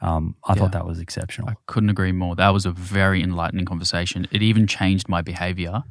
um, 0.00 0.34
I 0.44 0.52
Yeah. 0.54 0.60
thought 0.60 0.72
that 0.72 0.86
was 0.86 0.98
exceptional. 1.00 1.48
I 1.50 1.54
couldn't 1.66 1.90
agree 1.90 2.12
more. 2.12 2.34
That 2.36 2.50
was 2.50 2.66
a 2.66 2.72
very 2.72 3.22
enlightening 3.22 3.64
conversation. 3.64 4.26
It 4.32 4.42
even 4.42 4.66
changed 4.66 5.08
my 5.08 5.22
behavior 5.22 5.84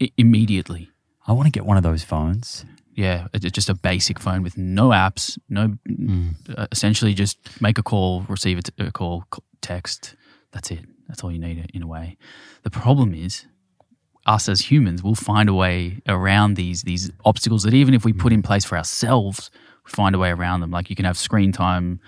I- 0.00 0.12
immediately. 0.16 0.90
I 1.26 1.32
want 1.32 1.46
to 1.46 1.50
get 1.50 1.64
one 1.66 1.76
of 1.76 1.82
those 1.82 2.02
phones. 2.04 2.64
Yeah, 2.94 3.28
it's 3.32 3.44
just 3.52 3.68
a 3.70 3.74
basic 3.74 4.18
phone 4.18 4.42
with 4.42 4.58
no 4.58 4.88
apps, 4.90 5.38
no. 5.48 5.76
Uh, 6.56 6.66
essentially, 6.72 7.14
just 7.14 7.38
make 7.60 7.78
a 7.78 7.82
call, 7.82 8.22
receive 8.28 8.58
a, 8.58 8.62
t- 8.62 8.72
a 8.78 8.90
call, 8.90 9.24
text. 9.62 10.16
That's 10.52 10.70
it. 10.70 10.80
That's 11.08 11.22
all 11.24 11.32
you 11.32 11.38
need 11.38 11.70
in 11.72 11.82
a 11.82 11.86
way. 11.86 12.16
The 12.62 12.70
problem 12.70 13.14
is, 13.14 13.46
us 14.26 14.48
as 14.50 14.70
humans 14.70 15.02
we'll 15.02 15.14
find 15.14 15.48
a 15.48 15.54
way 15.54 16.00
around 16.06 16.54
these 16.54 16.82
these 16.82 17.10
obstacles 17.24 17.62
that 17.62 17.72
even 17.72 17.94
if 17.94 18.04
we 18.04 18.12
put 18.12 18.32
in 18.32 18.42
place 18.42 18.64
for 18.66 18.76
ourselves, 18.76 19.50
we 19.86 19.90
find 19.90 20.14
a 20.14 20.18
way 20.18 20.30
around 20.30 20.60
them. 20.60 20.70
Like 20.70 20.90
you 20.90 20.96
can 20.96 21.04
have 21.06 21.16
screen 21.16 21.52
time, 21.52 22.00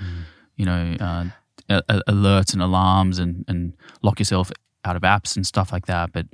you 0.56 0.66
know, 0.66 0.96
uh, 1.00 1.24
a- 1.70 1.82
a- 1.88 2.02
alerts 2.12 2.52
and 2.52 2.60
alarms, 2.60 3.18
and 3.18 3.44
and 3.48 3.72
lock 4.02 4.18
yourself 4.18 4.50
out 4.84 4.96
of 4.96 5.02
apps 5.02 5.36
and 5.36 5.46
stuff 5.46 5.72
like 5.72 5.86
that. 5.86 6.12
But 6.12 6.26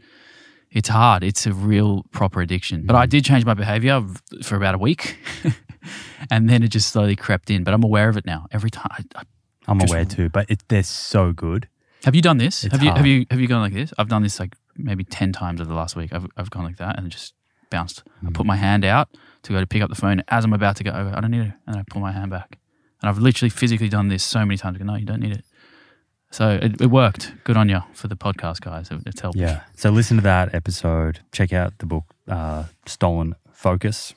it's 0.70 0.88
hard. 0.88 1.22
It's 1.22 1.46
a 1.46 1.52
real 1.52 2.04
proper 2.12 2.40
addiction. 2.40 2.84
But 2.86 2.96
I 2.96 3.06
did 3.06 3.24
change 3.24 3.44
my 3.44 3.54
behavior 3.54 4.02
for 4.42 4.56
about 4.56 4.74
a 4.74 4.78
week, 4.78 5.18
and 6.30 6.48
then 6.48 6.62
it 6.62 6.68
just 6.68 6.88
slowly 6.90 7.16
crept 7.16 7.50
in. 7.50 7.64
But 7.64 7.74
I'm 7.74 7.82
aware 7.84 8.08
of 8.08 8.16
it 8.16 8.26
now. 8.26 8.46
Every 8.52 8.70
time. 8.70 8.88
I, 8.90 9.02
I, 9.20 9.22
I'm 9.66 9.78
Just- 9.80 9.92
aware 9.92 10.04
too, 10.04 10.28
but 10.30 10.50
it, 10.50 10.62
they're 10.68 10.82
so 10.82 11.32
good. 11.32 11.68
have 12.04 12.14
you 12.14 12.22
done 12.22 12.38
this? 12.38 12.64
It's 12.64 12.72
have 12.72 12.82
you 12.82 12.88
hard. 12.90 12.98
have 12.98 13.06
you 13.06 13.26
have 13.30 13.40
you 13.40 13.46
gone 13.48 13.60
like 13.60 13.74
this? 13.74 13.92
I've 13.98 14.08
done 14.08 14.22
this 14.22 14.40
like 14.40 14.54
maybe 14.76 15.04
ten 15.04 15.32
times 15.32 15.60
over 15.60 15.68
the 15.68 15.74
last 15.76 15.94
week. 15.96 16.12
I've 16.12 16.26
I've 16.36 16.50
gone 16.50 16.64
like 16.64 16.78
that 16.78 16.98
and 16.98 17.10
just 17.10 17.34
bounced. 17.70 18.02
I 18.22 18.26
Mm. 18.30 18.34
put 18.34 18.46
my 18.46 18.56
hand 18.56 18.84
out 18.84 19.08
to 19.42 19.52
go 19.52 19.60
to 19.60 19.66
pick 19.66 19.82
up 19.82 19.90
the 19.90 19.94
phone 19.94 20.22
as 20.28 20.44
I'm 20.44 20.52
about 20.54 20.76
to 20.76 20.84
go 20.84 20.90
over. 20.90 21.12
I 21.14 21.20
don't 21.20 21.30
need 21.30 21.42
it, 21.48 21.52
and 21.66 21.76
I 21.76 21.84
pull 21.90 22.00
my 22.00 22.12
hand 22.12 22.30
back. 22.30 22.58
And 23.02 23.08
I've 23.10 23.18
literally 23.18 23.50
physically 23.50 23.88
done 23.88 24.08
this 24.08 24.24
so 24.24 24.40
many 24.40 24.56
times. 24.56 24.76
I 24.76 24.78
go, 24.80 24.84
no, 24.86 24.94
you 24.96 25.04
don't 25.06 25.20
need 25.20 25.32
it. 25.36 25.44
So 26.30 26.50
it, 26.62 26.80
it 26.80 26.86
worked. 26.90 27.32
Good 27.44 27.56
on 27.56 27.68
you 27.68 27.80
for 27.94 28.08
the 28.08 28.16
podcast, 28.16 28.60
guys. 28.60 28.90
It, 28.90 29.00
it's 29.06 29.20
helped. 29.20 29.38
Yeah. 29.38 29.62
So 29.76 29.90
listen 29.90 30.16
to 30.18 30.22
that 30.24 30.54
episode. 30.54 31.20
Check 31.32 31.52
out 31.52 31.78
the 31.78 31.86
book 31.86 32.04
uh, 32.28 32.64
Stolen 32.86 33.34
Focus. 33.52 34.14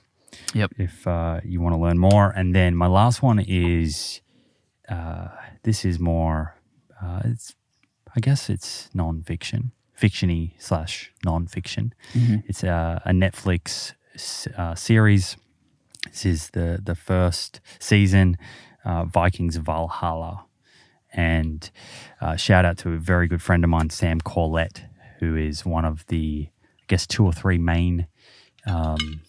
Yep. 0.53 0.71
If 0.77 1.07
uh, 1.07 1.39
you 1.43 1.61
want 1.61 1.75
to 1.75 1.79
learn 1.81 1.97
more, 1.97 2.29
and 2.31 2.53
then 2.55 2.75
my 2.75 2.87
last 2.87 3.21
one 3.21 3.39
is 3.39 4.21
uh, 4.89 5.27
this 5.63 5.85
is 5.85 5.99
more. 5.99 6.55
Uh, 7.01 7.21
it's 7.25 7.55
I 8.15 8.19
guess 8.19 8.49
it's 8.49 8.89
non-fiction, 8.93 9.71
fictiony 9.97 10.51
slash 10.59 11.11
non-fiction. 11.23 11.93
Mhm. 12.13 12.43
It's 12.47 12.63
a, 12.63 13.01
a 13.05 13.11
Netflix 13.11 13.93
s- 14.15 14.47
uh, 14.57 14.75
series. 14.75 15.37
This 16.09 16.25
is 16.25 16.49
the 16.51 16.79
the 16.83 16.95
first 16.95 17.61
season, 17.79 18.37
uh, 18.83 19.05
Vikings 19.05 19.55
Valhalla, 19.57 20.45
and 21.13 21.69
uh, 22.21 22.35
shout 22.35 22.65
out 22.65 22.77
to 22.79 22.93
a 22.93 22.97
very 22.97 23.27
good 23.27 23.41
friend 23.41 23.63
of 23.63 23.69
mine, 23.69 23.89
Sam 23.89 24.19
Corlett, 24.21 24.81
who 25.19 25.35
is 25.35 25.65
one 25.65 25.85
of 25.85 26.05
the 26.07 26.47
I 26.49 26.83
guess 26.87 27.07
two 27.07 27.25
or 27.25 27.33
three 27.33 27.57
main 27.57 28.07
um, 28.65 29.21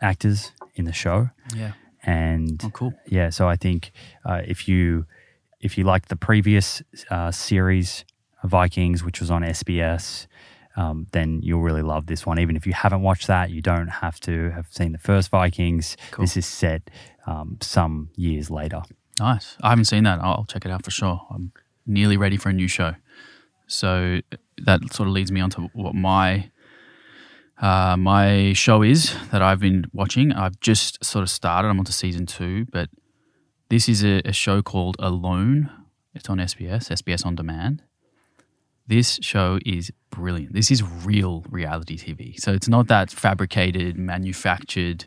actors 0.00 0.52
in 0.74 0.84
the 0.84 0.92
show, 0.92 1.30
Yeah. 1.54 1.72
and 2.02 2.60
Oh, 2.64 2.70
cool. 2.70 2.94
yeah, 3.06 3.30
so 3.30 3.48
I 3.48 3.56
think 3.56 3.92
uh, 4.24 4.42
if 4.46 4.68
you 4.68 5.06
if 5.60 5.76
you 5.76 5.84
liked 5.84 6.08
the 6.08 6.16
previous 6.16 6.82
uh, 7.10 7.30
series, 7.30 8.04
Vikings, 8.44 9.04
which 9.04 9.20
was 9.20 9.30
on 9.30 9.42
SBS, 9.42 10.26
um, 10.74 11.06
then 11.12 11.40
you'll 11.42 11.60
really 11.60 11.82
love 11.82 12.06
this 12.06 12.24
one. 12.24 12.38
Even 12.38 12.56
if 12.56 12.66
you 12.66 12.72
haven't 12.72 13.02
watched 13.02 13.26
that, 13.26 13.50
you 13.50 13.60
don't 13.60 13.88
have 13.88 14.18
to 14.20 14.50
have 14.52 14.68
seen 14.70 14.92
the 14.92 14.98
first 14.98 15.28
Vikings. 15.28 15.98
Cool. 16.12 16.22
This 16.22 16.38
is 16.38 16.46
set 16.46 16.88
um, 17.26 17.58
some 17.60 18.08
years 18.16 18.50
later. 18.50 18.80
Nice. 19.20 19.58
I 19.60 19.68
haven't 19.68 19.84
seen 19.84 20.04
that. 20.04 20.18
I'll 20.22 20.46
check 20.46 20.64
it 20.64 20.70
out 20.70 20.82
for 20.82 20.90
sure. 20.90 21.20
I'm 21.30 21.52
nearly 21.86 22.16
ready 22.16 22.38
for 22.38 22.48
a 22.48 22.54
new 22.54 22.68
show. 22.68 22.94
So 23.66 24.20
that 24.64 24.80
sort 24.94 25.08
of 25.08 25.12
leads 25.12 25.30
me 25.30 25.40
on 25.40 25.50
to 25.50 25.68
what 25.74 25.94
my 25.94 26.50
uh, 27.60 27.96
my 27.98 28.54
show 28.54 28.82
is 28.82 29.14
that 29.30 29.42
I've 29.42 29.60
been 29.60 29.84
watching. 29.92 30.32
I've 30.32 30.58
just 30.60 31.04
sort 31.04 31.22
of 31.22 31.28
started. 31.28 31.68
I'm 31.68 31.78
on 31.78 31.84
to 31.84 31.92
season 31.92 32.24
two, 32.24 32.64
but 32.72 32.88
this 33.68 33.90
is 33.90 34.02
a, 34.02 34.22
a 34.24 34.32
show 34.32 34.62
called 34.62 34.96
Alone. 34.98 35.70
It's 36.14 36.30
on 36.30 36.38
SBS, 36.38 36.88
SBS 36.88 37.26
On 37.26 37.34
Demand. 37.34 37.82
This 38.86 39.18
show 39.20 39.58
is 39.66 39.92
brilliant. 40.10 40.54
This 40.54 40.70
is 40.70 40.82
real 40.82 41.44
reality 41.50 41.98
TV. 41.98 42.40
So 42.40 42.52
it's 42.52 42.68
not 42.68 42.88
that 42.88 43.10
fabricated, 43.10 43.98
manufactured 43.98 45.04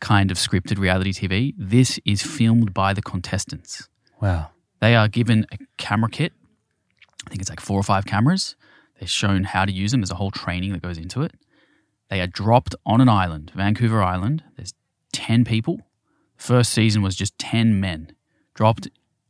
kind 0.00 0.30
of 0.30 0.36
scripted 0.36 0.78
reality 0.78 1.12
TV. 1.12 1.54
This 1.56 1.98
is 2.04 2.22
filmed 2.22 2.72
by 2.74 2.92
the 2.92 3.02
contestants. 3.02 3.88
Wow. 4.20 4.50
They 4.80 4.94
are 4.94 5.08
given 5.08 5.46
a 5.52 5.58
camera 5.76 6.10
kit. 6.10 6.32
I 7.26 7.30
think 7.30 7.40
it's 7.40 7.50
like 7.50 7.60
four 7.60 7.78
or 7.78 7.82
five 7.82 8.06
cameras. 8.06 8.56
They're 8.98 9.08
shown 9.08 9.44
how 9.44 9.64
to 9.64 9.72
use 9.72 9.92
them. 9.92 10.00
There's 10.00 10.10
a 10.10 10.16
whole 10.16 10.30
training 10.30 10.72
that 10.72 10.82
goes 10.82 10.98
into 10.98 11.22
it. 11.22 11.32
They 12.08 12.20
are 12.20 12.26
dropped 12.26 12.74
on 12.86 13.00
an 13.00 13.08
island, 13.08 13.52
Vancouver 13.54 14.02
Island. 14.02 14.42
There's 14.56 14.74
10 15.12 15.44
people. 15.44 15.80
First 16.36 16.72
season 16.72 17.02
was 17.02 17.16
just 17.16 17.38
10 17.38 17.80
men 17.80 18.12
dropped 18.54 18.88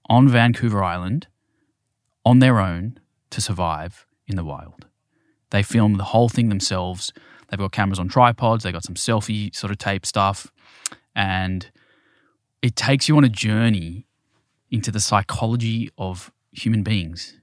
on 0.09 0.29
Vancouver 0.29 0.83
Island 0.83 1.27
on 2.25 2.39
their 2.39 2.61
own 2.61 2.99
to 3.31 3.41
survive 3.41 4.07
in 4.27 4.37
the 4.37 4.45
wild. 4.45 4.87
They 5.51 5.63
film 5.63 5.95
the 5.95 6.05
whole 6.05 6.29
thing 6.29 6.49
themselves. 6.49 7.13
They've 7.49 7.59
got 7.59 7.73
cameras 7.73 7.99
on 7.99 8.09
tripods, 8.09 8.65
they've 8.65 8.73
got 8.73 8.85
some 8.85 8.95
selfie 8.95 9.55
sort 9.55 9.71
of 9.71 9.79
tape 9.79 10.05
stuff. 10.05 10.53
And 11.15 11.71
it 12.63 12.77
takes 12.77 13.09
you 13.09 13.17
on 13.17 13.25
a 13.25 13.29
journey 13.29 14.07
into 14.71 14.91
the 14.91 15.01
psychology 15.01 15.91
of 15.97 16.33
human 16.53 16.83
beings 16.83 17.37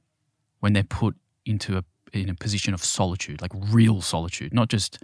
when 0.60 0.74
they're 0.74 0.84
put 0.84 1.16
into 1.45 1.78
a 1.78 1.84
in 2.14 2.30
a 2.30 2.36
position 2.36 2.74
of 2.74 2.84
solitude, 2.84 3.41
like 3.41 3.52
real 3.53 4.02
solitude, 4.02 4.53
not 4.53 4.70
just 4.70 5.03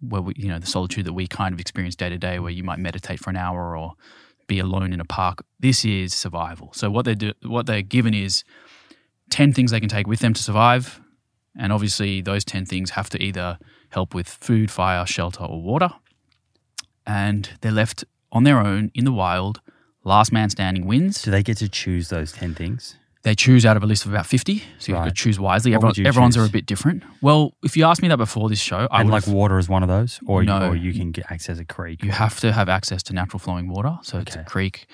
where 0.00 0.20
we, 0.20 0.32
you 0.36 0.48
know, 0.48 0.58
the 0.58 0.66
solitude 0.66 1.04
that 1.04 1.12
we 1.12 1.26
kind 1.28 1.54
of 1.54 1.60
experience 1.60 1.94
day 1.94 2.08
to 2.08 2.18
day, 2.18 2.40
where 2.40 2.50
you 2.50 2.64
might 2.64 2.80
meditate 2.80 3.20
for 3.20 3.30
an 3.30 3.36
hour 3.36 3.76
or 3.76 3.92
be 4.48 4.58
alone 4.58 4.92
in 4.92 5.00
a 5.00 5.04
park. 5.04 5.44
This 5.60 5.84
is 5.84 6.12
survival. 6.12 6.72
So 6.72 6.90
what 6.90 7.04
they 7.04 7.14
do, 7.14 7.32
what 7.44 7.66
they're 7.66 7.82
given 7.82 8.12
is 8.12 8.42
ten 9.30 9.52
things 9.52 9.70
they 9.70 9.80
can 9.80 9.88
take 9.88 10.08
with 10.08 10.18
them 10.18 10.34
to 10.34 10.42
survive, 10.42 11.00
and 11.56 11.72
obviously 11.72 12.20
those 12.20 12.44
ten 12.44 12.66
things 12.66 12.90
have 12.90 13.08
to 13.10 13.22
either 13.22 13.58
help 13.90 14.14
with 14.14 14.28
food, 14.28 14.70
fire, 14.70 15.06
shelter, 15.06 15.44
or 15.44 15.62
water, 15.62 15.90
and 17.06 17.50
they're 17.60 17.72
left 17.72 18.04
on 18.30 18.44
their 18.44 18.58
own 18.58 18.90
in 18.94 19.04
the 19.04 19.12
wild. 19.12 19.60
Last 20.04 20.32
man 20.32 20.50
standing 20.50 20.86
wins. 20.86 21.22
Do 21.22 21.30
they 21.30 21.42
get 21.42 21.58
to 21.58 21.68
choose 21.68 22.08
those 22.08 22.32
10 22.32 22.54
things? 22.54 22.96
They 23.22 23.36
choose 23.36 23.64
out 23.64 23.76
of 23.76 23.84
a 23.84 23.86
list 23.86 24.04
of 24.04 24.10
about 24.12 24.26
50, 24.26 24.58
so 24.78 24.88
you 24.88 24.94
have 24.94 25.04
Right. 25.04 25.08
to 25.10 25.14
choose 25.14 25.38
wisely. 25.38 25.74
Everyone, 25.74 25.94
you 25.96 26.06
everyone's 26.06 26.36
are 26.36 26.44
a 26.44 26.48
bit 26.48 26.66
different. 26.66 27.04
Well, 27.20 27.54
if 27.62 27.76
you 27.76 27.84
asked 27.84 28.02
me 28.02 28.08
that 28.08 28.16
before 28.16 28.48
this 28.48 28.58
show, 28.58 28.88
I 28.90 29.00
and 29.00 29.10
like 29.10 29.28
water 29.28 29.58
is 29.58 29.68
one 29.68 29.84
of 29.84 29.88
those? 29.88 30.18
Or, 30.26 30.42
No. 30.42 30.70
or 30.70 30.74
you 30.74 30.92
can 30.92 31.12
get 31.12 31.30
access 31.30 31.60
a 31.60 31.64
creek? 31.64 32.02
you 32.02 32.10
have 32.10 32.40
to 32.40 32.52
have 32.52 32.68
access 32.68 33.00
to 33.04 33.12
natural 33.12 33.38
flowing 33.38 33.68
water, 33.68 33.96
so 34.02 34.18
it's 34.18 34.34
a 34.34 34.42
creek. 34.42 34.86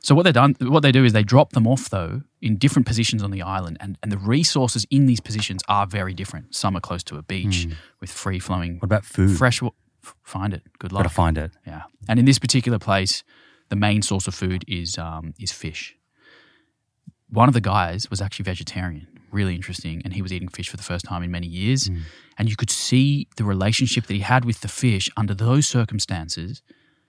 So 0.00 0.14
what 0.14 0.22
they 0.22 0.32
done, 0.32 0.56
what 0.60 0.80
they 0.80 0.92
do 0.92 1.04
is 1.04 1.12
they 1.12 1.22
drop 1.22 1.52
them 1.52 1.66
off 1.66 1.88
though 1.88 2.22
in 2.40 2.56
different 2.56 2.86
positions 2.86 3.22
on 3.22 3.30
the 3.30 3.42
island, 3.42 3.76
and, 3.80 3.98
and 4.02 4.10
the 4.10 4.18
resources 4.18 4.84
in 4.90 5.06
these 5.06 5.20
positions 5.20 5.62
are 5.68 5.86
very 5.86 6.14
different. 6.14 6.54
Some 6.54 6.76
are 6.76 6.80
close 6.80 7.04
to 7.04 7.16
a 7.18 7.22
beach 7.22 7.64
hmm. 7.64 7.72
with 8.00 8.10
free 8.10 8.40
flowing 8.40 8.74
What 8.78 8.84
about 8.84 9.04
food? 9.04 9.36
fresh 9.36 9.62
water. 9.62 9.76
Find 10.22 10.52
it. 10.54 10.62
Good 10.78 10.92
luck. 10.92 11.04
Gotta 11.04 11.14
find 11.14 11.38
it. 11.38 11.52
Yeah, 11.66 11.82
and 12.08 12.18
in 12.18 12.24
this 12.24 12.38
particular 12.38 12.78
place, 12.78 13.24
the 13.68 13.76
main 13.76 14.02
source 14.02 14.26
of 14.26 14.34
food 14.34 14.64
is 14.68 14.98
um, 14.98 15.34
is 15.38 15.52
fish. 15.52 15.96
One 17.28 17.48
of 17.48 17.54
the 17.54 17.60
guys 17.60 18.08
was 18.08 18.20
actually 18.20 18.44
vegetarian, 18.44 19.08
really 19.32 19.54
interesting, 19.54 20.00
and 20.04 20.14
he 20.14 20.22
was 20.22 20.32
eating 20.32 20.48
fish 20.48 20.68
for 20.68 20.76
the 20.76 20.82
first 20.82 21.04
time 21.04 21.22
in 21.24 21.30
many 21.30 21.48
years. 21.48 21.90
And 22.38 22.48
you 22.48 22.54
could 22.56 22.70
see 22.70 23.26
the 23.36 23.44
relationship 23.44 24.06
that 24.06 24.14
he 24.14 24.20
had 24.20 24.44
with 24.44 24.60
the 24.60 24.68
fish 24.68 25.08
under 25.16 25.34
those 25.34 25.66
circumstances. 25.66 26.62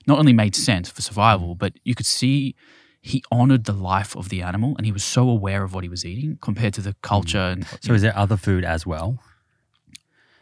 Not 0.07 0.17
only 0.17 0.33
made 0.33 0.55
sense 0.55 0.89
for 0.89 1.01
survival, 1.01 1.53
but 1.53 1.73
you 1.83 1.93
could 1.93 2.05
see 2.05 2.55
he 3.01 3.23
honored 3.31 3.65
the 3.65 3.73
life 3.73 4.15
of 4.15 4.29
the 4.29 4.41
animal, 4.41 4.73
and 4.77 4.85
he 4.85 4.91
was 4.91 5.03
so 5.03 5.29
aware 5.29 5.63
of 5.63 5.73
what 5.73 5.83
he 5.83 5.89
was 5.89 6.03
eating 6.03 6.37
compared 6.41 6.73
to 6.75 6.81
the 6.81 6.95
culture. 7.01 7.37
And 7.37 7.65
So 7.81 7.93
is 7.93 8.01
there 8.01 8.17
other 8.17 8.37
food 8.37 8.63
as 8.65 8.85
well? 8.87 9.19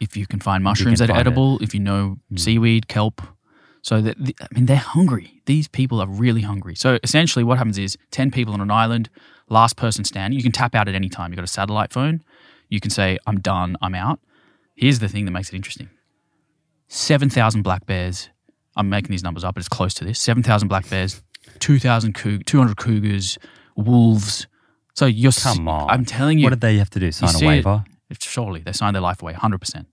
If 0.00 0.16
you 0.16 0.26
can 0.26 0.40
find 0.40 0.62
mushrooms 0.62 0.98
that 0.98 1.10
are 1.10 1.14
find 1.14 1.26
it. 1.26 1.30
Edible, 1.30 1.58
if 1.60 1.74
you 1.74 1.80
know 1.80 2.18
hmm. 2.28 2.36
seaweed, 2.36 2.88
kelp. 2.88 3.22
So 3.82 4.00
that 4.00 4.16
the, 4.18 4.34
I 4.40 4.46
mean, 4.52 4.66
they're 4.66 4.76
hungry. 4.76 5.42
These 5.46 5.68
people 5.68 6.00
are 6.00 6.08
really 6.08 6.42
hungry. 6.42 6.74
So 6.74 6.98
essentially, 7.02 7.44
what 7.44 7.58
happens 7.58 7.78
is 7.78 7.96
ten 8.10 8.30
people 8.30 8.52
on 8.54 8.60
an 8.60 8.70
island, 8.70 9.08
last 9.48 9.76
person 9.76 10.04
standing. 10.04 10.36
You 10.36 10.42
can 10.42 10.52
tap 10.52 10.74
out 10.74 10.88
at 10.88 10.94
any 10.94 11.08
time. 11.08 11.30
You 11.30 11.36
have 11.36 11.44
got 11.44 11.50
a 11.50 11.52
satellite 11.52 11.92
phone. 11.92 12.22
You 12.68 12.80
can 12.80 12.90
say, 12.90 13.18
"I'm 13.26 13.40
done. 13.40 13.76
I'm 13.80 13.94
out." 13.94 14.20
Here's 14.74 14.98
the 14.98 15.08
thing 15.08 15.24
that 15.24 15.30
makes 15.30 15.50
it 15.50 15.54
interesting: 15.54 15.88
seven 16.88 17.30
thousand 17.30 17.62
black 17.62 17.86
bears. 17.86 18.28
I'm 18.76 18.88
making 18.88 19.10
these 19.10 19.22
numbers 19.22 19.44
up, 19.44 19.54
but 19.54 19.60
it's 19.60 19.68
close 19.68 19.94
to 19.94 20.04
this. 20.04 20.20
Seven 20.20 20.42
thousand 20.42 20.68
black 20.68 20.90
bears, 20.90 21.22
2,000 21.60 22.14
coug- 22.14 22.44
200 22.44 22.76
cougars, 22.76 23.38
wolves. 23.76 24.46
So 24.94 25.06
you're 25.06 25.32
Come 25.32 25.68
on. 25.68 25.90
I'm 25.90 26.04
telling 26.04 26.38
you, 26.38 26.44
What 26.44 26.50
did 26.50 26.60
they 26.60 26.78
have 26.78 26.90
to 26.90 27.00
do? 27.00 27.12
Sign 27.12 27.28
a 27.28 27.32
see 27.32 27.44
it- 27.44 27.48
waiver? 27.48 27.84
Surely 28.20 28.60
they 28.60 28.72
signed 28.72 28.94
their 28.94 29.02
life 29.02 29.22
away 29.22 29.32
100% 29.32 29.86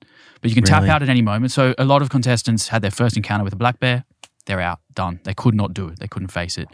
but 0.44 0.52
you 0.52 0.56
can 0.56 0.66
tap 0.66 0.84
out 0.84 1.02
at 1.02 1.10
any 1.10 1.22
moment. 1.22 1.52
So 1.54 1.74
a 1.78 1.86
lot 1.86 2.02
of 2.02 2.10
contestants 2.10 2.68
had 2.68 2.82
their 2.82 2.92
first 2.92 3.16
encounter 3.16 3.46
with 3.46 3.54
a 3.54 3.56
black 3.56 3.80
bear. 3.80 4.04
They're 4.46 4.60
out 4.60 4.82
done. 4.94 5.22
They 5.24 5.34
could 5.34 5.56
not 5.56 5.74
do 5.74 5.88
it. 5.88 6.00
They 6.00 6.08
couldn't 6.08 6.28
face 6.28 6.58
it. 6.58 6.68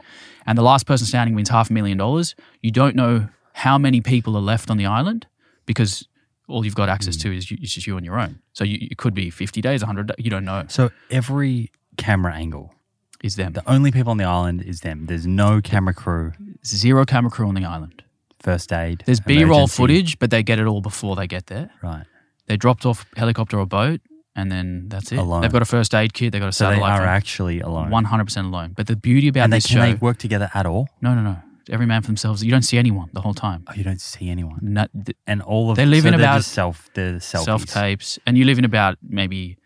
And 0.48 0.58
the 0.58 0.64
last 0.64 0.88
person 0.88 1.06
standing 1.06 1.36
wins 1.36 1.50
half 1.50 1.70
a 1.70 1.74
million 1.74 2.00
dollars. 2.00 2.34
You 2.64 2.72
don't 2.72 2.96
know 2.96 3.30
how 3.54 3.78
many 3.78 4.02
people 4.02 4.36
are 4.36 4.42
left 4.42 4.72
on 4.72 4.78
the 4.78 4.88
island 4.88 5.28
because 5.68 6.08
all 6.48 6.66
you've 6.66 6.74
got 6.74 6.90
access 6.90 7.16
hmm. 7.16 7.30
to 7.30 7.38
is, 7.38 7.52
you, 7.52 7.58
just 7.58 7.86
you 7.86 7.96
on 7.96 8.04
your 8.04 8.20
own. 8.20 8.40
So 8.54 8.64
you, 8.64 8.80
it 8.90 8.98
could 8.98 9.14
be 9.14 9.30
50 9.30 9.62
days 9.62 9.82
100 9.82 10.08
da- 10.08 10.16
you 10.18 10.32
don't 10.32 10.46
know. 10.46 10.66
So 10.68 10.90
every 11.12 11.72
camera 11.96 12.34
angle, 12.34 12.74
is 13.22 13.36
them. 13.36 13.52
the 13.52 13.70
only 13.70 13.92
people 13.92 14.12
on 14.12 14.18
the 14.18 14.24
island 14.24 14.62
is 14.62 14.80
them. 14.80 15.06
There's 15.08 15.28
no 15.28 15.60
camera 15.60 15.94
crew, 15.94 16.32
zero 16.66 17.04
camera 17.04 17.30
crew 17.30 17.50
on 17.50 17.54
the 17.54 17.66
island 17.66 18.02
first 18.42 18.72
aid. 18.72 19.04
there's 19.06 19.20
b-roll 19.20 19.68
footage 19.68 20.18
but 20.20 20.30
they 20.32 20.42
get 20.44 20.60
it 20.60 20.66
all 20.68 20.82
before 20.82 21.16
they 21.16 21.28
get 21.28 21.48
there 21.48 21.70
Right. 21.84 22.06
they 22.48 22.56
dropped 22.58 22.86
off 22.86 23.06
helicopter 23.16 23.60
or 23.60 23.66
boat 23.66 24.00
and 24.36 24.52
then 24.52 24.88
that's 24.88 25.12
it 25.12 25.18
Alone. 25.20 25.42
they've 25.42 25.52
got 25.52 25.62
a 25.62 25.66
first 25.66 25.94
aid 25.94 26.14
kit 26.14 26.32
they've 26.32 26.42
got 26.42 26.48
a 26.50 26.54
So 26.54 26.70
they 26.70 26.80
are 26.80 27.06
actually 27.06 27.60
alone. 27.60 27.90
One 27.90 28.06
hundred 28.06 28.26
percent 28.26 28.48
alone. 28.48 28.74
But 28.78 28.88
the 28.88 28.96
beauty 28.96 29.28
about 29.28 29.44
and 29.46 29.54
they 29.54 29.58
this 29.58 29.66
can 29.68 29.76
show, 29.76 29.82
they 29.82 29.96
work 29.96 30.18
together 30.18 30.50
at 30.54 30.66
all? 30.66 30.88
no, 31.02 31.14
no, 31.16 31.22
no, 31.22 31.38
every 31.70 31.86
man 31.86 32.02
for 32.02 32.08
themselves. 32.08 32.44
You 32.44 32.52
don't 32.52 32.62
see 32.72 32.78
anyone 32.78 33.10
the 33.12 33.22
whole 33.22 33.34
time. 33.34 33.66
Oh, 33.68 33.74
you 33.74 33.84
don't 33.84 34.00
see 34.00 34.30
anyone. 34.30 34.60
No, 34.62 34.86
th- 35.06 35.18
And 35.28 35.42
all 35.42 35.70
of 35.72 35.76
They 35.78 35.86
live 35.86 36.04
so 36.04 36.08
in 36.10 36.14
about 36.14 36.38
just 36.38 36.52
self 36.54 36.90
they're 36.94 37.20
self 37.20 37.66
tapes, 37.66 38.18
and 38.26 38.38
you 38.38 38.46
live 38.46 38.58
in 38.60 38.66
about 38.66 38.98
maybe 39.04 39.58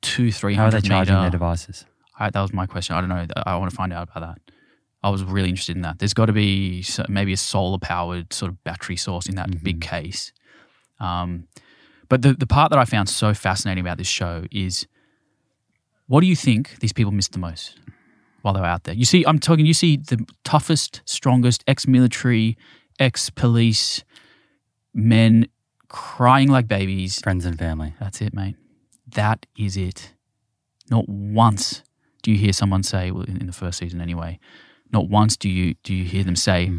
two, 0.00 0.32
three 0.32 0.54
How 0.54 0.64
are 0.64 0.70
they 0.70 0.76
hundred 0.78 0.88
charging 0.88 1.14
their 1.14 1.30
devices? 1.30 1.86
I, 2.18 2.30
that 2.30 2.40
was 2.40 2.52
my 2.52 2.66
question. 2.66 2.96
I 2.96 3.00
don't 3.00 3.08
know. 3.08 3.26
I 3.46 3.56
want 3.56 3.70
to 3.70 3.76
find 3.76 3.92
out 3.92 4.08
about 4.10 4.20
that. 4.46 4.51
I 5.02 5.10
was 5.10 5.24
really 5.24 5.48
interested 5.48 5.74
in 5.76 5.82
that. 5.82 5.98
There's 5.98 6.14
got 6.14 6.26
to 6.26 6.32
be 6.32 6.84
maybe 7.08 7.32
a 7.32 7.36
solar 7.36 7.78
powered 7.78 8.32
sort 8.32 8.50
of 8.52 8.62
battery 8.64 8.96
source 8.96 9.28
in 9.28 9.34
that 9.36 9.48
Mm-hmm. 9.50 9.64
big 9.64 9.80
case. 9.80 10.32
Um, 11.00 11.48
but 12.08 12.22
the 12.22 12.34
the 12.34 12.46
part 12.46 12.70
that 12.70 12.78
I 12.78 12.84
found 12.84 13.08
so 13.08 13.34
fascinating 13.34 13.80
about 13.82 13.98
this 13.98 14.06
show 14.06 14.44
is, 14.52 14.86
what 16.06 16.20
do 16.20 16.26
you 16.26 16.36
think 16.36 16.78
these 16.80 16.92
people 16.92 17.10
missed 17.12 17.32
the 17.32 17.38
most 17.38 17.78
while 18.42 18.54
they 18.54 18.60
were 18.60 18.66
out 18.66 18.84
there? 18.84 18.94
You 18.94 19.04
see, 19.04 19.24
I'm 19.26 19.38
talking. 19.38 19.66
You 19.66 19.74
see 19.74 19.96
the 19.96 20.24
toughest, 20.44 21.00
strongest 21.04 21.64
ex-military, 21.66 22.56
ex-police 23.00 24.04
men 24.94 25.46
crying 25.88 26.48
like 26.48 26.68
babies 26.68 27.20
Friends 27.20 27.44
and 27.44 27.58
family. 27.58 27.94
that's 28.00 28.20
it, 28.20 28.32
mate. 28.34 28.56
That 29.14 29.46
is 29.58 29.76
it. 29.76 30.12
Not 30.90 31.08
once 31.08 31.82
do 32.22 32.30
you 32.30 32.38
hear 32.38 32.52
someone 32.52 32.82
say, 32.82 33.10
well, 33.10 33.24
in, 33.24 33.36
in 33.38 33.46
the 33.46 33.52
first 33.52 33.78
season 33.78 34.00
anyway, 34.00 34.38
not 34.92 35.08
once 35.08 35.36
do 35.36 35.48
you 35.48 35.74
do 35.82 35.94
you 35.94 36.04
hear 36.04 36.24
them 36.24 36.36
say, 36.36 36.70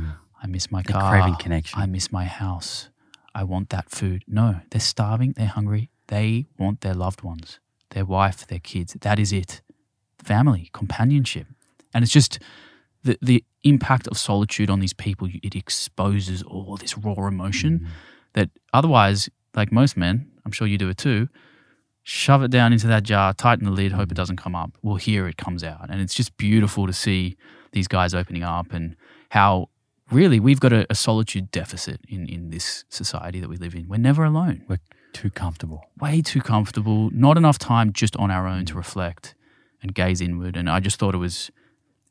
"I 0.42 0.48
miss 0.48 0.72
my 0.72 0.82
They're 0.82 1.00
car, 1.00 1.12
craving 1.12 1.36
connection. 1.38 1.80
I 1.80 1.86
miss 1.86 2.12
my 2.12 2.26
house, 2.26 2.90
I 3.34 3.44
want 3.44 3.70
that 3.70 3.90
food." 3.90 4.24
No, 4.28 4.62
they're 4.70 4.80
starving, 4.82 5.34
they're 5.34 5.48
hungry, 5.48 5.90
they 6.08 6.48
want 6.58 6.82
their 6.82 6.94
loved 6.94 7.22
ones, 7.24 7.60
their 7.90 8.06
wife, 8.06 8.46
their 8.48 8.60
kids. 8.60 8.96
That 9.02 9.20
is 9.20 9.32
it. 9.34 9.62
Family, 10.24 10.70
companionship, 10.74 11.48
and 11.94 12.04
it's 12.04 12.14
just 12.14 12.40
the 13.04 13.18
the 13.22 13.44
impact 13.64 14.08
of 14.08 14.18
solitude 14.18 14.70
on 14.70 14.80
these 14.80 14.94
people. 14.94 15.28
It 15.42 15.56
exposes 15.56 16.44
all 16.44 16.78
this 16.78 16.98
raw 16.98 17.28
emotion 17.28 17.80
Mm. 17.80 17.88
that 18.34 18.50
otherwise, 18.74 19.30
like 19.56 19.72
most 19.72 19.98
men, 19.98 20.28
I'm 20.46 20.52
sure 20.52 20.68
you 20.68 20.78
do 20.78 20.90
it 20.90 20.98
too, 20.98 21.28
shove 22.04 22.44
it 22.44 22.52
down 22.52 22.74
into 22.74 22.88
that 22.88 23.04
jar, 23.04 23.34
tighten 23.34 23.66
the 23.66 23.72
lid, 23.72 23.92
hope 23.94 24.12
it 24.12 24.16
doesn't 24.16 24.36
come 24.38 24.56
up. 24.56 24.78
Well, 24.82 24.96
here 24.98 25.28
it 25.28 25.38
comes 25.38 25.64
out. 25.64 25.90
And 25.90 26.02
it's 26.02 26.14
just 26.14 26.36
beautiful 26.38 26.88
to 26.88 26.94
see 26.94 27.36
these 27.74 27.88
guys 27.88 28.14
opening 28.14 28.44
up 28.44 28.72
and 28.74 28.96
how 29.30 29.70
really, 30.12 30.40
we've 30.40 30.60
got 30.60 30.72
a, 30.74 30.86
a 30.90 30.96
solitude 30.96 31.50
deficit 31.52 32.00
in, 32.08 32.28
in 32.28 32.50
this 32.52 32.86
society 32.90 33.40
that 33.40 33.50
we 33.50 33.58
live 33.58 33.74
in. 33.76 33.88
We're 33.88 33.98
never 33.98 34.24
alone. 34.24 34.64
We're 34.68 34.80
too 35.12 35.30
comfortable. 35.32 35.84
Way 36.00 36.22
too 36.22 36.42
comfortable. 36.42 37.10
Not 37.12 37.38
enough 37.38 37.58
time 37.58 37.94
just 37.94 38.16
on 38.18 38.30
our 38.32 38.48
own 38.48 38.66
to 38.66 38.76
reflect 38.76 39.34
and 39.82 39.94
gaze 39.94 40.22
inward. 40.22 40.56
And 40.56 40.70
I 40.70 40.80
just 40.80 40.98
thought 41.00 41.14
it 41.16 41.20
was 41.20 41.52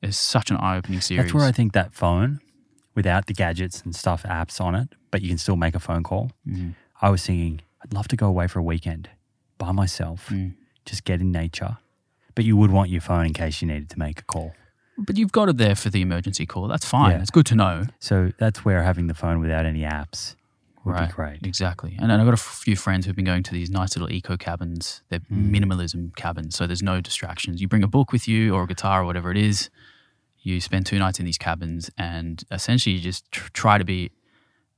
it's 0.03 0.17
such 0.17 0.51
an 0.51 0.57
eye 0.57 0.77
opening 0.77 1.01
series. 1.01 1.25
That's 1.25 1.35
where 1.35 1.45
I 1.47 1.53
think 1.53 1.73
that 1.75 1.95
phone, 1.95 2.41
without 2.97 3.27
the 3.27 3.35
gadgets 3.35 3.83
and 3.83 3.95
stuff, 3.95 4.25
apps 4.25 4.61
on 4.61 4.75
it, 4.75 4.89
but 5.13 5.23
you 5.23 5.29
can 5.29 5.39
still 5.39 5.57
make 5.57 5.77
a 5.77 5.81
phone 5.81 6.03
call. 6.03 6.33
Mhm. 6.47 6.75
I 7.01 7.09
was 7.11 7.25
thinking, 7.25 7.61
I'd 7.85 7.93
love 7.93 8.09
to 8.09 8.17
go 8.17 8.27
away 8.27 8.49
for 8.49 8.59
a 8.59 8.63
weekend 8.65 9.11
by 9.59 9.71
myself, 9.71 10.29
Mm. 10.29 10.55
just 10.85 11.05
get 11.05 11.21
in 11.21 11.31
nature. 11.31 11.77
But 12.35 12.45
you 12.45 12.57
would 12.57 12.71
want 12.73 12.91
your 12.91 13.01
phone 13.01 13.27
in 13.27 13.33
case 13.33 13.63
you 13.63 13.69
needed 13.69 13.91
to 13.91 13.99
make 13.99 14.19
a 14.19 14.25
call. 14.25 14.55
But 14.99 15.17
you've 15.17 15.33
got 15.33 15.49
it 15.49 15.57
there 15.57 15.75
for 15.75 15.91
the 15.91 16.03
emergency 16.03 16.47
call. 16.47 16.69
That's 16.69 16.85
fine. 16.85 17.13
Yeah. 17.13 17.21
It's 17.23 17.31
good 17.31 17.47
to 17.47 17.55
know. 17.55 17.85
So 17.99 18.33
that's 18.39 18.65
where 18.65 18.83
having 18.83 19.07
the 19.07 19.15
phone 19.15 19.41
without 19.41 19.65
any 19.67 19.81
apps 19.81 20.37
would 20.85 20.93
right. 20.93 21.09
be 21.09 21.15
great. 21.15 21.47
Exactly. 21.47 21.97
And, 21.99 22.11
and 22.13 22.21
I've 22.21 22.27
got 22.27 22.35
a 22.35 22.37
few 22.37 22.77
friends 22.77 23.07
who've 23.07 23.17
been 23.17 23.25
going 23.25 23.43
to 23.45 23.53
these 23.53 23.71
nice 23.71 23.97
little 23.97 24.11
eco 24.13 24.37
cabins. 24.37 25.03
They're 25.09 25.21
Mm. 25.21 25.51
minimalism 25.51 26.15
cabins. 26.17 26.57
So 26.57 26.67
there's 26.67 26.83
no 26.83 27.01
distractions. 27.01 27.61
You 27.61 27.69
bring 27.69 27.83
a 27.83 27.89
book 27.89 28.13
with 28.13 28.29
you 28.29 28.55
or 28.55 28.65
a 28.65 28.67
guitar 28.67 29.03
or 29.03 29.05
whatever 29.07 29.31
it 29.31 29.37
is. 29.39 29.71
You 30.43 30.61
spend 30.61 30.87
two 30.87 30.99
nights 30.99 31.19
in 31.21 31.25
these 31.25 31.39
cabins 31.39 31.91
and 31.97 32.43
essentially 32.51 32.97
you 32.97 33.01
just 33.01 33.31
tr- 33.31 33.49
try 33.53 33.79
to 33.79 33.85
be 33.85 34.11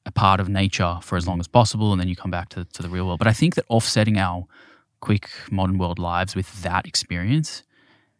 a 0.06 0.12
part 0.12 0.38
of 0.40 0.48
nature 0.48 0.98
for 1.02 1.16
as 1.16 1.26
long 1.26 1.40
as 1.40 1.48
possible. 1.48 1.90
And 1.90 2.00
then 2.00 2.08
you 2.08 2.14
come 2.16 2.30
back 2.30 2.50
to, 2.50 2.66
to 2.66 2.82
the 2.82 2.90
real 2.90 3.06
world. 3.06 3.18
But 3.18 3.28
I 3.28 3.32
think 3.32 3.54
that 3.54 3.64
offsetting 3.70 4.18
our 4.18 4.46
quick 5.00 5.28
modern 5.50 5.78
world 5.78 5.98
lives 5.98 6.36
with 6.36 6.62
that 6.62 6.86
experience 6.86 7.62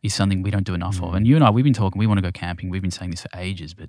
is 0.05 0.15
something 0.15 0.43
we 0.43 0.51
don't 0.53 0.67
do 0.67 0.75
enough 0.75 1.03
of. 1.03 1.11
Mm. 1.11 1.17
And 1.17 1.27
you 1.27 1.35
and 1.35 1.45
I, 1.45 1.51
we've 1.51 1.65
been 1.65 1.73
talking, 1.73 1.99
we 1.99 2.07
want 2.07 2.19
to 2.19 2.23
go 2.23 2.31
camping. 2.31 2.71
We've 2.71 2.83
been 2.83 2.91
saying 2.93 3.11
this 3.11 3.23
for 3.23 3.31
ages, 3.37 3.75
but 3.75 3.89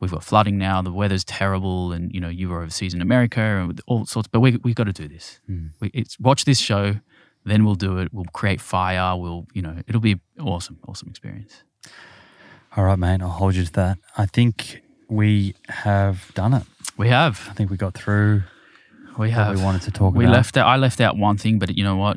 we've 0.00 0.10
got 0.10 0.24
flooding 0.24 0.58
now. 0.58 0.82
The 0.82 0.90
weather's 0.92 1.24
terrible, 1.24 1.92
and 1.92 2.12
you 2.12 2.20
know 2.20 2.28
you 2.28 2.48
were 2.48 2.62
overseas 2.62 2.94
in 2.94 3.00
America 3.02 3.40
and 3.40 3.80
all 3.86 4.04
sorts. 4.06 4.26
But 4.26 4.40
we 4.40 4.56
we've 4.64 4.74
got 4.74 4.84
to 4.84 4.92
do 4.92 5.06
this. 5.06 5.40
Mm. 5.48 5.70
We, 5.80 5.90
it's 5.94 6.18
watch 6.18 6.46
this 6.46 6.58
show, 6.58 6.96
then 7.44 7.64
we'll 7.64 7.76
do 7.76 7.98
it. 7.98 8.12
We'll 8.12 8.24
create 8.32 8.60
fire. 8.60 9.16
We'll 9.16 9.46
you 9.52 9.62
know 9.62 9.76
it'll 9.86 10.00
be 10.00 10.20
awesome, 10.40 10.78
awesome 10.88 11.08
experience. 11.10 11.62
All 12.74 12.84
right, 12.84 12.98
mate, 12.98 13.20
I'll 13.20 13.28
hold 13.28 13.54
you 13.54 13.64
to 13.66 13.72
that. 13.74 13.98
I 14.16 14.24
think 14.24 14.82
we 15.08 15.54
have 15.68 16.32
done 16.34 16.54
it. 16.54 16.62
We 16.96 17.08
have, 17.08 17.46
I 17.50 17.52
think 17.52 17.70
we 17.70 17.76
got 17.76 17.92
through 17.92 18.44
we 19.18 19.28
what 19.28 19.30
have. 19.30 19.56
we 19.56 19.62
wanted 19.62 19.82
to 19.82 19.90
talk 19.90 20.12
about. 20.12 20.18
we 20.18 20.24
about. 20.24 20.32
left 20.36 20.56
out. 20.56 20.66
I 20.66 20.76
left 20.76 21.00
out 21.00 21.18
one 21.18 21.36
thing, 21.36 21.58
but 21.58 21.76
you 21.76 21.84
know 21.84 21.96
what? 21.96 22.16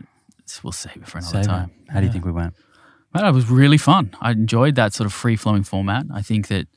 We'll 0.63 0.71
save 0.71 0.97
it 0.97 1.07
for 1.07 1.17
another 1.17 1.31
Save 1.33 1.43
it. 1.43 1.47
time. 1.47 1.71
How 1.89 1.99
do 1.99 2.05
you 2.05 2.11
think 2.11 2.23
we 2.23 2.31
went? 2.31 2.53
Well, 3.15 3.29
it 3.29 3.33
was 3.33 3.49
really 3.49 3.77
fun. 3.77 4.13
I 4.19 4.31
enjoyed 4.31 4.75
that 4.75 4.93
sort 4.93 5.07
of 5.07 5.13
free 5.13 5.37
flowing 5.37 5.63
format. 5.63 6.05
I 6.13 6.21
think 6.21 6.49
that 6.49 6.67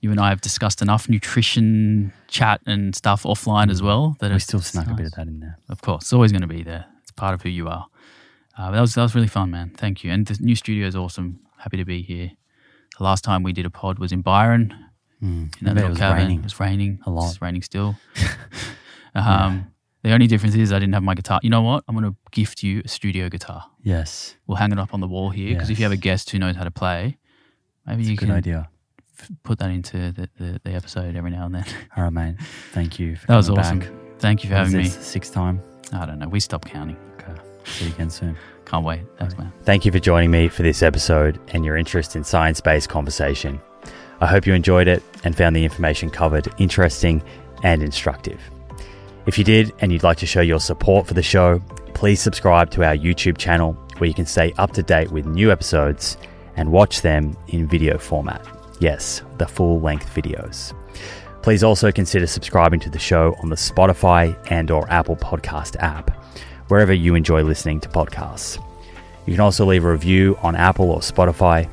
you 0.00 0.10
and 0.10 0.18
I 0.18 0.30
have 0.30 0.40
discussed 0.40 0.82
enough 0.82 1.08
nutrition 1.08 2.12
chat 2.26 2.60
and 2.66 2.94
stuff 2.96 3.22
offline 3.22 3.70
as 3.70 3.80
well. 3.80 4.16
That 4.18 4.32
We 4.32 4.40
still 4.40 4.60
snuck 4.60 4.88
a 4.88 4.94
bit 4.94 5.06
of 5.06 5.12
that 5.12 5.28
in 5.28 5.38
there. 5.38 5.58
Of 5.68 5.82
course, 5.82 6.02
it's 6.02 6.12
always 6.12 6.32
going 6.32 6.42
to 6.42 6.48
be 6.48 6.64
there. 6.64 6.86
It's 7.02 7.12
part 7.12 7.32
of 7.32 7.42
who 7.42 7.48
you 7.48 7.68
are. 7.68 7.86
Uh, 8.58 8.72
that 8.72 8.80
was 8.80 8.94
that 8.94 9.02
was 9.02 9.14
really 9.14 9.28
fun, 9.28 9.52
man. 9.52 9.70
Thank 9.76 10.02
you. 10.02 10.10
And 10.10 10.26
the 10.26 10.36
new 10.40 10.56
studio 10.56 10.86
is 10.86 10.96
awesome. 10.96 11.38
Happy 11.58 11.76
to 11.76 11.84
be 11.84 12.02
here. 12.02 12.32
The 12.98 13.04
last 13.04 13.22
time 13.22 13.44
we 13.44 13.52
did 13.52 13.64
a 13.64 13.70
pod 13.70 13.98
was 14.00 14.12
in 14.12 14.20
Byron 14.20 14.74
in 15.20 15.50
that 15.62 15.74
little 15.74 15.86
it 15.86 15.90
was 15.90 15.98
cabin. 15.98 16.18
raining. 16.18 16.38
It 16.40 16.44
was 16.44 16.60
raining 16.60 17.00
A 17.06 17.10
lot. 17.10 17.30
It's 17.30 17.40
raining 17.40 17.62
still. 17.62 17.96
um, 19.14 19.72
The 20.04 20.12
only 20.12 20.26
difference 20.26 20.54
is 20.54 20.70
I 20.72 20.78
didn't 20.78 20.92
have 20.94 21.02
my 21.02 21.14
guitar. 21.14 21.40
You 21.42 21.50
know 21.50 21.62
what? 21.62 21.82
I'm 21.88 21.96
going 21.98 22.10
to 22.10 22.16
gift 22.30 22.62
you 22.62 22.82
a 22.84 22.88
studio 22.88 23.28
guitar. 23.28 23.64
Yes, 23.82 24.36
We'll 24.46 24.56
hang 24.56 24.70
it 24.70 24.78
up 24.78 24.92
on 24.94 25.00
the 25.00 25.08
wall 25.08 25.30
here 25.30 25.54
because 25.54 25.70
if 25.70 25.78
you 25.78 25.84
have 25.84 25.92
a 25.92 25.96
guest 25.96 26.30
who 26.30 26.38
knows 26.38 26.54
how 26.56 26.64
to 26.64 26.70
play, 26.70 27.18
maybe 27.86 28.04
you 28.04 28.16
good 28.16 28.28
can 28.28 28.36
idea. 28.36 28.68
f- 29.18 29.30
put 29.42 29.58
that 29.60 29.70
into 29.70 30.12
the, 30.12 30.28
the, 30.38 30.60
the 30.62 30.70
episode 30.72 31.16
every 31.16 31.30
now 31.30 31.46
and 31.46 31.54
then. 31.54 31.64
All 31.96 32.04
right, 32.04 32.12
man. 32.12 32.36
Thank 32.72 32.98
you. 32.98 33.16
For 33.16 33.26
That 33.28 33.36
was 33.36 33.48
awesome. 33.50 33.78
Back. 33.80 33.88
Thank 34.18 34.44
you 34.44 34.50
for 34.50 34.56
What 34.56 34.66
is 34.66 34.72
having 34.72 34.84
me. 34.86 34.88
this, 34.90 35.06
Sixth 35.06 35.32
time. 35.32 35.60
I 35.92 36.04
don't 36.06 36.18
know. 36.18 36.28
We 36.28 36.38
stopped 36.40 36.68
counting. 36.68 36.96
Okay. 37.18 37.40
See 37.64 37.86
you 37.86 37.92
again 37.92 38.10
soon. 38.10 38.36
Can't 38.66 38.84
wait. 38.84 39.00
Thanks, 39.18 39.36
man. 39.38 39.52
Thank 39.62 39.84
you 39.86 39.92
for 39.92 39.98
joining 39.98 40.30
me 40.30 40.48
for 40.48 40.62
this 40.62 40.82
episode 40.82 41.40
and 41.54 41.64
your 41.64 41.76
interest 41.78 42.14
in 42.16 42.24
science 42.24 42.60
based 42.60 42.88
conversation. 42.90 43.58
I 44.20 44.26
hope 44.26 44.46
you 44.46 44.52
enjoyed 44.54 44.86
it 44.88 45.02
and 45.24 45.34
found 45.36 45.56
the 45.56 45.64
information 45.64 46.10
covered 46.10 46.48
interesting 46.58 47.22
and 47.62 47.82
instructive. 47.82 48.40
If 49.26 49.38
you 49.38 49.44
did 49.44 49.72
and 49.80 49.90
you'd 49.90 50.02
like 50.02 50.18
to 50.18 50.26
show 50.26 50.42
your 50.42 50.60
support 50.60 51.06
for 51.06 51.14
the 51.14 51.22
show, 51.22 51.58
please 51.94 52.20
subscribe 52.20 52.70
to 52.72 52.84
our 52.84 52.94
YouTube 52.94 53.38
channel 53.38 53.72
where 53.96 54.08
you 54.08 54.14
can 54.14 54.26
stay 54.26 54.52
up 54.58 54.72
to 54.72 54.82
date 54.82 55.10
with 55.10 55.24
new 55.24 55.50
episodes 55.50 56.18
and 56.56 56.70
watch 56.70 57.00
them 57.00 57.34
in 57.48 57.66
video 57.66 57.96
format. 57.96 58.46
Yes, 58.80 59.22
the 59.38 59.46
full 59.46 59.80
length 59.80 60.14
videos. 60.14 60.74
Please 61.42 61.64
also 61.64 61.90
consider 61.90 62.26
subscribing 62.26 62.80
to 62.80 62.90
the 62.90 62.98
show 62.98 63.34
on 63.42 63.48
the 63.48 63.56
Spotify 63.56 64.36
and 64.50 64.70
or 64.70 64.90
Apple 64.90 65.16
Podcast 65.16 65.76
app, 65.76 66.10
wherever 66.68 66.92
you 66.92 67.14
enjoy 67.14 67.42
listening 67.42 67.80
to 67.80 67.88
podcasts. 67.88 68.62
You 69.26 69.32
can 69.32 69.40
also 69.40 69.64
leave 69.64 69.86
a 69.86 69.90
review 69.90 70.36
on 70.42 70.54
Apple 70.54 70.90
or 70.90 71.00
Spotify. 71.00 71.68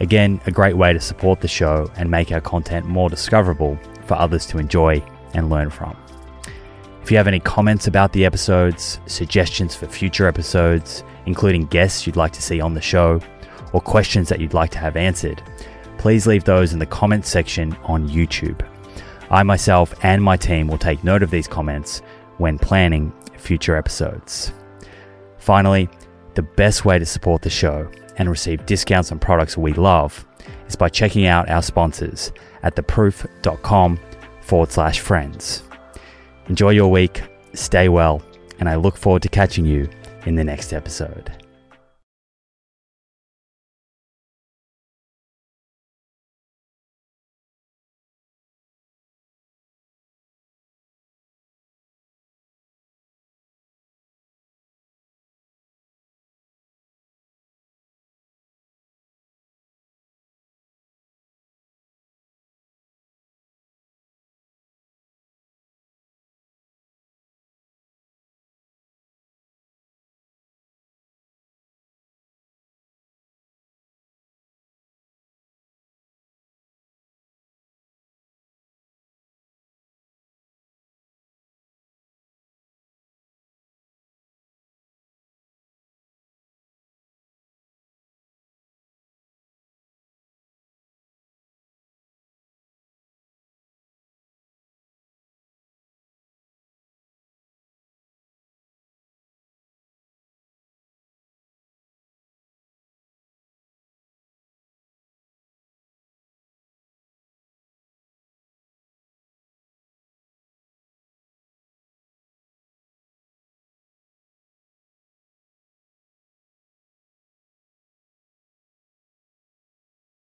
Again, 0.00 0.38
a 0.46 0.50
great 0.50 0.76
way 0.76 0.92
to 0.92 1.00
support 1.00 1.40
the 1.40 1.48
show 1.48 1.90
and 1.96 2.10
make 2.10 2.30
our 2.30 2.40
content 2.42 2.84
more 2.84 3.08
discoverable 3.08 3.78
for 4.04 4.14
others 4.14 4.44
to 4.46 4.58
enjoy 4.58 5.02
and 5.32 5.48
learn 5.48 5.70
from. 5.70 5.96
If 7.02 7.10
you 7.10 7.16
have 7.16 7.26
any 7.26 7.40
comments 7.40 7.86
about 7.86 8.12
the 8.12 8.24
episodes, 8.24 9.00
suggestions 9.06 9.74
for 9.74 9.86
future 9.86 10.26
episodes, 10.26 11.02
including 11.26 11.66
guests 11.66 12.06
you'd 12.06 12.16
like 12.16 12.32
to 12.32 12.42
see 12.42 12.60
on 12.60 12.74
the 12.74 12.80
show, 12.80 13.20
or 13.72 13.80
questions 13.80 14.28
that 14.28 14.40
you'd 14.40 14.54
like 14.54 14.70
to 14.70 14.78
have 14.78 14.96
answered, 14.96 15.42
please 15.98 16.26
leave 16.26 16.44
those 16.44 16.72
in 16.72 16.78
the 16.78 16.86
comments 16.86 17.28
section 17.28 17.76
on 17.84 18.08
YouTube. 18.08 18.66
I 19.30 19.42
myself 19.42 19.94
and 20.02 20.22
my 20.22 20.36
team 20.36 20.66
will 20.66 20.78
take 20.78 21.04
note 21.04 21.22
of 21.22 21.30
these 21.30 21.46
comments 21.46 22.00
when 22.38 22.58
planning 22.58 23.12
future 23.36 23.76
episodes. 23.76 24.52
Finally, 25.38 25.88
the 26.34 26.42
best 26.42 26.84
way 26.84 26.98
to 26.98 27.06
support 27.06 27.42
the 27.42 27.50
show 27.50 27.90
and 28.16 28.28
receive 28.28 28.66
discounts 28.66 29.10
on 29.10 29.18
products 29.18 29.56
we 29.56 29.72
love 29.72 30.26
is 30.68 30.76
by 30.76 30.88
checking 30.88 31.26
out 31.26 31.48
our 31.48 31.62
sponsors 31.62 32.32
at 32.62 32.76
theproof.com 32.76 33.98
forward 34.42 34.70
slash 34.70 35.00
friends. 35.00 35.62
Enjoy 36.50 36.70
your 36.70 36.90
week, 36.90 37.22
stay 37.54 37.88
well, 37.88 38.20
and 38.58 38.68
I 38.68 38.74
look 38.74 38.96
forward 38.96 39.22
to 39.22 39.28
catching 39.28 39.64
you 39.64 39.88
in 40.26 40.34
the 40.34 40.42
next 40.42 40.72
episode. 40.72 41.30